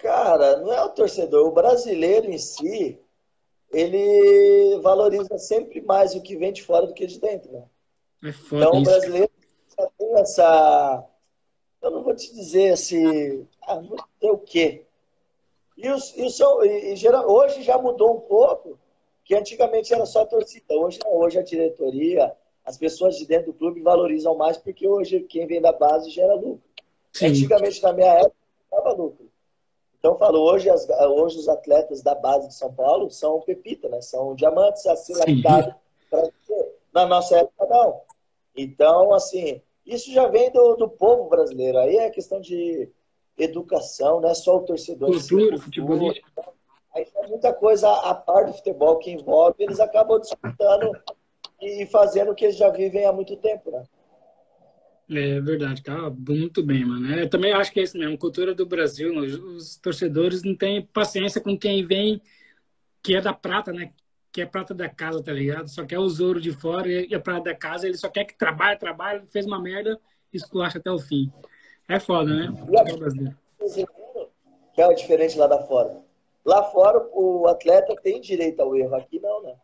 Cara, 0.02 0.58
não 0.58 0.72
é 0.72 0.82
o 0.82 0.88
torcedor, 0.88 1.46
o 1.46 1.54
brasileiro 1.54 2.28
em 2.28 2.38
si, 2.38 2.98
ele 3.70 4.78
valoriza 4.80 5.38
sempre 5.38 5.80
mais 5.80 6.14
o 6.14 6.22
que 6.22 6.36
vem 6.36 6.52
de 6.52 6.62
fora 6.62 6.86
do 6.86 6.94
que 6.94 7.06
de 7.06 7.20
dentro, 7.20 7.52
né? 7.52 7.64
É 8.24 8.28
então, 8.28 8.72
o 8.72 8.82
brasileiro 8.82 9.30
já 9.78 9.88
tem 9.98 10.14
essa... 10.20 11.04
Eu 11.80 11.90
não 11.90 12.02
vou 12.02 12.14
te 12.14 12.34
dizer 12.34 12.72
assim... 12.72 13.46
Ah, 13.62 13.76
vou 13.76 13.96
dizer 13.96 14.32
o 14.32 14.38
quê? 14.38 14.84
E, 15.76 15.88
os, 15.90 16.12
e, 16.16 16.22
o 16.42 16.64
e, 16.64 16.92
e 16.92 16.96
geral, 16.96 17.30
hoje 17.30 17.62
já 17.62 17.78
mudou 17.78 18.16
um 18.16 18.20
pouco, 18.20 18.78
que 19.24 19.34
antigamente 19.34 19.94
era 19.94 20.04
só 20.06 20.22
a 20.22 20.26
torcida. 20.26 20.74
Hoje 20.74 20.98
não, 21.04 21.14
hoje 21.14 21.38
a 21.38 21.42
diretoria, 21.42 22.34
as 22.64 22.76
pessoas 22.76 23.16
de 23.16 23.26
dentro 23.26 23.52
do 23.52 23.58
clube 23.58 23.80
valorizam 23.80 24.34
mais, 24.34 24.56
porque 24.56 24.88
hoje 24.88 25.20
quem 25.20 25.46
vem 25.46 25.60
da 25.60 25.72
base 25.72 26.10
gera 26.10 26.34
lucro. 26.34 26.62
Sim. 27.12 27.26
Antigamente, 27.26 27.82
na 27.82 27.92
minha 27.92 28.12
época, 28.14 28.34
não 28.72 28.78
dava 28.78 28.96
lucro. 28.96 29.27
Então, 29.98 30.12
eu 30.12 30.18
falo, 30.18 30.40
hoje, 30.40 30.70
as, 30.70 30.88
hoje 30.88 31.38
os 31.38 31.48
atletas 31.48 32.02
da 32.02 32.14
base 32.14 32.48
de 32.48 32.54
São 32.54 32.72
Paulo 32.72 33.10
são 33.10 33.40
pepita, 33.40 33.88
né? 33.88 34.00
São 34.00 34.34
diamantes 34.34 34.86
assim 34.86 35.14
lapidados 35.14 35.74
Na 36.92 37.06
nossa 37.06 37.38
época, 37.38 37.66
não. 37.66 38.00
Então, 38.56 39.12
assim, 39.12 39.60
isso 39.84 40.12
já 40.12 40.26
vem 40.28 40.50
do, 40.52 40.74
do 40.76 40.88
povo 40.88 41.28
brasileiro. 41.28 41.78
Aí 41.78 41.96
é 41.96 42.10
questão 42.10 42.40
de 42.40 42.88
educação, 43.36 44.20
não 44.20 44.28
é 44.28 44.34
só 44.34 44.56
o 44.56 44.64
torcedor. 44.64 45.10
Cultura, 45.10 45.58
futebol. 45.58 46.12
Aí 46.94 47.04
tem 47.04 47.28
muita 47.28 47.52
coisa 47.52 47.90
a 47.90 48.14
par 48.14 48.46
do 48.46 48.52
futebol 48.52 48.98
que 48.98 49.10
envolve, 49.10 49.56
eles 49.58 49.78
acabam 49.78 50.20
disputando 50.20 50.90
e 51.60 51.86
fazendo 51.86 52.32
o 52.32 52.34
que 52.34 52.46
eles 52.46 52.56
já 52.56 52.70
vivem 52.70 53.04
há 53.04 53.12
muito 53.12 53.36
tempo, 53.36 53.70
né? 53.70 53.84
É 55.10 55.40
verdade, 55.40 55.82
cara. 55.82 56.10
Muito 56.10 56.62
bem, 56.62 56.84
mano. 56.84 57.14
Eu 57.14 57.28
também 57.28 57.52
acho 57.52 57.72
que 57.72 57.80
é 57.80 57.82
isso 57.82 57.96
mesmo. 57.96 58.18
Cultura 58.18 58.54
do 58.54 58.66
Brasil, 58.66 59.16
os 59.18 59.76
torcedores 59.76 60.42
não 60.42 60.54
têm 60.54 60.82
paciência 60.82 61.40
com 61.40 61.58
quem 61.58 61.84
vem, 61.84 62.20
que 63.02 63.16
é 63.16 63.20
da 63.20 63.32
prata, 63.32 63.72
né? 63.72 63.92
Que 64.30 64.42
é 64.42 64.46
prata 64.46 64.74
da 64.74 64.88
casa, 64.88 65.22
tá 65.22 65.32
ligado? 65.32 65.68
Só 65.68 65.84
quer 65.86 65.98
o 65.98 66.08
ouro 66.22 66.40
de 66.40 66.52
fora 66.52 66.90
e 66.90 67.14
a 67.14 67.20
prata 67.20 67.44
da 67.44 67.54
casa, 67.54 67.86
ele 67.86 67.96
só 67.96 68.08
quer 68.10 68.24
que 68.24 68.36
trabalhe, 68.36 68.78
trabalhe, 68.78 69.22
fez 69.28 69.46
uma 69.46 69.60
merda, 69.60 69.98
esculacha 70.32 70.78
até 70.78 70.90
o 70.90 70.98
fim. 70.98 71.32
É 71.88 71.98
foda, 71.98 72.34
né? 72.34 72.54
Que 74.74 74.82
é 74.82 74.86
o 74.86 74.94
diferente 74.94 75.38
lá 75.38 75.46
da 75.46 75.58
fora. 75.62 76.02
Lá 76.44 76.64
fora, 76.64 77.08
o 77.12 77.46
atleta 77.46 77.96
tem 77.96 78.20
direito 78.20 78.60
ao 78.60 78.76
erro. 78.76 78.94
Aqui 78.94 79.18
não, 79.18 79.42
né? 79.42 79.54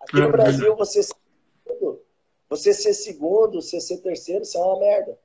Aqui 0.00 0.20
no 0.20 0.30
Brasil, 0.30 0.76
você 0.76 1.02
ser 1.02 1.14
segundo, 1.66 2.00
você 2.48 2.72
ser 2.72 2.94
segundo, 2.94 3.60
você 3.60 3.80
ser 3.80 3.98
terceiro, 3.98 4.42
isso 4.42 4.56
é 4.56 4.60
uma 4.60 4.78
merda. 4.78 5.18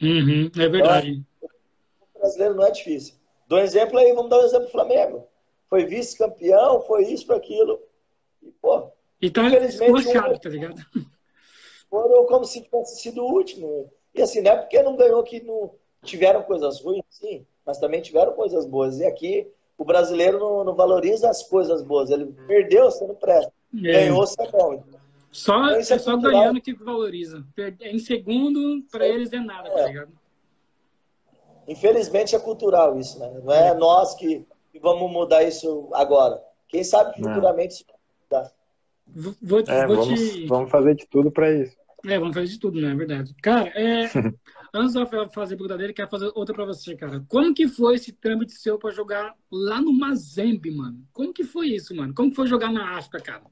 Uhum, 0.00 0.50
é 0.58 0.68
verdade. 0.68 1.22
Então, 1.38 1.50
o 2.14 2.18
brasileiro 2.18 2.54
não 2.54 2.66
é 2.66 2.70
difícil. 2.70 3.14
Dou 3.46 3.58
um 3.58 3.62
exemplo 3.62 3.98
aí, 3.98 4.12
vamos 4.12 4.30
dar 4.30 4.38
um 4.38 4.44
exemplo 4.44 4.66
do 4.66 4.72
Flamengo. 4.72 5.28
Foi 5.68 5.84
vice-campeão, 5.84 6.80
foi 6.82 7.04
isso, 7.04 7.26
foi 7.26 7.36
aquilo. 7.36 7.80
E, 8.42 8.50
pô, 8.50 8.90
e 9.20 9.30
tá 9.30 9.42
infelizmente, 9.44 10.08
um, 10.08 10.38
tá 10.38 10.48
ligado? 10.48 10.86
Foram 11.88 12.26
como 12.26 12.44
se 12.44 12.62
tivesse 12.62 13.00
sido 13.00 13.22
o 13.22 13.32
último. 13.32 13.90
E 14.14 14.20
assim, 14.20 14.40
não 14.40 14.52
é 14.52 14.56
porque 14.56 14.82
não 14.82 14.96
ganhou 14.96 15.22
que 15.22 15.42
não 15.42 15.74
tiveram 16.02 16.42
coisas 16.42 16.80
ruins, 16.80 17.04
sim, 17.08 17.46
mas 17.64 17.78
também 17.78 18.02
tiveram 18.02 18.32
coisas 18.32 18.66
boas. 18.66 18.98
E 18.98 19.06
aqui 19.06 19.50
o 19.78 19.84
brasileiro 19.84 20.38
não, 20.38 20.64
não 20.64 20.74
valoriza 20.74 21.30
as 21.30 21.42
coisas 21.42 21.82
boas. 21.82 22.10
Ele 22.10 22.26
perdeu, 22.46 22.90
você 22.90 23.06
não 23.06 23.14
presta. 23.14 23.52
É. 23.76 23.92
Ganhou, 23.92 24.26
você 24.26 24.42
é 24.42 24.50
bom. 24.50 24.84
Só, 25.34 25.56
então, 25.56 25.74
é, 25.74 25.80
é 25.80 25.98
só 25.98 26.16
ganhando 26.16 26.60
que 26.60 26.72
valoriza. 26.72 27.44
Em 27.80 27.98
segundo, 27.98 28.84
para 28.88 29.04
eles 29.04 29.32
é 29.32 29.40
nada, 29.40 29.68
tá 29.68 29.80
é. 29.80 29.82
tá 29.82 29.88
ligado? 29.88 30.12
Infelizmente 31.66 32.36
é 32.36 32.38
cultural 32.38 32.96
isso, 33.00 33.18
né? 33.18 33.40
Não 33.42 33.52
é, 33.52 33.70
é. 33.70 33.74
nós 33.74 34.14
que, 34.14 34.46
que, 34.70 34.78
vamos 34.78 35.10
mudar 35.10 35.42
isso 35.42 35.90
agora. 35.92 36.40
Quem 36.68 36.84
sabe 36.84 37.16
futuramente 37.16 37.74
isso 37.74 37.84
vai 38.30 38.42
mudar. 38.42 38.52
Vou, 39.42 39.60
te, 39.60 39.72
é, 39.72 39.86
vou 39.88 39.96
vamos, 39.96 40.20
te... 40.20 40.46
vamos 40.46 40.70
fazer 40.70 40.94
de 40.94 41.06
tudo 41.08 41.32
para 41.32 41.50
isso. 41.50 41.76
É, 42.06 42.16
vamos 42.16 42.34
fazer 42.34 42.46
de 42.46 42.60
tudo, 42.60 42.80
né? 42.80 42.92
É 42.92 42.94
verdade. 42.94 43.34
Cara, 43.42 43.72
é, 43.74 44.04
antes 44.72 44.92
de 44.92 45.00
eu 45.00 45.06
fazer 45.30 45.54
a 45.54 45.56
pergunta 45.56 45.76
dele, 45.76 45.92
quero 45.92 46.08
fazer 46.08 46.30
outra 46.36 46.54
para 46.54 46.64
você, 46.64 46.94
cara. 46.94 47.24
Como 47.26 47.52
que 47.52 47.66
foi 47.66 47.96
esse 47.96 48.12
trâmite 48.12 48.52
seu 48.52 48.78
para 48.78 48.92
jogar 48.92 49.34
lá 49.50 49.80
no 49.82 49.92
Mazembe, 49.92 50.70
mano? 50.70 51.04
Como 51.12 51.32
que 51.32 51.42
foi 51.42 51.70
isso, 51.70 51.92
mano? 51.92 52.14
Como 52.14 52.30
que 52.30 52.36
foi 52.36 52.46
jogar 52.46 52.70
na 52.70 52.96
África, 52.96 53.18
cara? 53.18 53.42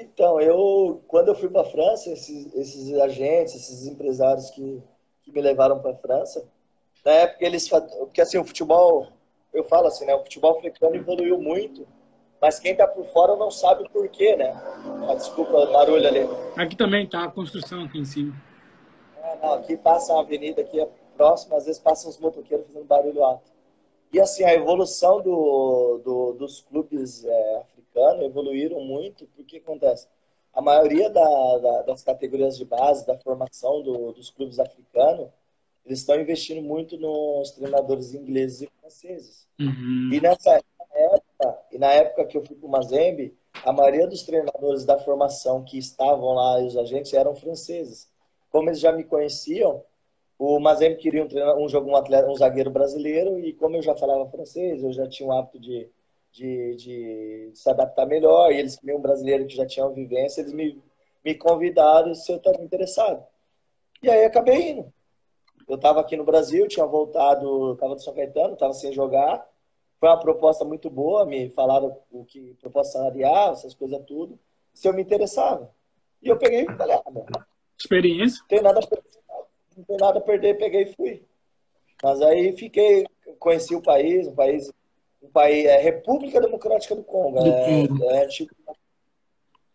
Então, 0.00 0.40
eu, 0.40 1.02
quando 1.06 1.28
eu 1.28 1.34
fui 1.34 1.50
para 1.50 1.60
a 1.60 1.64
França, 1.64 2.10
esses, 2.10 2.54
esses, 2.54 2.94
agentes, 2.94 3.54
esses 3.54 3.86
empresários 3.86 4.48
que, 4.50 4.82
que 5.22 5.30
me 5.30 5.42
levaram 5.42 5.78
para 5.78 5.90
a 5.90 5.96
França, 5.96 6.42
na 7.04 7.12
época 7.12 7.44
eles, 7.44 7.68
porque 7.68 8.22
assim, 8.22 8.38
o 8.38 8.44
futebol, 8.44 9.08
eu 9.52 9.62
falo 9.64 9.88
assim, 9.88 10.06
né, 10.06 10.14
o 10.14 10.22
futebol 10.22 10.56
africano 10.56 10.96
evoluiu 10.96 11.38
muito, 11.38 11.86
mas 12.40 12.58
quem 12.58 12.72
está 12.72 12.86
por 12.86 13.04
fora 13.08 13.36
não 13.36 13.50
sabe 13.50 13.84
o 13.84 13.90
porquê, 13.90 14.34
né? 14.36 14.50
Ah, 15.06 15.14
desculpa 15.14 15.52
o 15.52 15.72
barulho 15.72 16.08
ali. 16.08 16.20
Aqui 16.56 16.74
também 16.74 17.06
tá 17.06 17.24
a 17.24 17.30
construção 17.30 17.84
aqui 17.84 17.98
em 17.98 18.04
cima. 18.06 18.34
É, 19.22 19.36
não, 19.42 19.52
aqui 19.54 19.76
passa 19.76 20.14
uma 20.14 20.22
avenida 20.22 20.62
aqui 20.62 20.80
é 20.80 20.88
próxima, 21.14 21.58
às 21.58 21.66
vezes 21.66 21.78
passam 21.78 22.08
uns 22.08 22.18
motoqueiros 22.18 22.66
fazendo 22.66 22.86
barulho 22.86 23.22
alto. 23.22 23.50
E 24.10 24.18
assim, 24.18 24.44
a 24.44 24.54
evolução 24.54 25.20
do, 25.20 26.00
do 26.02 26.32
dos 26.32 26.62
clubes 26.62 27.22
é, 27.26 27.56
africanos 27.58 27.79
evoluíram 28.22 28.80
muito, 28.80 29.26
porque 29.36 29.58
acontece? 29.58 30.08
A 30.52 30.60
maioria 30.60 31.08
da, 31.08 31.58
da, 31.58 31.82
das 31.82 32.02
categorias 32.02 32.56
de 32.56 32.64
base, 32.64 33.06
da 33.06 33.16
formação 33.16 33.82
do, 33.82 34.12
dos 34.12 34.30
clubes 34.30 34.58
africanos, 34.58 35.28
eles 35.84 36.00
estão 36.00 36.20
investindo 36.20 36.60
muito 36.62 36.96
nos 36.98 37.52
treinadores 37.52 38.14
ingleses 38.14 38.62
e 38.62 38.70
franceses. 38.80 39.48
Uhum. 39.58 40.10
E 40.12 40.20
nessa 40.20 40.60
época, 40.92 41.58
e 41.72 41.78
na 41.78 41.92
época 41.92 42.26
que 42.26 42.36
eu 42.36 42.44
fui 42.44 42.56
para 42.56 42.66
o 42.66 42.70
Mazembe, 42.70 43.36
a 43.64 43.72
maioria 43.72 44.06
dos 44.06 44.22
treinadores 44.22 44.84
da 44.84 44.98
formação 44.98 45.64
que 45.64 45.78
estavam 45.78 46.34
lá, 46.34 46.60
e 46.60 46.66
os 46.66 46.76
agentes, 46.76 47.12
eram 47.12 47.34
franceses. 47.34 48.08
Como 48.50 48.68
eles 48.68 48.80
já 48.80 48.92
me 48.92 49.04
conheciam, 49.04 49.82
o 50.38 50.58
Mazembe 50.58 50.96
queria 50.96 51.22
um, 51.24 51.64
um, 51.64 51.68
jogo, 51.68 51.90
um, 51.90 51.96
atleta, 51.96 52.28
um 52.28 52.34
zagueiro 52.34 52.70
brasileiro, 52.70 53.38
e 53.38 53.52
como 53.52 53.76
eu 53.76 53.82
já 53.82 53.94
falava 53.94 54.30
francês, 54.30 54.82
eu 54.82 54.92
já 54.92 55.06
tinha 55.08 55.28
o 55.28 55.32
hábito 55.32 55.58
de, 55.58 55.88
de, 56.32 56.76
de 56.76 57.50
se 57.54 57.68
adaptar 57.68 58.06
melhor, 58.06 58.52
e 58.52 58.58
eles 58.58 58.76
queriam 58.76 58.98
um 58.98 59.02
brasileiro 59.02 59.46
que 59.46 59.56
já 59.56 59.66
tinha 59.66 59.84
uma 59.84 59.94
vivência, 59.94 60.40
eles 60.40 60.52
me, 60.52 60.82
me 61.24 61.34
convidaram 61.34 62.14
se 62.14 62.30
eu 62.30 62.36
estava 62.36 62.62
interessado. 62.62 63.24
E 64.02 64.10
aí 64.10 64.24
acabei 64.24 64.70
indo. 64.70 64.92
Eu 65.68 65.76
estava 65.76 66.00
aqui 66.00 66.16
no 66.16 66.24
Brasil, 66.24 66.66
tinha 66.66 66.86
voltado, 66.86 67.74
estava 67.74 67.94
do 67.94 68.00
São 68.00 68.14
Caetano, 68.14 68.54
estava 68.54 68.72
sem 68.72 68.92
jogar, 68.92 69.46
foi 70.00 70.08
uma 70.08 70.18
proposta 70.18 70.64
muito 70.64 70.88
boa, 70.88 71.26
me 71.26 71.50
falaram 71.50 71.96
o 72.10 72.24
que 72.24 72.54
proposta 72.60 72.94
salarial, 72.94 73.52
essas 73.52 73.74
coisas 73.74 74.02
tudo, 74.06 74.38
se 74.72 74.88
eu 74.88 74.94
me 74.94 75.02
interessava. 75.02 75.70
E 76.22 76.28
eu 76.28 76.38
peguei 76.38 76.62
e 76.62 76.76
falei, 76.76 76.96
ah, 76.96 77.10
mano, 77.10 77.26
experiência. 77.78 78.40
Não 78.40 78.48
tem 78.48 78.62
nada 78.62 78.80
a 78.80 78.86
perder, 78.86 79.10
não 79.76 79.84
tem 79.84 79.96
nada 79.98 80.18
a 80.18 80.22
perder, 80.22 80.58
peguei 80.58 80.82
e 80.82 80.94
fui. 80.94 81.22
Mas 82.02 82.22
aí 82.22 82.56
fiquei, 82.56 83.06
conheci 83.38 83.74
o 83.74 83.82
país, 83.82 84.26
um 84.26 84.34
país, 84.34 84.72
um 85.22 85.28
país 85.30 85.66
é 85.66 85.78
República 85.78 86.40
Democrática 86.40 86.96
do 86.96 87.02
Congo. 87.02 87.42
Do 87.42 88.04
é, 88.10 88.22
é, 88.22 88.26
tipo, 88.26 88.54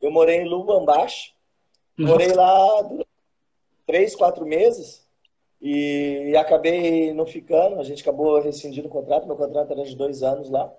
eu 0.01 0.11
morei 0.11 0.41
em 0.41 0.49
Lubumbashi, 0.49 1.33
morei 1.97 2.33
lá 2.33 2.89
três, 3.85 4.15
quatro 4.15 4.45
meses. 4.45 5.05
E 5.61 6.35
acabei 6.37 7.13
não 7.13 7.25
ficando, 7.25 7.79
a 7.79 7.83
gente 7.83 8.01
acabou 8.01 8.39
rescindindo 8.39 8.87
o 8.87 8.91
contrato, 8.91 9.25
meu 9.25 9.35
contrato 9.35 9.71
era 9.71 9.83
de 9.83 9.95
dois 9.95 10.21
anos 10.21 10.49
lá. 10.49 10.71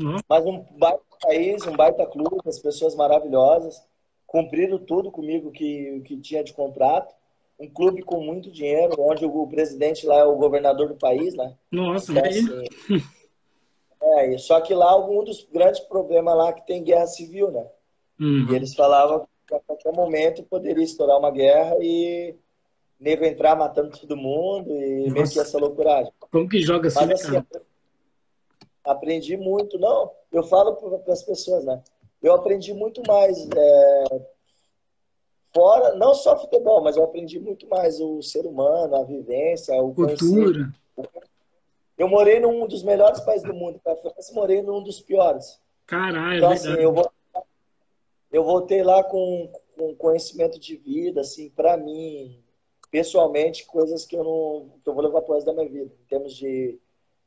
Uhum. 0.00 0.16
Mas 0.28 0.44
um 0.44 0.64
baita 0.76 1.02
país, 1.22 1.66
um 1.66 1.76
baita 1.76 2.06
clube, 2.06 2.40
as 2.44 2.58
pessoas 2.58 2.96
maravilhosas, 2.96 3.80
cumpriram 4.26 4.78
tudo 4.78 5.12
comigo 5.12 5.52
que, 5.52 6.00
que 6.04 6.16
tinha 6.16 6.42
de 6.42 6.52
contrato. 6.52 7.14
Um 7.60 7.68
clube 7.70 8.02
com 8.02 8.20
muito 8.20 8.50
dinheiro, 8.50 8.96
onde 8.98 9.24
o 9.24 9.46
presidente 9.46 10.04
lá 10.04 10.18
é 10.18 10.24
o 10.24 10.36
governador 10.36 10.88
do 10.88 10.96
país, 10.96 11.34
né? 11.34 11.54
Nossa, 11.70 12.10
então, 12.10 12.24
assim, 12.24 12.48
é, 14.04 14.36
só 14.38 14.60
que 14.60 14.74
lá 14.74 14.96
um 14.96 15.24
dos 15.24 15.46
grandes 15.52 15.80
problemas 15.80 16.36
lá 16.36 16.48
é 16.48 16.52
que 16.52 16.66
tem 16.66 16.82
guerra 16.82 17.06
civil, 17.06 17.50
né? 17.50 17.66
Uhum. 18.20 18.46
E 18.50 18.54
eles 18.54 18.74
falavam 18.74 19.26
que 19.46 19.54
a 19.54 19.60
qualquer 19.60 19.92
momento 19.92 20.42
poderia 20.44 20.84
estourar 20.84 21.18
uma 21.18 21.30
guerra 21.30 21.76
e 21.80 22.34
nego 22.98 23.24
entrar 23.24 23.56
matando 23.56 23.98
todo 23.98 24.16
mundo 24.16 24.70
e 24.70 25.10
meio 25.10 25.28
que 25.28 25.38
essa 25.38 25.58
loucuragem. 25.58 26.12
Como 26.30 26.48
que 26.48 26.60
joga 26.60 26.88
assim, 26.88 27.06
Mas, 27.06 27.24
assim? 27.24 27.42
Aprendi 28.84 29.36
muito. 29.36 29.78
Não, 29.78 30.10
eu 30.32 30.42
falo 30.44 30.76
para 30.76 31.12
as 31.12 31.22
pessoas, 31.22 31.64
né? 31.64 31.82
Eu 32.22 32.34
aprendi 32.34 32.72
muito 32.72 33.02
mais 33.06 33.36
é, 33.54 34.20
fora, 35.54 35.94
não 35.94 36.14
só 36.14 36.38
futebol, 36.38 36.82
mas 36.82 36.96
eu 36.96 37.04
aprendi 37.04 37.38
muito 37.38 37.68
mais 37.68 38.00
o 38.00 38.22
ser 38.22 38.46
humano, 38.46 38.96
a 38.96 39.04
vivência, 39.04 39.74
o 39.82 39.94
cultura. 39.94 40.72
Eu 41.96 42.08
morei 42.08 42.40
num 42.40 42.66
dos 42.66 42.82
melhores 42.82 43.20
países 43.20 43.46
do 43.46 43.54
mundo, 43.54 43.80
para 43.82 43.96
França, 43.96 44.32
morei 44.34 44.62
num 44.62 44.82
dos 44.82 45.00
piores. 45.00 45.60
Caralho, 45.86 46.38
então, 46.38 46.50
assim, 46.50 46.72
eu, 46.74 46.92
vou, 46.92 47.10
eu 48.32 48.42
voltei 48.42 48.82
lá 48.82 49.04
com, 49.04 49.50
com 49.76 49.94
conhecimento 49.94 50.58
de 50.58 50.76
vida, 50.76 51.20
assim, 51.20 51.50
para 51.50 51.76
mim, 51.76 52.42
pessoalmente, 52.90 53.66
coisas 53.66 54.04
que 54.04 54.16
eu 54.16 54.24
não 54.24 54.78
que 54.82 54.88
eu 54.88 54.94
vou 54.94 55.04
levar 55.04 55.22
para 55.22 55.34
resto 55.34 55.46
da 55.46 55.52
minha 55.52 55.68
vida, 55.68 55.92
em 56.02 56.08
termos 56.08 56.34
de 56.34 56.78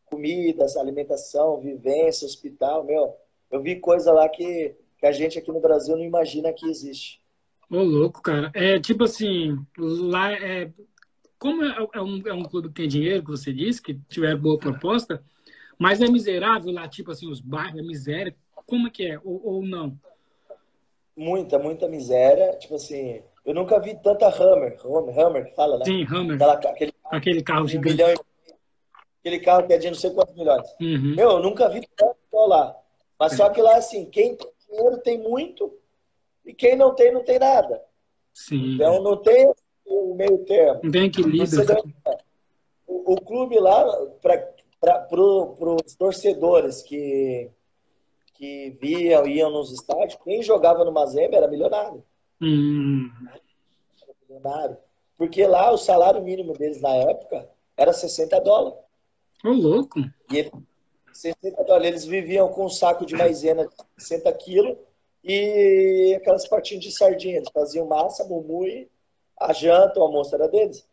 comidas, 0.05 0.75
alimentação, 0.75 1.59
vivência, 1.59 2.25
hospital, 2.25 2.83
meu, 2.83 3.15
eu 3.51 3.61
vi 3.61 3.79
coisa 3.79 4.11
lá 4.11 4.27
que, 4.27 4.75
que 4.97 5.05
a 5.05 5.11
gente 5.11 5.37
aqui 5.37 5.51
no 5.51 5.59
Brasil 5.59 5.95
não 5.95 6.03
imagina 6.03 6.53
que 6.53 6.67
existe. 6.67 7.21
Ô, 7.69 7.81
louco, 7.81 8.21
cara. 8.21 8.51
É 8.53 8.79
tipo 8.79 9.03
assim, 9.03 9.57
lá 9.77 10.31
é. 10.31 10.71
Como 11.39 11.63
é, 11.63 11.87
é 11.93 12.01
um, 12.01 12.21
é 12.25 12.33
um 12.33 12.43
clube 12.43 12.69
que 12.69 12.75
tem 12.75 12.87
dinheiro, 12.87 13.23
que 13.23 13.31
você 13.31 13.53
disse, 13.53 13.81
que 13.81 13.93
tiver 14.09 14.35
boa 14.35 14.57
proposta, 14.57 15.23
mas 15.77 16.01
é 16.01 16.07
miserável 16.07 16.73
lá, 16.73 16.87
tipo 16.87 17.11
assim, 17.11 17.29
os 17.29 17.39
bairros, 17.39 17.79
é 17.79 17.83
miséria. 17.83 18.35
Como 18.65 18.87
é 18.87 18.89
que 18.89 19.05
é? 19.05 19.19
Ou, 19.23 19.41
ou 19.43 19.63
não? 19.63 19.97
Muita, 21.15 21.59
muita 21.59 21.87
miséria. 21.87 22.57
Tipo 22.57 22.75
assim, 22.75 23.21
eu 23.45 23.53
nunca 23.53 23.79
vi 23.79 23.95
tanta 23.95 24.27
Hammer, 24.27 24.77
Hammer, 24.83 25.19
Hammer 25.19 25.45
que 25.45 25.55
fala, 25.55 25.77
né? 25.77 25.85
Sim, 25.85 26.03
Hammer. 26.03 26.35
Aquela, 26.35 26.53
aquele, 26.53 26.93
aquele 27.05 27.43
carro 27.43 27.65
um 27.65 27.67
gigante. 27.67 27.95
Milhão, 27.95 28.15
aquele 29.19 29.39
carro 29.39 29.67
que 29.67 29.73
é 29.73 29.77
de 29.77 29.87
não 29.87 29.95
sei 29.95 30.11
quantos 30.11 30.35
milhões. 30.35 30.67
Uhum. 30.81 31.15
Meu, 31.15 31.31
eu 31.31 31.39
nunca 31.39 31.69
vi 31.69 31.81
tanto 31.95 32.17
lá. 32.33 32.75
Mas 33.19 33.33
só 33.33 33.49
que 33.49 33.61
lá, 33.61 33.77
assim, 33.77 34.05
quem 34.05 34.35
tem 34.35 34.47
dinheiro 34.69 34.97
tem 34.99 35.17
muito 35.17 35.73
e 36.45 36.53
quem 36.53 36.75
não 36.75 36.93
tem, 36.93 37.11
não 37.11 37.23
tem 37.23 37.39
nada. 37.39 37.81
Sim. 38.33 38.75
Então 38.75 39.01
não 39.01 39.17
tem 39.17 39.51
o 39.87 40.15
meio 40.15 40.37
termo. 40.45 40.81
Não 40.83 40.91
tem 40.91 41.05
equilíbrio. 41.05 41.83
O, 42.85 43.13
o 43.13 43.21
clube 43.21 43.59
lá, 43.59 43.85
para 44.21 45.07
os 45.19 45.95
torcedores 45.95 46.81
que, 46.81 47.49
que 48.33 48.77
viam, 48.81 49.25
iam 49.27 49.51
nos 49.51 49.71
estádios, 49.71 50.19
quem 50.23 50.41
jogava 50.43 50.83
no 50.83 50.91
Mazembe 50.91 51.35
era 51.35 51.47
milionário. 51.47 52.03
Hum. 52.41 53.09
milionário. 54.27 54.77
Porque 55.17 55.45
lá 55.47 55.71
o 55.71 55.77
salário 55.77 56.21
mínimo 56.21 56.53
deles 56.53 56.79
na 56.81 56.93
época 56.95 57.49
era 57.75 57.91
60 57.91 58.39
dólares. 58.41 58.79
Ô, 59.43 59.49
louco. 59.49 59.99
E 60.31 60.37
ele, 60.37 60.51
60 61.11 61.63
dólares. 61.63 61.87
Eles 61.87 62.05
viviam 62.05 62.49
com 62.49 62.65
um 62.65 62.69
saco 62.69 63.05
de 63.05 63.15
maisena 63.15 63.65
de 63.65 64.03
60 64.03 64.31
quilos 64.33 64.77
e 65.23 66.13
aquelas 66.15 66.47
partinhas 66.47 66.83
de 66.83 66.91
sardinha. 66.91 67.37
Eles 67.37 67.49
faziam 67.51 67.87
massa, 67.87 68.23
mumui, 68.23 68.87
a 69.39 69.53
janta, 69.53 69.99
o 69.99 70.03
almoço 70.03 70.33
era 70.33 70.47
deles. 70.47 70.87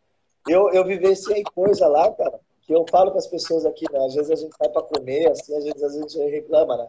Eu, 0.47 0.71
eu 0.71 0.85
vivenciei 0.85 1.43
coisa 1.43 1.87
lá, 1.87 2.11
cara, 2.11 2.39
que 2.61 2.73
eu 2.73 2.85
falo 2.89 3.11
para 3.11 3.19
as 3.19 3.27
pessoas 3.27 3.65
aqui, 3.65 3.85
né? 3.91 4.05
Às 4.05 4.13
vezes 4.13 4.31
a 4.31 4.35
gente 4.35 4.55
vai 4.57 4.69
para 4.69 4.83
comer, 4.83 5.29
assim, 5.29 5.55
às 5.55 5.63
vezes 5.63 5.83
a 5.83 6.01
gente 6.01 6.17
reclama, 6.29 6.77
né? 6.77 6.87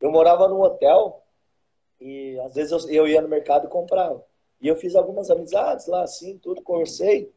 Eu 0.00 0.10
morava 0.10 0.48
num 0.48 0.60
hotel 0.60 1.22
e 2.00 2.38
às 2.40 2.54
vezes 2.54 2.70
eu, 2.70 2.90
eu 2.90 3.08
ia 3.08 3.20
no 3.20 3.28
mercado 3.28 3.66
e 3.66 3.70
comprava. 3.70 4.24
E 4.60 4.68
eu 4.68 4.76
fiz 4.76 4.94
algumas 4.94 5.30
amizades 5.30 5.86
lá, 5.86 6.02
assim, 6.02 6.38
tudo, 6.38 6.62
conversei. 6.62 7.32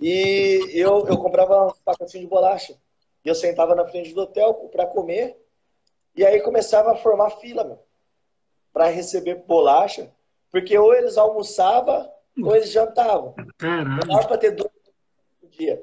E 0.00 0.70
eu, 0.74 1.06
eu 1.06 1.16
comprava 1.16 1.68
um 1.68 1.72
pacotinho 1.84 2.24
de 2.24 2.28
bolacha. 2.28 2.76
E 3.24 3.28
eu 3.28 3.34
sentava 3.34 3.74
na 3.74 3.86
frente 3.86 4.12
do 4.12 4.22
hotel 4.22 4.54
para 4.70 4.86
comer. 4.86 5.36
E 6.14 6.24
aí 6.24 6.40
começava 6.40 6.92
a 6.92 6.96
formar 6.96 7.30
fila, 7.30 7.64
meu, 7.64 7.78
para 8.72 8.88
receber 8.88 9.36
bolacha. 9.46 10.10
Porque 10.50 10.76
ou 10.76 10.94
eles 10.94 11.16
almoçavam 11.16 12.10
eles 12.36 12.70
jantavam. 12.70 13.34
Caralho. 13.56 14.06
Dava 14.06 14.28
para 14.28 14.38
ter 14.38 14.50
dois 14.52 14.70
por 15.40 15.48
dia. 15.50 15.82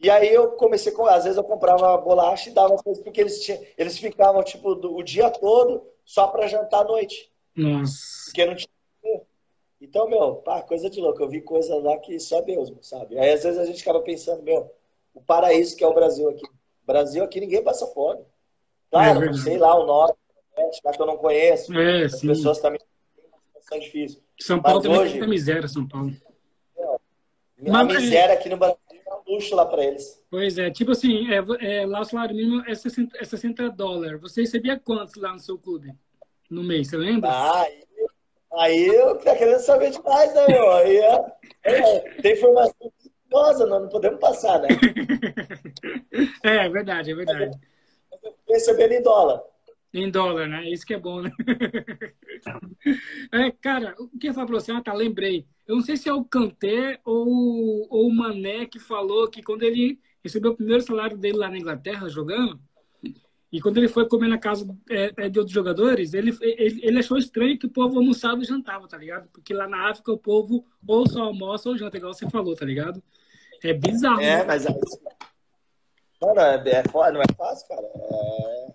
E 0.00 0.10
aí 0.10 0.32
eu 0.32 0.52
comecei 0.52 0.92
com, 0.92 1.06
às 1.06 1.24
vezes 1.24 1.36
eu 1.36 1.44
comprava 1.44 1.96
bolacha 1.98 2.50
e 2.50 2.52
dava 2.52 2.76
coisas 2.76 3.02
porque 3.02 3.20
eles 3.20 3.40
tinham, 3.40 3.60
eles 3.78 3.98
ficavam 3.98 4.42
tipo 4.42 4.74
do, 4.74 4.94
o 4.96 5.02
dia 5.02 5.30
todo 5.30 5.86
só 6.04 6.28
para 6.28 6.46
jantar 6.46 6.80
à 6.82 6.84
noite. 6.84 7.32
Nossa. 7.56 8.24
Porque 8.26 8.44
não 8.44 8.54
tinha 8.54 8.74
então, 9.84 10.08
meu, 10.08 10.36
pá, 10.36 10.62
coisa 10.62 10.88
de 10.88 10.98
louco. 10.98 11.22
Eu 11.22 11.28
vi 11.28 11.42
coisa 11.42 11.76
lá 11.76 11.98
que 11.98 12.18
só 12.18 12.40
Deus, 12.40 12.72
sabe? 12.80 13.18
Aí 13.18 13.30
às 13.30 13.42
vezes 13.42 13.58
a 13.58 13.66
gente 13.66 13.82
acaba 13.82 14.00
pensando, 14.00 14.42
meu, 14.42 14.72
o 15.12 15.20
paraíso 15.20 15.76
que 15.76 15.84
é 15.84 15.86
o 15.86 15.92
Brasil 15.92 16.28
aqui. 16.30 16.46
Brasil 16.86 17.22
aqui 17.22 17.38
ninguém 17.38 17.62
passa 17.62 17.86
fome. 17.88 18.24
Claro, 18.90 19.22
É 19.22 19.26
não 19.26 19.34
sei 19.34 19.58
lá 19.58 19.78
o 19.78 19.84
norte, 19.84 20.16
já 20.82 20.90
que 20.90 21.02
eu 21.02 21.06
não 21.06 21.18
conheço. 21.18 21.72
É, 21.78 22.04
As 22.04 22.18
sim. 22.18 22.28
pessoas 22.28 22.58
também 22.60 22.80
uma 23.70 23.78
situação 23.78 23.78
difícil. 23.80 24.20
São 24.40 24.60
Paulo 24.60 24.78
Mas 24.78 24.82
também 24.84 25.00
hoje- 25.00 25.18
tem 25.18 25.28
miséria, 25.28 25.68
São 25.68 25.86
Paulo. 25.88 26.12
A 27.66 27.84
Mas- 27.84 28.02
miséria 28.02 28.34
aqui 28.34 28.48
no 28.48 28.56
Brasil 28.56 28.76
é 28.90 29.14
um 29.14 29.34
luxo 29.34 29.54
lá 29.54 29.64
para 29.64 29.84
eles. 29.84 30.22
Pois 30.30 30.58
é, 30.58 30.70
tipo 30.70 30.90
assim, 30.90 31.28
é, 31.32 31.36
é, 31.60 31.86
lá 31.86 32.00
o 32.00 32.04
salário 32.04 32.34
mínimo 32.36 32.62
é 32.68 32.74
60, 32.74 33.16
é 33.18 33.24
60 33.24 33.70
dólares. 33.70 34.20
Você 34.20 34.42
recebia 34.42 34.78
quantos 34.78 35.14
lá 35.16 35.32
no 35.32 35.38
seu 35.38 35.56
clube? 35.58 35.94
No 36.50 36.62
mês, 36.62 36.88
você 36.88 36.96
lembra? 36.96 37.30
Ah, 37.30 37.62
aí, 37.62 37.84
aí 38.58 38.86
eu 38.86 39.16
tá 39.18 39.34
querendo 39.34 39.60
saber 39.60 39.90
demais, 39.92 40.34
né, 40.34 40.46
meu? 40.48 40.70
Aí 40.72 40.96
é, 40.98 41.24
é, 41.62 42.00
tem 42.20 42.32
informação 42.34 42.74
perigosa, 43.30 43.66
nós 43.66 43.82
não 43.82 43.88
podemos 43.88 44.20
passar, 44.20 44.60
né? 44.60 44.68
É, 46.44 46.66
é 46.66 46.68
verdade, 46.68 47.10
é 47.10 47.14
verdade. 47.14 47.58
Recebendo 48.48 48.92
em 48.92 49.02
dólar. 49.02 49.42
Em 49.94 50.10
dólar, 50.10 50.48
né? 50.48 50.68
Isso 50.68 50.84
que 50.84 50.92
é 50.92 50.98
bom, 50.98 51.22
né? 51.22 51.30
É, 53.32 53.50
cara, 53.50 53.94
o 53.98 54.18
que 54.18 54.28
eu 54.28 54.34
falar 54.34 54.46
pra 54.46 54.60
você? 54.60 54.70
Ah, 54.70 54.82
tá, 54.82 54.92
lembrei. 54.92 55.46
Eu 55.66 55.76
não 55.76 55.82
sei 55.82 55.96
se 55.96 56.08
é 56.08 56.12
o 56.12 56.24
Kanté 56.24 57.00
ou, 57.04 57.86
ou 57.88 58.08
o 58.08 58.14
Mané 58.14 58.66
que 58.66 58.78
falou 58.78 59.28
que 59.28 59.42
quando 59.42 59.62
ele 59.62 59.98
recebeu 60.22 60.50
o 60.50 60.56
primeiro 60.56 60.82
salário 60.82 61.16
dele 61.16 61.38
lá 61.38 61.48
na 61.48 61.56
Inglaterra 61.56 62.08
jogando, 62.08 62.60
e 63.52 63.60
quando 63.60 63.78
ele 63.78 63.88
foi 63.88 64.06
comer 64.08 64.28
na 64.28 64.36
casa 64.36 64.66
é, 64.90 65.12
é, 65.16 65.28
de 65.28 65.38
outros 65.38 65.54
jogadores, 65.54 66.12
ele, 66.12 66.36
ele, 66.42 66.80
ele 66.82 66.98
achou 66.98 67.16
estranho 67.16 67.58
que 67.58 67.66
o 67.66 67.70
povo 67.70 67.98
almoçava 67.98 68.42
e 68.42 68.44
jantava, 68.44 68.88
tá 68.88 68.98
ligado? 68.98 69.28
Porque 69.32 69.54
lá 69.54 69.68
na 69.68 69.90
África 69.90 70.12
o 70.12 70.18
povo 70.18 70.66
ou 70.86 71.08
só 71.08 71.22
almoça 71.22 71.68
ou 71.68 71.78
janta, 71.78 71.96
igual 71.96 72.12
você 72.12 72.28
falou, 72.28 72.56
tá 72.56 72.66
ligado? 72.66 73.02
É 73.62 73.72
bizarro. 73.72 74.20
É, 74.20 74.38
né? 74.38 74.44
mas. 74.44 74.64
Mano, 76.20 76.40
é, 76.40 76.54
é, 76.68 77.12
não 77.12 77.22
é 77.22 77.34
fácil, 77.36 77.68
cara. 77.68 77.86
É, 77.94 78.74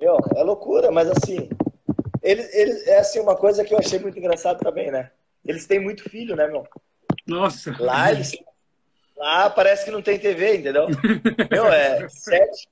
meu, 0.00 0.18
é 0.36 0.42
loucura, 0.42 0.90
mas 0.90 1.08
assim. 1.10 1.48
Eles, 2.22 2.52
eles, 2.54 2.86
é 2.86 2.98
assim, 2.98 3.20
uma 3.20 3.36
coisa 3.36 3.64
que 3.64 3.72
eu 3.72 3.78
achei 3.78 3.98
muito 3.98 4.18
engraçado 4.18 4.58
também, 4.58 4.90
né? 4.90 5.10
Eles 5.44 5.66
têm 5.66 5.78
muito 5.78 6.08
filho, 6.10 6.34
né, 6.34 6.46
meu? 6.48 6.66
Nossa. 7.26 7.74
Lá 7.78 8.10
eles. 8.10 8.36
Lá 9.16 9.48
parece 9.48 9.84
que 9.84 9.90
não 9.90 10.02
tem 10.02 10.18
TV, 10.18 10.56
entendeu? 10.56 10.88
Meu, 11.50 11.66
é 11.66 12.08
sete. 12.08 12.68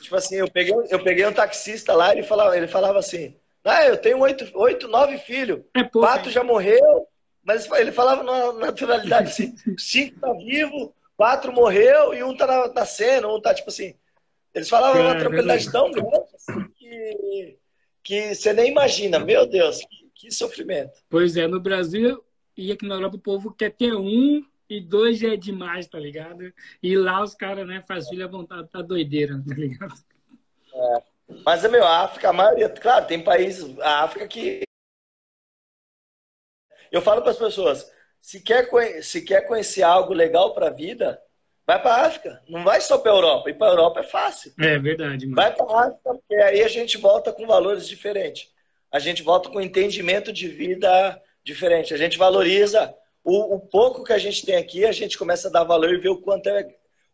Tipo 0.00 0.16
assim, 0.16 0.36
eu 0.36 0.50
peguei, 0.50 0.74
eu 0.90 1.02
peguei 1.02 1.26
um 1.26 1.32
taxista 1.32 1.94
lá, 1.94 2.12
ele 2.12 2.22
falava, 2.22 2.56
ele 2.56 2.68
falava 2.68 2.98
assim: 2.98 3.34
Ah, 3.64 3.84
eu 3.84 3.96
tenho 3.96 4.18
oito, 4.18 4.50
oito 4.54 4.88
nove 4.88 5.18
filhos. 5.18 5.60
É 5.74 5.84
pouco. 5.84 6.30
Já 6.30 6.42
morreu, 6.42 7.06
mas 7.42 7.70
ele 7.72 7.92
falava 7.92 8.22
na 8.22 8.52
naturalidade 8.52 9.28
assim: 9.28 9.54
cinco 9.78 10.20
tá 10.20 10.32
vivo, 10.32 10.94
quatro 11.16 11.52
morreu 11.52 12.12
e 12.12 12.22
um 12.22 12.36
tá 12.36 12.72
nascendo, 12.74 13.34
um 13.34 13.40
tá 13.40 13.54
tipo 13.54 13.70
assim. 13.70 13.94
Eles 14.56 14.70
falavam 14.70 15.02
É, 15.02 15.04
uma 15.04 15.18
tranquilidade 15.18 15.70
tão 15.70 15.92
grande 15.92 16.34
assim, 16.34 16.68
que, 16.70 17.58
que 18.02 18.34
você 18.34 18.54
nem 18.54 18.70
imagina. 18.70 19.18
Meu 19.18 19.46
Deus, 19.46 19.80
que, 19.80 20.10
que 20.14 20.30
sofrimento. 20.30 20.98
Pois 21.10 21.36
é, 21.36 21.46
no 21.46 21.60
Brasil 21.60 22.24
e 22.56 22.72
aqui 22.72 22.86
na 22.86 22.94
Europa 22.94 23.16
o 23.16 23.20
povo 23.20 23.52
quer 23.52 23.70
ter 23.70 23.94
um 23.94 24.42
e 24.68 24.80
dois 24.80 25.18
já 25.18 25.34
é 25.34 25.36
demais, 25.36 25.86
tá 25.86 25.98
ligado? 25.98 26.50
E 26.82 26.96
lá 26.96 27.22
os 27.22 27.34
caras, 27.34 27.66
né, 27.66 27.82
faz 27.86 28.08
filho 28.08 28.24
à 28.24 28.28
vontade, 28.28 28.66
tá 28.68 28.80
doideira, 28.80 29.40
tá 29.46 29.54
ligado? 29.54 29.94
Mas, 31.44 31.62
meu, 31.70 31.84
a 31.84 32.04
África, 32.04 32.30
a 32.30 32.32
maioria, 32.32 32.70
claro, 32.70 33.06
tem 33.06 33.22
países, 33.22 33.78
a 33.80 34.04
África 34.04 34.26
que. 34.26 34.62
Eu 36.90 37.02
falo 37.02 37.20
para 37.20 37.32
as 37.32 37.38
pessoas: 37.38 37.92
se 38.22 38.40
quer, 38.40 38.68
se 39.02 39.22
quer 39.22 39.46
conhecer 39.46 39.82
algo 39.82 40.14
legal 40.14 40.54
para 40.54 40.68
a 40.68 40.72
vida, 40.72 41.20
vai 41.66 41.82
para 41.82 41.94
a 41.94 42.06
África. 42.06 42.42
Não 42.48 42.62
vai 42.62 42.80
só 42.80 42.98
para 42.98 43.12
a 43.12 43.14
Europa. 43.14 43.50
E 43.50 43.54
para 43.54 43.66
a 43.66 43.70
Europa 43.70 44.00
é 44.00 44.04
fácil. 44.04 44.52
É 44.58 44.78
verdade, 44.78 45.26
mano. 45.26 45.36
Vai 45.36 45.54
para 45.54 45.66
a 45.66 45.80
África, 45.88 46.14
porque 46.14 46.34
aí 46.34 46.62
a 46.62 46.68
gente 46.68 46.96
volta 46.96 47.32
com 47.32 47.46
valores 47.46 47.88
diferentes. 47.88 48.48
A 48.92 48.98
gente 48.98 49.22
volta 49.22 49.50
com 49.50 49.60
entendimento 49.60 50.32
de 50.32 50.48
vida 50.48 51.20
diferente. 51.44 51.92
A 51.92 51.96
gente 51.96 52.16
valoriza 52.16 52.94
o, 53.22 53.56
o 53.56 53.60
pouco 53.60 54.04
que 54.04 54.12
a 54.12 54.18
gente 54.18 54.46
tem 54.46 54.56
aqui, 54.56 54.86
a 54.86 54.92
gente 54.92 55.18
começa 55.18 55.48
a 55.48 55.50
dar 55.50 55.64
valor 55.64 55.92
e 55.92 55.98
ver 55.98 56.10
o 56.10 56.20
quanto 56.20 56.48
é. 56.48 56.66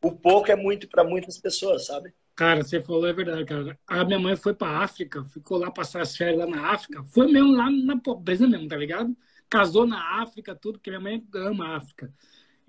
O 0.02 0.12
pouco 0.12 0.50
é 0.50 0.56
muito 0.56 0.88
para 0.88 1.04
muitas 1.04 1.38
pessoas, 1.38 1.86
sabe? 1.86 2.12
Cara, 2.34 2.62
você 2.62 2.80
falou 2.80 3.06
é 3.06 3.12
verdade, 3.12 3.44
cara. 3.44 3.78
A 3.86 4.04
minha 4.04 4.18
mãe 4.18 4.36
foi 4.36 4.54
pra 4.54 4.82
África, 4.82 5.24
ficou 5.24 5.58
lá 5.58 5.70
passar 5.70 6.02
as 6.02 6.16
férias 6.16 6.38
lá 6.38 6.46
na 6.46 6.72
África. 6.72 7.02
Foi 7.04 7.30
mesmo 7.30 7.52
lá 7.52 7.70
na 7.70 7.96
pobreza 7.98 8.46
mesmo, 8.46 8.68
tá 8.68 8.76
ligado? 8.76 9.16
Casou 9.48 9.86
na 9.86 10.22
África, 10.22 10.54
tudo, 10.54 10.78
porque 10.78 10.90
minha 10.90 11.00
mãe 11.00 11.24
ama 11.34 11.68
a 11.68 11.76
África. 11.76 12.12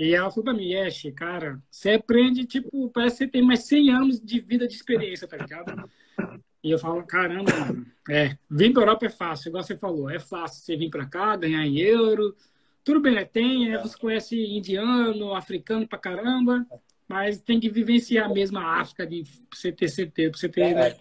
E 0.04 0.14
ela 0.14 0.30
falou 0.30 0.44
pra 0.44 0.54
mim, 0.54 0.74
Yesh, 0.74 1.14
cara, 1.16 1.58
você 1.72 1.92
aprende, 1.92 2.46
tipo, 2.46 2.90
parece 2.90 3.20
que 3.20 3.24
você 3.24 3.32
tem 3.32 3.42
mais 3.42 3.64
100 3.64 3.90
anos 3.90 4.20
de 4.20 4.38
vida 4.42 4.68
de 4.68 4.76
experiência, 4.76 5.26
tá 5.26 5.38
ligado? 5.38 5.90
E 6.62 6.72
eu 6.72 6.78
falo, 6.78 7.02
caramba, 7.04 7.50
mano, 7.58 7.86
é, 8.10 8.36
vir 8.52 8.74
pra 8.74 8.82
Europa 8.82 9.06
é 9.06 9.10
fácil, 9.10 9.48
igual 9.48 9.64
você 9.64 9.78
falou, 9.78 10.10
é 10.10 10.20
fácil 10.20 10.62
você 10.62 10.76
vir 10.76 10.90
pra 10.90 11.06
cá, 11.06 11.38
ganhar 11.38 11.66
em 11.66 11.80
euro, 11.80 12.36
tudo 12.84 13.00
bem, 13.00 13.16
né? 13.16 13.24
Tem, 13.24 13.70
né? 13.70 13.78
você 13.78 13.98
conhece 13.98 14.36
indiano, 14.38 15.34
africano 15.34 15.88
pra 15.88 15.98
caramba, 15.98 16.68
mas 17.08 17.40
tem 17.40 17.58
que 17.58 17.70
vivenciar 17.70 18.30
mesmo 18.30 18.60
a 18.60 18.82
África 18.82 19.08
de 19.08 19.24
você 19.54 19.72
ter 19.72 19.88
certeza, 19.88 20.32
pra 20.32 20.40
você 20.40 20.50
ter, 20.50 20.76
né? 20.76 20.98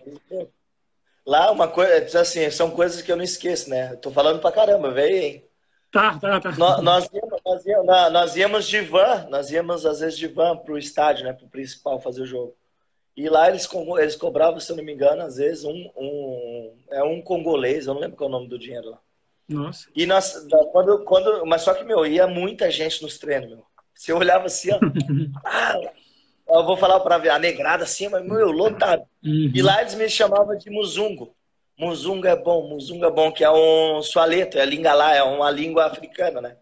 Lá, 1.26 1.50
uma 1.50 1.66
coisa, 1.66 2.20
assim, 2.20 2.48
são 2.52 2.70
coisas 2.70 3.02
que 3.02 3.10
eu 3.10 3.16
não 3.16 3.24
esqueço, 3.24 3.68
né? 3.68 3.96
Tô 3.96 4.12
falando 4.12 4.40
pra 4.40 4.52
caramba, 4.52 4.92
velho, 4.92 5.16
hein? 5.16 5.44
Tá, 5.92 6.18
tá, 6.18 6.40
tá. 6.40 6.52
Nós, 6.52 6.82
nós, 6.82 7.10
íamos, 7.12 7.40
nós, 7.44 7.66
íamos, 7.66 7.86
nós 7.86 8.36
íamos 8.36 8.66
de 8.66 8.80
van, 8.80 9.26
nós 9.28 9.50
íamos 9.50 9.84
às 9.84 10.00
vezes 10.00 10.18
de 10.18 10.26
van 10.26 10.56
pro 10.56 10.78
estádio, 10.78 11.24
né? 11.24 11.34
Pro 11.34 11.46
principal 11.46 12.00
fazer 12.00 12.22
o 12.22 12.26
jogo. 12.26 12.56
E 13.14 13.28
lá 13.28 13.50
eles, 13.50 13.68
eles 14.00 14.16
cobravam, 14.16 14.58
se 14.58 14.72
eu 14.72 14.76
não 14.76 14.82
me 14.82 14.94
engano, 14.94 15.20
às 15.20 15.36
vezes 15.36 15.64
um, 15.64 15.90
um 15.94 16.74
é 16.90 17.04
um 17.04 17.20
congolês, 17.20 17.86
eu 17.86 17.92
não 17.92 18.00
lembro 18.00 18.16
qual 18.16 18.30
é 18.30 18.32
o 18.32 18.36
nome 18.36 18.48
do 18.48 18.58
dinheiro 18.58 18.90
lá. 18.90 18.98
Nossa. 19.46 19.86
E 19.94 20.06
nós, 20.06 20.46
quando, 20.72 21.04
quando, 21.04 21.44
mas 21.44 21.60
só 21.60 21.74
que, 21.74 21.84
meu, 21.84 22.06
ia 22.06 22.26
muita 22.26 22.70
gente 22.70 23.02
nos 23.02 23.18
treinos, 23.18 23.50
meu. 23.50 23.66
Você 23.94 24.14
olhava 24.14 24.46
assim, 24.46 24.70
ó. 24.72 24.78
ah, 25.44 25.78
eu 26.48 26.64
vou 26.64 26.76
falar 26.78 27.00
pra 27.00 27.18
ver, 27.18 27.28
a 27.28 27.38
negrada 27.38 27.84
assim, 27.84 28.08
mas, 28.08 28.24
meu, 28.24 28.50
lotado. 28.50 29.02
Uhum. 29.22 29.52
E 29.54 29.60
lá 29.60 29.82
eles 29.82 29.94
me 29.94 30.08
chamavam 30.08 30.56
de 30.56 30.70
Muzungo. 30.70 31.34
Muzungo 31.82 32.28
é 32.28 32.36
bom, 32.36 32.68
Muzungo 32.68 33.04
é 33.04 33.10
bom, 33.10 33.32
que 33.32 33.42
é 33.42 33.50
um 33.50 34.00
sualeto, 34.02 34.56
é 34.56 34.64
lingala, 34.64 35.16
é 35.16 35.22
uma 35.24 35.50
língua 35.50 35.86
africana, 35.86 36.40
né? 36.40 36.56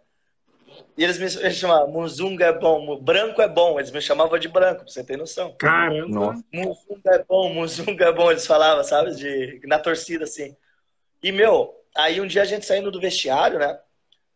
E 0.97 1.05
eles 1.05 1.19
me 1.19 1.29
chamavam 1.53 1.93
Muzungo 1.93 2.43
é 2.43 2.53
bom, 2.59 2.97
branco 2.97 3.43
é 3.43 3.49
bom, 3.49 3.79
eles 3.79 3.91
me 3.91 4.01
chamavam 4.01 4.39
de 4.39 4.49
branco, 4.49 4.85
pra 4.85 4.91
você 4.91 5.05
ter 5.05 5.19
noção. 5.19 5.55
Caramba. 5.59 6.09
Nossa. 6.09 6.43
Muzungo 6.51 7.03
é 7.05 7.23
bom, 7.23 7.53
Muzungo 7.53 8.03
é 8.03 8.13
bom, 8.13 8.31
eles 8.31 8.47
falavam, 8.47 8.83
sabe? 8.83 9.15
De, 9.15 9.61
na 9.65 9.79
torcida, 9.79 10.25
assim. 10.25 10.57
E, 11.23 11.31
meu, 11.31 11.75
aí 11.95 12.19
um 12.19 12.27
dia 12.27 12.41
a 12.41 12.47
gente 12.47 12.65
saindo 12.65 12.91
do 12.91 12.99
vestiário, 12.99 13.59
né? 13.59 13.79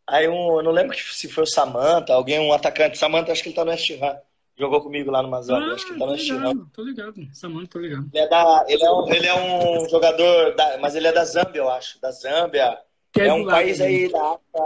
Aí 0.07 0.29
um, 0.29 0.59
eu 0.59 0.63
não 0.63 0.71
lembro 0.71 0.95
se 0.99 1.31
foi 1.31 1.45
o 1.45 1.47
Samanta, 1.47 2.13
alguém, 2.13 2.39
um 2.39 2.53
atacante. 2.53 2.99
Samanta, 2.99 3.33
acho 3.33 3.43
que 3.43 3.49
ele 3.49 3.57
tá 3.57 3.65
no 3.65 3.71
West 3.71 3.91
Ham. 3.91 4.19
Jogou 4.57 4.81
comigo 4.81 5.11
lá 5.11 5.21
no 5.21 5.29
Mazambi, 5.29 5.71
Ah, 5.71 5.75
acho 5.75 5.87
que 5.87 5.93
ele 5.93 5.99
tô 5.99 6.07
tá 6.07 6.13
Ham. 6.13 6.17
ligado, 6.17 6.71
tô 6.73 6.83
ligado. 6.83 7.29
Samanta, 7.33 7.69
tô 7.69 7.79
ligado. 7.81 8.09
Ele 8.13 8.25
é, 8.25 8.29
da, 8.29 8.65
ele, 8.69 8.85
é 8.85 8.93
um, 8.93 9.13
ele 9.13 9.27
é 9.27 9.35
um 9.35 9.89
jogador, 9.89 10.55
da, 10.55 10.79
mas 10.79 10.95
ele 10.95 11.09
é 11.09 11.13
da 11.13 11.25
Zâmbia, 11.25 11.59
eu 11.61 11.69
acho. 11.69 12.01
Da 12.01 12.13
Zâmbia. 12.13 12.79
Que 13.13 13.23
É 13.23 13.29
do 13.29 13.35
um 13.35 13.39
lado 13.45 13.51
país 13.51 13.81
aí 13.81 14.09
da 14.11 14.23
África. 14.23 14.63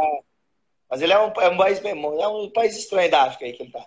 Mas 0.91 1.03
ele 1.03 1.13
é 1.13 1.19
um, 1.19 1.33
é 1.41 1.49
um 1.49 1.57
país 1.57 1.81
mesmo, 1.81 2.21
é 2.21 2.29
um 2.29 2.51
país 2.51 2.77
estranho 2.77 3.11
da 3.11 3.23
África 3.25 3.45
aí 3.47 3.53
que 3.53 3.63
ele 3.63 3.71
tá. 3.71 3.87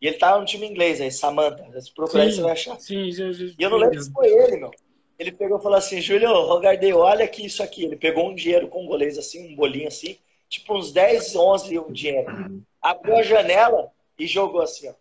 E 0.00 0.06
ele 0.06 0.16
tá 0.16 0.38
no 0.38 0.44
time 0.44 0.66
inglês 0.66 1.00
aí, 1.00 1.10
Samantha. 1.10 1.80
Se 1.80 1.92
procurar 1.94 2.24
aí, 2.24 2.32
você 2.32 2.40
vai 2.40 2.52
achar. 2.52 2.78
Sim, 2.80 3.10
já, 3.12 3.30
já, 3.30 3.44
E 3.46 3.62
eu 3.62 3.70
não 3.70 3.78
lembro 3.78 4.02
se 4.02 4.10
foi 4.12 4.28
ele, 4.28 4.56
meu. 4.56 4.70
Ele 5.18 5.30
pegou 5.30 5.58
e 5.58 5.62
falou 5.62 5.78
assim, 5.78 6.00
Júlio, 6.00 6.32
Rogardei, 6.32 6.92
olha 6.92 7.24
aqui 7.24 7.46
isso 7.46 7.62
aqui. 7.62 7.84
Ele 7.84 7.96
pegou 7.96 8.28
um 8.28 8.34
dinheiro 8.34 8.68
congolês 8.68 9.16
assim, 9.16 9.52
um 9.52 9.54
bolinho 9.54 9.86
assim, 9.86 10.18
tipo 10.48 10.76
uns 10.76 10.92
10, 10.92 11.36
11 11.36 11.78
um 11.78 11.92
dinheiro. 11.92 12.62
Abriu 12.80 13.16
a 13.16 13.22
janela 13.22 13.92
e 14.18 14.26
jogou 14.26 14.62
assim, 14.62 14.88
ó. 14.88 14.94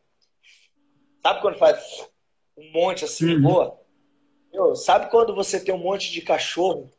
Sabe 1.22 1.42
quando 1.42 1.58
faz 1.58 2.08
um 2.58 2.72
monte 2.72 3.06
assim, 3.06 3.36
Uhum. 3.36 3.42
boa? 3.42 3.80
Meu, 4.54 4.76
sabe 4.76 5.10
quando 5.10 5.34
você 5.36 5.64
tem 5.64 5.74
um 5.74 5.78
monte 5.78 6.12
de 6.12 6.22
cachorro 6.22 6.90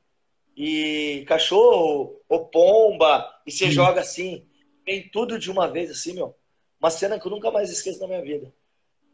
e 0.56 1.24
cachorro 1.26 2.20
ou 2.28 2.46
pomba 2.46 3.28
e 3.46 3.50
você 3.52 3.66
Uhum. 3.66 3.70
joga 3.72 4.00
assim, 4.00 4.46
vem 4.86 5.08
tudo 5.10 5.38
de 5.38 5.50
uma 5.50 5.68
vez 5.68 5.90
assim, 5.90 6.14
meu? 6.14 6.36
Uma 6.80 6.90
cena 6.90 7.18
que 7.18 7.26
eu 7.26 7.30
nunca 7.30 7.50
mais 7.50 7.70
esqueço 7.70 8.00
na 8.00 8.06
minha 8.06 8.22
vida. 8.22 8.52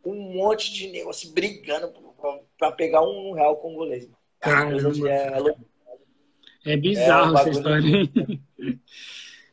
Um 0.04 0.14
monte 0.34 0.72
de 0.72 0.88
negócio 0.88 1.32
brigando 1.32 1.92
pra- 2.18 2.40
pra 2.56 2.72
pegar 2.72 3.02
um 3.02 3.32
real 3.32 3.56
congolês. 3.56 4.04
mano. 4.04 4.16
Caramba. 4.40 5.08
É. 6.64 6.72
É 6.72 6.76
bizarro 6.76 7.36
É, 7.36 7.40
essa 7.40 7.50
história? 7.50 7.82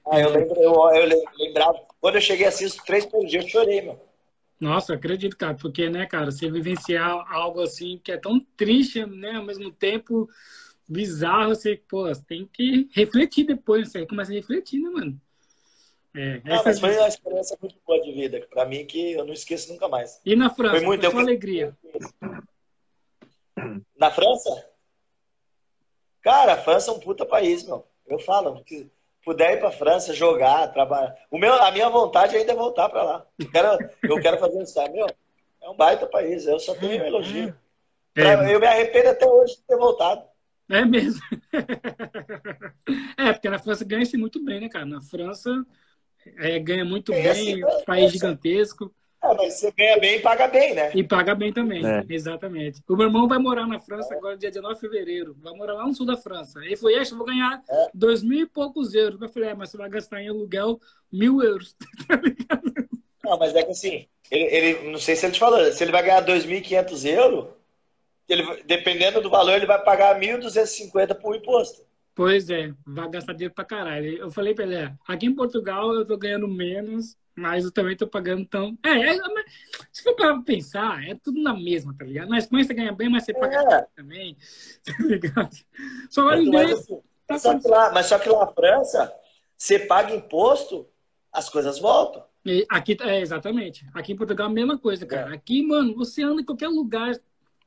Ah, 0.07 0.19
eu, 0.19 0.29
lembro, 0.29 0.61
eu, 0.61 0.73
eu 0.73 1.05
lem- 1.07 1.25
lembrava. 1.39 1.79
Quando 1.99 2.15
eu 2.15 2.21
cheguei 2.21 2.45
assim, 2.45 2.65
os 2.65 2.75
três 2.75 3.05
primeiros 3.05 3.31
dias 3.31 3.43
eu 3.45 3.49
chorei, 3.49 3.81
meu. 3.81 3.99
Nossa, 4.59 4.93
acredito, 4.93 5.35
cara, 5.37 5.53
porque, 5.55 5.89
né, 5.89 6.05
cara, 6.05 6.31
você 6.31 6.49
vivenciar 6.49 7.11
algo 7.31 7.61
assim 7.61 7.99
que 8.03 8.11
é 8.11 8.17
tão 8.17 8.39
triste, 8.55 9.05
né, 9.05 9.33
ao 9.33 9.43
mesmo 9.43 9.71
tempo 9.71 10.29
bizarro, 10.87 11.49
você, 11.53 11.75
pô, 11.75 12.07
você 12.07 12.23
tem 12.23 12.47
que 12.51 12.87
refletir 12.93 13.43
depois, 13.45 13.91
você 13.91 14.05
começa 14.05 14.31
a 14.31 14.35
refletir, 14.35 14.79
né, 14.81 14.89
mano? 14.89 15.21
É, 16.15 16.41
Não, 16.45 16.55
essa- 16.55 16.69
mas 16.69 16.79
foi 16.79 16.97
uma 16.97 17.07
experiência 17.07 17.57
muito 17.61 17.75
boa 17.85 18.01
de 18.01 18.11
vida, 18.13 18.47
pra 18.49 18.65
mim 18.65 18.85
que 18.85 19.11
eu 19.11 19.25
não 19.25 19.33
esqueço 19.33 19.71
nunca 19.73 19.89
mais. 19.89 20.21
E 20.25 20.35
na 20.35 20.49
França, 20.49 20.77
Foi 20.77 20.85
muito 20.85 21.11
foi 21.11 21.21
alegria. 21.21 21.77
Na 23.97 24.11
França? 24.11 24.69
Cara, 26.21 26.53
a 26.53 26.57
França 26.57 26.91
é 26.91 26.93
um 26.93 26.99
puta 26.99 27.25
país, 27.25 27.63
meu. 27.65 27.85
Eu 28.07 28.19
falo, 28.19 28.63
puder 29.25 29.53
ir 29.55 29.59
pra 29.59 29.71
França, 29.71 30.13
jogar, 30.13 30.71
trabalhar. 30.71 31.15
O 31.31 31.37
meu, 31.37 31.53
a 31.53 31.71
minha 31.71 31.89
vontade 31.89 32.37
ainda 32.37 32.51
é 32.51 32.55
voltar 32.55 32.87
pra 32.87 33.03
lá. 33.03 33.25
Eu 33.39 33.51
quero, 33.51 33.89
eu 34.03 34.21
quero 34.21 34.37
fazer 34.37 34.61
isso? 34.61 34.91
Meu, 34.91 35.07
é 35.61 35.69
um 35.69 35.75
baita 35.75 36.05
país, 36.05 36.45
eu 36.45 36.59
só 36.59 36.75
tenho 36.75 37.03
elogio. 37.03 37.53
É, 38.15 38.53
Eu 38.53 38.59
me 38.59 38.67
arrependo 38.67 39.09
até 39.09 39.25
hoje 39.25 39.57
de 39.57 39.63
ter 39.63 39.75
voltado. 39.77 40.23
é 40.69 40.85
mesmo. 40.85 41.21
É, 43.17 43.31
porque 43.33 43.49
na 43.49 43.57
França 43.57 43.83
ganha-se 43.83 44.17
muito 44.17 44.43
bem, 44.43 44.59
né, 44.59 44.69
cara? 44.69 44.85
Na 44.85 45.01
França 45.01 45.49
é, 46.37 46.59
ganha 46.59 46.85
muito 46.85 47.11
É, 47.13 47.21
bem, 47.21 47.31
assim, 47.31 47.63
é, 47.63 47.83
país 47.83 48.05
é, 48.05 48.09
gigantesco. 48.09 48.93
É, 49.31 49.35
mas 49.35 49.53
você 49.55 49.71
ganha 49.71 49.99
bem 49.99 50.17
e 50.17 50.19
paga 50.21 50.47
bem, 50.47 50.73
né? 50.75 50.91
E 50.93 51.03
paga 51.03 51.33
bem 51.35 51.51
também, 51.53 51.85
É. 51.85 52.03
exatamente. 52.09 52.81
O 52.87 52.95
meu 52.95 53.07
irmão 53.07 53.27
vai 53.27 53.37
morar 53.39 53.65
na 53.67 53.79
França 53.79 54.13
agora, 54.13 54.37
dia 54.37 54.49
19 54.51 54.75
de 54.75 54.81
fevereiro. 54.81 55.35
Vai 55.41 55.53
morar 55.53 55.73
lá 55.73 55.85
no 55.87 55.93
sul 55.95 56.05
da 56.05 56.15
França. 56.17 56.59
Ele 56.63 56.75
falou, 56.75 56.95
Yes, 56.97 57.11
eu 57.11 57.17
vou 57.17 57.25
ganhar 57.25 57.61
É. 57.69 57.87
dois 57.93 58.21
mil 58.23 58.39
e 58.39 58.45
poucos 58.47 58.93
euros. 58.93 59.21
Eu 59.21 59.29
falei, 59.29 59.49
é, 59.49 59.53
mas 59.53 59.69
você 59.69 59.77
vai 59.77 59.89
gastar 59.89 60.21
em 60.21 60.29
aluguel 60.29 60.79
mil 61.11 61.41
euros. 61.41 61.75
Tá 62.07 62.15
ligado? 62.15 62.87
Não, 63.23 63.39
mas 63.39 63.55
é 63.55 63.63
que 63.63 63.71
assim, 63.71 64.05
ele, 64.29 64.43
ele- 64.55 64.91
não 64.91 64.99
sei 64.99 65.15
se 65.15 65.25
ele 65.25 65.33
te 65.33 65.39
falou, 65.39 65.71
se 65.71 65.83
ele 65.83 65.91
vai 65.91 66.03
ganhar 66.03 66.21
2.500 66.21 67.03
euros, 67.05 67.47
ele, 68.29 68.63
dependendo 68.63 69.19
do 69.21 69.29
valor, 69.29 69.55
ele 69.55 69.65
vai 69.65 69.83
pagar 69.83 70.19
1.250 70.19 71.15
por 71.15 71.35
imposto. 71.35 71.81
pois 72.13 72.49
é, 72.49 72.71
vai 72.85 73.09
gastar 73.09 73.33
dinheiro 73.33 73.53
pra 73.53 73.65
caralho. 73.65 74.07
Eu 74.17 74.31
falei 74.31 74.53
pra 74.53 74.63
ele, 74.63 74.75
é, 74.75 74.93
aqui 75.07 75.25
em 75.25 75.33
Portugal 75.35 75.93
eu 75.93 76.05
tô 76.05 76.15
ganhando 76.17 76.47
menos, 76.47 77.17
mas 77.35 77.65
eu 77.65 77.71
também 77.71 77.95
tô 77.95 78.07
pagando 78.07 78.45
tão... 78.45 78.77
É, 78.83 78.89
é, 78.89 79.17
se 79.91 80.03
for 80.03 80.15
para 80.15 80.39
pensar, 80.41 81.03
é 81.07 81.15
tudo 81.15 81.41
na 81.41 81.53
mesma, 81.53 81.93
tá 81.97 82.05
ligado? 82.05 82.29
Na 82.29 82.37
Espanha 82.37 82.63
você 82.63 82.73
ganha 82.73 82.91
bem, 82.93 83.09
mas 83.09 83.25
você 83.25 83.33
paga 83.33 83.57
É, 83.57 83.87
também, 83.95 84.37
tá 84.83 84.93
ligado? 85.03 85.55
Só 86.09 86.23
Tá 87.27 87.39
só 87.39 87.57
que 87.57 87.67
lá, 87.67 87.91
mas 87.91 88.05
só 88.05 88.19
que 88.19 88.29
lá 88.29 88.45
na 88.45 88.53
França, 88.53 89.11
você 89.57 89.79
paga 89.79 90.13
imposto, 90.13 90.87
as 91.31 91.49
coisas 91.49 91.79
voltam. 91.79 92.23
E 92.45 92.65
Aqui, 92.69 92.95
é, 93.01 93.19
exatamente. 93.19 93.85
Aqui 93.93 94.13
em 94.13 94.15
Portugal, 94.15 94.47
a 94.47 94.49
mesma 94.49 94.77
coisa, 94.77 95.05
cara. 95.05 95.33
Aqui, 95.33 95.63
mano, 95.63 95.95
você 95.95 96.21
anda 96.21 96.41
em 96.41 96.45
qualquer 96.45 96.67
lugar, 96.67 97.15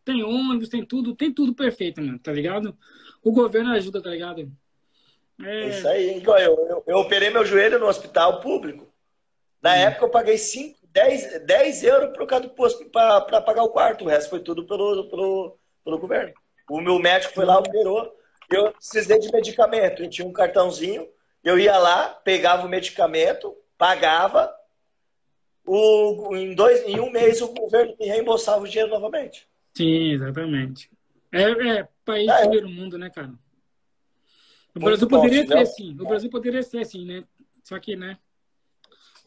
tem 0.05 0.23
ônibus, 0.23 0.69
tem 0.69 0.85
tudo, 0.85 1.15
tem 1.15 1.33
tudo 1.33 1.55
perfeito, 1.55 2.01
mano, 2.01 2.19
tá 2.19 2.33
ligado? 2.33 2.77
O 3.23 3.33
governo 3.33 3.73
ajuda, 3.73 4.01
tá 4.01 4.11
ligado? 4.11 4.51
É 5.43 5.67
É, 5.67 5.69
isso 5.69 5.89
aí. 5.89 6.19
Igual 6.19 6.39
eu, 6.39 6.55
eu, 6.69 6.85
eu 6.87 6.99
operei 6.99 7.31
meu 7.31 7.45
joelho 7.45 7.79
no 7.79 7.87
hospital 7.87 8.41
público. 8.41 8.89
Na 9.63 9.73
Hum. 9.73 9.79
época 9.79 10.05
eu 10.07 10.11
paguei 10.11 10.39
5, 10.39 10.79
10, 10.93 11.45
10 11.45 11.83
euros 11.85 12.17
por 12.17 12.27
causa 12.27 12.47
do 12.47 12.55
posto 12.55 12.85
para 12.91 13.41
pagar 13.43 13.63
o 13.63 13.71
quarto. 13.71 14.05
O 14.05 14.09
resto 14.09 14.31
foi 14.31 14.41
tudo 14.41 14.65
pelo, 14.67 15.09
pelo, 15.09 15.59
pelo 15.85 15.99
governo. 15.99 16.33
O 16.71 16.81
meu 16.81 16.99
médico 16.99 17.35
foi 17.35 17.45
lá, 17.45 17.59
operou. 17.59 18.15
Eu 18.51 18.73
precisei 18.73 19.19
de 19.19 19.31
medicamento. 19.33 20.03
Eu 20.03 20.11
tinha 20.11 20.27
um 20.27 20.33
cartãozinho. 20.33 21.09
Eu 21.43 21.59
ia 21.59 21.77
lá, 21.79 22.09
pegava 22.09 22.67
o 22.67 22.69
medicamento, 22.69 23.57
pagava. 23.77 24.55
O, 25.65 26.35
em, 26.35 26.55
dois, 26.55 26.83
em 26.87 26.99
um 26.99 27.11
mês 27.11 27.43
o 27.43 27.49
governo 27.53 27.95
me 28.01 28.07
reembolsava 28.07 28.63
o 28.63 28.69
dinheiro 28.69 28.91
novamente. 28.91 29.47
sim, 29.75 30.13
exatamente. 30.13 30.91
É, 31.31 31.43
é 31.79 31.89
país 32.05 32.29
é. 32.29 32.41
primeiro 32.41 32.69
mundo, 32.71 32.97
né, 32.97 33.11
cara? 33.11 33.29
O 34.75 34.81
Muito 34.81 34.85
Brasil 34.85 35.09
bom, 35.09 35.17
poderia 35.21 35.41
entendeu? 35.41 35.67
ser 35.67 35.73
assim. 35.73 35.93
O 36.01 36.07
Brasil 36.07 36.31
poderia 36.31 36.63
ser 36.63 36.79
assim, 36.79 37.05
né? 37.05 37.25
Só 37.63 37.79
que, 37.79 37.97
né? 37.97 38.19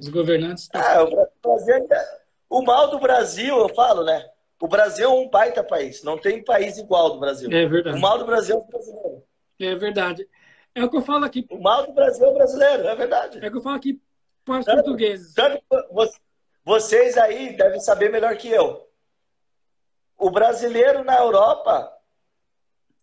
Os 0.02 0.10
governantes. 0.10 0.68
Ah, 0.74 1.04
o 1.04 1.30
Brasil 1.44 1.76
ainda- 1.76 2.20
o 2.50 2.62
mal 2.64 2.90
do 2.90 3.00
Brasil, 3.00 3.56
eu 3.56 3.70
falo, 3.70 4.04
né? 4.04 4.28
O 4.60 4.68
Brasil 4.68 5.06
é 5.06 5.14
um 5.14 5.30
baita 5.30 5.64
país. 5.64 6.04
Não 6.04 6.18
tem 6.18 6.44
país 6.44 6.78
igual 6.78 7.12
do 7.12 7.20
Brasil. 7.20 7.50
É 7.52 7.66
O 7.66 7.70
verdade. 7.70 8.00
mal 8.00 8.18
do 8.18 8.26
Brasil 8.26 8.56
é 8.56 8.60
o 8.60 8.64
brasileiro. 8.66 9.24
É 9.60 9.76
verdade. 9.76 10.28
É 10.74 10.84
o 10.84 10.90
que 10.90 10.98
eu 10.98 11.02
falo 11.02 11.26
aqui. 11.26 11.46
O 11.52 11.60
mal 11.62 11.86
do 11.86 11.94
Brasil 11.94 12.26
é 12.26 12.30
o 12.30 12.34
brasileiro, 12.34 12.88
é 12.88 12.96
verdade. 12.96 13.40
É 13.44 13.48
o 13.48 13.52
que 13.52 13.58
eu 13.58 13.62
falo 13.62 13.76
aqui 13.76 14.00
para 14.44 14.60
os 14.60 14.66
Tanto- 14.66 14.76
portugueses. 14.78 15.34
Tanto 15.34 15.62
vocês 16.66 17.18
aí 17.18 17.56
devem 17.56 17.80
saber 17.80 18.10
melhor 18.10 18.36
que 18.38 18.50
eu. 18.50 18.88
O 20.18 20.30
brasileiro 20.30 21.04
na 21.04 21.18
Europa, 21.18 21.92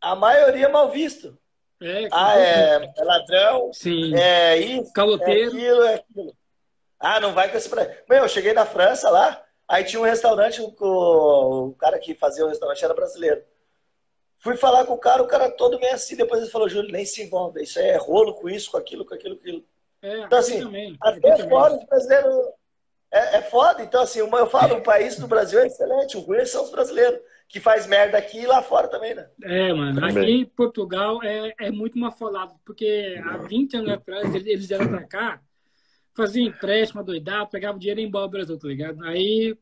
a 0.00 0.14
maioria 0.14 0.66
é 0.66 0.68
mal 0.68 0.90
visto. 0.90 1.36
É, 1.80 2.08
Ah, 2.10 2.38
é, 2.38 2.92
é 2.96 3.04
ladrão, 3.04 3.72
Sim. 3.72 4.12
é 4.16 4.56
isso, 4.56 4.90
é 4.90 4.92
Caloteiro. 4.92 5.50
aquilo, 5.50 5.82
é 5.84 5.94
aquilo. 5.94 6.36
Ah, 7.00 7.20
não 7.20 7.32
vai 7.34 7.50
com 7.50 7.56
esse. 7.56 7.68
pra- 7.68 7.88
Meu, 8.08 8.18
eu 8.24 8.28
cheguei 8.28 8.52
na 8.52 8.66
França 8.66 9.08
lá, 9.10 9.42
aí 9.66 9.84
tinha 9.84 10.00
um 10.00 10.04
restaurante, 10.04 10.60
o, 10.60 10.68
o 11.68 11.74
cara 11.74 11.98
que 11.98 12.14
fazia 12.14 12.44
o 12.44 12.48
restaurante 12.48 12.84
era 12.84 12.94
brasileiro. 12.94 13.42
Fui 14.40 14.56
falar 14.56 14.84
com 14.86 14.94
o 14.94 14.98
cara, 14.98 15.22
o 15.22 15.26
cara 15.26 15.50
todo 15.50 15.80
meio 15.80 15.94
assim, 15.94 16.16
depois 16.16 16.40
ele 16.42 16.50
falou, 16.50 16.68
Júlio, 16.68 16.92
nem 16.92 17.04
se 17.04 17.22
envolve, 17.22 17.62
isso 17.62 17.78
aí 17.78 17.86
é 17.88 17.96
rolo 17.96 18.34
com 18.34 18.48
isso, 18.48 18.70
com 18.70 18.76
aquilo, 18.76 19.04
com 19.04 19.14
aquilo, 19.14 19.36
com 19.36 19.42
aquilo. 19.42 19.64
É, 20.00 20.18
Então, 20.20 20.38
assim, 20.38 20.62
também. 20.62 20.96
Até 21.00 21.34
também. 21.34 21.48
fora 21.50 21.74
os 21.74 21.84
brasileiros 21.84 22.34
é, 23.10 23.38
é 23.38 23.42
foda. 23.42 23.82
Então, 23.82 24.02
assim, 24.02 24.20
eu 24.20 24.46
falo, 24.48 24.76
o 24.76 24.82
país 24.82 25.18
do 25.18 25.26
Brasil 25.26 25.58
é 25.60 25.66
excelente, 25.66 26.16
o 26.16 26.20
ruim 26.20 26.44
são 26.44 26.62
os 26.64 26.70
brasileiros, 26.70 27.20
que 27.48 27.58
faz 27.58 27.86
merda 27.86 28.16
aqui 28.18 28.40
e 28.40 28.46
lá 28.46 28.62
fora 28.62 28.86
também, 28.88 29.14
né? 29.14 29.28
É, 29.42 29.72
mano, 29.72 30.00
Também. 30.00 30.18
aqui 30.22 30.30
em 30.32 30.44
Portugal 30.46 31.20
é, 31.22 31.52
é 31.58 31.70
muito 31.70 31.98
mal 31.98 32.12
falado, 32.12 32.54
porque 32.64 33.20
há 33.24 33.38
20 33.38 33.76
anos 33.76 33.90
atrás 33.90 34.32
eles, 34.34 34.46
eles 34.46 34.66
vieram 34.66 34.86
pra 34.88 35.02
cá, 35.04 35.40
faziam 36.18 36.46
empréstimo, 36.48 37.00
adoidado, 37.00 37.48
pegavam 37.50 37.78
dinheiro 37.78 38.00
e 38.00 38.04
embora 38.04 38.26
do 38.26 38.30
Brasil, 38.32 38.58
tá 38.58 38.66
ligado? 38.68 39.04
Aí, 39.04 39.56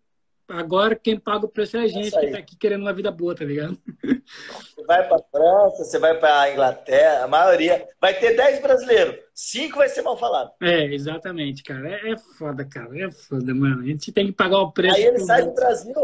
agora 0.49 0.97
quem 0.97 1.19
paga 1.19 1.45
o 1.45 1.49
preço 1.49 1.77
é 1.77 1.81
a 1.83 1.87
gente 1.87 2.09
Isso 2.09 2.19
aí. 2.19 2.27
que 2.27 2.33
tá 2.33 2.39
aqui 2.39 2.57
querendo 2.57 2.81
uma 2.81 2.93
vida 2.93 3.11
boa, 3.11 3.35
tá 3.35 3.45
ligado? 3.45 3.79
Você 4.03 4.83
vai 4.87 5.07
pra 5.07 5.19
França, 5.31 5.85
você 5.85 5.99
vai 5.99 6.19
pra 6.19 6.51
Inglaterra, 6.53 7.25
a 7.25 7.29
maioria. 7.29 7.87
Vai 8.01 8.15
ter 8.19 8.35
10 8.37 8.61
brasileiros, 8.63 9.17
5 9.35 9.77
vai 9.79 9.89
ser 9.89 10.03
mal 10.03 10.17
falado. 10.17 10.51
É, 10.63 10.85
exatamente, 10.95 11.63
cara. 11.63 11.89
É, 11.91 12.13
é 12.13 12.17
foda, 12.39 12.65
cara. 12.65 12.89
É 12.99 13.11
foda, 13.11 13.55
mano. 13.55 13.83
A 13.83 13.87
gente 13.87 14.11
tem 14.11 14.27
que 14.27 14.33
pagar 14.33 14.59
o 14.59 14.73
preço. 14.73 14.97
Aí 14.97 15.05
ele 15.05 15.21
sai 15.21 15.43
do. 15.45 15.53
Brasil, 15.53 15.95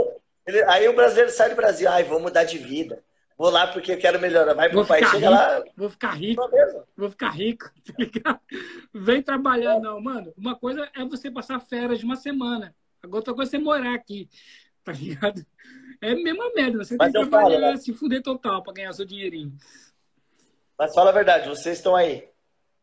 ele- 0.47 0.63
aí 0.65 0.89
o 0.89 0.95
brasileiro 0.95 1.31
sai 1.31 1.49
do 1.51 1.57
Brasil, 1.57 1.89
ai, 1.89 2.05
vou 2.05 2.21
mudar 2.21 2.45
de 2.45 2.59
vida. 2.59 3.03
Vou 3.37 3.51
lá 3.51 3.67
porque 3.67 3.93
eu 3.93 3.99
quero 3.99 4.21
melhorar. 4.21 4.55
Vai 4.55 4.69
pro 4.71 4.85
ficar 4.85 5.11
chega 5.11 5.31
lá, 5.31 5.65
Vou 5.77 5.89
ficar 5.91 6.11
rico. 6.13 6.43
vou 6.97 7.11
ficar 7.11 7.31
rico, 7.31 7.71
tá 7.87 7.93
ligado? 7.99 8.41
Vem 8.95 9.23
trabalhar, 9.23 9.79
não, 9.81 10.01
mano. 10.01 10.33
Uma 10.37 10.55
coisa 10.55 10.89
é 10.95 11.05
você 11.05 11.31
passar 11.31 11.59
férias 11.61 11.99
de 11.99 12.05
uma 12.05 12.17
semana. 12.17 12.75
Agora 13.03 13.19
outra 13.19 13.35
coisa 13.35 13.51
é 13.51 13.59
você 13.59 13.59
morar 13.59 13.95
aqui, 13.95 14.29
tá 14.85 14.93
ligado? 14.93 15.45
É 16.01 16.13
a 16.13 16.17
mesma 16.17 16.51
merda. 16.55 16.79
Você 16.85 16.97
Mas 16.97 17.13
tem 17.13 17.21
que 17.23 17.27
eu 17.27 17.31
falo, 17.31 17.49
trabalhar, 17.49 17.73
né? 17.73 17.77
se 17.79 17.93
fuder 17.93 18.23
total 18.23 18.63
pra 18.63 18.73
ganhar 18.73 18.93
seu 18.93 19.05
dinheirinho. 19.05 19.53
Mas 20.79 20.95
fala 20.95 21.11
a 21.11 21.13
verdade, 21.13 21.49
vocês 21.49 21.79
estão 21.79 21.95
aí. 21.97 22.29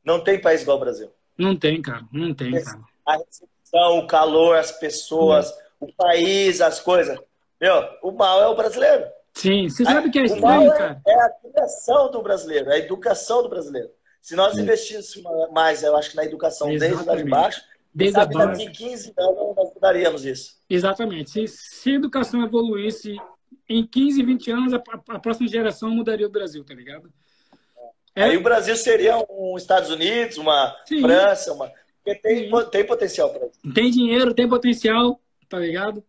Não 0.03 0.23
tem 0.23 0.39
país 0.41 0.61
igual 0.61 0.77
o 0.77 0.79
Brasil. 0.79 1.11
Não 1.37 1.55
tem, 1.55 1.81
cara. 1.81 2.05
Não 2.11 2.33
tem, 2.33 2.51
cara. 2.63 2.79
a 3.05 3.17
recepção, 3.17 3.99
o 3.99 4.07
calor, 4.07 4.57
as 4.57 4.71
pessoas, 4.73 5.49
Hum. 5.81 5.87
o 5.87 5.93
país, 5.93 6.59
as 6.61 6.79
coisas. 6.79 7.17
Meu, 7.59 7.81
o 8.03 8.11
mal 8.11 8.41
é 8.41 8.47
o 8.47 8.55
brasileiro. 8.55 9.05
Sim, 9.39 9.69
você 9.69 9.83
sabe 9.83 10.09
que 10.09 10.19
é 10.19 10.23
o 10.23 10.41
mal 10.41 10.61
estranho, 10.63 10.71
é, 10.73 10.77
cara? 10.77 11.01
é 11.07 11.13
a 11.13 11.31
educação 11.43 12.11
do 12.11 12.21
brasileiro, 12.21 12.69
é 12.69 12.73
a 12.75 12.79
educação 12.79 13.43
do 13.43 13.49
brasileiro. 13.49 13.89
Se 14.21 14.35
nós 14.35 14.57
investíssemos 14.57 15.49
mais, 15.51 15.81
eu 15.81 15.95
acho 15.95 16.11
que 16.11 16.15
na 16.17 16.25
educação 16.25 16.67
desde 16.67 16.87
lá 16.87 16.93
de 16.95 17.01
Exatamente. 17.01 17.29
baixo, 17.29 17.61
Desde 17.93 18.15
sabe, 18.19 18.35
a 18.35 18.45
daqui 18.45 18.65
base. 18.65 18.71
15 18.77 19.13
anos 19.17 19.55
nós 19.55 19.73
mudaríamos 19.73 20.25
isso. 20.25 20.57
Exatamente. 20.69 21.31
Se, 21.31 21.47
se 21.47 21.89
a 21.91 21.95
educação 21.95 22.43
evoluísse 22.43 23.15
em 23.67 23.85
15, 23.87 24.21
20 24.23 24.51
anos, 24.51 24.73
a, 24.73 24.77
a- 24.77 25.19
próxima 25.19 25.47
geração 25.47 25.89
mudaria 25.89 26.27
o 26.27 26.31
Brasil, 26.31 26.63
tá 26.63 26.73
ligado? 26.73 27.11
É. 28.15 28.23
Aí 28.25 28.37
o 28.37 28.43
Brasil 28.43 28.75
seria 28.75 29.17
um 29.29 29.55
Estados 29.57 29.89
Unidos, 29.89 30.37
uma 30.37 30.75
Sim. 30.85 31.01
França, 31.01 31.53
uma. 31.53 31.71
Porque 32.03 32.19
tem, 32.19 32.49
Sim. 32.49 32.65
tem 32.71 32.85
potencial 32.85 33.29
para 33.31 33.47
isso. 33.47 33.59
Tem 33.73 33.89
dinheiro, 33.89 34.33
tem 34.33 34.47
potencial, 34.47 35.19
tá 35.47 35.57
ligado? 35.59 36.03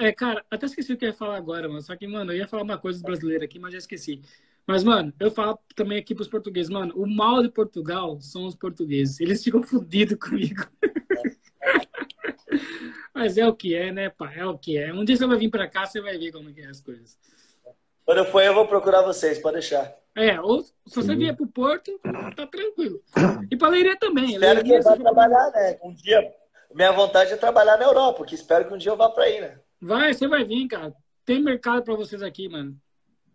É, 0.00 0.12
cara, 0.12 0.42
até 0.50 0.64
esqueci 0.64 0.94
o 0.94 0.96
que 0.96 1.04
eu 1.04 1.10
ia 1.10 1.14
falar 1.14 1.36
agora, 1.36 1.68
mano. 1.68 1.82
Só 1.82 1.94
que, 1.94 2.06
mano, 2.06 2.32
eu 2.32 2.38
ia 2.38 2.48
falar 2.48 2.62
uma 2.62 2.78
coisa 2.78 2.98
do 2.98 3.04
brasileiro 3.04 3.44
aqui, 3.44 3.58
mas 3.58 3.72
já 3.72 3.78
esqueci. 3.78 4.22
Mas, 4.66 4.82
mano, 4.82 5.12
eu 5.20 5.30
falo 5.30 5.58
também 5.76 5.98
aqui 5.98 6.14
pros 6.14 6.26
portugueses, 6.26 6.70
mano, 6.70 6.94
o 6.96 7.06
mal 7.06 7.42
de 7.42 7.50
Portugal 7.50 8.18
são 8.18 8.46
os 8.46 8.54
portugueses. 8.54 9.20
Eles 9.20 9.44
ficam 9.44 9.62
fodidos 9.62 10.16
comigo. 10.18 10.66
mas 13.12 13.36
é 13.36 13.46
o 13.46 13.54
que 13.54 13.74
é, 13.74 13.92
né, 13.92 14.08
pá? 14.08 14.32
É 14.32 14.46
o 14.46 14.56
que 14.56 14.78
é. 14.78 14.90
Um 14.90 15.04
dia 15.04 15.18
você 15.18 15.26
vai 15.26 15.36
vir 15.36 15.50
pra 15.50 15.68
cá, 15.68 15.84
você 15.84 16.00
vai 16.00 16.16
ver 16.16 16.32
como 16.32 16.50
que 16.50 16.62
é 16.62 16.68
as 16.68 16.80
coisas. 16.80 17.18
Quando 18.06 18.18
eu 18.18 18.24
for, 18.24 18.42
eu 18.42 18.54
vou 18.54 18.66
procurar 18.66 19.02
vocês, 19.02 19.38
pode 19.38 19.54
deixar. 19.54 19.94
É, 20.16 20.40
ou 20.40 20.62
se 20.62 20.72
você 20.86 21.14
vier 21.14 21.36
pro 21.36 21.46
Porto, 21.46 22.00
tá 22.34 22.46
tranquilo. 22.46 23.02
E 23.50 23.56
pra 23.56 23.68
Leiria 23.68 23.98
também. 23.98 24.32
Espero 24.32 24.62
que 24.62 24.70
Leiria, 24.70 24.78
eu 24.78 24.82
vá 24.82 24.96
trabalhar, 24.96 25.50
né? 25.50 25.78
Um 25.82 25.92
dia. 25.92 26.34
Minha 26.74 26.92
vontade 26.92 27.32
é 27.32 27.36
trabalhar 27.36 27.76
na 27.76 27.84
Europa, 27.84 28.24
que 28.24 28.34
espero 28.34 28.66
que 28.66 28.72
um 28.72 28.78
dia 28.78 28.92
eu 28.92 28.96
vá 28.96 29.10
para 29.10 29.24
aí, 29.24 29.40
né? 29.40 29.58
Vai, 29.80 30.12
você 30.12 30.28
vai 30.28 30.44
vir, 30.44 30.68
cara. 30.68 30.94
Tem 31.24 31.42
mercado 31.42 31.82
pra 31.82 31.94
vocês 31.94 32.22
aqui, 32.22 32.48
mano. 32.48 32.76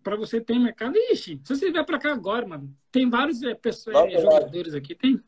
Pra 0.03 0.15
você 0.15 0.39
tem 0.39 0.59
mercado. 0.59 0.95
Ixi, 0.95 1.41
se 1.43 1.55
você 1.55 1.71
vier 1.71 1.85
pra 1.85 1.97
cá 1.97 2.11
agora, 2.11 2.45
mano, 2.45 2.71
tem 2.91 3.09
vários 3.09 3.41
é, 3.41 3.55
pessoas, 3.55 3.95
é, 4.13 4.21
jogadores 4.21 4.75
aqui. 4.75 4.93
Tem, 4.93 5.19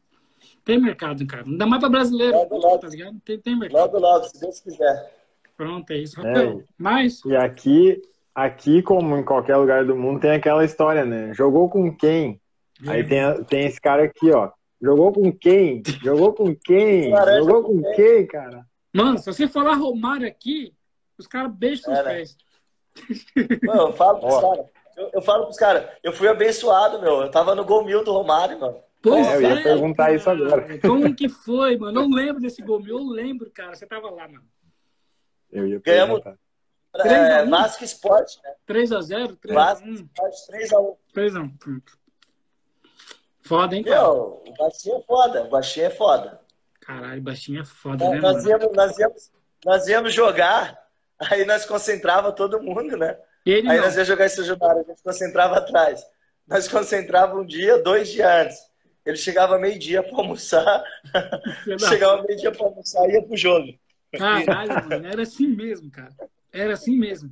tem 0.64 0.80
mercado, 0.80 1.26
cara. 1.26 1.44
Não 1.46 1.58
dá 1.58 1.66
mais 1.66 1.80
pra 1.80 1.90
brasileiro, 1.90 2.38
Logo, 2.38 2.58
logo. 2.58 2.78
tá 2.78 2.88
ligado? 2.88 3.20
Tem, 3.26 3.40
tem 3.40 3.58
mercado. 3.58 3.80
Logo, 3.80 4.00
logo, 4.00 4.26
se 4.26 4.40
Deus 4.40 4.60
quiser. 4.60 5.14
Pronto, 5.56 5.90
é 5.92 5.98
isso. 5.98 6.22
É. 6.22 6.28
Rafael, 6.28 6.64
Mas, 6.78 7.26
E 7.26 7.36
aqui, 7.36 8.00
aqui, 8.36 8.84
como 8.84 9.18
em 9.18 9.26
qualquer 9.26 9.58
lugar 9.58 9.84
do 9.84 9.96
mundo, 9.96 10.20
tem 10.20 10.32
aquela 10.32 10.64
história, 10.64 11.04
né? 11.04 11.34
Jogou 11.34 11.68
com 11.68 11.92
quem? 11.96 12.40
Aí 12.86 13.04
tem, 13.04 13.44
tem 13.46 13.66
esse 13.66 13.82
cara 13.82 14.04
aqui, 14.04 14.30
ó. 14.32 14.52
Jogou 14.80 15.12
com 15.12 15.32
quem? 15.32 15.82
Jogou 16.04 16.34
com 16.34 16.56
quem? 16.56 17.10
Jogou 17.40 17.64
com 17.64 17.82
com 17.82 17.92
quem, 17.94 18.28
cara? 18.28 18.64
mano, 18.94 19.18
se 19.18 19.26
você 19.26 19.48
falar 19.48 19.74
Romário 19.74 20.28
aqui, 20.28 20.74
os 21.18 21.28
caras 21.28 21.52
beijam 21.54 21.84
seus 21.86 21.98
É, 21.98 22.04
né? 22.04 22.14
pés. 22.14 22.38
Mano, 23.64 23.82
eu 23.90 23.94
falo 23.94 24.20
pros 24.20 24.40
caras. 24.42 24.66
Eu, 24.96 25.12
eu 25.14 25.22
falo 25.22 25.44
pros 25.46 25.58
caras, 25.58 25.90
eu 26.04 26.12
fui 26.14 26.28
abençoado, 26.28 27.00
meu. 27.00 27.22
Eu 27.22 27.30
tava 27.32 27.54
no 27.54 27.64
gol 27.66 27.84
mil 27.86 28.04
do 28.04 28.12
Romário, 28.12 28.60
mano. 28.60 28.84
Pois 29.02 29.28
É, 29.28 29.36
eu 29.36 29.42
ia 29.42 29.60
é, 29.60 29.64
perguntar 29.64 30.06
cara. 30.06 30.16
isso 30.16 30.30
agora. 30.30 30.80
Como 30.82 31.16
que 31.16 31.30
foi, 31.30 31.78
mano? 31.78 32.02
Eu 32.02 32.08
lembro 32.10 32.42
desse 32.42 32.62
gol 32.64 32.82
meu, 32.82 32.98
eu 32.98 33.04
lembro, 33.06 33.52
cara. 33.52 33.76
Você 33.76 33.86
tava 33.86 34.10
lá, 34.10 34.28
mano. 34.28 34.44
Eu 35.52 35.68
ia 35.68 35.80
Ganhamos. 35.80 36.22
perguntar. 36.22 36.40
Três 36.94 37.14
a 37.14 37.40
É? 37.40 37.46
Vasco 37.46 37.84
Esporte, 37.84 38.40
né? 38.44 38.56
3x0, 38.68 39.38
3x1. 39.38 39.54
Vasco 39.54 39.88
Esporte 39.88 40.38
3x1. 40.52 40.98
3x1. 41.16 41.58
Pronto. 41.60 42.00
Foda, 43.42 43.76
hein, 43.76 43.84
cara? 43.84 44.02
Meu, 44.02 44.44
o 44.46 44.54
baixinho 44.58 44.98
é 44.98 45.02
foda. 45.04 45.44
O 45.44 45.50
baixinho 45.50 45.86
é 45.86 45.90
foda. 45.92 46.42
Caralho, 46.82 47.22
baixinho 47.22 47.62
é 47.62 47.64
foda, 47.66 48.10
né, 48.10 48.20
nós, 48.20 48.38
mano? 48.44 48.50
íamos, 48.50 48.76
nós, 48.76 48.98
íamos, 48.98 49.32
nós 49.66 49.88
íamos 49.88 50.14
jogar, 50.14 50.87
aí 51.20 51.46
nós 51.46 51.66
concentrava 51.66 52.32
todo 52.32 52.62
mundo, 52.62 52.96
né? 52.98 53.18
Ele 53.46 53.70
Aí 53.70 53.78
não. 53.78 53.86
nós 53.86 53.96
ia 53.96 54.04
jogar 54.04 54.26
esse 54.26 54.44
Junara, 54.44 54.82
a 54.82 54.84
gente 54.84 55.02
concentrava 55.02 55.58
atrás. 55.58 56.04
Nós 56.46 56.68
concentrava 56.68 57.36
um 57.40 57.46
dia, 57.46 57.82
dois 57.82 58.10
dias 58.10 58.28
antes. 58.30 58.58
Ele 59.06 59.16
chegava 59.18 59.58
meio-dia 59.58 60.04
pra 60.04 60.18
almoçar, 60.18 60.84
chegava 61.88 62.24
meio-dia 62.24 62.52
pra 62.52 62.66
almoçar 62.66 63.08
e 63.10 63.14
ia 63.14 63.24
pro 63.24 63.38
jogo. 63.38 63.68
Caralho, 64.18 64.90
mano. 64.90 65.08
Era 65.08 65.22
assim 65.24 65.48
mesmo, 65.48 65.90
cara. 65.90 66.14
Era 66.52 66.74
assim 66.74 66.98
mesmo. 66.98 67.32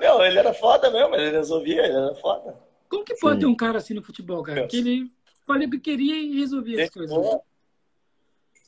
Meu, 0.00 0.22
ele 0.22 0.38
era 0.38 0.52
foda 0.52 0.90
mesmo, 0.90 1.14
ele 1.14 1.30
resolvia, 1.30 1.84
ele 1.84 1.96
era 1.96 2.14
foda. 2.16 2.56
Como 2.88 3.04
que 3.04 3.14
pode 3.16 3.36
Sim. 3.36 3.40
ter 3.40 3.46
um 3.46 3.56
cara 3.56 3.78
assim 3.78 3.94
no 3.94 4.02
futebol, 4.02 4.42
cara? 4.42 4.66
Que 4.66 4.78
ele 4.78 5.06
falei 5.46 5.68
que 5.68 5.78
queria 5.78 6.16
e 6.16 6.38
resolvia 6.40 6.84
as 6.84 6.90
coisas. 6.90 7.14
boa. 7.14 7.40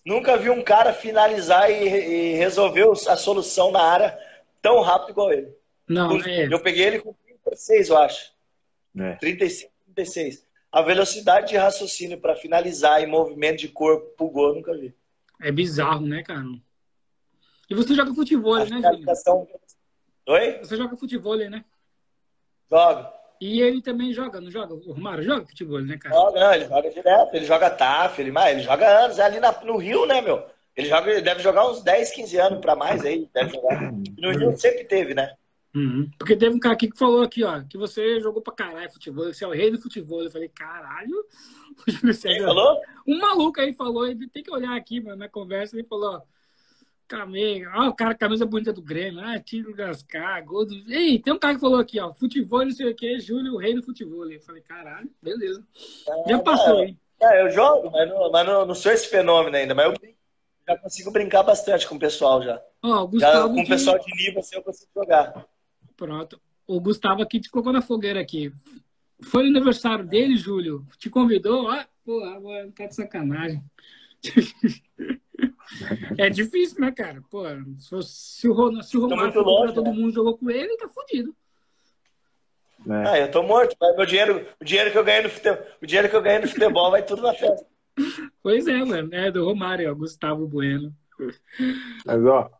Nunca 0.07 0.37
vi 0.37 0.49
um 0.49 0.63
cara 0.63 0.93
finalizar 0.93 1.69
e, 1.69 1.83
e 1.85 2.35
resolver 2.35 2.89
a 3.09 3.17
solução 3.17 3.73
na 3.73 3.83
área 3.83 4.17
tão 4.63 4.81
rápido 4.81 5.11
igual 5.11 5.33
ele. 5.33 5.53
Não, 5.89 6.17
é. 6.23 6.47
Eu 6.47 6.63
peguei 6.63 6.85
ele 6.85 7.01
com 7.01 7.13
36, 7.45 7.89
eu 7.89 7.99
acho. 7.99 8.33
É. 8.97 9.17
35, 9.17 9.73
36. 9.97 10.47
A 10.71 10.81
velocidade 10.81 11.49
de 11.49 11.57
raciocínio 11.57 12.21
para 12.21 12.37
finalizar 12.37 13.03
e 13.03 13.07
movimento 13.07 13.59
de 13.59 13.69
corpo 13.69 14.07
pro 14.17 14.31
gol, 14.31 14.49
eu 14.51 14.55
nunca 14.55 14.77
vi. 14.79 14.95
É 15.41 15.51
bizarro, 15.51 16.07
né, 16.07 16.23
cara? 16.23 16.45
E 17.69 17.75
você 17.75 17.93
joga 17.93 18.15
futebol, 18.15 18.55
A 18.55 18.61
né, 18.61 18.77
finalização. 18.77 19.49
Oi? 20.29 20.59
Você 20.59 20.77
joga 20.77 20.97
futebol, 20.97 21.37
né? 21.37 21.65
Joga. 22.71 23.13
E 23.41 23.61
ele 23.61 23.83
também 23.83 24.13
joga, 24.13 24.41
não 24.41 24.51
joga? 24.51 24.75
O 24.75 24.93
Romário 24.93 25.23
joga 25.25 25.47
futebol, 25.47 25.81
né, 25.81 25.97
cara? 25.99 26.15
Joga, 26.15 26.41
não, 26.41 26.55
ele 26.55 26.65
joga 26.67 26.91
direto, 26.91 27.35
ele 27.35 27.45
joga 27.45 27.71
TAF, 27.71 28.21
ele, 28.21 28.33
ele 28.51 28.63
joga 28.63 29.05
anos, 29.05 29.19
é 29.19 29.25
ali 29.25 29.41
na- 29.41 29.61
no 29.65 29.77
Rio, 29.77 30.07
né, 30.07 30.21
meu? 30.21 30.43
Ele, 30.77 30.89
joga, 30.89 31.11
ele 31.11 31.23
deve 31.23 31.43
jogar 31.43 31.71
uns 31.71 31.83
10, 31.83 32.11
15 32.13 32.37
anos 32.39 32.61
pra 32.61 32.77
mais 32.77 33.05
aí, 33.05 33.29
deve 33.33 33.51
jogar. 33.55 33.93
No 34.19 34.31
Rio 34.31 34.57
sempre 34.59 34.85
teve, 34.85 35.15
né? 35.15 35.35
Uhum. 35.75 36.09
Porque 36.19 36.35
teve 36.37 36.55
um 36.55 36.59
cara 36.59 36.75
aqui 36.75 36.91
que 36.91 36.97
falou 36.99 37.23
aqui, 37.23 37.45
ó, 37.45 37.61
que 37.63 37.77
você 37.77 38.19
jogou 38.21 38.41
pra 38.41 38.55
caralho 38.55 38.91
futebol, 38.91 39.27
você 39.27 39.45
é 39.45 39.49
o 39.49 39.53
rei 39.53 39.71
do 39.71 39.79
futebol. 39.81 40.23
Eu 40.23 40.31
falei, 40.31 40.49
caralho, 40.49 41.15
o 41.87 41.91
Júlio 41.91 42.01
Quem 42.01 42.13
César. 42.15 42.47
falou? 42.47 42.81
Um 43.07 43.19
maluco 43.19 43.61
aí 43.61 43.75
falou, 43.75 44.07
ele 44.07 44.27
tem 44.29 44.43
que 44.43 44.51
olhar 44.51 44.75
aqui, 44.75 45.01
mano, 45.01 45.17
na 45.17 45.29
conversa, 45.29 45.77
ele 45.77 45.87
falou, 45.87 46.15
ó, 46.17 46.23
camisa, 47.07 47.71
ó, 47.75 47.89
o 47.89 47.95
cara, 47.95 48.15
camisa 48.15 48.45
bonita 48.45 48.73
do 48.73 48.83
Grêmio, 48.83 49.21
ah, 49.21 49.39
tiro 49.39 49.75
Gascar, 49.75 50.45
gol 50.45 50.67
do... 50.67 50.75
Ei, 50.89 51.19
tem 51.19 51.33
um 51.33 51.39
cara 51.39 51.55
que 51.55 51.61
falou 51.61 51.79
aqui, 51.79 52.01
ó, 52.01 52.13
futebol, 52.13 52.65
não 52.65 52.71
sei 52.73 52.91
o 52.91 52.95
que, 52.95 53.19
Júlio, 53.21 53.55
o 53.55 53.59
rei 53.59 53.75
do 53.75 53.83
futebol. 53.83 54.31
Eu 54.31 54.41
falei, 54.41 54.63
caralho, 54.63 55.11
beleza. 55.23 55.63
Já 56.27 56.39
passou, 56.39 56.83
hein? 56.83 56.99
É, 57.21 57.43
eu 57.43 57.51
jogo, 57.51 57.91
mas, 57.91 58.09
não, 58.09 58.31
mas 58.31 58.47
não, 58.47 58.67
não 58.67 58.75
sou 58.75 58.93
esse 58.93 59.09
fenômeno 59.09 59.57
ainda, 59.57 59.75
mas 59.75 59.87
eu 59.87 59.95
já 60.69 60.77
consigo 60.77 61.11
brincar 61.11 61.43
bastante 61.43 61.87
com 61.87 61.95
o 61.95 61.99
pessoal 61.99 62.43
já. 62.43 62.61
Ó, 62.83 62.89
o 62.89 62.93
Já 62.93 63.07
Gustavo 63.07 63.55
com 63.55 63.61
o 63.63 63.67
pessoal 63.67 63.99
de 63.99 64.17
nível 64.17 64.41
assim 64.41 64.57
eu 64.57 64.63
consigo 64.63 64.91
jogar. 64.95 65.47
Pronto. 65.97 66.41
O 66.67 66.81
Gustavo 66.81 67.23
aqui 67.23 67.41
te 67.41 67.51
colocou 67.51 67.73
na 67.73 67.81
fogueira 67.81 68.21
aqui. 68.21 68.53
Foi 69.23 69.45
o 69.45 69.49
aniversário 69.49 70.05
dele, 70.05 70.37
Júlio? 70.37 70.85
Te 70.99 71.09
convidou? 71.09 71.69
Ah, 71.69 71.87
pô, 72.05 72.23
agora 72.25 72.71
tá 72.73 72.87
de 72.87 72.95
sacanagem. 72.95 73.63
é 76.19 76.29
difícil, 76.31 76.81
né, 76.81 76.93
cara? 76.93 77.23
Pô, 77.31 77.45
se, 77.79 77.89
fosse- 77.89 78.15
se 78.41 78.49
o 78.49 78.83
se 78.83 78.97
o 78.97 79.03
Romário 79.03 79.33
comprar, 79.33 79.51
longe, 79.51 79.75
todo 79.75 79.91
né? 79.91 79.93
mundo 79.93 80.13
jogou 80.13 80.37
com 80.37 80.51
ele, 80.51 80.77
tá 80.77 80.89
fudido. 80.89 81.35
né? 82.85 83.05
Ah, 83.09 83.19
eu 83.19 83.31
tô 83.31 83.43
morto, 83.43 83.77
mas 83.81 83.97
meu 83.97 84.07
dinheiro, 84.07 84.47
o 84.61 84.65
dinheiro 84.65 84.91
que 84.91 84.99
eu 84.99 85.05
ganhei 85.05 85.23
no 85.23 85.31
futebol, 85.31 85.65
o 85.83 85.87
dinheiro 85.87 86.09
que 86.09 86.17
eu 86.17 86.23
ganhei 86.23 86.41
no 86.41 86.49
futebol 86.49 86.91
vai 86.91 87.03
tudo 87.05 87.23
na 87.23 87.35
festa. 87.35 87.67
Pois 88.43 88.69
é, 88.69 88.85
mano. 88.85 89.09
É 89.13 89.31
do 89.31 89.43
Romário, 89.45 89.91
ó, 89.91 89.95
Gustavo 89.95 90.47
Bueno. 90.47 90.93
Mas, 92.05 92.25
ó, 92.27 92.51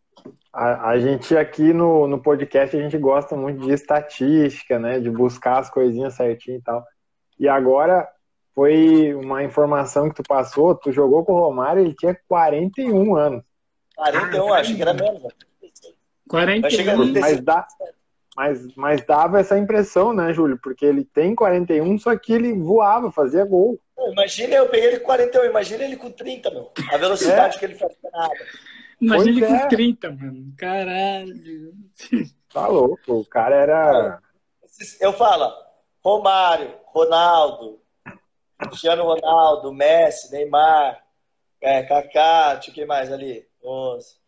a, 0.51 0.89
a 0.89 0.99
gente 0.99 1.37
aqui 1.37 1.71
no, 1.71 2.07
no 2.07 2.19
podcast, 2.19 2.75
a 2.75 2.81
gente 2.81 2.97
gosta 2.97 3.35
muito 3.37 3.61
de 3.61 3.71
estatística, 3.71 4.79
né? 4.79 4.99
De 4.99 5.11
buscar 5.11 5.59
as 5.59 5.69
coisinhas 5.69 6.15
certinho 6.15 6.57
e 6.57 6.61
tal. 6.61 6.83
E 7.39 7.47
agora 7.47 8.09
foi 8.57 9.13
uma 9.13 9.43
informação 9.43 10.09
que 10.09 10.15
tu 10.15 10.23
passou, 10.27 10.73
tu 10.73 10.91
jogou 10.91 11.23
com 11.23 11.33
o 11.33 11.39
Romário, 11.39 11.83
ele 11.83 11.93
tinha 11.93 12.19
41 12.27 13.15
anos. 13.15 13.43
41, 13.95 14.53
acho 14.53 14.75
que 14.75 14.81
era 14.81 14.95
menos. 14.95 15.21
né? 15.21 15.29
Vai 16.27 16.71
chegar 16.71 16.95
41. 16.95 17.05
no 17.05 17.21
Mas, 17.21 17.39
dá, 17.39 17.67
mas, 18.35 18.75
mas 18.75 19.05
dava 19.05 19.39
essa 19.39 19.59
impressão, 19.59 20.11
né, 20.11 20.33
Júlio? 20.33 20.57
Porque 20.59 20.83
ele 20.83 21.05
tem 21.05 21.35
41, 21.35 21.99
só 21.99 22.17
que 22.17 22.33
ele 22.33 22.51
voava, 22.51 23.11
fazia 23.11 23.45
gol. 23.45 23.79
Pô, 23.95 24.11
Imagina 24.11 24.55
eu 24.55 24.67
peguei 24.69 24.87
ele 24.87 24.99
com 25.01 25.05
41, 25.05 25.45
imagina 25.45 25.83
ele 25.83 25.95
com 25.95 26.09
30, 26.09 26.49
meu. 26.49 26.71
A 26.91 26.97
velocidade 26.97 27.59
que 27.59 27.65
ele 27.65 27.75
fazia 27.75 28.09
na 28.11 28.23
área. 28.23 28.45
Imagina 28.99 29.29
ele 29.29 29.39
Pois 29.41 29.51
com 29.51 29.65
é. 29.65 29.67
30, 29.67 30.11
mano. 30.13 30.53
Caralho. 30.57 31.73
Tá 32.51 32.65
louco, 32.65 33.19
o 33.19 33.25
cara 33.25 33.55
era. 33.55 34.19
Eu 34.99 35.13
falo, 35.13 35.53
Romário, 36.03 36.73
Ronaldo, 36.87 37.79
Cristiano 38.57 39.03
Ronaldo, 39.03 39.73
Messi, 39.73 40.31
Neymar, 40.31 41.03
é, 41.61 41.83
Kaká, 41.83 42.59
eu 42.67 42.73
quem 42.73 42.85
mais 42.85 43.11
ali? 43.11 43.45
Os, 43.61 44.19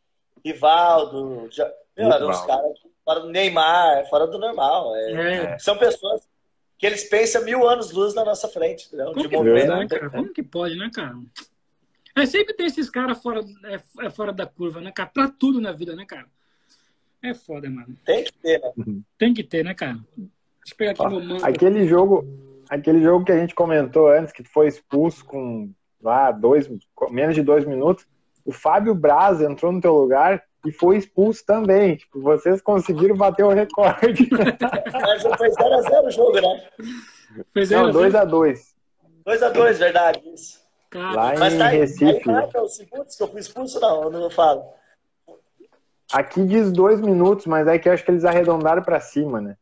Rivaldo, 0.45 1.47
já, 1.51 1.65
meu, 1.97 2.11
eram 2.11 2.27
Rivaldo. 2.27 2.47
caras 2.47 2.79
que- 2.79 2.89
fora 3.03 3.19
do 3.21 3.29
Neymar, 3.29 4.07
fora 4.09 4.27
do 4.27 4.37
normal. 4.37 4.95
é. 4.95 5.53
É. 5.53 5.59
São 5.59 5.77
pessoas 5.77 6.27
que 6.77 6.85
eles 6.85 7.03
pensam 7.05 7.43
mil 7.43 7.67
anos 7.67 7.91
luz 7.91 8.13
na 8.13 8.23
nossa 8.23 8.47
frente, 8.47 8.87
entendeu? 8.87 9.07
Como 9.07 9.21
De 9.21 9.29
que 9.29 9.35
pode, 9.35 9.49
né, 9.67 9.87
cara? 9.87 10.09
Como 10.09 10.33
que 10.33 10.43
pode, 10.43 10.75
né, 10.77 10.89
cara? 10.93 11.15
É, 12.15 12.25
sempre 12.25 12.53
tem 12.53 12.65
esses 12.67 12.89
caras 12.89 13.21
fora, 13.21 13.41
é, 13.65 14.05
é 14.05 14.09
fora 14.09 14.31
da 14.31 14.45
curva, 14.45 14.79
né, 14.81 14.91
cara? 14.91 15.09
Pra 15.13 15.27
tudo 15.27 15.59
na 15.59 15.71
vida, 15.71 15.95
né, 15.95 16.05
cara? 16.05 16.27
É 17.21 17.33
foda, 17.33 17.69
mano. 17.69 17.97
Tem 18.05 18.23
que 18.23 18.31
ter, 18.33 18.61
né? 18.61 19.01
Tem 19.17 19.33
que 19.33 19.43
ter, 19.43 19.63
né, 19.63 19.73
cara? 19.73 19.99
Deixa 20.15 20.73
eu 20.73 20.77
pegar 20.77 20.91
aqui 20.91 21.01
Ó, 21.01 21.09
meu 21.09 21.21
manto. 21.21 21.45
Aquele 21.45 21.85
jogo, 21.87 22.23
aquele 22.69 23.01
jogo 23.01 23.25
que 23.25 23.31
a 23.31 23.37
gente 23.39 23.55
comentou 23.55 24.07
antes, 24.07 24.31
que 24.31 24.43
foi 24.43 24.67
expulso 24.67 25.25
com 25.25 25.71
lá 26.01 26.31
dois, 26.31 26.69
menos 27.09 27.35
de 27.35 27.41
dois 27.41 27.65
minutos, 27.65 28.05
o 28.45 28.51
Fábio 28.51 28.95
Braz 28.95 29.41
entrou 29.41 29.71
no 29.71 29.81
teu 29.81 29.93
lugar 29.93 30.41
e 30.65 30.71
foi 30.71 30.97
expulso 30.97 31.43
também. 31.45 31.95
Tipo, 31.97 32.21
vocês 32.21 32.61
conseguiram 32.61 33.15
bater 33.17 33.43
o 33.43 33.49
recorde. 33.49 34.29
Mas 34.93 35.21
foi 35.23 35.49
0x0 35.49 36.03
o 36.05 36.11
jogo, 36.11 36.39
né? 36.39 36.67
Foi 37.53 37.65
0 37.65 37.87
Não, 37.87 37.93
2x2. 37.93 38.59
2x2, 39.25 39.73
verdade. 39.77 40.21
Isso. 40.33 40.59
Lá 40.93 41.33
Mas 41.37 41.53
em 41.53 41.57
tá 41.57 41.67
aí, 41.67 41.77
Recife. 41.79 42.05
aí 42.05 42.21
marca 42.25 42.63
os 42.63 42.75
segundos 42.75 43.15
que 43.15 43.21
eu 43.23 43.27
fui 43.27 43.39
expulso, 43.39 43.79
não, 43.79 44.03
eu 44.03 44.09
não 44.11 44.29
falo. 44.29 44.63
Aqui 46.11 46.43
diz 46.43 46.71
dois 46.71 46.99
minutos, 46.99 47.45
mas 47.45 47.67
é 47.67 47.77
que 47.77 47.87
eu 47.87 47.93
acho 47.93 48.03
que 48.03 48.09
eles 48.09 48.25
arredondaram 48.25 48.81
pra 48.81 48.99
cima, 48.99 49.39
né? 49.39 49.55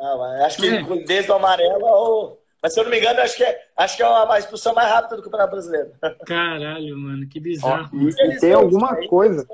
Não, 0.00 0.18
mas 0.18 0.40
acho 0.44 0.62
que 0.62 0.68
É. 0.68 1.04
desde 1.04 1.30
o 1.30 1.34
amarelo 1.34 1.84
ao. 1.86 2.41
Mas 2.62 2.74
se 2.74 2.80
eu 2.80 2.84
não 2.84 2.90
me 2.92 2.98
engano, 2.98 3.20
acho 3.20 3.36
que 3.36 3.42
é, 3.42 3.60
acho 3.76 3.96
que 3.96 4.02
é 4.02 4.06
a 4.06 4.38
expulsão 4.38 4.72
mais 4.74 4.88
rápida 4.88 5.16
do 5.16 5.22
Campeonato 5.22 5.50
Brasileiro. 5.50 5.90
Caralho, 6.26 6.96
mano, 6.96 7.28
que 7.28 7.38
Ó, 7.40 7.42
bizarro. 7.42 7.90
e, 8.00 8.08
e 8.08 8.38
tem 8.38 8.52
alguma 8.52 8.94
coisa, 9.08 9.46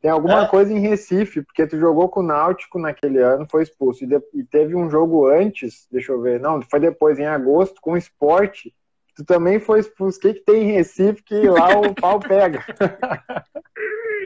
tem 0.00 0.10
alguma 0.10 0.44
É. 0.44 0.48
coisa 0.48 0.72
em 0.72 0.78
Recife, 0.80 1.42
porque 1.42 1.66
tu 1.66 1.78
jogou 1.78 2.08
com 2.08 2.20
o 2.20 2.26
Náutico 2.26 2.78
naquele 2.78 3.18
ano, 3.20 3.46
foi 3.50 3.62
expulso. 3.62 4.04
E, 4.04 4.06
de- 4.06 4.22
e 4.32 4.42
teve 4.42 4.74
um 4.74 4.88
jogo 4.90 5.26
antes, 5.26 5.86
deixa 5.92 6.12
eu 6.12 6.20
ver, 6.22 6.40
não, 6.40 6.62
foi 6.62 6.80
depois, 6.80 7.18
em 7.18 7.26
agosto, 7.26 7.78
com 7.82 7.92
o 7.92 7.96
Esporte, 7.96 8.74
tu 9.14 9.22
também 9.24 9.60
foi 9.60 9.80
expulso. 9.80 10.18
O 10.18 10.20
que, 10.22 10.34
que 10.34 10.40
tem 10.40 10.70
em 10.70 10.72
Recife 10.72 11.22
que 11.22 11.46
lá 11.48 11.78
o 11.78 11.94
pau 11.94 12.18
pega? 12.20 12.64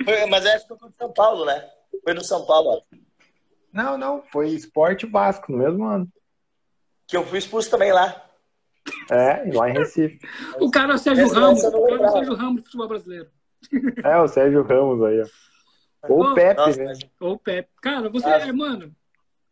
Foi- 0.04 0.26
Mas 0.26 0.46
acho 0.46 0.68
que 0.68 0.76
foi 0.78 0.88
no 0.88 0.94
São 0.96 1.12
Paulo, 1.12 1.44
né? 1.44 1.68
Foi 2.04 2.14
no 2.14 2.24
São 2.24 2.46
Paulo, 2.46 2.70
ó. 2.70 2.96
Não, 3.72 3.98
não, 3.98 4.22
foi 4.32 4.48
Esporte 4.50 5.04
e 5.04 5.10
Vasco 5.10 5.50
no 5.52 5.58
mesmo 5.58 5.84
ano. 5.84 6.08
Que 7.08 7.16
eu 7.16 7.24
fui 7.26 7.38
expulso 7.38 7.68
também 7.70 7.92
lá. 7.92 8.24
É, 9.10 9.50
lá 9.52 9.68
em 9.68 9.72
Recife. 9.72 10.20
O 10.60 10.70
cara 10.70 10.92
é 10.92 10.94
o 10.94 10.98
Sérgio 10.98 11.24
Essa- 11.24 11.40
Ramos. 11.40 11.64
O 11.64 11.82
cara 11.86 12.02
é 12.04 12.06
o. 12.06 12.12
Sérgio 12.12 12.34
Ramos 12.34 12.56
do 12.60 12.64
futebol 12.64 12.88
brasileiro. 12.88 13.30
É, 14.04 14.16
o 14.18 14.28
Sérgio 14.28 14.62
Ramos 14.62 15.02
aí, 15.04 15.20
ó. 15.22 15.26
Ou 16.08 16.22
o 16.30 16.34
Pepe, 16.34 16.60
Nossa, 16.60 16.84
né? 16.84 16.92
Ou 17.18 17.32
o 17.32 17.38
Pepe. 17.38 17.68
Cara, 17.82 18.08
você, 18.08 18.28
Ah. 18.28 18.52
mano, 18.52 18.94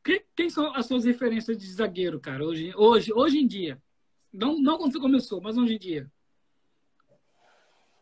quem, 0.05 0.23
quem 0.37 0.49
são 0.49 0.73
as 0.74 0.87
suas 0.87 1.05
referências 1.05 1.59
de 1.59 1.66
zagueiro, 1.73 2.20
cara, 2.20 2.45
hoje, 2.45 2.73
hoje, 2.77 3.12
hoje 3.12 3.39
em 3.39 3.47
dia? 3.47 3.83
Não, 4.33 4.59
não 4.61 4.78
quando 4.78 4.93
você 4.93 5.01
começou, 5.01 5.41
mas 5.41 5.59
hoje 5.59 5.74
em 5.74 5.78
dia. 5.78 6.07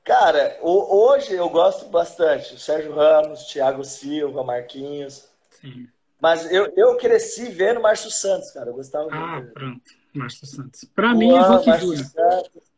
Cara, 0.05 0.59
o- 0.61 1.09
hoje 1.09 1.33
eu 1.35 1.49
gosto 1.49 1.89
bastante. 1.89 2.55
O 2.55 2.59
Sérgio 2.59 2.95
Ramos, 2.95 3.45
Thiago 3.47 3.83
Silva, 3.85 4.45
Marquinhos. 4.45 5.27
Sim. 5.51 5.89
Mas 6.25 6.51
eu, 6.51 6.73
eu 6.75 6.97
cresci 6.97 7.51
vendo 7.51 7.83
Márcio 7.83 8.11
Santos, 8.11 8.51
cara. 8.51 8.71
Eu 8.71 8.75
gostava 8.75 9.09
Ah, 9.13 9.37
muito. 9.41 9.53
pronto. 9.53 9.83
Márcio 10.15 10.47
Santos. 10.47 10.83
Pra 10.95 11.13
mim 11.15 11.35
é 11.35 11.39
Rock 11.39 11.69
Márcio 11.69 11.87
Júnior. 11.89 12.07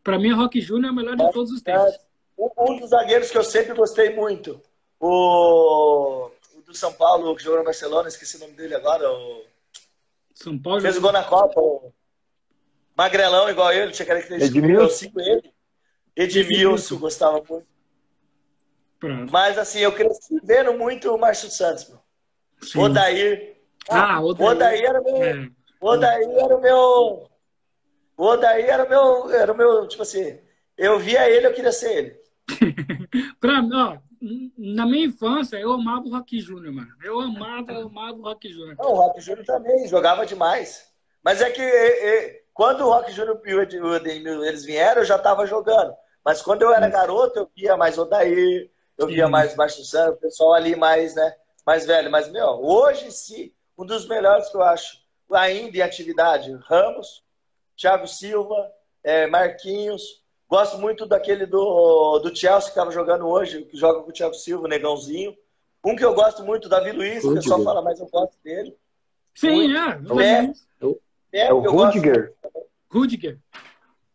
Pra 0.02 0.18
mim, 0.18 0.32
Rock 0.32 0.60
Júnior 0.60 0.88
é 0.88 0.90
o 0.90 0.96
melhor 0.96 1.14
de 1.16 1.30
todos 1.30 1.52
os 1.52 1.62
tempos. 1.62 1.96
Um, 2.36 2.48
um 2.58 2.80
dos 2.80 2.90
zagueiros 2.90 3.30
que 3.30 3.38
eu 3.38 3.44
sempre 3.44 3.72
gostei 3.74 4.12
muito. 4.16 4.60
O, 4.98 6.26
o 6.56 6.60
do 6.66 6.74
São 6.74 6.92
Paulo, 6.92 7.36
que 7.36 7.44
jogou 7.44 7.60
no 7.60 7.64
Barcelona, 7.64 8.08
esqueci 8.08 8.36
o 8.36 8.40
nome 8.40 8.54
dele 8.54 8.74
agora. 8.74 9.08
O, 9.12 9.44
São 10.34 10.58
Paulo. 10.58 10.80
fez 10.80 10.96
o 10.96 11.00
gol 11.00 11.12
na 11.12 11.22
Copa. 11.22 11.60
O 11.60 11.92
Magrelão 12.98 13.48
igual 13.48 13.72
ele, 13.72 13.92
tinha 13.92 14.06
característica. 14.06 14.58
Edmilson. 14.58 14.82
Eu 14.82 14.90
sigo 14.90 15.20
ele. 15.20 15.54
Edmilson, 16.16 16.50
Edmilson. 16.52 16.98
gostava 16.98 17.36
muito. 17.48 17.66
Pronto. 18.98 19.30
Mas 19.32 19.56
assim, 19.56 19.78
eu 19.78 19.92
cresci 19.92 20.40
vendo 20.42 20.72
muito 20.72 21.14
o 21.14 21.18
Márcio 21.18 21.48
Santos, 21.48 21.88
meu. 21.88 22.04
Sim. 22.60 22.80
Odair. 22.80 23.56
Ah, 23.88 24.20
o 24.20 24.28
Odair. 24.28 24.50
Odair 24.50 24.84
era 24.84 25.00
meu. 25.00 25.22
É. 25.22 25.50
O 25.80 25.86
Odair 25.86 26.30
era 26.30 26.56
o 26.56 26.60
meu. 26.60 27.30
Odair 28.16 28.68
era 28.68 28.84
o 28.84 28.88
meu. 28.88 29.30
Era 29.30 29.52
o 29.52 29.56
meu, 29.56 29.88
tipo 29.88 30.02
assim. 30.02 30.38
Eu 30.76 30.98
via 30.98 31.28
ele, 31.30 31.46
eu 31.46 31.54
queria 31.54 31.72
ser 31.72 31.92
ele. 31.92 32.26
Pra, 33.40 33.60
ó, 33.60 33.98
na 34.56 34.86
minha 34.86 35.06
infância, 35.06 35.56
eu 35.56 35.72
amava 35.72 36.06
o 36.06 36.10
Rock 36.10 36.38
Júnior, 36.38 36.72
mano. 36.72 36.88
Eu 37.02 37.20
amava, 37.20 37.72
eu 37.72 37.86
amava 37.86 38.18
o 38.18 38.22
Rock 38.22 38.52
Júnior. 38.52 38.76
Não, 38.78 38.92
o 38.92 38.96
Rock 38.96 39.20
Júnior 39.20 39.44
também 39.44 39.86
jogava 39.88 40.26
demais. 40.26 40.86
Mas 41.24 41.40
é 41.40 41.50
que 41.50 41.60
é, 41.60 42.08
é, 42.08 42.42
quando 42.52 42.82
o 42.82 42.90
Rock 42.90 43.12
Júnior 43.12 43.40
e 43.44 43.54
o 43.54 43.94
Edemil, 43.94 44.44
eles 44.44 44.64
vieram, 44.64 45.02
eu 45.02 45.06
já 45.06 45.18
tava 45.18 45.46
jogando. 45.46 45.92
Mas 46.24 46.42
quando 46.42 46.62
eu 46.62 46.72
era 46.72 46.88
garoto, 46.88 47.38
eu 47.38 47.50
via 47.54 47.76
mais 47.76 47.98
Odair, 47.98 48.70
eu 48.98 49.06
via 49.06 49.26
Sim. 49.26 49.30
mais 49.30 49.54
Baixo 49.54 49.84
Santo, 49.84 50.14
o 50.14 50.20
pessoal 50.20 50.54
ali 50.54 50.74
mais, 50.74 51.14
né, 51.14 51.34
mais 51.66 51.84
velho. 51.84 52.10
Mas, 52.10 52.30
meu, 52.30 52.46
hoje 52.46 53.10
sim, 53.10 53.52
um 53.76 53.84
dos 53.84 54.06
melhores 54.06 54.48
que 54.48 54.56
eu 54.56 54.62
acho 54.62 55.04
ainda 55.30 55.76
em 55.76 55.82
atividade, 55.82 56.52
Ramos, 56.66 57.24
Thiago 57.76 58.06
Silva, 58.06 58.70
é, 59.02 59.26
Marquinhos. 59.26 60.24
Gosto 60.48 60.78
muito 60.78 61.04
daquele 61.04 61.44
do, 61.44 62.20
do 62.20 62.34
Chelsea 62.34 62.66
que 62.66 62.78
estava 62.78 62.92
jogando 62.92 63.26
hoje, 63.26 63.64
que 63.64 63.76
joga 63.76 64.00
com 64.00 64.10
o 64.10 64.12
Thiago 64.12 64.34
Silva, 64.34 64.64
o 64.64 64.68
Negãozinho. 64.68 65.36
Um 65.84 65.96
que 65.96 66.04
eu 66.04 66.14
gosto 66.14 66.44
muito, 66.44 66.68
Davi 66.68 66.92
Luiz, 66.92 67.20
que 67.20 67.28
o 67.28 67.34
pessoal 67.34 67.62
fala, 67.62 67.82
mas 67.82 67.98
eu 67.98 68.06
gosto 68.06 68.36
dele. 68.44 68.76
Sim, 69.34 69.72
é. 69.76 70.52
É. 71.32 71.46
É 71.46 71.52
o 71.52 71.64
eu 71.64 71.72
gosto 71.72 71.96
Rudiger. 71.96 72.32
Rudiger. 72.88 73.38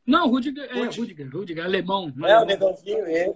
Não, 0.06 0.30
Rudiger 0.30 0.64
é 0.64 0.74
Rudiger. 0.74 1.00
Rudiger, 1.00 1.30
Rudiger, 1.32 1.66
alemão. 1.66 2.12
É, 2.26 2.40
o 2.40 2.46
Negãozinho, 2.46 3.06
ele. 3.08 3.36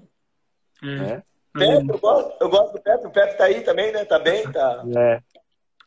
É, 0.84 1.14
É. 1.14 1.24
Pepe, 1.60 1.90
eu 1.90 2.00
gosto, 2.00 2.38
eu 2.42 2.50
gosto 2.50 2.74
do 2.74 2.82
Pepe. 2.82 3.08
O 3.08 3.12
Pepe 3.12 3.38
tá 3.38 3.46
aí 3.46 3.62
também, 3.62 3.92
né? 3.92 4.06
Tá 4.06 4.20
bem, 4.20 4.52
tá. 4.52 4.84
É. 4.98 5.22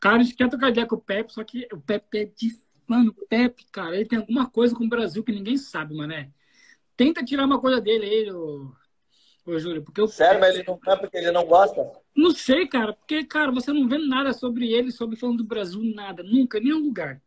Cara, 0.00 0.16
a 0.16 0.22
gente 0.22 0.36
quer 0.36 0.48
trocar 0.48 0.70
ideia 0.70 0.86
com 0.86 0.94
o 0.96 1.00
Pepe, 1.00 1.32
só 1.32 1.42
que 1.42 1.66
o 1.72 1.80
Pepe 1.80 2.18
é 2.18 2.24
de. 2.24 2.56
Mano, 2.86 3.10
o 3.18 3.26
Pepe, 3.26 3.66
cara, 3.70 3.94
ele 3.96 4.06
tem 4.06 4.18
alguma 4.18 4.48
coisa 4.48 4.74
com 4.74 4.84
o 4.84 4.88
Brasil 4.88 5.22
que 5.24 5.32
ninguém 5.32 5.56
sabe, 5.58 5.94
mané. 5.94 6.30
Tenta 6.96 7.22
tirar 7.24 7.44
uma 7.44 7.60
coisa 7.60 7.80
dele 7.80 8.06
aí, 8.06 8.30
ô, 8.30 8.72
ô 9.44 9.58
Júlio, 9.58 9.82
porque 9.82 10.00
o 10.00 10.06
Sério, 10.08 10.40
mas 10.40 10.50
Pepe- 10.54 10.60
ele 10.60 10.68
não 10.68 10.78
canta 10.78 11.00
porque 11.02 11.16
ele 11.18 11.30
não 11.32 11.44
gosta? 11.44 11.90
Não 12.16 12.30
sei, 12.30 12.66
cara, 12.66 12.92
porque, 12.94 13.24
cara, 13.24 13.50
você 13.52 13.72
não 13.72 13.86
vê 13.88 13.98
nada 13.98 14.32
sobre 14.32 14.72
ele, 14.72 14.90
sobre 14.90 15.16
falando 15.16 15.38
do 15.38 15.44
Brasil, 15.44 15.80
nada, 15.94 16.22
nunca, 16.22 16.58
em 16.58 16.64
nenhum 16.64 16.78
lugar. 16.84 17.20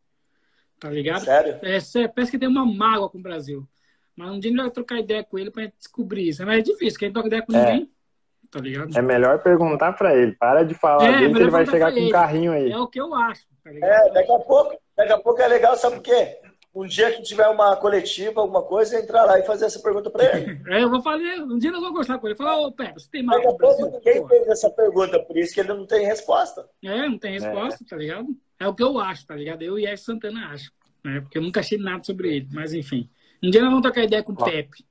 Tá 0.79 0.89
ligado? 0.89 1.23
Sério? 1.25 1.59
É, 1.61 1.79
cê- 1.79 2.07
parece 2.07 2.31
que 2.31 2.39
tem 2.39 2.49
uma 2.49 2.65
mágoa 2.65 3.07
com 3.09 3.19
o 3.19 3.21
Brasil. 3.21 3.67
Mas 4.15 4.29
um 4.31 4.39
dia 4.39 4.49
a 4.49 4.53
gente 4.53 4.61
vai 4.63 4.71
trocar 4.71 4.99
ideia 4.99 5.23
com 5.23 5.37
ele 5.37 5.51
pra 5.51 5.63
gente 5.63 5.75
descobrir 5.77 6.27
isso. 6.29 6.43
Mas 6.45 6.59
é 6.59 6.61
difícil, 6.63 6.97
quem 6.99 7.11
troca 7.13 7.27
ideia 7.27 7.43
com 7.45 7.53
É. 7.55 7.59
ninguém. 7.71 7.91
Tá 8.51 8.59
ligado? 8.59 8.97
É 8.97 9.01
melhor 9.01 9.39
perguntar 9.41 9.93
pra 9.93 10.13
ele. 10.15 10.33
Para 10.33 10.63
de 10.63 10.73
falar 10.73 11.05
É, 11.05 11.19
dele 11.19 11.33
que 11.33 11.39
ele 11.39 11.49
vai 11.49 11.65
chegar 11.65 11.91
com 11.91 11.99
um 11.99 12.03
ele. 12.03 12.11
carrinho 12.11 12.51
aí. 12.51 12.69
É 12.71 12.77
o 12.77 12.87
que 12.87 12.99
eu 12.99 13.13
acho, 13.15 13.43
tá 13.63 13.71
ligado? 13.71 13.89
É, 13.89 14.13
daqui 14.13 14.31
a 14.31 14.39
pouco, 14.39 14.77
daqui 14.97 15.11
a 15.13 15.17
pouco 15.19 15.41
é 15.41 15.47
legal, 15.47 15.75
sabe 15.77 15.95
por 15.95 16.03
quê? 16.03 16.37
Um 16.73 16.85
dia 16.85 17.11
que 17.11 17.21
tiver 17.21 17.47
uma 17.47 17.75
coletiva, 17.75 18.39
alguma 18.41 18.61
coisa, 18.61 18.97
entrar 18.99 19.25
lá 19.25 19.37
e 19.39 19.43
fazer 19.43 19.65
essa 19.65 19.79
pergunta 19.81 20.09
pra 20.09 20.23
ele. 20.37 20.59
É, 20.67 20.83
eu 20.83 20.89
vou 20.89 21.01
falar, 21.01 21.17
um 21.17 21.57
dia 21.57 21.71
nós 21.71 21.79
vamos 21.81 21.91
conversar 21.91 22.17
com 22.19 22.27
ele. 22.27 22.35
Falar, 22.35 22.57
ô 22.59 22.71
Pepe, 22.71 22.93
você 22.93 23.09
tem 23.09 23.25
Daqui 23.25 23.37
mágoa 23.45 23.53
a 23.53 23.57
pouco 23.57 23.85
ninguém 23.91 24.27
fez 24.27 24.47
essa 24.47 24.69
pergunta, 24.69 25.19
por 25.19 25.37
isso 25.37 25.53
que 25.53 25.59
ele 25.61 25.69
não 25.69 25.85
tem 25.85 26.05
resposta. 26.05 26.65
É, 26.83 27.07
não 27.07 27.17
tem 27.17 27.33
resposta, 27.33 27.85
tá 27.89 27.95
ligado? 27.95 28.27
É 28.59 28.67
o 28.67 28.73
que 28.75 28.83
eu 28.83 28.99
acho, 28.99 29.25
tá 29.27 29.35
ligado? 29.35 29.61
Eu 29.61 29.79
e 29.79 29.85
Ed 29.85 29.97
Santana 29.99 30.49
acho. 30.53 30.71
Né? 31.03 31.19
Porque 31.21 31.37
eu 31.37 31.41
nunca 31.41 31.61
achei 31.61 31.77
nada 31.77 32.03
sobre 32.03 32.35
ele. 32.35 32.47
Mas 32.51 32.73
enfim. 32.73 33.09
Um 33.43 33.49
dia 33.49 33.59
nós 33.61 33.69
vamos 33.71 33.81
trocar 33.83 34.03
ideia 34.03 34.21
com 34.23 34.33
o 34.33 34.37
Ó. 34.39 34.43
Pepe. 34.45 34.85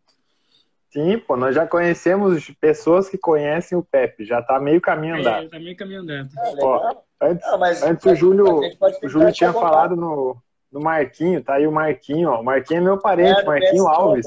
Sim, 0.91 1.19
pô, 1.21 1.37
nós 1.37 1.55
já 1.55 1.67
conhecemos 1.67 2.51
pessoas 2.61 3.09
que 3.09 3.17
conhecem 3.17 3.79
o 3.79 3.83
Pepe. 3.83 4.25
Já 4.25 4.43
tá 4.43 4.59
meio 4.59 4.81
caminho 4.81 5.17
É, 5.17 5.21
andado. 5.21 5.49
tá 5.49 5.59
meio 5.61 5.77
caminho 5.77 6.01
andado. 6.01 6.29
Ah, 6.37 6.51
legal. 6.51 7.07
Antes, 7.23 7.47
Ah, 7.47 7.57
mas, 7.59 7.83
antes 7.83 8.05
mas 8.05 8.12
o 8.17 8.21
Júlio, 8.21 8.61
o 9.03 9.09
Júlio 9.09 9.33
tinha 9.33 9.53
falado 9.53 9.95
no, 9.95 10.37
no 10.73 10.81
Marquinho, 10.81 11.43
tá 11.45 11.55
aí 11.55 11.67
o 11.67 11.73
Marquinho, 11.73 12.31
ó. 12.31 12.41
O 12.41 12.45
Marquinho 12.45 12.79
é 12.79 12.85
meu 12.85 12.99
parente, 12.99 13.41
É, 13.41 13.45
Marquinho 13.45 13.85
PS 13.85 13.97
Alves. 13.97 14.27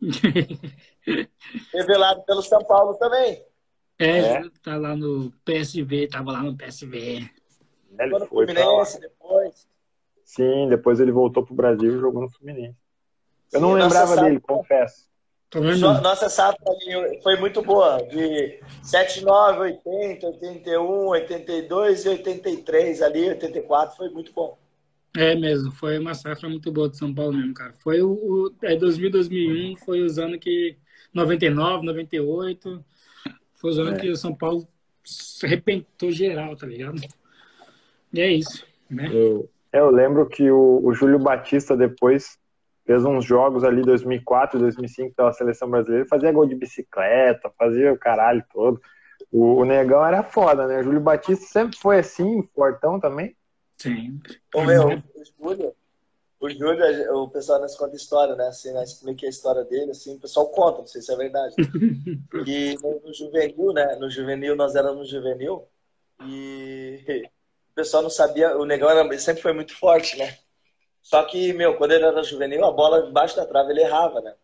Revelado 1.72 2.22
pelo 2.24 2.42
São 2.42 2.62
Paulo 2.64 2.94
também. 2.98 3.42
É, 3.98 4.18
É. 4.18 4.42
tá 4.62 4.76
lá 4.76 4.94
no 4.94 5.32
PSV, 5.44 6.08
tava 6.08 6.32
lá 6.32 6.42
no 6.42 6.56
PSV. 6.56 6.96
Ele 6.98 7.30
Ficou 8.04 8.20
no 8.20 8.26
foi 8.26 8.46
lá. 8.46 8.52
Fluminense 8.54 9.00
depois. 9.00 9.66
Sim, 10.22 10.68
depois 10.68 11.00
ele 11.00 11.10
voltou 11.10 11.44
pro 11.44 11.54
Brasil 11.54 11.96
e 11.96 11.98
jogou 12.00 12.22
no 12.22 12.30
Fluminense. 12.30 12.76
Eu 13.52 13.60
não 13.60 13.70
Sim, 13.72 13.78
nossa 13.78 13.84
lembrava 14.04 14.22
dele, 14.22 14.40
confesso. 14.40 15.07
No- 15.54 16.00
Nossa 16.02 16.28
safra 16.28 16.58
ali 16.70 17.22
foi 17.22 17.36
muito 17.36 17.62
boa. 17.62 17.98
De 18.06 18.60
79, 18.82 19.60
80, 19.60 20.26
81, 20.26 21.06
82 21.08 22.04
e 22.04 22.08
83 22.10 23.02
ali, 23.02 23.28
84 23.30 23.96
foi 23.96 24.10
muito 24.10 24.32
bom. 24.32 24.58
É 25.16 25.34
mesmo, 25.34 25.72
foi 25.72 25.98
uma 25.98 26.14
safra 26.14 26.48
muito 26.48 26.70
boa 26.70 26.88
de 26.88 26.98
São 26.98 27.14
Paulo 27.14 27.32
mesmo, 27.32 27.54
cara. 27.54 27.72
Foi 27.82 28.02
o, 28.02 28.10
o 28.10 28.54
é 28.62 28.76
2000, 28.76 29.10
2001, 29.10 29.76
foi 29.76 30.02
os 30.02 30.18
anos 30.18 30.38
que 30.38 30.76
99, 31.14 31.84
98, 31.86 32.84
foi 33.54 33.70
os 33.70 33.78
anos 33.78 33.94
É. 33.94 33.96
que 33.96 34.10
o 34.10 34.16
São 34.16 34.34
Paulo 34.34 34.68
se 35.02 35.46
arrebentou 35.46 36.12
geral, 36.12 36.54
tá 36.54 36.66
ligado? 36.66 37.00
E 38.12 38.20
é 38.20 38.30
isso, 38.30 38.64
né? 38.90 39.08
Eu, 39.10 39.48
eu 39.72 39.90
lembro 39.90 40.28
que 40.28 40.50
o, 40.50 40.80
o 40.84 40.92
Júlio 40.92 41.18
Batista 41.18 41.74
depois 41.74 42.38
fez 42.88 43.04
uns 43.04 43.22
jogos 43.22 43.64
ali 43.64 43.82
2004, 43.82 44.58
2005 44.58 45.14
pela 45.14 45.30
seleção 45.34 45.70
brasileira, 45.70 46.08
fazia 46.08 46.32
gol 46.32 46.46
de 46.46 46.54
bicicleta, 46.54 47.52
fazia 47.58 47.92
o 47.92 47.98
caralho 47.98 48.42
todo. 48.50 48.80
O, 49.30 49.56
o 49.56 49.64
negão 49.66 50.02
era 50.06 50.22
foda, 50.22 50.66
né? 50.66 50.78
O 50.78 50.84
Júlio 50.84 51.00
Batista 51.00 51.44
sempre 51.44 51.76
foi 51.76 51.98
assim, 51.98 52.48
fortão 52.54 52.98
também. 52.98 53.36
Sim. 53.76 54.18
Ô, 54.54 54.64
meu, 54.64 54.86
o 54.86 55.22
Júlio, 55.38 55.74
o 56.40 56.48
Júlio, 56.48 57.14
o 57.14 57.28
pessoal 57.28 57.60
nos 57.60 57.76
conta 57.76 57.94
história, 57.94 58.34
né? 58.34 58.48
Assim, 58.48 58.72
né? 58.72 58.82
Expliquei 58.82 59.28
a 59.28 59.30
história 59.30 59.64
dele, 59.64 59.90
assim, 59.90 60.16
o 60.16 60.20
pessoal 60.20 60.48
conta, 60.48 60.78
não 60.78 60.86
sei 60.86 61.02
se 61.02 61.12
é 61.12 61.16
verdade. 61.16 61.56
E 62.46 62.74
no, 62.82 63.00
no 63.04 63.12
juvenil, 63.12 63.72
né? 63.74 63.96
No 63.96 64.10
juvenil, 64.10 64.56
nós 64.56 64.74
éramos 64.74 65.00
no 65.00 65.04
juvenil, 65.04 65.68
e 66.24 67.04
o 67.70 67.74
pessoal 67.74 68.02
não 68.02 68.08
sabia, 68.08 68.56
o 68.56 68.64
negão 68.64 68.88
era, 68.88 69.18
sempre 69.18 69.42
foi 69.42 69.52
muito 69.52 69.76
forte, 69.76 70.16
né? 70.16 70.38
Só 71.08 71.22
que, 71.22 71.54
meu, 71.54 71.74
quando 71.78 71.92
ele 71.92 72.04
era 72.04 72.22
juvenil, 72.22 72.66
a 72.66 72.70
bola 72.70 73.02
debaixo 73.02 73.34
da 73.34 73.46
trave 73.46 73.72
ele 73.72 73.80
errava, 73.80 74.20
né? 74.20 74.34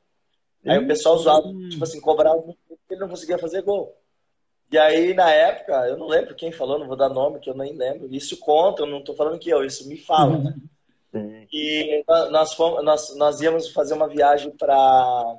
Aí 0.66 0.78
o 0.78 0.86
pessoal 0.86 1.19
zoava, 1.19 1.47
tipo 1.69 1.85
assim, 1.85 2.01
cobrava 2.01 2.41
muito 2.41 2.59
ele 2.89 3.01
não 3.01 3.09
conseguia 3.09 3.36
fazer 3.36 3.61
gol. 3.61 3.95
E 4.73 4.78
aí, 4.78 5.12
na 5.12 5.31
época, 5.31 5.74
eu 5.89 5.99
não 5.99 6.07
lembro 6.07 6.35
quem 6.35 6.51
falou, 6.51 6.78
não 6.78 6.86
vou 6.86 6.97
dar 6.97 7.11
nome, 7.11 7.39
que 7.39 7.51
eu 7.51 7.55
nem 7.55 7.77
lembro. 7.77 8.09
Isso 8.11 8.39
conta, 8.39 8.81
eu 8.81 8.86
não 8.86 9.05
tô 9.05 9.12
falando 9.12 9.39
que 9.39 9.51
eu, 9.51 9.62
isso 9.62 9.86
me 9.86 9.99
fala, 9.99 10.39
né? 10.39 10.55
E 11.53 12.03
nós, 12.31 12.55
fomos, 12.55 12.82
nós, 12.82 13.15
nós 13.15 13.43
íamos 13.43 13.69
fazer 13.69 13.93
uma 13.93 14.09
viagem 14.09 14.51
para 14.51 15.39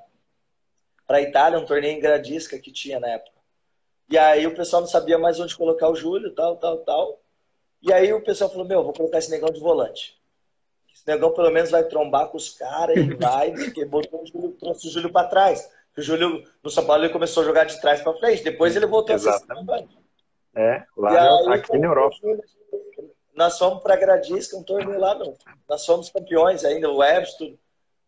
para 1.08 1.22
Itália, 1.22 1.58
um 1.58 1.66
torneio 1.66 1.98
em 1.98 2.00
Gradisca 2.00 2.60
que 2.60 2.72
tinha 2.72 3.00
na 3.00 3.08
época. 3.08 3.38
E 4.08 4.16
aí 4.18 4.46
o 4.46 4.56
pessoal 4.56 4.84
não 4.84 4.88
sabia 4.88 5.18
mais 5.18 5.40
onde 5.40 5.58
colocar 5.58 5.90
o 5.90 5.96
Júlio, 5.96 6.36
tal, 6.36 6.58
tal, 6.58 6.78
tal. 6.80 7.20
E 7.82 7.92
aí 7.92 8.14
o 8.14 8.24
pessoal 8.24 8.50
falou: 8.50 8.66
Meu, 8.66 8.84
vou 8.84 8.94
colocar 8.94 9.18
esse 9.18 9.32
negão 9.32 9.50
de 9.50 9.60
volante. 9.60 10.16
Esse 10.96 11.06
negão 11.06 11.34
pelo 11.34 11.52
menos 11.52 11.70
vai 11.70 11.84
trombar 11.84 12.30
com 12.30 12.38
os 12.38 12.50
caras 12.52 12.96
e 12.96 13.14
vai, 13.16 13.52
porque 13.52 13.84
botou 13.84 14.24
o 14.24 14.26
Júlio, 14.26 14.52
trouxe 14.58 14.88
o 14.88 14.92
Júlio 14.92 15.12
para 15.12 15.28
trás. 15.28 15.70
O 15.98 16.02
Júlio 16.02 16.44
no 16.64 16.70
São 16.70 16.86
Paulo 16.86 17.04
ele 17.04 17.12
começou 17.12 17.44
a 17.44 17.46
jogar 17.46 17.66
de 17.66 17.80
trás 17.82 18.02
para 18.02 18.14
frente, 18.14 18.44
depois 18.44 18.76
ele 18.76 18.86
voltou 18.86 19.14
Exatamente. 19.14 19.70
a 19.70 19.78
ser 19.78 19.88
É, 20.56 20.84
lá 20.96 21.12
aí, 21.12 21.54
aqui 21.60 21.78
na 21.78 21.88
Europa. 21.88 22.16
Nós 23.36 23.58
fomos 23.58 23.84
para 23.84 23.98
Gradisca, 23.98 24.56
um 24.56 24.64
torneio 24.64 24.98
lá, 24.98 25.16
meu. 25.16 25.38
Nós 25.68 25.86
fomos 25.86 26.10
campeões 26.10 26.64
ainda, 26.64 26.90
o 26.90 27.04
Everton. 27.04 27.56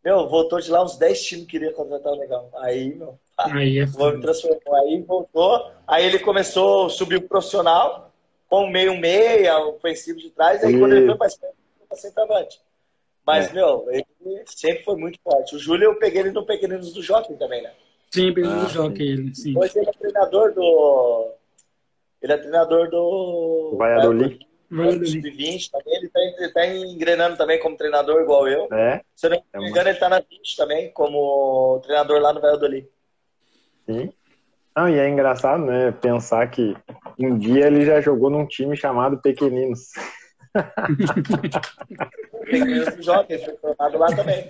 Meu, 0.04 0.30
voltou 0.30 0.60
de 0.62 0.72
lá, 0.72 0.82
uns 0.82 0.98
10 0.98 1.26
times 1.26 1.48
queriam 1.48 1.74
contratar 1.74 2.14
o 2.14 2.18
legal. 2.18 2.50
Aí, 2.56 2.96
meu, 2.96 3.20
aí, 3.38 3.80
é 3.80 3.84
aí 3.84 5.02
voltou, 5.02 5.72
aí 5.86 6.06
ele 6.06 6.20
começou, 6.20 6.90
subiu 6.90 7.20
pro 7.20 7.30
profissional, 7.30 8.10
com 8.50 8.70
meio 8.70 8.98
meia, 8.98 9.60
ofensivo 9.60 10.18
de 10.20 10.30
trás, 10.30 10.64
aí 10.64 10.74
e... 10.74 10.80
quando 10.80 10.94
ele 10.94 11.08
foi 11.08 11.18
para 11.18 11.30
foi 11.30 11.50
para 11.90 11.98
centroavante. 11.98 12.62
Mas, 13.28 13.50
é. 13.50 13.54
meu, 13.54 13.86
ele 13.92 14.06
sempre 14.46 14.86
foi 14.86 14.96
muito 14.96 15.20
forte. 15.22 15.54
O 15.54 15.60
Júlio, 15.60 15.84
eu 15.84 16.00
peguei 16.00 16.22
ele 16.22 16.32
no 16.32 16.46
Pequeninos 16.46 16.94
do 16.94 17.04
Jockey 17.04 17.36
também, 17.36 17.62
né? 17.62 17.74
Sim, 18.10 18.34
Pequeninos 18.34 18.64
ah, 18.64 18.68
do 18.68 18.74
Jockey, 18.74 19.04
ele, 19.04 19.36
sim. 19.36 19.54
Hoje 19.58 19.78
ele 19.78 19.90
é 19.90 19.92
treinador 19.92 20.54
do... 20.54 21.34
Ele 22.22 22.32
é 22.32 22.38
treinador 22.38 22.90
do... 22.90 23.76
Valladolid. 23.78 24.40
Sub-20 24.70 25.72
também. 25.72 25.96
Ele 25.98 26.06
está 26.08 26.54
tá 26.54 26.68
engrenando 26.68 27.36
também 27.36 27.60
como 27.60 27.76
treinador, 27.76 28.22
igual 28.22 28.48
eu. 28.48 28.70
É? 28.72 29.02
Se 29.14 29.28
eu 29.28 29.32
não 29.32 29.62
me 29.62 29.70
engano, 29.70 29.90
ele 29.90 29.98
está 29.98 30.08
na 30.08 30.20
20 30.20 30.56
também, 30.56 30.92
como 30.92 31.82
treinador 31.84 32.22
lá 32.22 32.32
no 32.32 32.40
Valladolid. 32.40 32.88
Sim. 33.86 34.10
Não, 34.74 34.88
e 34.88 35.00
é 35.00 35.10
engraçado, 35.10 35.66
né? 35.66 35.92
Pensar 35.92 36.50
que 36.50 36.76
um 37.20 37.38
dia 37.38 37.68
ele 37.68 37.86
já 37.86 38.00
jogou 38.00 38.30
num 38.30 38.46
time 38.46 38.78
chamado 38.78 39.22
Pequeninos. 39.22 39.92
Jockey, 43.02 43.38
foi 43.40 43.56
formado 43.58 43.98
lá 43.98 44.08
também. 44.16 44.50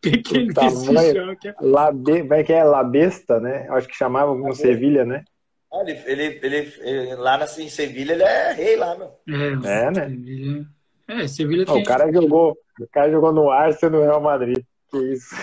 Pequeninos 0.00 0.84
do 0.84 0.94
Jockey. 0.94 1.54
Labe, 1.60 2.22
vai 2.22 2.44
que 2.44 2.52
é 2.52 2.62
Labesta, 2.64 3.40
né? 3.40 3.66
Acho 3.70 3.88
que 3.88 3.96
chamava 3.96 4.34
no 4.34 4.54
Sevilha, 4.54 5.04
né? 5.04 5.24
Ah, 5.72 5.82
ele, 5.86 6.00
ele, 6.06 6.40
ele, 6.42 6.72
ele, 6.80 7.14
lá 7.16 7.36
na, 7.36 7.44
em 7.44 7.68
Sevilha 7.68 8.12
ele 8.12 8.22
é 8.22 8.52
rei 8.52 8.76
lá, 8.76 8.96
meu. 8.96 9.12
É, 9.28 9.86
é 9.86 9.90
né? 9.90 10.08
Sevilha. 10.08 10.66
É, 11.08 11.28
Sevilha 11.28 11.66
tem... 11.66 11.82
O 11.82 11.84
cara 11.84 12.12
jogou, 12.12 12.56
o 12.80 12.86
cara 12.88 13.10
jogou 13.10 13.32
no 13.32 13.50
Arsenal 13.50 14.00
no 14.00 14.06
Real 14.06 14.20
Madrid. 14.20 14.64
Que 14.90 14.98
isso. 15.12 15.34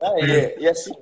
Ah, 0.00 0.14
e, 0.18 0.60
e 0.60 0.68
assim, 0.68 0.92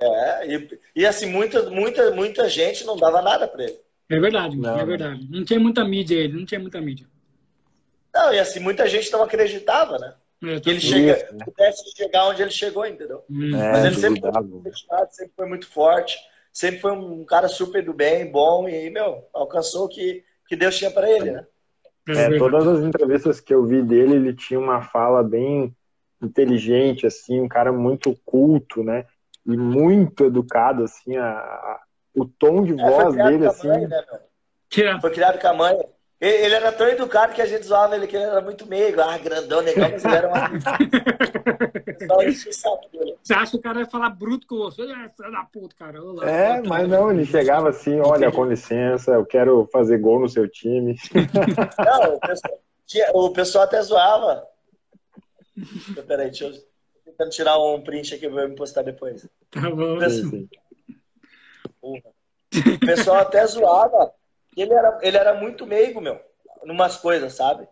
é, 0.00 0.54
e, 0.54 0.80
e, 0.94 1.06
assim, 1.06 1.26
muita, 1.26 1.70
muita, 1.70 2.10
muita 2.10 2.48
gente 2.48 2.84
não 2.84 2.96
dava 2.96 3.22
nada 3.22 3.48
pra 3.48 3.64
ele. 3.64 3.78
É 4.08 4.20
verdade, 4.20 4.56
não. 4.56 4.78
é 4.78 4.84
verdade. 4.84 5.26
Não 5.30 5.44
tinha 5.44 5.58
muita 5.58 5.84
mídia 5.84 6.16
ele, 6.16 6.38
não 6.38 6.46
tinha 6.46 6.60
muita 6.60 6.80
mídia. 6.80 7.06
Não, 8.26 8.34
e 8.34 8.38
assim, 8.38 8.60
muita 8.60 8.86
gente 8.88 9.10
não 9.12 9.22
acreditava, 9.22 9.98
né? 9.98 10.14
É, 10.44 10.60
que 10.60 10.68
ele 10.68 10.80
chega, 10.80 11.28
pudesse 11.44 11.82
chegar 11.96 12.28
onde 12.28 12.42
ele 12.42 12.50
chegou, 12.50 12.86
entendeu? 12.86 13.24
Hum. 13.30 13.56
É, 13.56 13.72
Mas 13.72 13.84
ele 13.84 13.96
sempre 13.96 14.20
foi, 14.20 15.06
sempre 15.10 15.32
foi 15.34 15.46
muito 15.46 15.66
forte 15.68 16.18
sempre 16.56 16.80
foi 16.80 16.92
um 16.92 17.22
cara 17.22 17.48
super 17.48 17.84
do 17.84 17.92
bem, 17.92 18.32
bom 18.32 18.66
e, 18.66 18.88
meu, 18.88 19.28
alcançou 19.34 19.84
o 19.84 19.88
que, 19.88 20.24
que 20.48 20.56
Deus 20.56 20.78
tinha 20.78 20.90
para 20.90 21.10
ele, 21.10 21.32
né? 21.32 21.46
É, 22.08 22.38
todas 22.38 22.66
as 22.66 22.82
entrevistas 22.82 23.40
que 23.40 23.52
eu 23.52 23.66
vi 23.66 23.82
dele, 23.82 24.14
ele 24.14 24.32
tinha 24.32 24.58
uma 24.58 24.80
fala 24.80 25.22
bem 25.22 25.76
inteligente, 26.22 27.06
assim, 27.06 27.42
um 27.42 27.48
cara 27.48 27.70
muito 27.70 28.18
culto, 28.24 28.82
né? 28.82 29.04
E 29.44 29.54
muito 29.54 30.24
educado, 30.24 30.84
assim, 30.84 31.18
a, 31.18 31.30
a 31.30 31.80
o 32.14 32.24
tom 32.24 32.64
de 32.64 32.72
é, 32.72 32.90
voz 32.90 33.14
dele, 33.14 33.46
assim. 33.46 33.68
Mãe, 33.68 33.86
né, 33.86 34.98
Foi 34.98 35.10
criado 35.10 35.38
com 35.38 35.48
a 35.48 35.52
mãe. 35.52 35.78
Ele 36.18 36.54
era 36.54 36.72
tão 36.72 36.88
educado 36.88 37.34
que 37.34 37.42
a 37.42 37.46
gente 37.46 37.66
zoava 37.66 37.94
ele 37.94 38.06
que 38.06 38.16
ele 38.16 38.24
era 38.24 38.40
muito 38.40 38.66
meio, 38.66 38.98
ah, 39.02 39.18
grandão, 39.18 39.60
legal, 39.60 39.90
mas 39.90 40.02
ele 40.02 40.14
era 40.14 40.28
uma. 40.28 40.48
você 43.22 43.34
acha 43.34 43.50
que 43.50 43.58
o 43.58 43.60
cara 43.60 43.80
ia 43.80 43.86
falar 43.86 44.08
bruto 44.08 44.46
com 44.46 44.56
você? 44.56 44.80
É, 44.82 45.10
filho 45.10 45.30
da 45.30 45.44
puta, 45.44 45.76
cara. 45.76 46.02
Olá, 46.02 46.26
é, 46.26 46.62
mas 46.62 46.88
não, 46.88 47.10
ele 47.10 47.26
chegava 47.26 47.68
assim, 47.68 48.00
olha, 48.00 48.32
com 48.32 48.46
licença, 48.46 49.12
eu 49.12 49.26
quero 49.26 49.68
fazer 49.70 49.98
gol 49.98 50.20
no 50.20 50.28
seu 50.28 50.48
time. 50.48 50.96
Não, 51.84 52.14
o 52.14 52.20
pessoal, 52.20 52.58
o 53.12 53.30
pessoal 53.30 53.64
até 53.64 53.82
zoava. 53.82 54.42
Peraí, 56.06 56.30
deixa 56.30 56.46
eu 56.46 56.54
tentando 57.04 57.30
tirar 57.30 57.58
um 57.58 57.82
print 57.82 58.14
aqui, 58.14 58.26
vou 58.26 58.48
me 58.48 58.54
postar 58.54 58.80
depois. 58.82 59.28
Tá 59.50 59.68
bom. 59.70 59.96
O 59.96 59.98
pessoal, 59.98 60.32
o 62.74 62.78
pessoal 62.78 63.18
até 63.18 63.46
zoava 63.46 64.14
ele 64.62 64.72
era, 64.72 64.98
ele 65.02 65.16
era 65.16 65.34
muito 65.34 65.66
meigo, 65.66 66.00
meu, 66.00 66.20
numas 66.64 66.96
coisas, 66.96 67.34
sabe? 67.34 67.68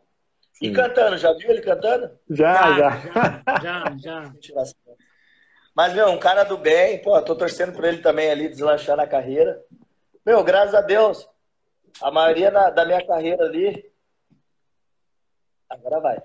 E 0.61 0.69
Sim. 0.69 0.73
cantando, 0.73 1.17
já 1.19 1.33
viu 1.33 1.51
ele 1.51 1.61
cantando? 1.61 2.11
Já, 2.31 2.73
já. 2.73 2.91
Já, 3.61 3.97
já. 3.99 4.33
já. 4.41 4.65
Mas, 5.75 5.93
meu, 5.93 6.09
um 6.11 6.19
cara 6.19 6.45
do 6.45 6.57
bem, 6.57 7.03
pô, 7.03 7.21
tô 7.21 7.35
torcendo 7.35 7.73
por 7.73 7.85
ele 7.85 7.99
também 7.99 8.31
ali, 8.31 8.49
deslanchar 8.49 8.97
na 8.97 9.09
carreira. 9.09 9.61
Meu, 10.25 10.45
graças 10.45 10.75
a 10.75 10.81
Deus, 10.81 11.29
a 12.01 12.11
maioria 12.13 12.51
na, 12.51 12.71
da 12.71 12.85
minha 12.85 13.05
carreira 13.05 13.45
ali. 13.45 13.93
Agora 15.69 15.99
vai. 15.99 16.23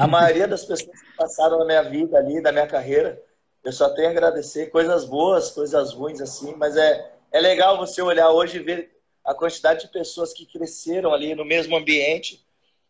A 0.00 0.06
maioria 0.06 0.48
das 0.48 0.64
pessoas 0.64 1.02
que 1.02 1.12
passaram 1.16 1.58
na 1.58 1.66
minha 1.66 1.82
vida 1.82 2.16
ali, 2.16 2.40
da 2.40 2.50
minha 2.50 2.66
carreira, 2.66 3.22
eu 3.62 3.72
só 3.72 3.90
tenho 3.90 4.08
a 4.08 4.10
agradecer 4.10 4.70
coisas 4.70 5.04
boas, 5.04 5.50
coisas 5.50 5.92
ruins, 5.92 6.22
assim, 6.22 6.54
mas 6.56 6.74
é, 6.76 7.12
é 7.30 7.40
legal 7.40 7.76
você 7.76 8.00
olhar 8.00 8.30
hoje 8.30 8.58
e 8.58 8.62
ver 8.62 8.97
a 9.28 9.34
quantidade 9.34 9.82
de 9.82 9.92
pessoas 9.92 10.32
que 10.32 10.46
cresceram 10.46 11.12
ali 11.12 11.34
no 11.34 11.44
mesmo 11.44 11.76
ambiente 11.76 12.42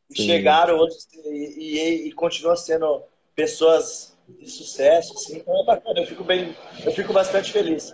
e 0.09 0.23
chegaram 0.23 0.79
hoje 0.79 0.97
e, 1.25 1.59
e, 1.59 2.09
e 2.09 2.13
continuam 2.13 2.57
sendo 2.57 3.03
pessoas 3.35 4.17
de 4.29 4.49
sucesso, 4.49 5.15
assim. 5.15 5.39
Então 5.39 5.61
é 5.61 5.65
bacana, 5.65 5.99
eu 5.99 6.07
fico 6.07 6.23
bem, 6.23 6.55
eu 6.85 6.93
fico 6.93 7.13
bastante 7.13 7.51
feliz. 7.53 7.93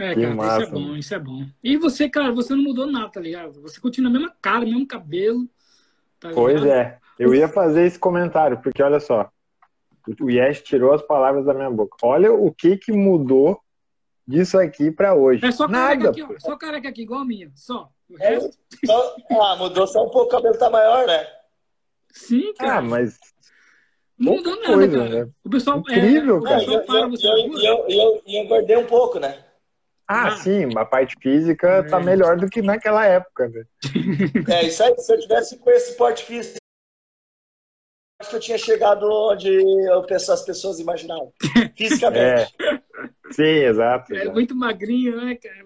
É, 0.00 0.16
cara, 0.16 0.34
isso 0.34 0.62
é 0.62 0.66
bom, 0.66 0.96
isso 0.96 1.14
é 1.14 1.18
bom. 1.20 1.46
E 1.62 1.76
você, 1.76 2.08
cara, 2.08 2.32
você 2.32 2.56
não 2.56 2.62
mudou 2.64 2.88
nada, 2.88 3.08
tá 3.08 3.20
ligado? 3.20 3.62
Você 3.62 3.80
continua 3.80 4.10
a 4.10 4.12
mesma 4.12 4.34
cara, 4.42 4.64
mesmo 4.64 4.84
cabelo. 4.84 5.48
Tá 6.18 6.30
pois 6.34 6.64
é, 6.64 6.98
eu 7.16 7.32
ia 7.32 7.46
fazer 7.46 7.86
esse 7.86 8.00
comentário, 8.00 8.60
porque 8.60 8.82
olha 8.82 8.98
só, 8.98 9.30
o 10.20 10.28
Yes 10.28 10.60
tirou 10.60 10.92
as 10.92 11.02
palavras 11.02 11.44
da 11.44 11.54
minha 11.54 11.70
boca. 11.70 11.96
Olha 12.02 12.32
o 12.32 12.52
que 12.52 12.76
que 12.76 12.90
mudou 12.90 13.60
disso 14.26 14.58
aqui 14.58 14.90
para 14.90 15.14
hoje. 15.14 15.44
É 15.44 15.52
só 15.52 15.68
careca 15.68 16.10
aqui, 16.10 16.22
ó. 16.22 16.38
Só 16.38 16.56
careca 16.56 16.88
aqui, 16.88 17.02
igual 17.02 17.20
a 17.20 17.24
minha. 17.24 17.50
Só. 17.54 17.90
O 18.08 18.20
é, 18.20 18.30
resto... 18.30 18.56
só... 18.84 19.16
Ah, 19.30 19.56
mudou 19.56 19.86
só 19.86 20.06
um 20.06 20.10
pouco, 20.10 20.26
o 20.26 20.28
cabelo 20.28 20.58
tá 20.58 20.70
maior, 20.70 21.06
né? 21.06 21.26
Sim, 22.12 22.52
cara. 22.54 22.78
Ah, 22.78 22.82
mas. 22.82 23.18
Não 24.16 24.36
mudou 24.36 24.54
nada, 24.56 24.74
coisa, 24.74 24.98
cara. 24.98 25.24
Né? 25.24 25.32
O 25.44 25.50
pessoal. 25.50 25.78
Incrível, 25.80 26.38
é, 26.38 26.48
cara. 26.48 26.62
O 26.62 26.64
pessoal 26.64 26.84
para 26.84 27.08
você. 27.08 27.26
E 27.26 27.30
eu, 27.30 27.58
eu, 27.58 27.86
eu, 27.88 28.22
eu 28.26 28.42
engordei 28.42 28.76
um 28.76 28.86
pouco, 28.86 29.18
né? 29.18 29.44
Ah, 30.06 30.28
ah, 30.28 30.36
sim, 30.36 30.68
a 30.76 30.84
parte 30.84 31.16
física 31.20 31.66
é. 31.66 31.82
tá 31.82 31.98
melhor 31.98 32.36
do 32.36 32.48
que 32.48 32.60
naquela 32.60 33.06
época, 33.06 33.48
né? 33.48 33.64
É, 34.54 34.66
isso 34.66 34.82
aí, 34.82 34.94
se 34.98 35.12
eu 35.12 35.18
tivesse 35.18 35.58
com 35.58 35.70
esse 35.70 35.96
porte 35.96 36.24
físico, 36.24 36.58
acho 38.20 38.30
que 38.30 38.36
eu 38.36 38.40
tinha 38.40 38.58
chegado 38.58 39.06
onde 39.10 39.48
eu 39.50 40.02
penso, 40.02 40.30
as 40.30 40.42
pessoas 40.42 40.78
imaginavam. 40.78 41.32
Fisicamente. 41.74 42.54
É. 42.60 42.80
Sim, 43.30 43.42
exato, 43.42 44.12
É 44.12 44.18
exato. 44.18 44.32
muito 44.32 44.54
magrinho, 44.54 45.16
né, 45.16 45.34
cara? 45.36 45.56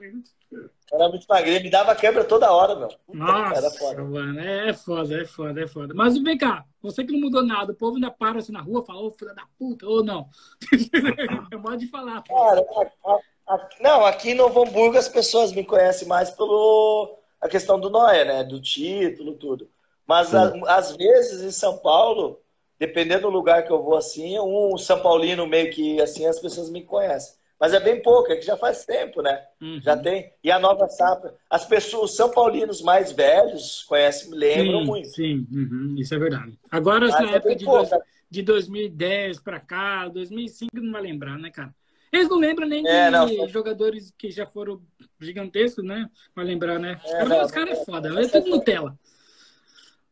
Era 0.93 1.09
muito 1.09 1.26
magrinho, 1.28 1.62
me 1.62 1.70
dava 1.70 1.94
quebra 1.94 2.24
toda 2.24 2.52
hora, 2.52 2.74
meu. 2.76 2.89
Nossa, 3.12 3.59
Era 3.59 3.70
foda. 3.70 4.02
Mano, 4.02 4.40
é 4.40 4.72
foda, 4.72 5.20
é 5.20 5.24
foda, 5.24 5.60
é 5.62 5.66
foda. 5.66 5.94
Mas 5.94 6.16
vem 6.16 6.39
cá, 6.39 6.64
você 6.80 7.05
que 7.05 7.12
não 7.12 7.20
mudou 7.20 7.44
nada, 7.44 7.72
o 7.72 7.74
povo 7.76 7.97
ainda 7.97 8.10
para 8.10 8.39
assim 8.39 8.52
na 8.52 8.62
rua, 8.62 8.85
fala, 8.85 9.02
ô 9.02 9.10
filha 9.10 9.35
da 9.35 9.44
puta, 9.59 9.86
ou 9.86 10.02
não? 10.05 10.28
é 11.52 11.56
modo 11.56 11.76
de 11.76 11.89
falar. 11.89 12.22
Cara, 12.22 12.64
a, 13.05 13.55
a, 13.55 13.68
não, 13.80 14.06
aqui 14.06 14.30
em 14.30 14.35
Novo 14.35 14.62
Hamburgo 14.62 14.97
as 14.97 15.09
pessoas 15.09 15.52
me 15.52 15.64
conhecem 15.64 16.09
mais 16.09 16.30
pelo 16.30 17.18
a 17.40 17.48
questão 17.48 17.78
do 17.78 17.90
Noé, 17.90 18.24
né? 18.24 18.44
Do 18.44 18.60
título, 18.60 19.35
tudo. 19.35 19.68
Mas 20.06 20.35
a, 20.35 20.52
às 20.68 20.97
vezes 20.97 21.43
em 21.43 21.51
São 21.51 21.78
Paulo 21.78 22.40
dependendo 22.78 23.22
do 23.22 23.30
lugar 23.30 23.64
que 23.64 23.72
eu 23.72 23.82
vou 23.82 23.97
assim, 23.97 24.39
um 24.39 24.78
São 24.78 25.02
Paulino 25.02 25.47
meio 25.47 25.70
que 25.72 26.01
assim, 26.01 26.26
as 26.26 26.39
pessoas 26.39 26.70
me 26.70 26.82
conhecem. 26.82 27.35
Mas 27.60 27.74
é 27.74 27.80
bem 27.80 28.01
pouco, 28.01 28.30
é 28.30 28.36
que 28.36 28.47
já 28.47 28.56
faz 28.56 28.85
tempo, 28.85 29.20
né? 29.20 29.43
Uhum. 29.60 29.80
Já 29.82 29.97
tem. 29.97 30.32
E 30.44 30.51
a 30.51 30.60
nova 30.60 30.89
safra. 30.89 31.35
As 31.51 31.64
pessoas, 31.64 32.10
os 32.10 32.16
São 32.16 32.30
Paulinos 32.30 32.80
mais 32.80 33.10
velhos, 33.10 33.85
conhecem, 33.89 34.30
lembram 34.32 34.80
sim, 34.80 34.86
muito. 34.86 35.09
Sim, 35.09 35.47
uhum, 35.51 35.94
isso 35.98 36.14
é 36.14 36.18
verdade. 36.18 36.59
Agora, 36.70 37.09
na 37.09 37.32
é 37.32 37.35
época 37.35 37.56
de, 37.56 37.64
dois, 37.64 37.90
de 38.30 38.43
2010 38.43 39.40
para 39.40 39.59
cá, 39.59 40.06
2005, 40.09 40.70
não 40.76 40.93
vai 40.93 41.02
lembrar, 41.02 41.36
né, 41.36 41.51
cara? 41.51 41.74
Eles 42.12 42.28
não 42.28 42.39
lembram 42.39 42.66
nem 42.66 42.86
é, 42.86 43.06
de 43.06 43.10
não, 43.10 43.48
jogadores 43.48 44.14
que 44.16 44.30
já 44.30 44.47
foram 44.47 44.80
gigantescos, 45.20 45.85
né? 45.85 46.09
Vai 46.35 46.44
lembrar, 46.44 46.78
né? 46.78 46.98
É, 47.05 47.24
não, 47.24 47.43
os 47.43 47.51
caras 47.51 47.78
é 47.78 47.85
foda, 47.85 48.09
é 48.20 48.28
tudo 48.28 48.48
Nutella. 48.48 48.98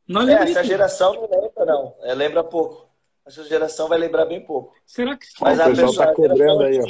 Nós 0.06 0.28
é, 0.28 0.34
essa 0.34 0.62
geração 0.62 1.14
não 1.14 1.22
lembra, 1.22 1.64
não. 1.64 1.94
É, 2.02 2.14
lembra 2.14 2.44
pouco. 2.44 2.85
Essa 3.26 3.42
geração 3.44 3.88
vai 3.88 3.98
lembrar 3.98 4.24
bem 4.24 4.40
pouco. 4.40 4.72
Será 4.86 5.16
que 5.16 5.26
Mas 5.40 5.58
a 5.58 5.66
pessoa 5.66 5.90
está 5.90 6.14
cobrando 6.14 6.62
aí, 6.62 6.78
ó. 6.78 6.84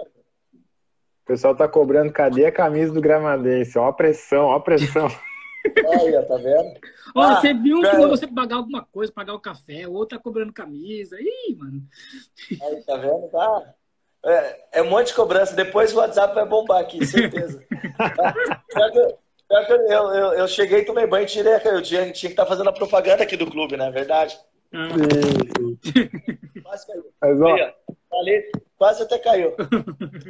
O 0.00 1.26
pessoal 1.26 1.52
está 1.52 1.68
cobrando, 1.68 2.12
cadê 2.12 2.46
a 2.46 2.52
camisa 2.52 2.92
do 2.92 3.00
Gramadense? 3.00 3.78
Ó 3.78 3.86
a 3.86 3.92
pressão, 3.92 4.46
ó 4.46 4.56
a 4.56 4.60
pressão. 4.60 5.08
Olha, 5.86 6.22
tá 6.22 6.36
vendo? 6.36 6.78
Ó, 7.14 7.22
ah, 7.22 7.40
você 7.40 7.54
viu 7.54 7.80
que 7.80 7.96
você 7.96 8.26
pagar 8.26 8.56
alguma 8.56 8.82
coisa, 8.84 9.12
pagar 9.12 9.34
o 9.34 9.40
café, 9.40 9.88
o 9.88 9.92
outro 9.92 10.16
tá 10.16 10.22
cobrando 10.22 10.52
camisa. 10.52 11.16
Ih, 11.18 11.56
mano. 11.56 11.82
Aí, 12.50 12.82
tá 12.82 12.96
vendo? 12.96 13.28
Tá. 13.28 13.74
É, 14.26 14.60
é 14.72 14.82
um 14.82 14.90
monte 14.90 15.08
de 15.08 15.14
cobrança. 15.14 15.56
Depois 15.56 15.94
o 15.94 15.98
WhatsApp 15.98 16.34
vai 16.34 16.46
bombar 16.46 16.80
aqui, 16.80 17.04
certeza. 17.06 17.64
eu, 19.50 19.76
eu, 19.88 20.14
eu, 20.14 20.32
eu, 20.34 20.48
cheguei, 20.48 20.84
tomei 20.84 21.06
banho 21.06 21.24
e 21.24 21.28
tirei. 21.28 21.54
Eu 21.64 21.82
tinha, 21.82 22.02
tinha 22.12 22.12
que 22.12 22.26
estar 22.28 22.44
tá 22.44 22.48
fazendo 22.48 22.68
a 22.68 22.72
propaganda 22.72 23.22
aqui 23.22 23.36
do 23.36 23.50
clube, 23.50 23.76
não 23.76 23.86
é 23.86 23.90
verdade? 23.90 24.38
Quase 26.62 26.86
caiu. 26.86 27.04
Mas, 27.20 27.40
ó... 27.40 27.74
Falei, 28.10 28.50
quase 28.76 29.02
até 29.02 29.18
caiu. 29.18 29.54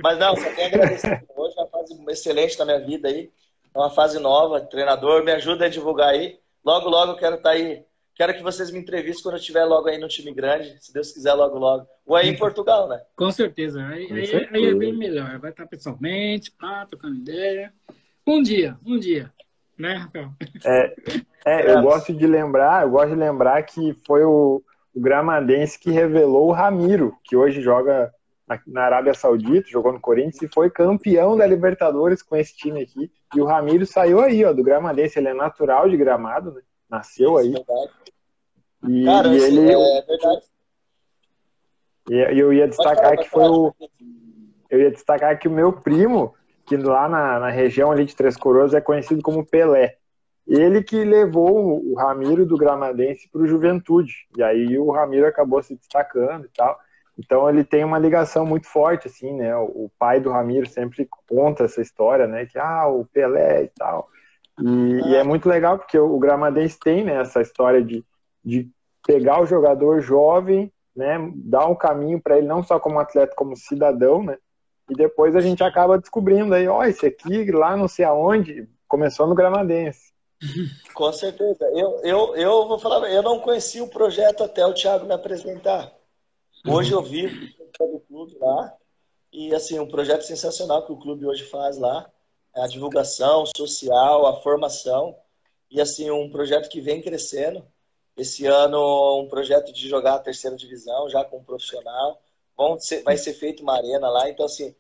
Mas 0.03 0.19
não, 0.19 0.37
só 0.37 0.51
tenho 0.55 0.63
a 0.63 0.67
agradecer. 0.67 1.25
Hoje 1.37 1.55
é 1.59 1.61
uma 1.61 1.69
fase 1.69 2.05
excelente 2.09 2.59
na 2.59 2.65
minha 2.65 2.81
vida 2.81 3.09
aí. 3.09 3.31
É 3.75 3.79
uma 3.79 3.91
fase 3.91 4.19
nova. 4.19 4.61
Treinador, 4.61 5.23
me 5.25 5.33
ajuda 5.33 5.67
a 5.67 5.69
divulgar 5.69 6.11
aí. 6.11 6.39
Logo, 6.65 6.89
logo 6.89 7.13
eu 7.13 7.17
quero 7.17 7.37
estar 7.37 7.51
tá 7.51 7.57
aí. 7.57 7.85
Quero 8.15 8.35
que 8.35 8.43
vocês 8.43 8.71
me 8.71 8.79
entrevistem 8.79 9.23
quando 9.23 9.35
eu 9.35 9.41
estiver 9.41 9.65
logo 9.65 9.89
aí 9.89 9.99
no 9.99 10.07
time 10.07 10.33
grande, 10.33 10.77
se 10.81 10.93
Deus 10.93 11.11
quiser, 11.11 11.35
logo, 11.35 11.59
logo. 11.59 11.87
Ou 12.07 12.15
aí 12.15 12.29
em 12.29 12.39
Portugal, 12.39 12.89
né? 12.89 13.03
Com 13.17 13.31
certeza. 13.33 13.85
Aí, 13.85 14.07
aí, 14.13 14.49
aí 14.53 14.67
é 14.67 14.75
bem 14.75 14.93
melhor. 14.93 15.39
Vai 15.41 15.51
estar 15.51 15.67
pessoalmente, 15.67 16.53
pá, 16.53 16.87
trocando 16.87 17.17
ideia. 17.17 17.73
Um 18.25 18.41
dia, 18.41 18.79
um 18.87 18.99
dia 18.99 19.33
né, 19.79 19.95
Rafael? 19.95 20.33
É, 20.65 20.95
é, 21.45 21.73
eu 21.73 21.83
gosto 21.83 22.13
de 22.13 22.27
lembrar, 22.27 22.85
eu 22.85 22.91
gosto 22.91 23.11
de 23.11 23.17
lembrar 23.17 23.63
que 23.63 23.97
foi 24.07 24.25
o, 24.25 24.63
o 24.95 25.01
Gramadense 25.01 25.79
que 25.79 25.91
revelou 25.91 26.49
o 26.49 26.53
Ramiro, 26.53 27.15
que 27.25 27.37
hoje 27.37 27.61
joga 27.61 28.13
na, 28.67 28.83
Arábia 28.83 29.15
Saudita, 29.15 29.69
jogou 29.69 29.93
no 29.93 30.01
Corinthians 30.01 30.43
e 30.43 30.49
foi 30.49 30.71
campeão 30.71 31.37
da 31.37 31.47
Libertadores 31.47 32.23
com 32.23 32.37
esse 32.37 32.57
time 32.57 32.83
aqui. 32.83 33.11
E 33.35 33.41
o 33.41 33.47
Ramiro 33.47 33.87
saiu 33.87 34.21
aí, 34.21 34.45
ó, 34.45 34.53
do 34.53 34.63
Gramadense, 34.63 35.19
ele 35.19 35.29
é 35.29 35.35
natural 35.35 35.89
de 35.89 35.97
Gramado, 35.97 36.53
né? 36.53 36.63
Nasceu 36.89 37.37
aí. 37.37 37.55
E, 38.87 39.05
Cara, 39.05 39.29
e 39.29 39.37
ele 39.43 39.73
é 39.73 40.03
verdade. 40.03 40.43
E 42.11 42.39
eu 42.39 42.53
ia 42.53 42.69
destacar 42.69 43.17
que 43.17 43.29
foi 43.29 43.49
o 43.49 43.75
eu 44.69 44.81
ia 44.81 44.91
destacar 44.91 45.39
que 45.39 45.49
o 45.49 45.51
meu 45.51 45.73
primo 45.73 46.35
que 46.67 46.77
lá 46.77 47.09
na, 47.09 47.39
na 47.39 47.51
região 47.51 47.91
ali 47.91 48.05
de 48.05 48.17
Três 48.17 48.37
Coroas 48.37 48.75
é 48.75 48.81
conhecido 48.81 49.23
como 49.23 49.47
Pelé. 49.47 49.97
Ele 50.47 50.83
que 50.83 51.03
levou 51.05 51.83
o 51.83 51.95
Ramiro 51.95 52.45
do 52.45 52.57
Gramadense 52.57 53.29
para 53.31 53.43
o 53.43 53.47
Juventude. 53.47 54.27
E 54.37 54.43
aí 54.43 54.79
o 54.79 54.91
Ramiro 54.91 55.27
acabou 55.27 55.63
se 55.63 55.75
destacando 55.75 56.45
e 56.45 56.51
tal. 56.55 56.79
Então 57.19 57.49
ele 57.49 57.65
tem 57.65 57.85
uma 57.85 57.99
ligação 57.99 58.45
muito 58.45 58.67
forte, 58.67 59.07
assim, 59.07 59.33
né? 59.33 59.57
O 59.57 59.91
pai 59.99 60.21
do 60.21 60.31
Ramiro 60.31 60.69
sempre 60.69 61.09
conta 61.27 61.65
essa 61.65 61.81
história, 61.81 62.27
né? 62.27 62.45
Que, 62.45 62.59
ah, 62.59 62.89
o 62.89 63.07
Pelé 63.07 63.65
e 63.65 63.69
tal. 63.69 64.09
E, 64.61 65.11
e 65.11 65.15
é 65.15 65.23
muito 65.23 65.49
legal 65.49 65.79
porque 65.79 65.99
o 65.99 66.19
Gramadense 66.19 66.79
tem 66.79 67.05
né, 67.05 67.21
essa 67.21 67.41
história 67.41 67.83
de, 67.83 68.05
de 68.45 68.71
pegar 69.07 69.41
o 69.41 69.47
jogador 69.47 70.01
jovem, 70.01 70.73
né? 70.95 71.19
Dar 71.37 71.67
um 71.67 71.75
caminho 71.75 72.21
para 72.21 72.37
ele, 72.37 72.47
não 72.47 72.63
só 72.63 72.79
como 72.79 72.99
atleta, 72.99 73.35
como 73.37 73.57
cidadão, 73.57 74.23
né? 74.23 74.37
E 74.91 74.95
depois 74.95 75.35
a 75.35 75.41
gente 75.41 75.63
acaba 75.65 75.99
descobrindo 75.99 76.55
aí, 76.55 76.69
ó, 76.69 76.81
oh, 76.81 76.85
esse 76.85 77.07
aqui 77.07 77.51
lá 77.51 77.77
não 77.77 77.89
sei 77.89 78.05
aonde, 78.05 78.69
começou 78.87 79.27
no 79.27 79.35
Gramadense. 79.35 80.14
Com 80.95 81.13
certeza. 81.13 81.65
Eu, 81.73 82.01
eu, 82.03 82.37
eu 82.37 82.69
vou 82.69 82.79
falar, 82.79 83.11
eu 83.11 83.23
não 83.23 83.41
conheci 83.41 83.81
o 83.81 83.89
projeto 83.89 84.45
até 84.45 84.65
o 84.67 84.75
Thiago 84.75 85.07
me 85.07 85.15
apresentar. 85.15 85.93
Hoje 86.67 86.93
eu 86.93 87.03
vivo 87.03 87.37
do 87.79 88.01
clube 88.01 88.37
lá. 88.41 88.75
E 89.33 89.55
assim, 89.55 89.79
um 89.79 89.89
projeto 89.89 90.23
sensacional 90.23 90.87
que 90.87 90.93
o 90.93 90.97
clube 90.97 91.27
hoje 91.27 91.45
faz 91.45 91.79
lá. 91.79 92.11
É 92.55 92.63
a 92.63 92.69
divulgação 92.69 93.45
social, 93.57 94.27
a 94.27 94.41
formação. 94.41 95.17
E 95.71 95.81
assim, 95.81 96.11
um 96.11 96.31
projeto 96.31 96.69
que 96.69 96.81
vem 96.81 97.03
crescendo. 97.03 97.67
Esse 98.17 98.47
ano, 98.47 99.23
um 99.23 99.29
projeto 99.29 99.73
de 99.73 99.89
jogar 99.89 100.15
a 100.15 100.21
terceira 100.21 100.57
divisão, 100.57 101.09
já 101.11 101.25
com 101.25 101.39
um 101.39 101.45
profissional 101.45 102.21
vão 102.57 102.79
ser, 102.79 103.03
vai 103.03 103.17
ser 103.17 103.35
feita 103.35 103.63
uma 103.63 103.77
arena 103.77 104.09
lá. 104.09 104.29
Então, 104.29 104.47
assim, 104.47 104.75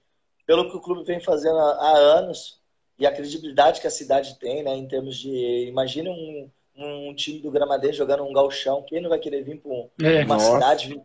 pelo 0.46 0.70
que 0.70 0.76
o 0.76 0.80
clube 0.80 1.04
vem 1.04 1.20
fazendo 1.20 1.58
há, 1.58 1.96
anos 1.96 2.60
e 2.98 3.06
a 3.06 3.12
credibilidade 3.12 3.80
que 3.80 3.86
a 3.86 3.90
cidade 3.90 4.38
tem, 4.38 4.62
né, 4.62 4.74
em 4.74 4.86
termos 4.86 5.16
de. 5.16 5.66
Imagina 5.68 6.10
um, 6.10 6.50
um 6.76 7.14
time 7.14 7.40
do 7.40 7.50
Gramadense 7.50 7.98
jogando 7.98 8.24
um 8.24 8.32
galchão. 8.32 8.84
Quem 8.86 9.00
não 9.00 9.10
vai 9.10 9.18
querer 9.18 9.42
vir 9.42 9.60
para 9.60 9.72
um, 9.72 9.90
é, 10.02 10.24
uma 10.24 10.34
nossa. 10.34 10.52
cidade 10.52 10.88
vir 10.88 11.02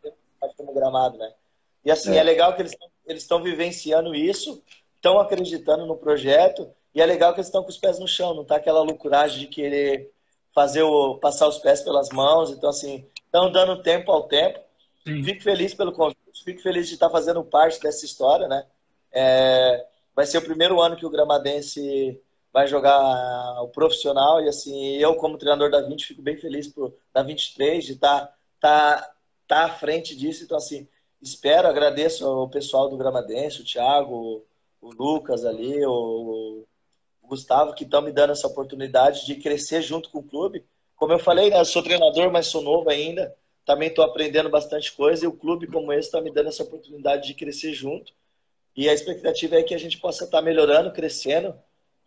como 0.56 0.74
gramado, 0.74 1.18
né? 1.18 1.32
E 1.84 1.92
assim, 1.92 2.14
é, 2.14 2.18
é 2.18 2.24
legal 2.24 2.56
que 2.56 2.62
eles 2.62 3.22
estão 3.22 3.42
vivenciando 3.42 4.14
isso, 4.14 4.62
estão 4.96 5.20
acreditando 5.20 5.86
no 5.86 5.98
projeto, 5.98 6.70
e 6.94 7.02
é 7.02 7.06
legal 7.06 7.34
que 7.34 7.40
eles 7.40 7.48
estão 7.48 7.64
com 7.64 7.70
os 7.70 7.78
pés 7.78 8.00
no 8.00 8.08
chão, 8.08 8.34
não 8.34 8.44
tá 8.44 8.58
aquela 8.58 8.82
loucuragem 8.82 9.40
de 9.40 9.48
querer 9.48 10.12
fazer 10.54 10.84
o 10.84 11.16
passar 11.16 11.48
os 11.48 11.58
pés 11.60 11.82
pelas 11.82 12.10
mãos. 12.10 12.52
Então, 12.52 12.70
assim, 12.70 13.06
estão 13.26 13.52
dando 13.52 13.82
tempo 13.82 14.12
ao 14.12 14.24
tempo. 14.24 14.60
Sim. 15.06 15.24
Fico 15.24 15.42
feliz 15.42 15.74
pelo 15.74 15.92
convite 15.92 16.20
fico 16.44 16.62
feliz 16.62 16.88
de 16.88 16.94
estar 16.94 17.10
fazendo 17.10 17.44
parte 17.44 17.80
dessa 17.82 18.06
história, 18.06 18.48
né? 18.48 18.66
É, 19.12 19.86
vai 20.16 20.26
ser 20.26 20.38
o 20.38 20.44
primeiro 20.44 20.82
ano 20.82 20.96
que 20.96 21.06
o 21.06 21.10
Gramadense 21.10 22.22
vai 22.52 22.68
jogar 22.68 23.62
o 23.62 23.68
profissional 23.70 24.42
e 24.42 24.50
assim, 24.50 24.96
eu 24.98 25.16
como 25.16 25.38
treinador 25.38 25.70
da 25.70 25.82
20 25.82 26.06
fico 26.06 26.22
bem 26.22 26.36
feliz 26.38 26.68
por 26.68 26.94
da 27.14 27.22
23 27.22 27.86
de 27.86 27.94
estar 27.94 28.36
tá, 28.60 29.14
tá 29.48 29.66
à 29.66 29.70
frente 29.70 30.16
disso, 30.16 30.44
então 30.44 30.58
assim, 30.58 30.88
espero, 31.22 31.68
agradeço 31.68 32.26
ao 32.26 32.50
pessoal 32.50 32.90
do 32.90 32.98
Gramadense, 32.98 33.62
o 33.62 33.66
Thiago, 33.66 34.44
o 34.82 34.90
Lucas 34.92 35.46
ali, 35.46 35.86
o, 35.86 36.66
o 37.22 37.28
Gustavo 37.28 37.74
que 37.74 37.84
estão 37.84 38.02
me 38.02 38.12
dando 38.12 38.32
essa 38.32 38.48
oportunidade 38.48 39.26
de 39.26 39.36
crescer 39.36 39.82
junto 39.82 40.10
com 40.10 40.20
o 40.20 40.24
clube. 40.24 40.66
Como 40.96 41.14
eu 41.14 41.20
falei, 41.20 41.50
né, 41.50 41.60
eu 41.60 41.66
sou 41.66 41.84
treinador, 41.84 42.32
mas 42.32 42.48
sou 42.48 42.62
novo 42.62 42.90
ainda 42.90 43.34
também 43.70 43.90
estou 43.90 44.04
aprendendo 44.04 44.50
bastante 44.50 44.92
coisa 44.92 45.24
e 45.24 45.28
o 45.28 45.32
clube 45.32 45.68
como 45.68 45.94
esse 45.94 46.08
está 46.08 46.20
me 46.20 46.32
dando 46.32 46.50
essa 46.50 46.64
oportunidade 46.64 47.28
de 47.28 47.36
crescer 47.36 47.72
junto. 47.72 48.12
E 48.80 48.88
a 48.88 48.94
expectativa 48.94 49.58
é 49.58 49.62
que 49.62 49.76
a 49.76 49.78
gente 49.78 49.98
possa 49.98 50.24
estar 50.24 50.42
melhorando, 50.42 50.94
crescendo 50.94 51.54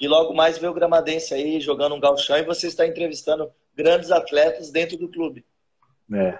e 0.00 0.08
logo 0.08 0.32
mais 0.32 0.56
ver 0.56 0.68
o 0.68 0.72
Gramadense 0.72 1.34
aí 1.34 1.60
jogando 1.60 1.94
um 1.94 2.00
galchão 2.00 2.38
e 2.38 2.44
você 2.46 2.66
está 2.66 2.86
entrevistando 2.86 3.50
grandes 3.76 4.10
atletas 4.10 4.70
dentro 4.70 4.96
do 4.96 5.06
clube. 5.06 5.44
É. 6.10 6.38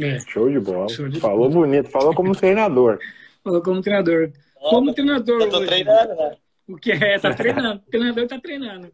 é. 0.00 0.18
Show 0.20 0.50
de 0.50 0.58
bola. 0.58 0.88
Show 0.88 1.06
de 1.06 1.20
falou 1.20 1.50
bola. 1.50 1.66
bonito, 1.66 1.90
falou 1.90 2.14
como 2.14 2.32
treinador. 2.34 2.98
Falou 3.44 3.60
como 3.60 3.82
treinador. 3.82 4.32
Como 4.54 4.94
treinador. 4.94 5.42
Eu 5.42 5.50
tô 5.50 5.58
hoje, 5.58 5.66
treinando, 5.66 6.14
né? 6.14 6.36
O 6.66 6.76
que 6.76 6.92
é? 6.92 7.18
Tá 7.18 7.34
treinando. 7.34 7.82
o 7.86 7.90
treinador 7.90 8.26
tá 8.26 8.40
treinando. 8.40 8.90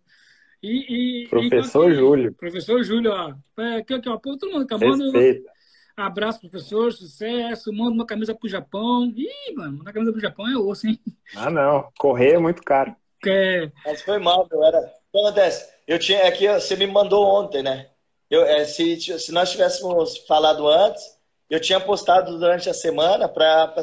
E, 0.61 1.23
e, 1.23 1.29
professor 1.29 1.93
e, 1.93 1.95
Júlio. 1.95 2.35
Professor 2.35 2.83
Júlio, 2.83 3.13
ó. 3.13 3.33
Aqui, 3.79 3.95
aqui, 3.95 4.09
ó. 4.09 4.17
Pô, 4.17 4.37
todo 4.37 4.51
mundo 4.51 4.65
acabou. 4.65 4.91
Respeita. 4.91 5.53
Abraço, 5.97 6.41
professor, 6.41 6.93
sucesso. 6.93 7.73
Manda 7.73 7.93
uma 7.93 8.07
camisa 8.07 8.35
pro 8.35 8.49
Japão. 8.49 9.13
Ih, 9.17 9.55
mano, 9.55 9.79
mandar 9.79 9.93
camisa 9.93 10.13
pro 10.13 10.21
Japão 10.21 10.49
é 10.49 10.57
osso, 10.57 10.87
hein? 10.87 10.99
Ah, 11.37 11.51
não. 11.51 11.89
Correr 11.99 12.35
é 12.35 12.39
muito 12.39 12.63
caro. 12.63 12.95
É... 13.27 13.71
Mas 13.85 14.03
foi 14.03 14.19
mal, 14.19 14.49
eu 14.51 14.65
era. 14.65 14.79
O 14.79 14.83
que 14.83 15.19
acontece? 15.19 15.69
Eu 15.87 15.99
tinha. 15.99 16.27
Aqui, 16.27 16.47
é 16.47 16.59
você 16.59 16.77
me 16.77 16.87
mandou 16.87 17.25
ontem, 17.25 17.63
né? 17.63 17.89
Eu, 18.31 18.45
é, 18.45 18.65
se, 18.65 18.97
se 19.01 19.33
nós 19.33 19.51
tivéssemos 19.51 20.19
falado 20.27 20.69
antes, 20.69 21.03
eu 21.51 21.61
tinha 21.61 21.81
postado 21.81 22.39
durante 22.39 22.71
a 22.71 22.75
semana 22.75 23.29
para 23.29 23.75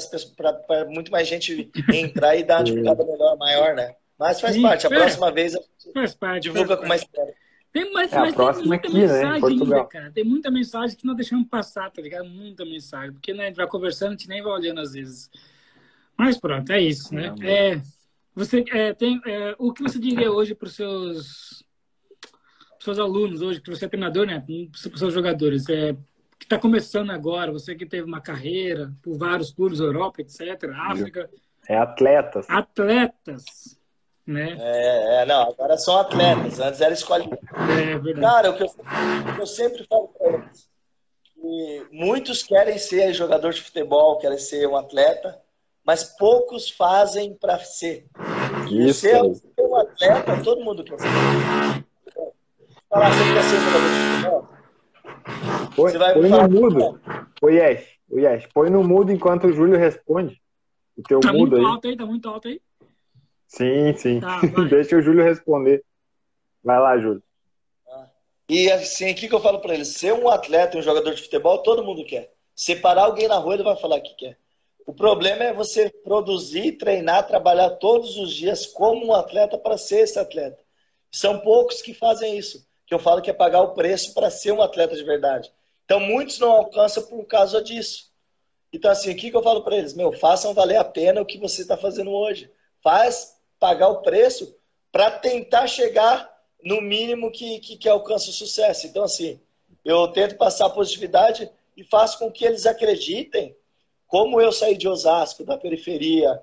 muito 0.88 1.12
mais 1.12 1.28
gente 1.28 1.70
entrar 1.94 2.36
e 2.38 2.44
dar 2.44 2.60
uma 2.60 2.64
divulgada 2.66 3.04
melhor, 3.04 3.38
maior, 3.38 3.76
né? 3.76 3.94
Mas 4.18 4.40
faz 4.40 4.56
Sim, 4.56 4.62
parte. 4.62 4.88
A 4.88 4.90
é. 4.90 4.96
próxima 4.96 5.32
vez 5.32 5.54
a 5.54 5.60
gente 5.60 5.94
faz 5.94 6.16
parte, 6.16 6.44
divulga 6.44 6.70
faz 6.70 6.80
com 6.80 6.88
mais 6.88 7.04
tempo. 7.04 7.34
Tem, 7.72 7.94
mas, 7.94 8.12
é, 8.12 8.18
mas 8.18 8.36
tem 8.36 8.66
muita 8.66 8.88
aqui, 8.88 8.94
né, 8.94 9.02
mensagem 9.02 9.42
né, 9.42 9.48
ainda, 9.48 9.86
cara. 9.86 10.12
Tem 10.12 10.24
muita 10.24 10.52
mensagem 10.52 10.98
que 10.98 11.06
não 11.06 11.16
deixamos 11.16 11.48
passar, 11.48 11.92
tá 11.92 12.02
ligado? 12.02 12.28
Muita 12.28 12.66
mensagem. 12.66 13.14
Porque 13.14 13.34
né, 13.34 13.44
a 13.44 13.48
gente 13.48 13.58
vai 13.58 13.68
conversando, 13.68 14.10
a 14.10 14.12
gente 14.12 14.28
nem 14.28 14.42
vai 14.42 14.54
olhando 14.54 14.82
às 14.82 14.94
vezes. 14.94 15.30
Mas 16.18 16.38
pronto, 16.38 16.72
é 16.72 16.82
isso, 16.82 17.14
né? 17.14 17.36
É, 17.42 17.82
você, 18.34 18.64
é, 18.72 18.94
tem, 18.94 19.22
é, 19.26 19.56
o 19.60 19.72
que 19.72 19.84
você 19.84 20.00
diria 20.00 20.32
hoje 20.32 20.56
para 20.56 20.68
os 20.68 20.76
seus, 20.76 21.64
seus 22.80 22.98
alunos, 22.98 23.42
hoje, 23.42 23.62
que 23.62 23.70
você 23.70 23.86
é 23.86 23.90
treinador, 23.90 24.26
né? 24.26 24.40
Para 24.40 24.90
os 24.94 25.00
seus 25.00 25.14
jogadores? 25.14 25.70
É, 25.70 25.96
está 26.48 26.58
começando 26.58 27.12
agora, 27.12 27.52
você 27.52 27.76
que 27.76 27.86
teve 27.86 28.08
uma 28.08 28.22
carreira 28.22 28.94
por 29.04 29.18
vários 29.18 29.52
clubes, 29.52 29.80
Europa, 29.80 30.22
etc., 30.22 30.72
África. 30.74 31.30
É 31.68 31.78
atletas. 31.78 32.46
Atletas. 32.50 33.78
Né? 34.28 34.58
É, 34.60 35.22
é, 35.22 35.26
não, 35.26 35.44
agora 35.50 35.78
são 35.78 35.98
atletas, 35.98 36.60
antes 36.60 36.82
era 36.82 36.94
escolinha. 36.94 37.40
É 37.80 37.98
verdade. 37.98 38.20
Cara, 38.20 38.50
o 38.52 38.58
que 38.58 38.64
eu, 38.64 38.76
eu 39.40 39.48
sempre 39.48 39.86
falo 39.88 40.10
para 40.10 40.34
eles, 40.34 40.68
que 41.34 41.88
muitos 41.94 42.44
querem 42.44 42.78
ser 42.78 43.14
jogador 43.14 43.54
de 43.54 43.62
futebol, 43.62 44.18
querem 44.18 44.38
ser 44.38 44.68
um 44.68 44.76
atleta, 44.76 45.40
mas 45.86 46.04
poucos 46.04 46.70
fazem 46.70 47.34
para 47.36 47.58
ser. 47.60 48.06
Isso. 48.70 49.00
Ser, 49.00 49.24
ser 49.36 49.62
um 49.62 49.76
atleta, 49.78 50.44
todo 50.44 50.62
mundo 50.62 50.84
quer 50.84 51.00
ser. 51.00 51.08
Falar, 52.90 53.10
você 53.12 53.34
quer 53.34 53.44
ser 53.44 53.60
jogador 53.62 53.90
de 53.90 53.96
futebol? 54.12 54.48
Põe, 55.76 55.92
Você 55.92 55.98
vai 55.98 56.14
põe 56.14 56.30
falar, 56.30 56.48
no 56.50 56.62
mudo. 56.62 57.02
O 57.42 57.50
Yes, 57.50 57.86
o 58.10 58.20
Yes, 58.20 58.46
põe 58.54 58.70
no 58.70 58.84
mudo 58.84 59.12
enquanto 59.12 59.48
o 59.48 59.54
Júlio 59.54 59.78
responde. 59.78 60.42
O 60.98 61.04
teu 61.04 61.20
Tá 61.22 61.32
mudo 61.32 61.52
muito 61.52 61.56
aí. 61.58 61.66
alto 61.66 61.88
aí, 61.88 61.96
tá 61.96 62.06
muito 62.06 62.28
alto 62.30 62.48
aí. 62.50 62.62
Sim, 63.48 63.96
sim. 63.96 64.20
Tá. 64.20 64.42
Deixa 64.70 64.96
o 64.96 65.02
Júlio 65.02 65.24
responder. 65.24 65.84
Vai 66.64 66.80
lá, 66.80 66.98
Júlio. 66.98 67.24
E 68.50 68.72
assim, 68.72 69.12
o 69.12 69.16
que, 69.16 69.28
que 69.28 69.36
eu 69.36 69.42
falo 69.42 69.60
para 69.60 69.74
eles? 69.74 69.90
Ser 69.90 70.14
um 70.14 70.30
atleta, 70.30 70.78
um 70.78 70.82
jogador 70.82 71.14
de 71.14 71.22
futebol, 71.22 71.58
todo 71.60 71.84
mundo 71.84 72.06
quer. 72.06 72.34
Separar 72.56 73.04
alguém 73.04 73.28
na 73.28 73.38
rua, 73.38 73.56
ele 73.56 73.64
vai 73.64 73.76
falar 73.76 74.00
que 74.00 74.16
quer. 74.16 74.38
O 74.86 74.94
problema 74.94 75.44
é 75.44 75.54
você 75.54 75.90
produzir, 75.90 76.78
treinar, 76.78 77.28
trabalhar 77.28 77.72
todos 77.72 78.18
os 78.18 78.34
dias 78.34 78.66
como 78.66 79.08
um 79.08 79.14
atleta 79.14 79.58
para 79.58 79.78
ser 79.78 80.00
esse 80.00 80.18
atleta. 80.18 80.64
São 81.12 81.40
poucos 81.40 81.82
que 81.82 81.94
fazem 81.94 82.38
isso. 82.38 82.66
Que 82.86 82.94
eu 82.94 83.00
falo 83.00 83.22
que 83.22 83.30
é 83.30 83.34
pagar 83.34 83.62
o 83.62 83.74
preço 83.74 84.14
para 84.14 84.30
ser 84.30 84.54
um 84.54 84.62
atleta 84.62 84.96
de 84.96 85.04
verdade. 85.04 85.52
Então, 85.84 86.00
muitos 86.00 86.40
não 86.40 86.52
alcançam 86.52 87.04
por 87.04 87.26
causa 87.26 87.62
disso. 87.62 88.14
Então, 88.72 88.90
assim, 88.90 89.12
o 89.12 89.16
que, 89.16 89.30
que 89.30 89.36
eu 89.36 89.44
falo 89.44 89.62
para 89.62 89.76
eles? 89.76 89.94
Meu, 89.94 90.14
façam 90.14 90.54
valer 90.54 90.78
a 90.78 90.86
pena 90.86 91.22
o 91.22 91.26
que 91.26 91.38
você 91.38 91.64
está 91.64 91.76
fazendo 91.76 92.12
hoje. 92.12 92.50
Faz 92.82 93.37
pagar 93.60 93.90
o 93.90 94.02
preço 94.02 94.56
para 94.92 95.12
tentar 95.12 95.68
chegar 95.68 96.32
no 96.64 96.82
mínimo 96.82 97.32
que, 97.32 97.60
que, 97.60 97.78
que 97.78 97.90
alcança 97.90 98.30
o 98.30 98.34
sucesso. 98.34 98.88
Então, 98.88 99.04
assim, 99.04 99.40
eu 99.84 100.08
tento 100.10 100.36
passar 100.36 100.70
positividade 100.70 101.50
e 101.76 101.84
faço 101.84 102.18
com 102.20 102.32
que 102.32 102.46
eles 102.46 102.66
acreditem 102.66 103.56
como 104.08 104.40
eu 104.40 104.52
saí 104.52 104.78
de 104.78 104.88
Osasco, 104.88 105.44
da 105.44 105.58
periferia, 105.58 106.42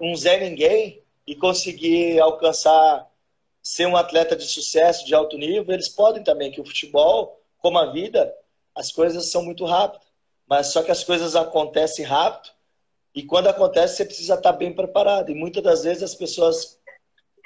um 0.00 0.14
Zé 0.16 0.38
Ninguém, 0.38 1.02
e 1.26 1.34
consegui 1.36 2.18
alcançar 2.18 3.08
ser 3.62 3.86
um 3.86 3.96
atleta 3.96 4.34
de 4.34 4.44
sucesso, 4.44 5.06
de 5.06 5.14
alto 5.14 5.36
nível, 5.36 5.72
eles 5.74 5.88
podem 5.88 6.22
também, 6.22 6.50
que 6.50 6.60
o 6.60 6.64
futebol, 6.64 7.40
como 7.58 7.78
a 7.78 7.92
vida, 7.92 8.34
as 8.74 8.90
coisas 8.90 9.26
são 9.26 9.42
muito 9.42 9.64
rápidas. 9.64 10.06
Mas 10.48 10.68
só 10.68 10.82
que 10.82 10.90
as 10.90 11.04
coisas 11.04 11.36
acontecem 11.36 12.04
rápido, 12.04 12.50
e 13.18 13.24
quando 13.24 13.48
acontece, 13.48 13.96
você 13.96 14.04
precisa 14.04 14.34
estar 14.34 14.52
bem 14.52 14.72
preparado. 14.72 15.28
E 15.28 15.34
muitas 15.34 15.60
das 15.60 15.82
vezes 15.82 16.04
as 16.04 16.14
pessoas 16.14 16.78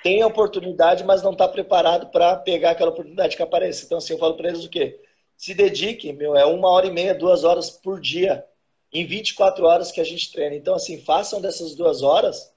têm 0.03 0.21
a 0.21 0.27
oportunidade, 0.27 1.03
mas 1.03 1.23
não 1.23 1.33
estão 1.33 1.47
tá 1.47 1.51
preparado 1.51 2.09
para 2.09 2.37
pegar 2.37 2.73
aquela 2.73 2.91
oportunidade 2.91 3.35
que 3.35 3.43
aparece. 3.43 3.87
Então, 3.87 3.97
assim, 3.97 4.13
eu 4.13 4.19
falo 4.19 4.37
para 4.37 4.51
eles 4.51 4.67
o 4.67 4.69
quê? 4.69 5.01
Se 5.35 5.55
dediquem, 5.55 6.13
meu, 6.13 6.37
é 6.37 6.45
uma 6.45 6.69
hora 6.69 6.89
e 6.89 6.91
meia, 6.91 7.15
duas 7.15 7.43
horas 7.43 7.71
por 7.71 7.99
dia, 7.99 8.45
em 8.93 9.07
24 9.07 9.65
horas 9.65 9.91
que 9.91 9.99
a 9.99 10.05
gente 10.05 10.31
treina. 10.31 10.55
Então, 10.55 10.75
assim, 10.75 11.01
façam 11.01 11.41
dessas 11.41 11.75
duas 11.75 12.03
horas 12.03 12.53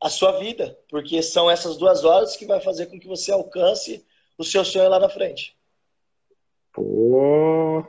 a 0.00 0.08
sua 0.08 0.38
vida, 0.38 0.78
porque 0.88 1.20
são 1.20 1.50
essas 1.50 1.76
duas 1.76 2.04
horas 2.04 2.36
que 2.36 2.46
vai 2.46 2.60
fazer 2.60 2.86
com 2.86 3.00
que 3.00 3.08
você 3.08 3.32
alcance 3.32 4.06
o 4.38 4.44
seu 4.44 4.64
sonho 4.64 4.88
lá 4.88 5.00
na 5.00 5.08
frente. 5.08 5.56
Pô, 6.72 7.84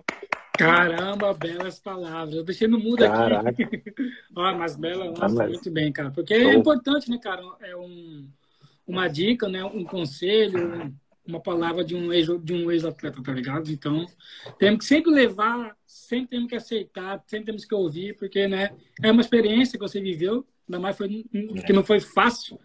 Caramba, 0.58 1.34
belas 1.34 1.80
palavras. 1.80 2.36
Eu 2.36 2.44
deixei 2.44 2.68
no 2.68 2.80
mudo 2.80 3.04
aqui. 3.04 3.16
Caraca. 3.16 3.54
Ó, 4.36 4.54
mas 4.56 4.76
bela, 4.76 5.06
nossa, 5.06 5.26
Ah, 5.26 5.30
mas- 5.30 5.50
muito 5.52 5.72
bem, 5.72 5.92
cara. 5.92 6.12
Porque 6.12 6.34
é 6.34 6.54
importante, 6.54 7.10
né, 7.10 7.18
cara? 7.22 7.42
É 7.62 7.76
um, 7.76 8.28
uma 8.88 9.08
dica, 9.08 9.48
né? 9.50 9.64
Um 9.64 9.84
conselho, 9.84 10.84
um- 10.86 10.94
uma 11.28 11.40
palavra 11.40 11.84
de 11.84 11.96
um 11.96 12.14
ex 12.14 12.28
de 12.44 12.54
um 12.54 12.70
ex-atleta, 12.70 13.22
tá 13.24 13.32
ligado? 13.34 13.72
Então, 13.72 14.06
temos 14.60 14.80
que 14.80 14.86
sempre 14.86 15.12
levar, 15.12 15.76
sempre 15.88 16.28
temos 16.30 16.50
que 16.50 16.56
aceitar, 16.56 17.24
sempre 17.26 17.48
temos 17.48 17.66
que 17.66 17.74
ouvir, 17.74 18.16
porque, 18.16 18.48
né, 18.48 18.70
é 19.02 19.12
uma 19.12 19.22
experiência 19.22 19.80
que 19.80 19.84
você 19.88 20.00
viveu, 20.00 20.46
ainda 20.70 20.80
mais 20.80 20.96
foi, 20.96 21.26
que 21.66 21.74
não 21.74 21.84
foi 21.84 22.00
fácil, 22.00 22.60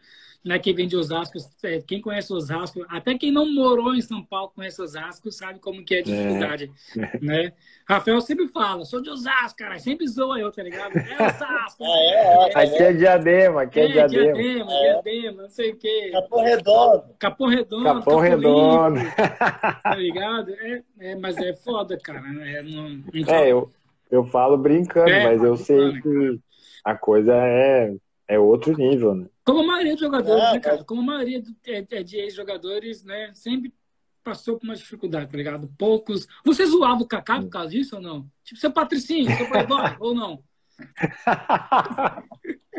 né? 0.44 0.58
Quem 0.58 0.74
vem 0.74 0.88
de 0.88 0.96
Osasco, 0.96 1.38
é, 1.62 1.80
quem 1.80 2.00
conhece 2.00 2.32
Osasco, 2.32 2.84
até 2.88 3.16
quem 3.16 3.30
não 3.30 3.52
morou 3.52 3.94
em 3.94 4.00
São 4.00 4.24
Paulo 4.24 4.52
conhece 4.54 4.80
Osasco, 4.80 5.30
sabe 5.30 5.58
como 5.58 5.84
que 5.84 5.96
é 5.96 5.98
a 5.98 6.02
dificuldade, 6.02 6.70
né? 7.20 7.52
Rafael 7.88 8.20
sempre 8.20 8.46
fala, 8.48 8.84
sou 8.84 9.00
de 9.02 9.10
Osasco, 9.10 9.58
cara, 9.58 9.78
sempre 9.78 10.06
zoa 10.06 10.38
eu, 10.38 10.50
tá 10.50 10.62
ligado? 10.62 10.96
É 10.96 11.14
Osasco. 11.14 11.84
Ah, 11.84 11.98
é, 11.98 12.50
é, 12.52 12.58
aqui 12.64 12.82
é 12.82 12.92
diadema, 12.92 13.62
aqui 13.62 13.80
é, 13.80 13.84
É, 13.84 13.88
diadema. 13.88 14.32
diadema, 14.32 14.72
É. 14.72 14.92
diadema, 15.02 15.42
não 15.42 15.48
sei 15.48 15.70
o 15.72 15.76
quê. 15.76 16.10
Capão 16.12 16.42
Redondo. 16.42 17.04
Capão 17.18 17.48
Redondo, 17.48 17.84
Capão 17.84 18.18
Redondo. 18.20 19.00
Tá 19.82 19.94
ligado? 19.96 20.52
É, 20.54 20.82
é, 21.00 21.14
mas 21.16 21.36
é 21.38 21.52
foda, 21.52 21.98
cara. 21.98 22.20
É, 22.46 22.62
não, 22.62 22.88
não 22.90 23.34
É, 23.34 23.50
eu, 23.50 23.68
eu 24.10 24.24
falo 24.26 24.56
brincando, 24.56 25.10
É, 25.10 25.24
mas 25.24 25.42
eu 25.42 25.56
sei 25.56 26.00
que 26.00 26.40
a 26.84 26.94
coisa 26.94 27.34
é, 27.34 27.94
é 28.30 28.38
outro 28.38 28.76
nível, 28.76 29.12
né? 29.14 29.26
Como 29.44 29.60
a 29.60 29.66
maioria 29.66 29.92
dos 29.92 30.00
jogadores, 30.00 30.44
É, 30.44 30.52
né, 30.52 30.60
cara? 30.60 30.84
Como 30.84 31.00
a 31.00 31.04
maioria 31.04 31.42
do- 31.42 31.54
é, 31.66 31.84
é 31.90 32.02
de 32.04 32.16
ex-jogadores, 32.16 33.04
né? 33.04 33.32
Sempre 33.34 33.74
passou 34.22 34.56
por 34.56 34.66
uma 34.66 34.76
dificuldade, 34.76 35.28
tá 35.30 35.36
ligado? 35.36 35.68
Poucos. 35.76 36.28
Você 36.44 36.64
zoava 36.64 37.02
o 37.02 37.08
Kaká 37.08 37.40
por 37.40 37.48
causa 37.48 37.70
disso 37.70 37.96
ou 37.96 38.02
não? 38.02 38.26
Tipo, 38.44 38.60
seu 38.60 38.70
patrocínio, 38.72 39.36
seu 39.36 39.48
playboy, 39.48 39.96
ou 39.98 40.14
não? 40.14 40.44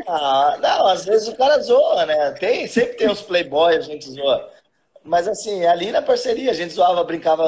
Ah, 0.08 0.56
não, 0.60 0.86
às 0.86 1.04
vezes 1.04 1.28
o 1.28 1.36
cara 1.36 1.60
zoa, 1.60 2.06
né? 2.06 2.30
Tem, 2.32 2.66
sempre 2.66 2.96
tem 2.96 3.10
uns 3.10 3.20
playboys, 3.22 3.76
a 3.78 3.82
gente 3.82 4.10
zoa. 4.10 4.50
Mas 5.04 5.28
assim, 5.28 5.64
ali 5.66 5.92
na 5.92 6.00
parceria, 6.00 6.50
a 6.50 6.54
gente 6.54 6.72
zoava, 6.72 7.04
brincava 7.04 7.44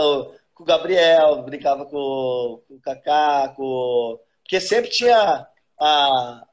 com 0.55 0.63
o 0.63 0.67
Gabriel, 0.67 1.43
brincava 1.43 1.85
com, 1.87 2.63
com 2.69 2.75
o 2.75 2.81
Kaká, 2.83 3.49
com... 3.57 4.19
Porque 4.43 4.61
sempre 4.61 4.91
tinha 4.91 5.47
ah, 5.81 6.47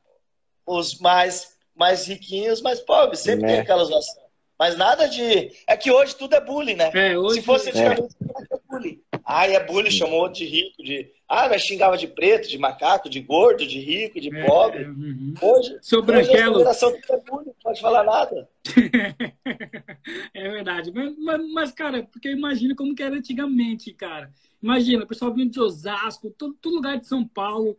os 0.65 0.99
mais, 0.99 1.55
mais 1.75 2.07
riquinhos, 2.07 2.61
mais 2.61 2.79
pobres. 2.79 3.19
Sempre 3.19 3.43
Né. 3.43 3.47
tem 3.53 3.59
aquela 3.61 3.83
zoação. 3.85 4.21
Mas 4.59 4.77
nada 4.77 5.07
de... 5.07 5.51
É 5.67 5.75
que 5.75 5.89
hoje 5.91 6.15
tudo 6.15 6.35
é 6.35 6.39
bullying, 6.41 6.75
né? 6.75 6.91
É, 6.93 7.17
hoje. 7.17 7.39
Se 7.39 7.41
fosse 7.41 7.69
antigamente, 7.69 8.15
é 8.51 8.57
bullying. 8.69 9.01
Ah, 9.25 9.47
é 9.47 9.59
bullying, 9.65 9.89
chamou 9.89 10.29
de 10.29 10.45
rico, 10.45 10.83
de... 10.83 11.09
Ah, 11.27 11.47
mas 11.49 11.63
xingava 11.63 11.97
de 11.97 12.07
preto, 12.07 12.47
de 12.47 12.57
macaco, 12.59 13.09
de 13.09 13.21
gordo, 13.21 13.65
de 13.65 13.79
rico, 13.79 14.19
de 14.21 14.35
É, 14.35 14.45
pobre. 14.45 14.83
é, 14.83 14.87
uhum. 14.87 15.33
Hoje, 15.41 15.77
Seu 15.81 15.99
hoje 16.01 16.11
a 16.11 16.13
Branquelo. 16.13 16.57
geração 16.59 16.91
tudo 16.91 17.13
é 17.13 17.17
bullying, 17.21 17.45
não 17.47 17.55
pode 17.63 17.81
falar 17.81 18.03
nada. 18.03 18.47
É 20.33 20.49
verdade. 20.49 20.91
Mas, 20.93 21.15
mas, 21.17 21.51
mas, 21.53 21.71
cara, 21.71 22.03
porque 22.03 22.27
eu 22.27 22.33
imagino 22.33 22.75
como 22.75 22.93
que 22.95 23.03
era 23.03 23.15
antigamente, 23.15 23.93
cara. 23.93 24.31
Imagina, 24.61 25.03
o 25.03 25.07
pessoal 25.07 25.33
vindo 25.33 25.51
de 25.51 25.59
Osasco, 25.59 26.29
todo, 26.31 26.53
todo 26.61 26.75
lugar 26.75 26.99
de 26.99 27.07
São 27.07 27.27
Paulo, 27.27 27.77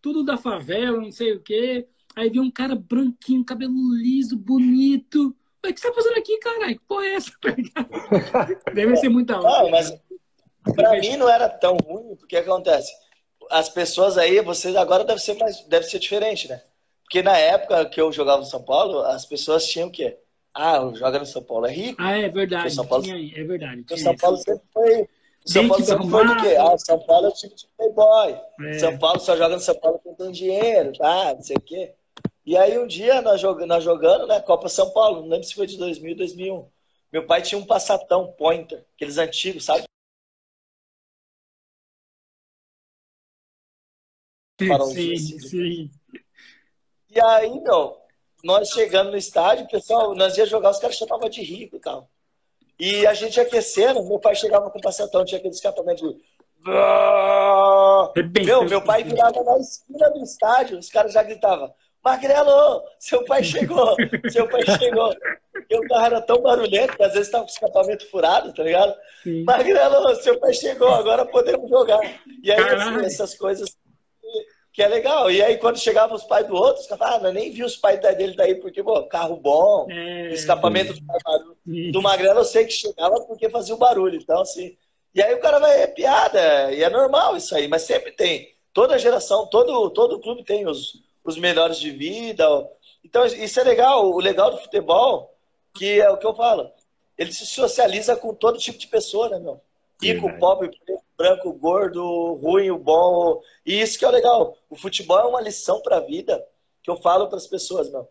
tudo 0.00 0.24
da 0.24 0.36
favela, 0.36 1.00
não 1.00 1.10
sei 1.12 1.32
o 1.32 1.40
quê. 1.40 1.86
Aí 2.16 2.28
vinha 2.28 2.42
um 2.42 2.50
cara 2.50 2.74
branquinho, 2.74 3.44
cabelo 3.44 3.72
liso, 3.94 4.36
bonito. 4.36 5.34
O 5.64 5.72
que 5.72 5.78
você 5.80 5.88
tá 5.88 5.94
fazendo 5.94 6.16
aqui, 6.18 6.38
caralho? 6.38 6.74
Que 6.78 6.84
porra 6.86 7.04
é 7.06 7.14
essa? 7.14 7.30
Deve 8.74 8.96
ser 8.96 9.08
muita 9.08 9.38
hora. 9.40 9.62
Não, 9.64 9.70
mas 9.70 9.94
pra 10.74 10.92
mim 10.98 11.16
não 11.16 11.28
era 11.28 11.48
tão 11.48 11.76
ruim, 11.76 12.16
porque 12.16 12.36
acontece? 12.36 12.90
As 13.50 13.68
pessoas 13.68 14.16
aí, 14.16 14.40
vocês 14.40 14.74
agora 14.76 15.04
deve 15.04 15.20
ser 15.20 15.34
mais, 15.34 15.62
deve 15.64 15.86
ser 15.86 15.98
diferente, 15.98 16.48
né? 16.48 16.62
Porque 17.02 17.22
na 17.22 17.36
época 17.36 17.84
que 17.86 18.00
eu 18.00 18.12
jogava 18.12 18.38
no 18.40 18.46
São 18.46 18.62
Paulo, 18.62 19.00
as 19.00 19.26
pessoas 19.26 19.66
tinham 19.66 19.88
o 19.88 19.92
quê? 19.92 20.16
Ah, 20.54 20.78
joga 20.94 21.18
no 21.18 21.26
São 21.26 21.42
Paulo 21.42 21.66
é 21.66 21.72
rico. 21.72 22.00
Ah, 22.00 22.16
é 22.16 22.28
verdade. 22.28 22.72
São 22.74 22.86
Paulo- 22.86 23.04
Tinha 23.04 23.16
é 23.40 23.44
verdade. 23.44 23.84
O 23.90 23.96
São. 23.98 24.16
Paulo 24.16 24.36
sempre 24.36 24.62
foi. 24.72 25.08
São 25.44 25.68
Paulo 25.68 25.84
sempre 25.84 26.08
foi 26.08 26.26
do 26.26 26.36
quê? 26.36 26.56
Ah, 26.58 26.78
São 26.78 26.98
Paulo 27.00 27.26
é 27.26 27.28
o 27.30 27.32
time 27.32 27.54
de 27.54 27.66
playboy. 27.76 28.36
É. 28.66 28.72
São 28.78 28.98
Paulo 28.98 29.20
só 29.20 29.36
joga 29.36 29.54
no 29.56 29.60
São 29.60 29.74
Paulo 29.74 30.00
quem 30.02 30.14
tem 30.14 30.30
dinheiro, 30.32 30.92
tá? 30.96 31.34
Não 31.34 31.42
sei 31.42 31.56
o 31.56 31.60
quê. 31.60 31.94
E 32.44 32.56
aí 32.56 32.78
um 32.78 32.86
dia 32.86 33.20
nós 33.20 33.40
jogando, 33.40 33.68
nós 33.68 33.84
jogando, 33.84 34.26
né? 34.26 34.40
Copa 34.40 34.68
São 34.68 34.90
Paulo, 34.92 35.22
não 35.22 35.28
lembro 35.28 35.46
se 35.46 35.54
foi 35.54 35.66
de 35.66 35.76
2000, 35.76 36.16
2001. 36.16 36.70
Meu 37.12 37.26
pai 37.26 37.42
tinha 37.42 37.58
um 37.58 37.66
passatão 37.66 38.32
pointer, 38.32 38.86
aqueles 38.94 39.18
antigos, 39.18 39.64
sabe? 39.64 39.84
Sim, 44.60 44.72
assim 44.72 45.38
sim. 45.40 45.90
E 47.08 47.20
aí, 47.20 47.60
meu, 47.60 48.00
nós 48.44 48.68
chegando 48.68 49.10
no 49.10 49.16
estádio, 49.16 49.66
pessoal, 49.68 50.14
nós 50.14 50.36
ia 50.36 50.46
jogar, 50.46 50.70
os 50.70 50.78
caras 50.78 50.96
chamavam 50.96 51.28
de 51.28 51.42
rico 51.42 51.76
e 51.76 51.80
tal. 51.80 52.08
E 52.78 53.06
a 53.06 53.12
gente 53.12 53.38
aquecendo, 53.40 54.02
meu 54.04 54.18
pai 54.18 54.34
chegava 54.34 54.70
com 54.70 54.78
o 54.78 54.82
passatão, 54.82 55.24
tinha 55.24 55.38
aquele 55.38 55.54
escapamento 55.54 56.14
de. 56.14 56.30
Meu, 58.44 58.64
meu 58.64 58.82
pai 58.82 59.02
virava 59.02 59.42
na 59.42 59.58
esquina 59.58 60.10
do 60.10 60.22
estádio, 60.22 60.78
os 60.78 60.88
caras 60.88 61.12
já 61.12 61.22
gritavam: 61.22 61.74
Magrelo, 62.02 62.82
seu 62.98 63.24
pai 63.24 63.44
chegou, 63.44 63.94
seu 64.30 64.48
pai 64.48 64.62
chegou. 64.78 65.14
E 65.68 65.76
o 65.76 65.88
carro 65.88 66.06
era 66.06 66.20
tão 66.22 66.40
barulhento 66.40 66.96
que 66.96 67.02
às 67.02 67.12
vezes 67.12 67.30
tava 67.30 67.44
com 67.44 67.50
o 67.50 67.52
escapamento 67.52 68.10
furado, 68.10 68.52
tá 68.54 68.62
ligado? 68.62 68.94
Sim. 69.22 69.44
Magrelo, 69.44 70.14
seu 70.16 70.38
pai 70.40 70.52
chegou, 70.54 70.88
agora 70.88 71.24
podemos 71.26 71.68
jogar. 71.68 72.00
E 72.42 72.50
aí, 72.50 72.60
assim, 72.60 73.04
essas 73.04 73.34
coisas 73.34 73.76
que 74.72 74.82
é 74.82 74.88
legal. 74.88 75.30
E 75.30 75.42
aí, 75.42 75.58
quando 75.58 75.78
chegavam 75.78 76.16
os 76.16 76.24
pais 76.24 76.46
do 76.46 76.54
outro, 76.54 76.80
os 76.80 76.86
caras 76.86 77.04
falavam, 77.04 77.28
ah, 77.28 77.32
nem 77.32 77.50
vi 77.52 77.62
os 77.62 77.76
pais 77.76 78.00
dele 78.00 78.34
daí, 78.34 78.54
porque, 78.56 78.82
pô, 78.82 79.02
carro 79.06 79.36
bom, 79.36 79.86
é, 79.90 80.32
escapamento 80.32 80.94
do, 80.94 81.92
do 81.92 82.02
Magrelo, 82.02 82.40
eu 82.40 82.44
sei 82.44 82.64
que 82.64 82.72
chegava 82.72 83.20
porque 83.26 83.50
fazia 83.50 83.74
o 83.74 83.78
barulho. 83.78 84.16
Então, 84.16 84.40
assim. 84.40 84.76
E 85.14 85.20
aí 85.20 85.34
o 85.34 85.40
cara 85.40 85.58
vai, 85.58 85.82
é 85.82 85.86
piada, 85.88 86.72
e 86.72 86.84
é 86.84 86.88
normal 86.88 87.36
isso 87.36 87.54
aí, 87.54 87.66
mas 87.66 87.82
sempre 87.82 88.12
tem. 88.12 88.54
Toda 88.72 88.98
geração, 88.98 89.48
todo, 89.48 89.90
todo 89.90 90.20
clube 90.20 90.44
tem 90.44 90.68
os, 90.68 91.02
os 91.24 91.36
melhores 91.38 91.78
de 91.78 91.90
vida. 91.90 92.44
Então, 93.04 93.24
isso 93.26 93.60
é 93.60 93.64
legal. 93.64 94.10
O 94.10 94.20
legal 94.20 94.50
do 94.50 94.58
futebol, 94.58 95.34
que 95.74 96.00
é 96.00 96.10
o 96.10 96.16
que 96.16 96.26
eu 96.26 96.34
falo, 96.34 96.70
ele 97.16 97.32
se 97.32 97.46
socializa 97.46 98.16
com 98.16 98.34
todo 98.34 98.58
tipo 98.58 98.78
de 98.78 98.86
pessoa, 98.86 99.28
né, 99.28 99.38
meu? 99.38 99.60
Rico, 100.02 100.38
pobre, 100.38 100.70
branco, 101.16 101.52
gordo, 101.52 102.34
ruim, 102.34 102.72
bom. 102.72 103.42
E 103.66 103.80
isso 103.80 103.98
que 103.98 104.04
é 104.04 104.08
o 104.08 104.12
legal. 104.12 104.56
O 104.70 104.76
futebol 104.76 105.18
é 105.18 105.24
uma 105.24 105.40
lição 105.40 105.80
para 105.82 105.98
a 105.98 106.00
vida 106.00 106.42
que 106.82 106.90
eu 106.90 106.96
falo 106.96 107.28
para 107.28 107.36
as 107.36 107.46
pessoas, 107.46 107.90
meu. 107.90 108.08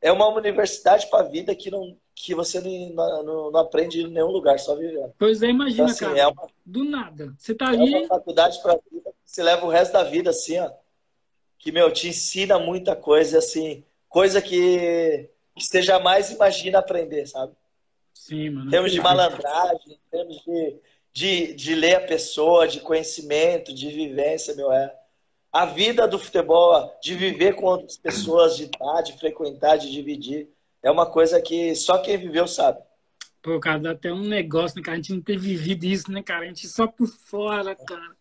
É 0.00 0.12
uma 0.12 0.28
universidade 0.28 1.08
para 1.08 1.20
a 1.24 1.28
vida 1.28 1.54
que 1.54 1.70
não 1.70 1.96
que 2.16 2.32
você 2.32 2.60
não, 2.60 3.24
não, 3.24 3.50
não, 3.50 3.60
aprende 3.60 4.02
em 4.02 4.06
nenhum 4.06 4.28
lugar, 4.28 4.56
só 4.60 4.76
vivendo. 4.76 5.12
Pois 5.18 5.42
é, 5.42 5.48
imagina, 5.48 5.82
então, 5.82 5.86
assim, 5.86 6.04
cara. 6.04 6.18
É 6.20 6.26
uma, 6.28 6.46
do 6.64 6.84
nada. 6.84 7.34
Você 7.36 7.52
tá 7.52 7.66
ali. 7.66 7.92
É 7.92 7.98
uma 7.98 8.06
faculdade 8.06 8.62
para 8.62 8.74
a 8.74 8.78
vida 8.88 9.04
você 9.34 9.42
leva 9.42 9.66
o 9.66 9.68
resto 9.68 9.92
da 9.92 10.04
vida 10.04 10.30
assim, 10.30 10.58
ó. 10.60 10.70
Que, 11.64 11.72
meu, 11.72 11.90
te 11.90 12.08
ensina 12.08 12.58
muita 12.58 12.94
coisa, 12.94 13.38
assim. 13.38 13.82
Coisa 14.08 14.40
que, 14.40 15.28
que 15.56 15.64
você 15.64 15.82
jamais 15.82 16.30
imagina 16.30 16.78
aprender, 16.78 17.26
sabe? 17.26 17.52
Sim, 18.12 18.50
mano. 18.50 18.68
Em 18.68 18.70
termos 18.70 18.92
de 18.92 19.00
malandragem, 19.00 19.92
em 19.92 20.10
termos 20.10 20.36
de 20.44 20.78
de, 21.14 21.54
de 21.54 21.76
ler 21.76 21.94
a 21.94 22.00
pessoa, 22.00 22.66
de 22.66 22.80
conhecimento, 22.80 23.72
de 23.72 23.88
vivência, 23.88 24.54
meu, 24.56 24.72
é. 24.72 24.92
A 25.52 25.64
vida 25.64 26.08
do 26.08 26.18
futebol, 26.18 26.92
de 27.00 27.14
viver 27.14 27.54
com 27.54 27.66
outras 27.66 27.96
pessoas, 27.96 28.56
de 28.56 28.64
estar, 28.64 29.02
de 29.02 29.16
frequentar, 29.16 29.78
de 29.78 29.92
dividir, 29.92 30.48
é 30.82 30.90
uma 30.90 31.06
coisa 31.06 31.40
que 31.40 31.76
só 31.76 31.98
quem 31.98 32.18
viveu 32.18 32.48
sabe. 32.48 32.82
Pô, 33.44 33.60
cara, 33.60 33.78
dá 33.78 33.90
até 33.90 34.10
um 34.10 34.22
negócio, 34.22 34.78
né, 34.78 34.82
cara? 34.82 34.94
A 34.94 34.96
gente 34.96 35.12
não 35.12 35.20
ter 35.20 35.36
vivido 35.38 35.84
isso, 35.84 36.10
né, 36.10 36.22
cara? 36.22 36.46
A 36.46 36.48
gente 36.48 36.66
só 36.66 36.86
por 36.86 37.06
fora, 37.06 37.76
cara. 37.76 38.16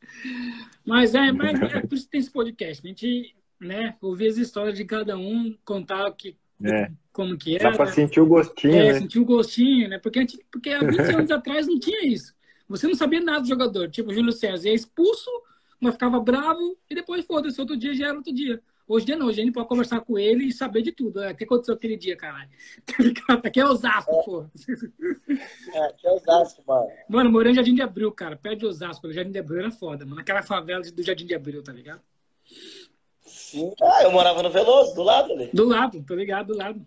Mas 0.85 1.15
é, 1.15 1.31
mas 1.31 1.61
é 1.61 1.79
por 1.79 1.95
isso 1.95 2.03
que 2.03 2.11
tem 2.11 2.19
esse 2.19 2.29
podcast. 2.29 2.85
A 2.85 2.89
gente, 2.89 3.33
né, 3.57 3.95
ouvir 4.01 4.27
as 4.27 4.35
histórias 4.35 4.75
de 4.75 4.83
cada 4.83 5.17
um, 5.17 5.55
contar 5.63 6.09
o 6.09 6.13
que, 6.13 6.35
é. 6.61 6.91
como 7.13 7.37
que 7.37 7.55
era. 7.55 7.71
Dá 7.71 7.77
pra 7.77 7.87
sentir 7.87 8.19
o 8.19 8.25
gostinho, 8.25 8.75
é, 8.75 8.91
né? 8.91 8.99
sentir 8.99 9.19
o 9.19 9.23
gostinho, 9.23 9.87
né? 9.87 9.97
Porque, 9.97 10.19
gente, 10.19 10.45
porque 10.51 10.71
há 10.71 10.79
20 10.79 10.99
anos 11.15 11.31
atrás 11.31 11.67
não 11.67 11.79
tinha 11.79 12.05
isso. 12.05 12.35
Você 12.67 12.85
não 12.85 12.95
sabia 12.95 13.21
nada 13.21 13.39
do 13.39 13.47
jogador. 13.47 13.89
Tipo, 13.89 14.11
o 14.11 14.13
Júlio 14.13 14.33
César 14.33 14.67
ia 14.67 14.75
expulso, 14.75 15.31
mas 15.79 15.93
ficava 15.93 16.19
bravo 16.19 16.77
e 16.89 16.95
depois 16.95 17.25
foda-se. 17.25 17.61
Outro 17.61 17.77
dia 17.77 17.93
já 17.93 18.07
era 18.07 18.17
outro 18.17 18.33
dia. 18.33 18.61
Hoje 18.93 19.07
dia 19.07 19.17
não, 19.17 19.25
hoje 19.25 19.41
a 19.41 19.43
gente 19.43 19.55
pode 19.55 19.67
conversar 19.67 20.01
com 20.01 20.19
ele 20.19 20.45
e 20.45 20.53
saber 20.53 20.83
de 20.83 20.91
tudo. 20.91 21.23
É, 21.23 21.31
o 21.31 21.35
que 21.35 21.45
aconteceu 21.45 21.73
aquele 21.73 21.97
dia, 21.97 22.15
caralho? 22.15 22.49
Tá 23.25 23.47
aqui 23.47 23.59
é 23.59 23.65
Osasco, 23.65 24.11
é. 24.11 24.23
pô. 24.23 24.45
É, 25.73 25.85
aqui 25.85 26.05
é 26.05 26.11
Osasco, 26.11 26.63
mano. 26.67 26.87
Mano, 27.09 27.31
morei 27.31 27.51
em 27.51 27.55
Jardim 27.55 27.73
de 27.73 27.81
Abril, 27.81 28.11
cara. 28.11 28.35
Perto 28.35 28.59
de 28.59 28.65
Osasco. 28.67 29.07
O 29.07 29.11
Jardim 29.11 29.31
de 29.31 29.39
Abril 29.39 29.61
era 29.61 29.71
foda, 29.71 30.05
mano. 30.05 30.21
Aquela 30.21 30.43
favela 30.43 30.83
do 30.83 31.01
Jardim 31.01 31.25
de 31.25 31.33
Abril, 31.33 31.63
tá 31.63 31.73
ligado? 31.73 32.01
Sim. 33.25 33.73
Ah, 33.81 34.03
eu 34.03 34.11
morava 34.11 34.43
no 34.43 34.51
Veloso, 34.51 34.93
do 34.93 35.01
lado 35.01 35.33
ali. 35.33 35.49
Do 35.51 35.67
lado, 35.67 36.03
tô 36.05 36.13
ligado, 36.13 36.53
do 36.53 36.57
lado. 36.57 36.85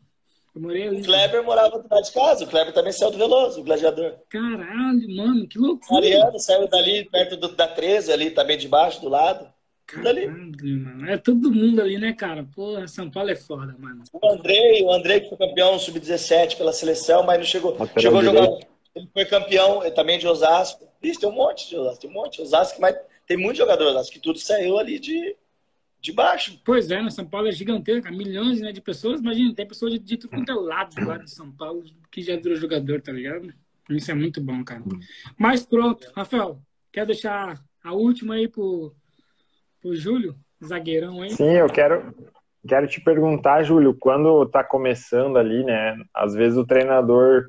Eu 0.55 0.62
morei 0.62 0.87
ali. 0.87 1.01
O 1.01 1.05
Kleber 1.05 1.43
morava 1.43 1.77
do 1.81 1.89
lado 1.93 2.05
de 2.05 2.12
casa. 2.12 2.45
O 2.45 2.47
Kleber 2.47 2.73
também 2.73 2.93
saiu 2.93 3.11
do 3.11 3.19
Veloso, 3.19 3.61
o 3.61 3.65
gladiador. 3.65 4.15
Caralho, 4.28 5.16
mano, 5.16 5.49
que 5.49 5.59
loucura. 5.59 6.03
Mariano 6.03 6.39
saiu 6.39 6.69
dali, 6.69 7.05
perto 7.11 7.37
do, 7.37 7.49
da 7.49 7.66
13, 7.66 8.12
ali 8.12 8.31
também 8.31 8.57
de 8.57 8.69
baixo, 8.69 9.01
do 9.01 9.09
lado. 9.09 9.56
Tudo 9.86 10.08
ali. 10.08 10.26
Mano. 10.26 11.08
É 11.08 11.16
todo 11.16 11.52
mundo 11.52 11.80
ali, 11.80 11.96
né, 11.98 12.12
cara? 12.12 12.44
Porra, 12.54 12.88
São 12.88 13.08
Paulo 13.08 13.30
é 13.30 13.36
foda, 13.36 13.76
mano. 13.78 14.02
O 14.12 14.32
Andrei, 14.32 14.82
o 14.82 14.92
Andrei 14.92 15.20
que 15.20 15.28
foi 15.28 15.38
campeão 15.38 15.78
sub-17 15.78 16.56
pela 16.56 16.72
seleção, 16.72 17.24
mas 17.24 17.38
não 17.38 17.46
chegou. 17.46 17.76
chegou 17.98 18.18
a 18.18 18.24
jogar. 18.24 18.48
Ele 18.94 19.08
foi 19.12 19.24
campeão 19.26 19.88
também 19.94 20.18
de 20.18 20.26
Osasco. 20.26 20.88
Isso, 21.02 21.20
tem 21.20 21.28
um 21.28 21.32
monte 21.32 21.68
de 21.68 21.76
Osasco, 21.76 22.00
tem 22.00 22.10
um 22.10 22.14
monte. 22.14 22.42
Osasco, 22.42 22.80
mas 22.80 22.96
tem 23.26 23.36
muitos 23.36 23.58
jogadores 23.58 23.92
Osasco 23.92 24.12
que 24.12 24.20
tudo 24.20 24.38
saiu 24.38 24.78
ali 24.78 24.98
de, 24.98 25.36
de 26.00 26.12
baixo. 26.12 26.60
Pois 26.64 26.90
é, 26.90 27.00
né? 27.00 27.10
São 27.10 27.26
Paulo 27.26 27.46
é 27.46 27.52
gigantesco, 27.52 28.10
milhões 28.12 28.60
né, 28.60 28.72
de 28.72 28.80
pessoas. 28.80 29.20
Imagina, 29.20 29.54
tem 29.54 29.66
pessoas 29.68 29.92
de, 29.92 29.98
de 30.00 30.16
tudo 30.16 30.30
quanto 30.30 30.50
é 30.50 30.54
lado 30.54 31.04
lá 31.06 31.18
de 31.18 31.30
São 31.30 31.52
Paulo 31.52 31.84
que 32.10 32.22
já 32.22 32.36
virou 32.36 32.56
jogador, 32.56 33.00
tá 33.00 33.12
ligado? 33.12 33.54
Isso 33.90 34.10
é 34.10 34.14
muito 34.14 34.40
bom, 34.40 34.64
cara. 34.64 34.82
Mas 35.38 35.64
pronto, 35.64 36.10
Rafael, 36.16 36.60
quer 36.90 37.06
deixar 37.06 37.62
a 37.84 37.92
última 37.92 38.34
aí 38.34 38.48
pro, 38.48 38.92
pro 39.81 39.94
Júlio, 39.94 40.35
zagueirão 40.65 41.23
aí? 41.23 41.31
Sim, 41.31 41.53
eu 41.53 41.69
quero, 41.69 42.15
quero 42.66 42.86
te 42.86 43.01
perguntar, 43.01 43.62
Júlio, 43.62 43.97
quando 43.98 44.47
tá 44.47 44.65
começando 44.65 45.36
ali, 45.36 45.65
né? 45.65 45.97
Às 46.15 46.35
vezes 46.35 46.59
o 46.59 46.66
treinador, 46.66 47.47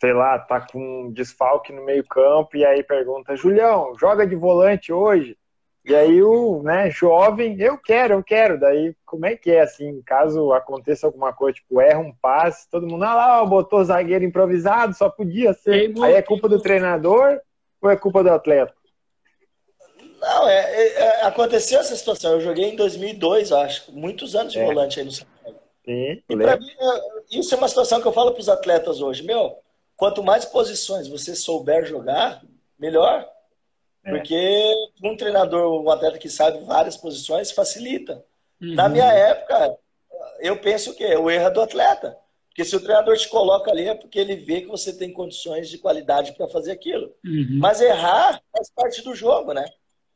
sei 0.00 0.12
lá, 0.12 0.38
tá 0.38 0.60
com 0.60 1.06
um 1.06 1.12
desfalque 1.12 1.72
no 1.72 1.84
meio 1.84 2.04
campo 2.04 2.56
e 2.56 2.64
aí 2.64 2.82
pergunta, 2.82 3.36
Julião, 3.36 3.94
joga 3.98 4.26
de 4.26 4.34
volante 4.34 4.92
hoje? 4.92 5.36
E 5.84 5.94
aí 5.96 6.22
o 6.22 6.62
né, 6.62 6.90
jovem, 6.90 7.60
eu 7.60 7.76
quero, 7.76 8.14
eu 8.14 8.22
quero. 8.22 8.58
Daí, 8.58 8.94
como 9.04 9.26
é 9.26 9.36
que 9.36 9.50
é 9.50 9.62
assim, 9.62 10.00
caso 10.06 10.52
aconteça 10.52 11.06
alguma 11.06 11.32
coisa, 11.32 11.56
tipo, 11.56 11.80
erra 11.80 11.98
um 11.98 12.14
passe, 12.14 12.70
todo 12.70 12.86
mundo, 12.86 13.02
ah 13.04 13.14
lá, 13.14 13.44
botou 13.44 13.82
zagueiro 13.82 14.24
improvisado, 14.24 14.94
só 14.94 15.08
podia 15.08 15.52
ser. 15.52 15.92
aí 16.02 16.14
é 16.14 16.22
culpa 16.22 16.48
do 16.48 16.60
treinador 16.60 17.40
ou 17.80 17.90
é 17.90 17.96
culpa 17.96 18.22
do 18.22 18.30
atleta? 18.30 18.72
Não, 20.22 20.48
é, 20.48 20.54
é, 20.54 20.92
é 21.00 21.24
aconteceu 21.24 21.80
essa 21.80 21.96
situação. 21.96 22.32
Eu 22.32 22.40
joguei 22.40 22.66
em 22.66 22.76
2002, 22.76 23.50
acho, 23.50 23.90
muitos 23.92 24.36
anos 24.36 24.52
de 24.52 24.60
é. 24.60 24.64
volante 24.64 25.00
aí 25.00 25.04
no 25.04 25.10
São 25.10 25.26
Paulo. 25.42 25.58
Sim, 25.84 26.22
e 26.28 26.36
pra 26.36 26.56
mim, 26.56 26.70
é, 26.70 27.38
isso 27.38 27.52
é 27.52 27.58
uma 27.58 27.66
situação 27.66 28.00
que 28.00 28.06
eu 28.06 28.12
falo 28.12 28.30
para 28.30 28.40
os 28.40 28.48
atletas 28.48 29.00
hoje. 29.00 29.24
Meu, 29.24 29.58
quanto 29.96 30.22
mais 30.22 30.44
posições 30.44 31.08
você 31.08 31.34
souber 31.34 31.84
jogar, 31.84 32.40
melhor. 32.78 33.28
É. 34.04 34.10
Porque 34.10 34.72
um 35.02 35.16
treinador, 35.16 35.82
um 35.82 35.90
atleta 35.90 36.18
que 36.18 36.28
sabe 36.28 36.64
várias 36.64 36.96
posições, 36.96 37.50
facilita. 37.50 38.24
Uhum. 38.60 38.74
Na 38.74 38.88
minha 38.88 39.12
época, 39.12 39.76
eu 40.38 40.56
penso 40.60 40.94
que 40.94 41.04
o 41.16 41.28
erro 41.28 41.48
é 41.48 41.50
do 41.50 41.60
atleta. 41.60 42.16
Porque 42.48 42.64
se 42.64 42.76
o 42.76 42.80
treinador 42.80 43.16
te 43.16 43.28
coloca 43.28 43.70
ali 43.70 43.88
é 43.88 43.94
porque 43.94 44.18
ele 44.18 44.36
vê 44.36 44.60
que 44.60 44.68
você 44.68 44.92
tem 44.92 45.12
condições 45.12 45.68
de 45.68 45.78
qualidade 45.78 46.32
para 46.32 46.46
fazer 46.46 46.70
aquilo. 46.70 47.12
Uhum. 47.24 47.58
Mas 47.58 47.80
errar 47.80 48.40
faz 48.52 48.70
parte 48.70 49.02
do 49.02 49.14
jogo, 49.14 49.52
né? 49.52 49.64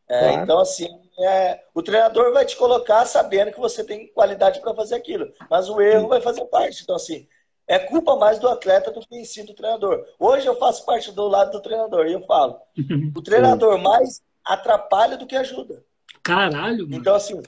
É, 0.09 0.21
claro. 0.21 0.43
Então, 0.43 0.59
assim, 0.59 0.89
é, 1.19 1.61
o 1.75 1.83
treinador 1.83 2.33
vai 2.33 2.45
te 2.45 2.57
colocar 2.57 3.05
sabendo 3.07 3.53
que 3.53 3.59
você 3.59 3.83
tem 3.83 4.07
qualidade 4.09 4.61
para 4.61 4.75
fazer 4.75 4.95
aquilo. 4.95 5.33
Mas 5.51 5.69
o 5.69 5.81
erro 5.81 6.09
vai 6.09 6.21
fazer 6.21 6.45
parte. 6.47 6.83
Então, 6.83 6.95
assim, 6.95 7.27
é 7.67 7.79
culpa 7.79 8.17
mais 8.17 8.39
do 8.39 8.49
atleta 8.49 8.91
do 8.91 9.01
que 9.01 9.17
em 9.17 9.25
si 9.25 9.43
do 9.43 9.55
treinador. 9.55 10.07
Hoje 10.19 10.47
eu 10.47 10.57
faço 10.57 10.85
parte 10.85 11.11
do 11.11 11.27
lado 11.27 11.51
do 11.51 11.61
treinador 11.61 12.07
e 12.07 12.13
eu 12.13 12.23
falo: 12.23 12.61
o 13.15 13.23
treinador 13.23 13.79
mais 13.79 14.23
atrapalha 14.45 15.17
do 15.17 15.27
que 15.27 15.37
ajuda. 15.37 15.85
Caralho, 16.23 16.85
mano. 16.85 16.95
Então, 16.95 17.15
assim, 17.15 17.41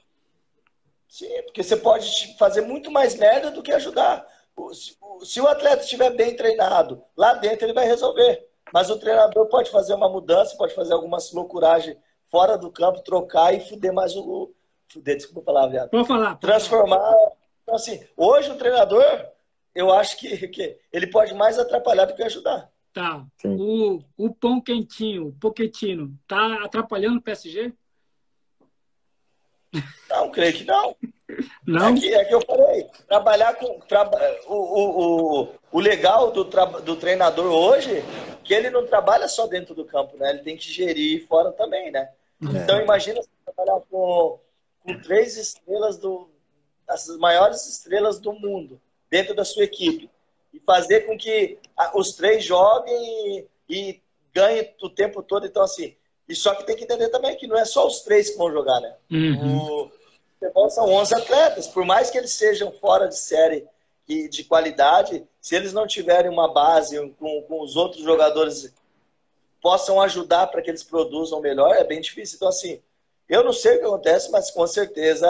sim, 1.09 1.43
porque 1.45 1.63
você 1.63 1.77
pode 1.77 2.37
fazer 2.37 2.63
muito 2.63 2.91
mais 2.91 3.15
merda 3.15 3.51
do 3.51 3.63
que 3.63 3.73
ajudar. 3.73 4.27
Se 5.23 5.41
o 5.41 5.47
atleta 5.47 5.83
estiver 5.83 6.11
bem 6.11 6.35
treinado, 6.35 7.03
lá 7.17 7.35
dentro 7.35 7.65
ele 7.65 7.73
vai 7.73 7.87
resolver. 7.87 8.49
Mas 8.73 8.91
o 8.91 8.99
treinador 8.99 9.47
pode 9.47 9.71
fazer 9.71 9.95
uma 9.95 10.09
mudança, 10.09 10.57
pode 10.57 10.75
fazer 10.75 10.93
algumas 10.93 11.33
loucuragens 11.33 11.97
fora 12.31 12.57
do 12.57 12.71
campo, 12.71 13.03
trocar 13.03 13.55
e 13.55 13.61
fuder 13.61 13.93
mais 13.93 14.15
o. 14.17 14.53
Fuder, 14.91 15.17
desculpa 15.17 15.41
a 15.41 15.45
palavra, 15.45 15.71
viado. 15.71 15.91
Pode 15.91 16.09
falar. 16.09 16.37
Transformar. 16.37 17.15
Então, 17.63 17.75
assim, 17.75 18.03
hoje 18.17 18.51
o 18.51 18.57
treinador 18.57 19.05
eu 19.75 19.93
acho 19.93 20.17
que, 20.19 20.49
que 20.49 20.77
ele 20.93 21.07
pode 21.07 21.33
mais 21.35 21.59
atrapalhar 21.59 22.07
do 22.07 22.15
que 22.15 22.23
ajudar. 22.25 22.69
Tá. 22.93 23.25
O, 23.45 24.03
o 24.17 24.35
pão 24.35 24.61
quentinho, 24.61 25.29
o 25.29 25.33
Poquetino, 25.33 26.19
tá 26.27 26.65
atrapalhando 26.65 27.19
o 27.19 27.23
PSG? 27.23 27.73
Não, 30.11 30.33
creio 30.33 30.55
que 30.55 30.65
não. 30.65 30.97
Não? 31.67 31.95
É 31.95 32.01
que, 32.01 32.15
é 32.15 32.25
que 32.25 32.35
eu 32.35 32.41
falei. 32.41 32.87
Trabalhar 33.07 33.55
com. 33.55 33.79
Tra, 33.81 34.11
o, 34.47 34.55
o, 34.55 35.43
o, 35.43 35.49
o 35.73 35.81
legal 35.81 36.31
do, 36.31 36.45
tra, 36.45 36.65
do 36.65 36.97
treinador 36.97 37.47
hoje 37.47 38.03
que 38.43 38.55
ele 38.55 38.71
não 38.71 38.87
trabalha 38.87 39.29
só 39.29 39.47
dentro 39.47 39.75
do 39.75 39.85
campo, 39.85 40.17
né? 40.17 40.31
Ele 40.31 40.39
tem 40.39 40.57
que 40.57 40.73
gerir 40.73 41.27
fora 41.27 41.53
também, 41.53 41.91
né? 41.91 42.11
É. 42.43 42.59
Então 42.59 42.81
imagina 42.81 43.21
você 43.21 43.29
trabalhar 43.45 43.81
com, 43.91 44.41
com 44.81 45.01
três 45.03 45.37
estrelas 45.37 45.99
do. 45.99 46.31
as 46.89 47.07
maiores 47.19 47.67
estrelas 47.69 48.19
do 48.19 48.33
mundo 48.33 48.81
dentro 49.11 49.35
da 49.35 49.45
sua 49.45 49.65
equipe 49.65 50.11
e 50.53 50.59
fazer 50.61 51.03
com 51.03 51.19
que 51.19 51.59
os 51.95 52.13
três 52.13 52.43
joguem 52.43 52.97
e, 52.97 53.47
e 53.69 54.03
ganhem 54.33 54.75
o 54.83 54.89
tempo 54.89 55.23
todo. 55.23 55.47
Então, 55.47 55.63
assim, 55.63 55.95
e 56.27 56.35
só 56.35 56.55
que 56.55 56.65
tem 56.65 56.77
que 56.77 56.85
entender 56.85 57.09
também 57.09 57.37
que 57.37 57.47
não 57.47 57.59
é 57.59 57.67
só 57.67 57.87
os 57.87 58.01
três 58.01 58.31
que 58.31 58.39
vão 58.39 58.51
jogar, 58.51 58.81
né? 58.81 58.95
Uhum. 59.11 59.59
O, 59.59 59.91
futebol 60.39 60.71
são 60.71 60.89
11 60.91 61.15
atletas. 61.15 61.67
Por 61.67 61.85
mais 61.85 62.11
que 62.11 62.19
eles 62.19 62.33
sejam 62.33 62.73
fora 62.73 63.09
de 63.09 63.17
série 63.17 63.67
e 64.07 64.29
de 64.29 64.45
qualidade, 64.45 65.27
se 65.41 65.55
eles 65.55 65.73
não 65.73 65.87
tiverem 65.87 66.31
uma 66.31 66.53
base 66.53 66.99
com, 67.19 67.43
com 67.43 67.63
os 67.63 67.77
outros 67.77 68.03
jogadores 68.03 68.73
possam 69.61 70.01
ajudar 70.01 70.47
para 70.47 70.63
que 70.63 70.71
eles 70.71 70.83
produzam 70.83 71.41
melhor, 71.41 71.75
é 71.75 71.85
bem 71.85 72.01
difícil. 72.01 72.37
Então, 72.37 72.49
assim, 72.49 72.81
eu 73.29 73.45
não 73.45 73.53
sei 73.53 73.77
o 73.77 73.79
que 73.81 73.85
acontece, 73.85 74.31
mas 74.31 74.51
com 74.51 74.67
certeza 74.67 75.29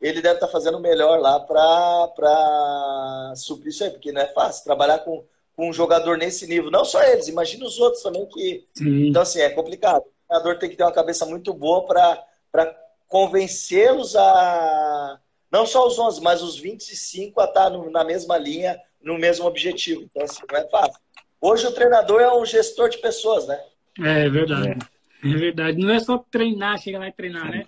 ele 0.00 0.20
deve 0.20 0.34
estar 0.34 0.46
tá 0.46 0.52
fazendo 0.52 0.76
o 0.76 0.80
melhor 0.80 1.18
lá 1.20 1.40
para 1.40 3.32
suprir 3.36 3.68
isso 3.68 3.84
aí, 3.84 3.90
porque 3.90 4.12
não 4.12 4.20
é 4.20 4.26
fácil 4.26 4.64
trabalhar 4.64 4.98
com, 4.98 5.24
com 5.56 5.70
um 5.70 5.72
jogador 5.72 6.18
nesse 6.18 6.46
nível. 6.46 6.70
Não 6.70 6.84
só 6.84 7.02
eles, 7.02 7.28
imagina 7.28 7.64
os 7.64 7.78
outros 7.78 8.02
também 8.02 8.26
que. 8.26 8.66
Sim. 8.74 9.06
Então, 9.08 9.22
assim, 9.22 9.40
é 9.40 9.48
complicado. 9.48 10.02
O 10.02 10.28
treinador 10.28 10.58
tem 10.58 10.68
que 10.68 10.76
ter 10.76 10.82
uma 10.82 10.92
cabeça 10.92 11.24
muito 11.24 11.54
boa 11.54 11.86
para 11.86 12.76
convencê-los 13.06 14.16
a. 14.16 15.20
Não 15.50 15.64
só 15.64 15.86
os 15.86 15.98
11, 15.98 16.20
mas 16.20 16.42
os 16.42 16.58
25 16.58 17.40
a 17.40 17.44
estar 17.44 17.70
na 17.70 18.04
mesma 18.04 18.36
linha, 18.36 18.78
no 19.00 19.16
mesmo 19.16 19.46
objetivo. 19.46 20.02
Então, 20.02 20.24
assim, 20.24 20.42
não 20.50 20.58
é 20.58 20.68
fácil. 20.68 21.00
Hoje 21.40 21.66
o 21.66 21.72
treinador 21.72 22.20
é 22.20 22.34
um 22.34 22.44
gestor 22.44 22.88
de 22.88 22.98
pessoas, 22.98 23.46
né? 23.46 23.58
É, 24.00 24.26
é 24.26 24.28
verdade. 24.28 24.78
É, 25.22 25.28
é 25.28 25.36
verdade. 25.36 25.78
Não 25.78 25.90
é 25.90 26.00
só 26.00 26.18
treinar, 26.18 26.78
chegar 26.78 26.98
lá 26.98 27.08
e 27.08 27.12
treinar, 27.12 27.50
né? 27.50 27.64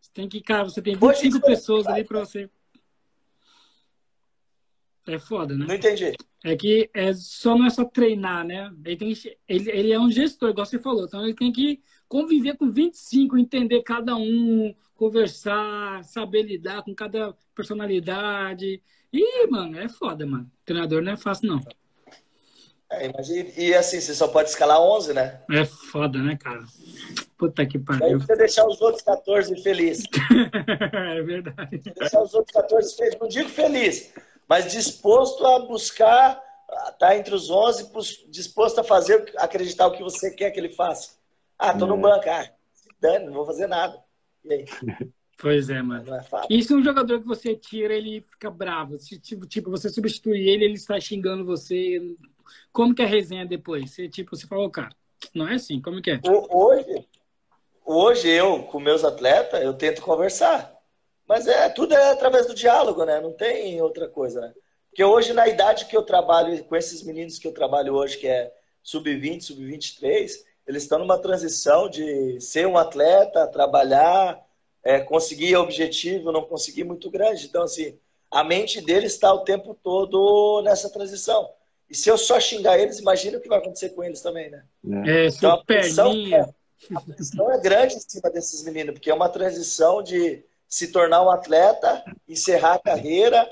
Você 0.00 0.10
tem 0.12 0.28
que, 0.28 0.42
cara, 0.42 0.64
você 0.64 0.82
tem 0.82 0.94
25 0.94 1.36
Hoje, 1.36 1.40
pessoas 1.40 1.86
ali 1.86 2.04
para 2.04 2.20
você. 2.20 2.50
É 5.06 5.18
foda, 5.18 5.56
né? 5.56 5.64
Não 5.66 5.74
entendi. 5.74 6.12
É 6.44 6.56
que 6.56 6.90
é, 6.92 7.12
só 7.14 7.56
não 7.56 7.66
é 7.66 7.70
só 7.70 7.84
treinar, 7.84 8.44
né? 8.44 8.72
Ele, 8.84 8.96
tem, 8.96 9.12
ele, 9.48 9.70
ele 9.70 9.92
é 9.92 9.98
um 9.98 10.10
gestor, 10.10 10.50
igual 10.50 10.66
você 10.66 10.78
falou. 10.78 11.04
Então 11.04 11.22
ele 11.22 11.34
tem 11.34 11.52
que 11.52 11.80
conviver 12.12 12.58
com 12.58 12.70
25, 12.70 13.38
entender 13.38 13.80
cada 13.80 14.14
um, 14.14 14.74
conversar, 14.94 16.04
saber 16.04 16.42
lidar 16.42 16.82
com 16.82 16.94
cada 16.94 17.34
personalidade. 17.54 18.82
E, 19.10 19.46
mano, 19.46 19.78
é 19.78 19.88
foda, 19.88 20.26
mano. 20.26 20.46
Treinador 20.66 21.00
não 21.00 21.12
é 21.12 21.16
fácil, 21.16 21.48
não. 21.48 21.60
É, 22.90 23.08
imagina, 23.08 23.48
e 23.56 23.74
assim, 23.74 23.98
você 23.98 24.14
só 24.14 24.28
pode 24.28 24.50
escalar 24.50 24.78
11, 24.78 25.14
né? 25.14 25.40
É 25.50 25.64
foda, 25.64 26.18
né, 26.18 26.36
cara? 26.36 26.62
Puta 27.38 27.64
que 27.64 27.78
pariu. 27.78 28.04
Aí 28.04 28.14
você 28.14 28.36
deixar 28.36 28.66
os 28.66 28.78
outros 28.82 29.02
14 29.02 29.62
felizes. 29.62 30.04
é 30.92 31.22
verdade. 31.22 31.80
Você 31.82 31.94
deixar 31.94 32.22
os 32.22 32.34
outros 32.34 32.52
14 32.52 32.94
felizes. 32.94 33.18
Não 33.18 33.26
digo 33.26 33.48
feliz, 33.48 34.12
mas 34.46 34.70
disposto 34.70 35.46
a 35.46 35.60
buscar, 35.60 36.38
estar 36.68 36.92
tá 36.98 37.16
entre 37.16 37.34
os 37.34 37.48
11, 37.48 37.90
disposto 38.28 38.80
a 38.80 38.84
fazer, 38.84 39.32
acreditar 39.38 39.86
o 39.86 39.92
que 39.92 40.02
você 40.02 40.30
quer 40.30 40.50
que 40.50 40.60
ele 40.60 40.74
faça. 40.74 41.21
Ah, 41.62 41.78
tô 41.78 41.86
no 41.86 41.94
é. 41.94 42.00
banco. 42.00 42.28
Ah, 42.28 42.50
dane, 43.00 43.26
não 43.26 43.34
vou 43.34 43.46
fazer 43.46 43.68
nada. 43.68 44.02
E 44.44 44.52
aí? 44.52 44.64
Pois 45.38 45.68
é, 45.68 45.82
mano. 45.82 46.14
É 46.14 46.22
e 46.48 46.62
se 46.62 46.72
um 46.72 46.84
jogador 46.84 47.18
que 47.18 47.26
você 47.26 47.56
tira, 47.56 47.92
ele 47.92 48.20
fica 48.20 48.48
bravo? 48.48 48.96
Se, 48.96 49.18
tipo, 49.18 49.44
tipo, 49.44 49.72
você 49.72 49.88
substituir 49.88 50.48
ele, 50.48 50.64
ele 50.64 50.74
está 50.74 51.00
xingando 51.00 51.44
você, 51.44 52.00
como 52.70 52.94
que 52.94 53.02
é 53.02 53.04
a 53.04 53.08
resenha 53.08 53.44
depois? 53.44 53.90
Você, 53.90 54.08
tipo, 54.08 54.36
você 54.36 54.46
falou, 54.46 54.70
cara, 54.70 54.90
não 55.34 55.48
é 55.48 55.54
assim, 55.54 55.82
como 55.82 56.00
que 56.00 56.12
é? 56.12 56.20
Hoje, 56.24 57.08
hoje 57.84 58.28
eu, 58.28 58.62
com 58.64 58.78
meus 58.78 59.02
atletas, 59.02 59.60
eu 59.60 59.74
tento 59.74 60.00
conversar. 60.00 60.72
Mas 61.26 61.48
é 61.48 61.68
tudo 61.70 61.92
é 61.92 62.12
através 62.12 62.46
do 62.46 62.54
diálogo, 62.54 63.04
né? 63.04 63.20
Não 63.20 63.32
tem 63.32 63.82
outra 63.82 64.08
coisa, 64.08 64.42
né? 64.42 64.54
Porque 64.90 65.02
hoje, 65.02 65.32
na 65.32 65.48
idade 65.48 65.86
que 65.86 65.96
eu 65.96 66.04
trabalho, 66.04 66.62
com 66.66 66.76
esses 66.76 67.02
meninos 67.02 67.40
que 67.40 67.48
eu 67.48 67.52
trabalho 67.52 67.94
hoje, 67.94 68.16
que 68.16 68.28
é 68.28 68.52
sub-20, 68.80 69.40
sub-23, 69.40 70.30
eles 70.72 70.84
estão 70.84 70.98
numa 70.98 71.18
transição 71.18 71.88
de 71.88 72.40
ser 72.40 72.66
um 72.66 72.78
atleta, 72.78 73.46
trabalhar, 73.46 74.42
é, 74.82 75.00
conseguir 75.00 75.54
objetivo, 75.56 76.32
não 76.32 76.42
conseguir 76.42 76.84
muito 76.84 77.10
grande. 77.10 77.46
Então, 77.46 77.62
assim, 77.62 77.98
a 78.30 78.42
mente 78.42 78.80
deles 78.80 79.12
está 79.12 79.32
o 79.32 79.44
tempo 79.44 79.74
todo 79.74 80.62
nessa 80.62 80.90
transição. 80.90 81.50
E 81.88 81.94
se 81.94 82.08
eu 82.08 82.16
só 82.16 82.40
xingar 82.40 82.78
eles, 82.78 82.98
imagina 82.98 83.36
o 83.36 83.40
que 83.40 83.48
vai 83.48 83.58
acontecer 83.58 83.90
com 83.90 84.02
eles 84.02 84.22
também, 84.22 84.50
né? 84.50 84.64
É, 85.06 85.26
então, 85.26 85.50
a 85.52 85.64
pressão, 85.64 86.10
é, 86.10 86.48
a 86.94 87.00
pressão 87.00 87.52
é 87.52 87.60
grande 87.60 87.96
em 87.96 88.00
cima 88.00 88.30
desses 88.30 88.64
meninos, 88.64 88.94
porque 88.94 89.10
é 89.10 89.14
uma 89.14 89.28
transição 89.28 90.02
de 90.02 90.42
se 90.66 90.88
tornar 90.88 91.22
um 91.22 91.30
atleta, 91.30 92.02
encerrar 92.26 92.74
a 92.74 92.78
carreira. 92.78 93.46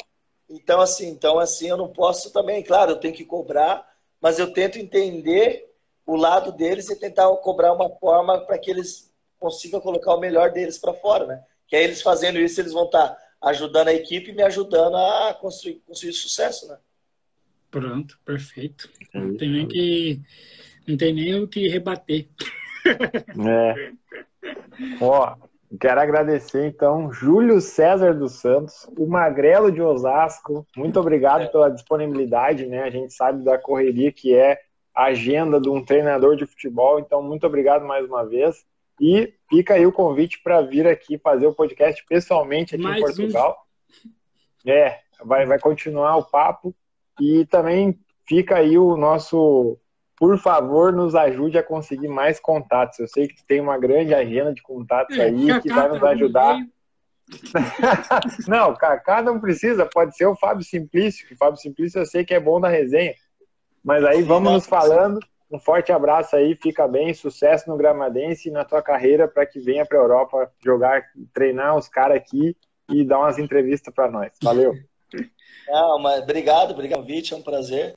Então, 0.48 0.80
assim, 0.80 1.08
então, 1.10 1.38
assim, 1.38 1.68
eu 1.68 1.76
não 1.76 1.88
posso 1.88 2.32
também, 2.32 2.62
claro, 2.62 2.92
eu 2.92 2.96
tenho 2.96 3.14
que 3.14 3.26
cobrar, 3.26 3.86
mas 4.18 4.38
eu 4.38 4.52
tento 4.52 4.78
entender 4.78 5.69
o 6.06 6.16
lado 6.16 6.52
deles 6.52 6.88
e 6.90 6.98
tentar 6.98 7.28
cobrar 7.36 7.72
uma 7.72 7.88
forma 7.98 8.40
para 8.40 8.58
que 8.58 8.70
eles 8.70 9.12
consigam 9.38 9.80
colocar 9.80 10.14
o 10.14 10.20
melhor 10.20 10.50
deles 10.50 10.78
para 10.78 10.94
fora, 10.94 11.26
né? 11.26 11.42
Que 11.66 11.76
aí 11.76 11.84
eles 11.84 12.02
fazendo 12.02 12.38
isso, 12.38 12.60
eles 12.60 12.72
vão 12.72 12.84
estar 12.84 13.08
tá 13.08 13.18
ajudando 13.42 13.88
a 13.88 13.94
equipe 13.94 14.30
e 14.30 14.34
me 14.34 14.42
ajudando 14.42 14.96
a 14.96 15.34
construir, 15.34 15.82
construir 15.86 16.12
sucesso, 16.12 16.68
né? 16.68 16.76
Pronto, 17.70 18.18
perfeito. 18.24 18.90
Não 19.14 19.36
tem 19.36 19.48
nem 19.48 19.68
que 19.68 20.20
não 20.86 20.96
tem 20.96 21.14
nem 21.14 21.34
o 21.36 21.48
que 21.48 21.68
rebater. 21.68 22.28
É. 23.46 23.92
Ó, 25.00 25.36
quero 25.78 26.00
agradecer 26.00 26.66
então 26.66 27.12
Júlio 27.12 27.60
César 27.60 28.14
dos 28.14 28.32
Santos, 28.40 28.88
o 28.96 29.06
Magrelo 29.06 29.70
de 29.70 29.80
Osasco. 29.80 30.66
Muito 30.76 30.98
obrigado 30.98 31.42
é. 31.42 31.46
pela 31.46 31.70
disponibilidade, 31.70 32.66
né? 32.66 32.82
A 32.82 32.90
gente 32.90 33.12
sabe 33.12 33.44
da 33.44 33.58
correria 33.58 34.10
que 34.10 34.34
é 34.34 34.58
agenda 34.94 35.60
de 35.60 35.68
um 35.68 35.84
treinador 35.84 36.36
de 36.36 36.46
futebol, 36.46 36.98
então 36.98 37.22
muito 37.22 37.46
obrigado 37.46 37.86
mais 37.86 38.06
uma 38.06 38.24
vez. 38.24 38.64
E 39.00 39.32
fica 39.48 39.74
aí 39.74 39.86
o 39.86 39.92
convite 39.92 40.42
para 40.42 40.60
vir 40.60 40.86
aqui 40.86 41.16
fazer 41.18 41.46
o 41.46 41.54
podcast 41.54 42.04
pessoalmente 42.06 42.74
aqui 42.74 42.84
mais 42.84 42.98
em 42.98 43.02
Portugal. 43.02 43.66
Um. 44.66 44.70
É, 44.70 45.00
vai, 45.24 45.46
vai 45.46 45.58
continuar 45.58 46.16
o 46.16 46.24
papo. 46.24 46.74
E 47.18 47.46
também 47.46 47.98
fica 48.28 48.56
aí 48.56 48.76
o 48.76 48.96
nosso. 48.96 49.78
Por 50.16 50.38
favor, 50.38 50.92
nos 50.92 51.14
ajude 51.14 51.56
a 51.56 51.62
conseguir 51.62 52.08
mais 52.08 52.38
contatos. 52.38 52.98
Eu 52.98 53.08
sei 53.08 53.26
que 53.26 53.42
tem 53.46 53.58
uma 53.58 53.78
grande 53.78 54.14
agenda 54.14 54.52
de 54.52 54.60
contatos 54.60 55.16
é, 55.18 55.24
aí 55.24 55.60
que 55.60 55.72
vai 55.72 55.88
nos 55.88 56.02
ajudar. 56.02 56.58
não, 58.46 58.74
Kaká 58.74 59.22
não 59.22 59.40
precisa, 59.40 59.86
pode 59.86 60.16
ser 60.16 60.26
o 60.26 60.36
Fábio 60.36 60.64
Simplício, 60.64 61.26
que 61.26 61.34
o 61.34 61.36
Fábio 61.36 61.60
Simplício 61.60 62.00
eu 62.00 62.04
sei 62.04 62.24
que 62.24 62.34
é 62.34 62.40
bom 62.40 62.60
da 62.60 62.68
resenha. 62.68 63.14
Mas 63.82 64.04
aí 64.04 64.22
vamos 64.22 64.52
nos 64.52 64.66
falando. 64.66 65.20
Um 65.50 65.58
forte 65.58 65.90
abraço 65.90 66.36
aí, 66.36 66.54
fica 66.54 66.86
bem, 66.86 67.12
sucesso 67.12 67.68
no 67.68 67.76
Gramadense 67.76 68.48
e 68.48 68.52
na 68.52 68.64
tua 68.64 68.80
carreira 68.80 69.26
para 69.26 69.44
que 69.44 69.58
venha 69.58 69.84
para 69.84 69.98
a 69.98 70.02
Europa 70.02 70.52
jogar, 70.64 71.02
treinar 71.34 71.76
os 71.76 71.88
caras 71.88 72.18
aqui 72.18 72.56
e 72.88 73.04
dar 73.04 73.18
umas 73.18 73.38
entrevistas 73.38 73.92
para 73.92 74.10
nós. 74.10 74.30
Valeu. 74.42 74.74
Não, 75.66 75.98
mas 75.98 76.22
obrigado, 76.22 76.70
obrigado, 76.70 77.00
convite, 77.00 77.34
é 77.34 77.36
um 77.36 77.42
prazer. 77.42 77.94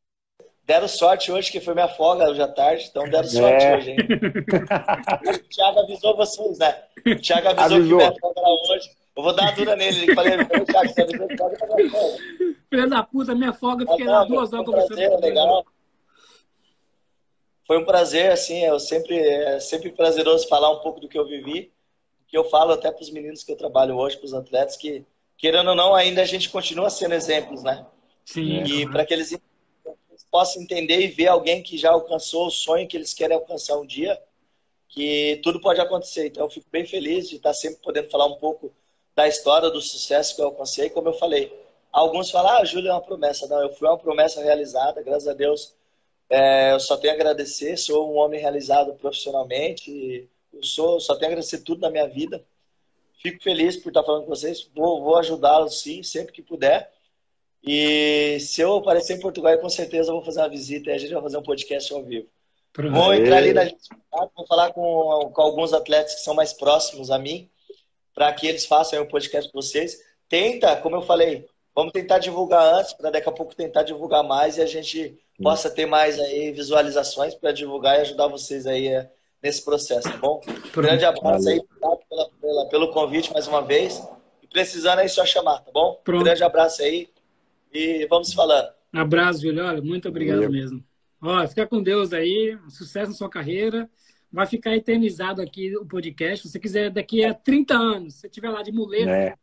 Deram 0.66 0.88
sorte 0.88 1.32
hoje, 1.32 1.52
que 1.52 1.60
foi 1.60 1.74
minha 1.74 1.90
folga 1.90 2.30
hoje 2.30 2.42
à 2.42 2.48
tarde, 2.48 2.88
então 2.90 3.04
deram 3.04 3.28
sorte 3.28 3.66
é. 3.66 3.78
hoje, 3.78 3.92
hein? 3.92 3.98
o 5.28 5.50
Thiago 5.50 5.80
avisou 5.80 6.16
vocês, 6.16 6.58
né? 6.58 6.84
O 7.06 7.16
Thiago 7.22 7.50
avisou, 7.50 7.78
avisou. 7.78 7.98
que 8.00 8.06
minha 8.06 8.20
folga 8.20 8.40
era 8.40 8.50
hoje. 8.50 8.90
Eu 9.16 9.24
vou 9.24 9.34
dar 9.36 9.50
a 9.50 9.52
dura 9.52 9.76
nele. 9.76 10.04
Ele 10.04 10.16
falei, 10.16 10.38
você 10.38 11.02
avisou 11.02 11.28
que 11.28 11.36
tá 11.36 11.50
Filha 12.70 12.88
da 12.88 13.04
puta, 13.04 13.36
minha 13.36 13.54
folga, 13.54 13.86
fiquei 13.86 14.06
lá 14.06 14.24
duas 14.26 14.52
horas 14.52 14.66
conversando. 14.66 15.22
legal. 15.22 15.66
Foi 17.66 17.78
um 17.78 17.86
prazer, 17.86 18.32
assim, 18.32 18.60
eu 18.66 18.80
sempre, 18.80 19.18
é 19.18 19.60
sempre 19.60 19.92
prazeroso 19.92 20.48
falar 20.48 20.70
um 20.72 20.80
pouco 20.80 21.00
do 21.00 21.08
que 21.08 21.18
eu 21.18 21.26
vivi, 21.26 21.72
que 22.28 22.38
eu 22.38 22.44
falo 22.44 22.74
até 22.74 22.92
para 22.92 23.02
os 23.02 23.10
meninos 23.10 23.44
que 23.44 23.52
eu 23.52 23.56
trabalho 23.56 23.96
hoje, 23.96 24.18
para 24.18 24.26
os 24.26 24.34
atletas, 24.34 24.76
que 24.76 25.06
querendo 25.38 25.70
ou 25.70 25.76
não, 25.76 25.96
ainda 25.96 26.22
a 26.22 26.26
gente 26.26 26.50
continua 26.50 26.90
sendo 26.90 27.14
exemplos, 27.14 27.64
né? 27.64 27.86
Sim. 28.26 28.64
E 28.64 28.90
para 28.90 29.06
que 29.06 29.14
eles 29.14 29.38
possam 30.30 30.62
entender 30.64 31.00
e 31.00 31.08
ver 31.08 31.28
alguém 31.28 31.62
que 31.62 31.78
já 31.78 31.92
alcançou 31.92 32.48
o 32.48 32.52
sonho 32.52 32.88
que 32.88 32.98
eles 32.98 33.14
querem 33.14 33.36
alcançar 33.36 33.78
um 33.78 33.86
dia, 33.86 34.20
que 34.90 35.40
tudo 35.44 35.62
pode 35.62 35.80
acontecer. 35.80 36.28
Então, 36.28 36.44
eu 36.44 36.50
fico 36.50 36.66
bem 36.72 36.86
feliz 36.86 37.30
de 37.30 37.36
estar 37.36 37.54
sempre 37.54 37.82
podendo 37.82 38.10
falar 38.10 38.26
um 38.26 38.36
pouco 38.36 38.74
da 39.16 39.28
história, 39.28 39.70
do 39.70 39.82
sucesso 39.82 40.36
que 40.36 40.42
eu 40.42 40.46
alcancei. 40.46 40.90
Como 40.90 41.10
eu 41.10 41.14
falei, 41.14 41.52
alguns 41.92 42.32
falam, 42.32 42.58
ah, 42.58 42.66
Júlio 42.66 42.90
é 42.90 42.94
uma 42.94 43.02
promessa. 43.02 43.48
Não, 43.48 43.62
eu 43.62 43.74
fui 43.74 43.88
uma 43.88 43.98
promessa 43.98 44.42
realizada, 44.44 45.02
graças 45.02 45.28
a 45.28 45.34
Deus. 45.34 45.74
É, 46.30 46.74
eu 46.74 46.80
só 46.80 46.98
tenho 46.98 47.14
a 47.14 47.16
agradecer, 47.16 47.78
sou 47.78 48.12
um 48.12 48.18
homem 48.18 48.40
realizado 48.40 48.94
profissionalmente, 48.96 50.28
eu 50.52 50.64
sou, 50.64 51.00
só 51.00 51.16
tenho 51.16 51.30
a 51.30 51.34
agradecer 51.34 51.60
tudo 51.60 51.82
na 51.82 51.92
minha 51.92 52.08
vida. 52.08 52.44
Fico 53.22 53.42
feliz 53.42 53.78
por 53.78 53.90
estar 53.90 54.04
falando 54.04 54.24
com 54.24 54.30
vocês. 54.30 54.70
Vou, 54.76 55.02
vou 55.02 55.18
ajudá-los 55.18 55.82
sim, 55.82 56.04
sempre 56.04 56.34
que 56.34 56.42
puder. 56.42 56.92
E 57.64 58.38
se 58.42 58.62
eu 58.62 58.76
aparecer 58.76 59.16
em 59.16 59.22
Portugal, 59.22 59.58
com 59.60 59.70
certeza 59.70 60.12
vou 60.12 60.24
fazer 60.24 60.42
uma 60.42 60.50
visita 60.50 60.90
e 60.90 60.94
a 60.94 60.98
gente 60.98 61.14
vai 61.14 61.22
fazer 61.22 61.38
um 61.38 61.44
podcast 61.44 61.94
ao 61.94 62.04
vivo. 62.04 62.28
Vou 62.92 63.14
entrar 63.14 63.38
ali 63.38 63.54
na 63.54 63.64
vou 64.36 64.48
falar 64.48 64.74
com, 64.74 65.32
com 65.34 65.42
alguns 65.42 65.72
atletas 65.72 66.16
que 66.16 66.22
são 66.22 66.34
mais 66.34 66.52
próximos 66.52 67.12
a 67.12 67.20
mim, 67.20 67.50
para 68.14 68.32
que 68.34 68.48
eles 68.48 68.66
façam 68.66 69.02
o 69.02 69.08
podcast 69.08 69.52
com 69.52 69.62
vocês. 69.62 69.98
Tenta, 70.30 70.76
como 70.78 70.96
eu 70.96 71.02
falei, 71.02 71.46
vamos 71.76 71.92
tentar 71.92 72.20
divulgar 72.20 72.76
antes, 72.76 72.94
para 72.94 73.10
daqui 73.10 73.28
a 73.28 73.32
pouco 73.32 73.56
tentar 73.56 73.84
divulgar 73.84 74.24
mais 74.24 74.58
e 74.58 74.62
a 74.62 74.66
gente 74.66 75.18
possa 75.42 75.70
ter 75.70 75.86
mais 75.86 76.20
aí 76.20 76.52
visualizações 76.52 77.36
para 77.36 77.52
divulgar 77.52 77.98
e 77.98 78.02
ajudar 78.02 78.28
vocês 78.28 78.68
aí 78.68 78.88
é, 78.88 79.10
nesse 79.42 79.64
processo, 79.64 80.10
tá 80.10 80.18
bom? 80.18 80.42
Um 80.48 80.82
grande 80.82 81.06
abraço 81.06 81.50
aí, 81.50 81.60
obrigado 81.60 82.00
pela, 82.10 82.30
pela, 82.42 82.70
pelo 82.70 82.92
convite 82.92 83.34
mais 83.34 83.48
uma 83.48 83.62
vez. 83.62 84.02
E 84.42 84.48
Precisando 84.48 85.00
aí 85.00 85.10
só 85.10 85.26
chamar, 85.26 85.60
tá 85.60 85.72
bom? 85.72 86.00
Pronto. 86.04 86.22
Um 86.22 86.24
grande 86.24 86.44
abraço 86.44 86.82
aí 86.82 87.10
e 87.74 88.06
vamos 88.08 88.34
falando. 88.34 88.70
Abraço, 88.94 89.42
Júlio. 89.42 89.66
Olha, 89.66 89.82
muito 89.82 90.08
obrigado 90.08 90.38
Valeu. 90.38 90.52
mesmo. 90.52 90.84
Ó, 91.22 91.48
fica 91.48 91.66
com 91.66 91.82
Deus 91.82 92.14
aí, 92.14 92.58
sucesso 92.70 93.12
na 93.12 93.18
sua 93.18 93.30
carreira. 93.30 93.90
Vai 94.34 94.48
ficar 94.48 94.76
eternizado 94.76 95.42
aqui 95.44 95.78
o 95.78 95.86
podcast. 95.86 96.46
Se 96.48 96.52
você 96.52 96.60
quiser, 96.60 96.90
daqui 96.90 97.24
a 97.24 97.34
30 97.36 97.76
anos, 97.76 98.16
se 98.16 98.22
você 98.22 98.28
estiver 98.28 98.50
lá 98.50 98.64
de 98.64 98.72
muleta, 98.72 99.12
É. 99.12 99.36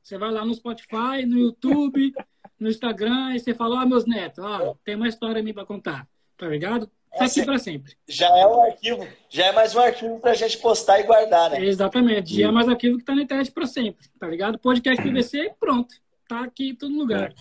você 0.00 0.16
vai 0.16 0.30
lá 0.30 0.42
no 0.44 0.54
Spotify, 0.54 1.26
no 1.26 1.38
YouTube, 1.38 2.14
no 2.58 2.68
Instagram, 2.70 3.34
e 3.36 3.40
você 3.40 3.52
fala, 3.52 3.82
ó, 3.82 3.86
meus 3.86 4.06
netos, 4.06 4.42
ó, 4.42 4.74
tem 4.82 4.94
uma 4.96 5.06
história 5.06 5.42
minha 5.42 5.52
pra 5.54 5.66
contar. 5.66 6.08
Tá 6.38 6.48
ligado? 6.48 6.90
Tá 7.10 7.24
aqui 7.24 7.34
Sim. 7.40 7.44
pra 7.44 7.58
sempre. 7.58 7.92
Já 8.08 8.26
é 8.38 8.46
um 8.46 8.62
arquivo, 8.62 9.06
já 9.28 9.46
é 9.46 9.52
mais 9.52 9.74
um 9.74 9.80
arquivo 9.80 10.18
pra 10.20 10.34
gente 10.34 10.56
postar 10.58 11.00
e 11.00 11.02
guardar, 11.02 11.50
né? 11.50 11.64
Exatamente. 11.64 12.34
Já 12.40 12.48
é 12.48 12.50
mais 12.50 12.68
arquivo 12.68 12.96
que 12.98 13.04
tá 13.04 13.14
na 13.14 13.22
internet 13.22 13.50
pra 13.50 13.66
sempre. 13.66 14.06
Tá 14.18 14.26
ligado? 14.28 14.58
Podcast 14.58 15.02
PVC, 15.02 15.52
pronto. 15.60 15.94
Tá 16.28 16.44
aqui 16.44 16.70
em 16.70 16.74
todo 16.74 16.94
lugar. 16.96 17.34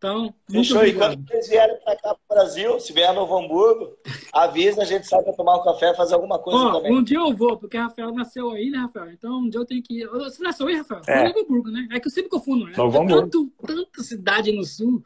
Então, 0.00 0.32
muito 0.48 0.68
Fechou? 0.68 0.82
E 0.86 0.94
quando 0.94 1.28
vocês 1.28 1.46
vierem 1.50 1.76
pra 1.84 1.94
cá 1.94 2.14
pro 2.14 2.34
Brasil, 2.36 2.80
se 2.80 2.90
vier 2.90 3.10
a 3.10 3.12
Novo 3.12 3.36
Hamburgo, 3.36 3.98
avisa, 4.32 4.80
a 4.80 4.84
gente 4.86 5.06
sai 5.06 5.22
pra 5.22 5.34
tomar 5.34 5.58
um 5.58 5.62
café, 5.62 5.94
fazer 5.94 6.14
alguma 6.14 6.38
coisa 6.38 6.58
Ó, 6.58 6.72
também. 6.72 6.90
um 6.96 7.02
dia 7.04 7.18
eu 7.18 7.36
vou, 7.36 7.58
porque 7.58 7.76
a 7.76 7.82
Rafael 7.82 8.10
nasceu 8.10 8.50
aí, 8.50 8.70
né, 8.70 8.78
Rafael? 8.78 9.10
Então, 9.12 9.40
um 9.40 9.50
dia 9.50 9.60
eu 9.60 9.66
tenho 9.66 9.82
que 9.82 10.00
ir. 10.00 10.08
Você 10.08 10.42
nasceu 10.42 10.68
aí, 10.68 10.76
Rafael? 10.76 11.02
É. 11.06 11.20
em 11.20 11.24
Novo 11.28 11.40
Hamburgo, 11.40 11.70
né? 11.70 11.86
É 11.92 12.00
que 12.00 12.06
eu 12.08 12.10
sempre 12.10 12.30
confundo, 12.30 12.64
né? 12.64 12.72
Novo 12.78 12.96
É 12.96 13.00
Hamburgo. 13.02 13.20
tanto, 13.28 13.52
tanta 13.66 14.02
cidade 14.02 14.50
no 14.52 14.64
sul 14.64 15.04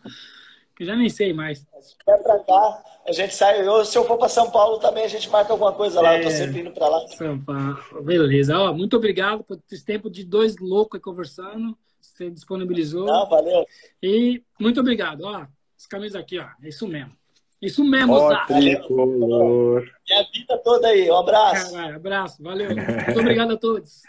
que 0.76 0.84
eu 0.84 0.86
já 0.86 0.94
nem 0.94 1.08
sei 1.08 1.32
mais. 1.32 1.58
Se 1.80 1.96
vier 2.06 2.22
pra 2.22 2.38
cá, 2.38 2.84
a 3.08 3.10
gente 3.10 3.34
sai. 3.34 3.66
Eu, 3.66 3.84
se 3.84 3.98
eu 3.98 4.04
for 4.04 4.16
pra 4.16 4.28
São 4.28 4.48
Paulo 4.48 4.78
também, 4.78 5.02
a 5.04 5.08
gente 5.08 5.28
marca 5.28 5.52
alguma 5.52 5.72
coisa 5.72 6.00
lá. 6.00 6.16
Eu 6.18 6.22
tô 6.22 6.28
É. 6.28 6.30
sempre 6.30 6.60
indo 6.60 6.70
pra 6.70 6.86
lá. 6.88 7.04
São 7.08 7.40
Paulo. 7.40 7.76
Beleza. 8.04 8.56
Ó, 8.56 8.72
muito 8.72 8.96
obrigado 8.96 9.42
por 9.42 9.58
esse 9.72 9.84
tempo 9.84 10.08
de 10.08 10.22
dois 10.24 10.56
loucos 10.58 10.98
aí 10.98 11.02
conversando. 11.02 11.76
Você 12.04 12.30
disponibilizou. 12.30 13.06
Não, 13.06 13.28
valeu. 13.28 13.64
E 14.02 14.42
muito 14.60 14.80
obrigado. 14.80 15.22
Ó, 15.22 15.46
as 15.76 15.86
camisas 15.86 16.20
aqui, 16.20 16.38
ó. 16.38 16.46
É 16.62 16.68
isso 16.68 16.86
mesmo. 16.86 17.12
Isso 17.60 17.82
mesmo, 17.82 18.18
Zá. 18.28 18.44
tricolor. 18.44 19.82
Minha 20.06 20.26
vida 20.32 20.58
toda 20.62 20.88
aí. 20.88 21.10
Um 21.10 21.16
abraço. 21.16 21.72
Caralho, 21.72 21.96
abraço. 21.96 22.42
Valeu. 22.42 22.68
Muito 22.74 23.20
obrigado 23.20 23.52
a 23.52 23.56
todos. 23.56 24.02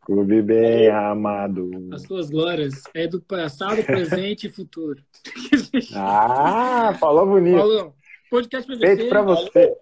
Clube 0.00 0.42
bem 0.42 0.88
amado. 0.88 1.70
As 1.92 2.02
suas 2.02 2.30
glórias 2.30 2.82
é 2.94 3.06
do 3.06 3.20
passado, 3.20 3.82
presente 3.84 4.46
e 4.46 4.50
futuro. 4.50 5.02
Ah, 5.94 6.94
falou 7.00 7.26
bonito. 7.26 7.58
Falou. 7.58 7.94
Podcast 8.30 8.70
PVC. 8.70 8.96
Feito 8.96 9.08
pra 9.08 9.22
você. 9.22 9.76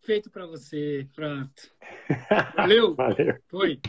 Feito 0.00 0.30
pra 0.30 0.46
você. 0.46 1.06
Pronto. 1.14 1.70
Valeu. 2.56 2.94
Valeu. 2.96 3.36
Foi. 3.48 3.80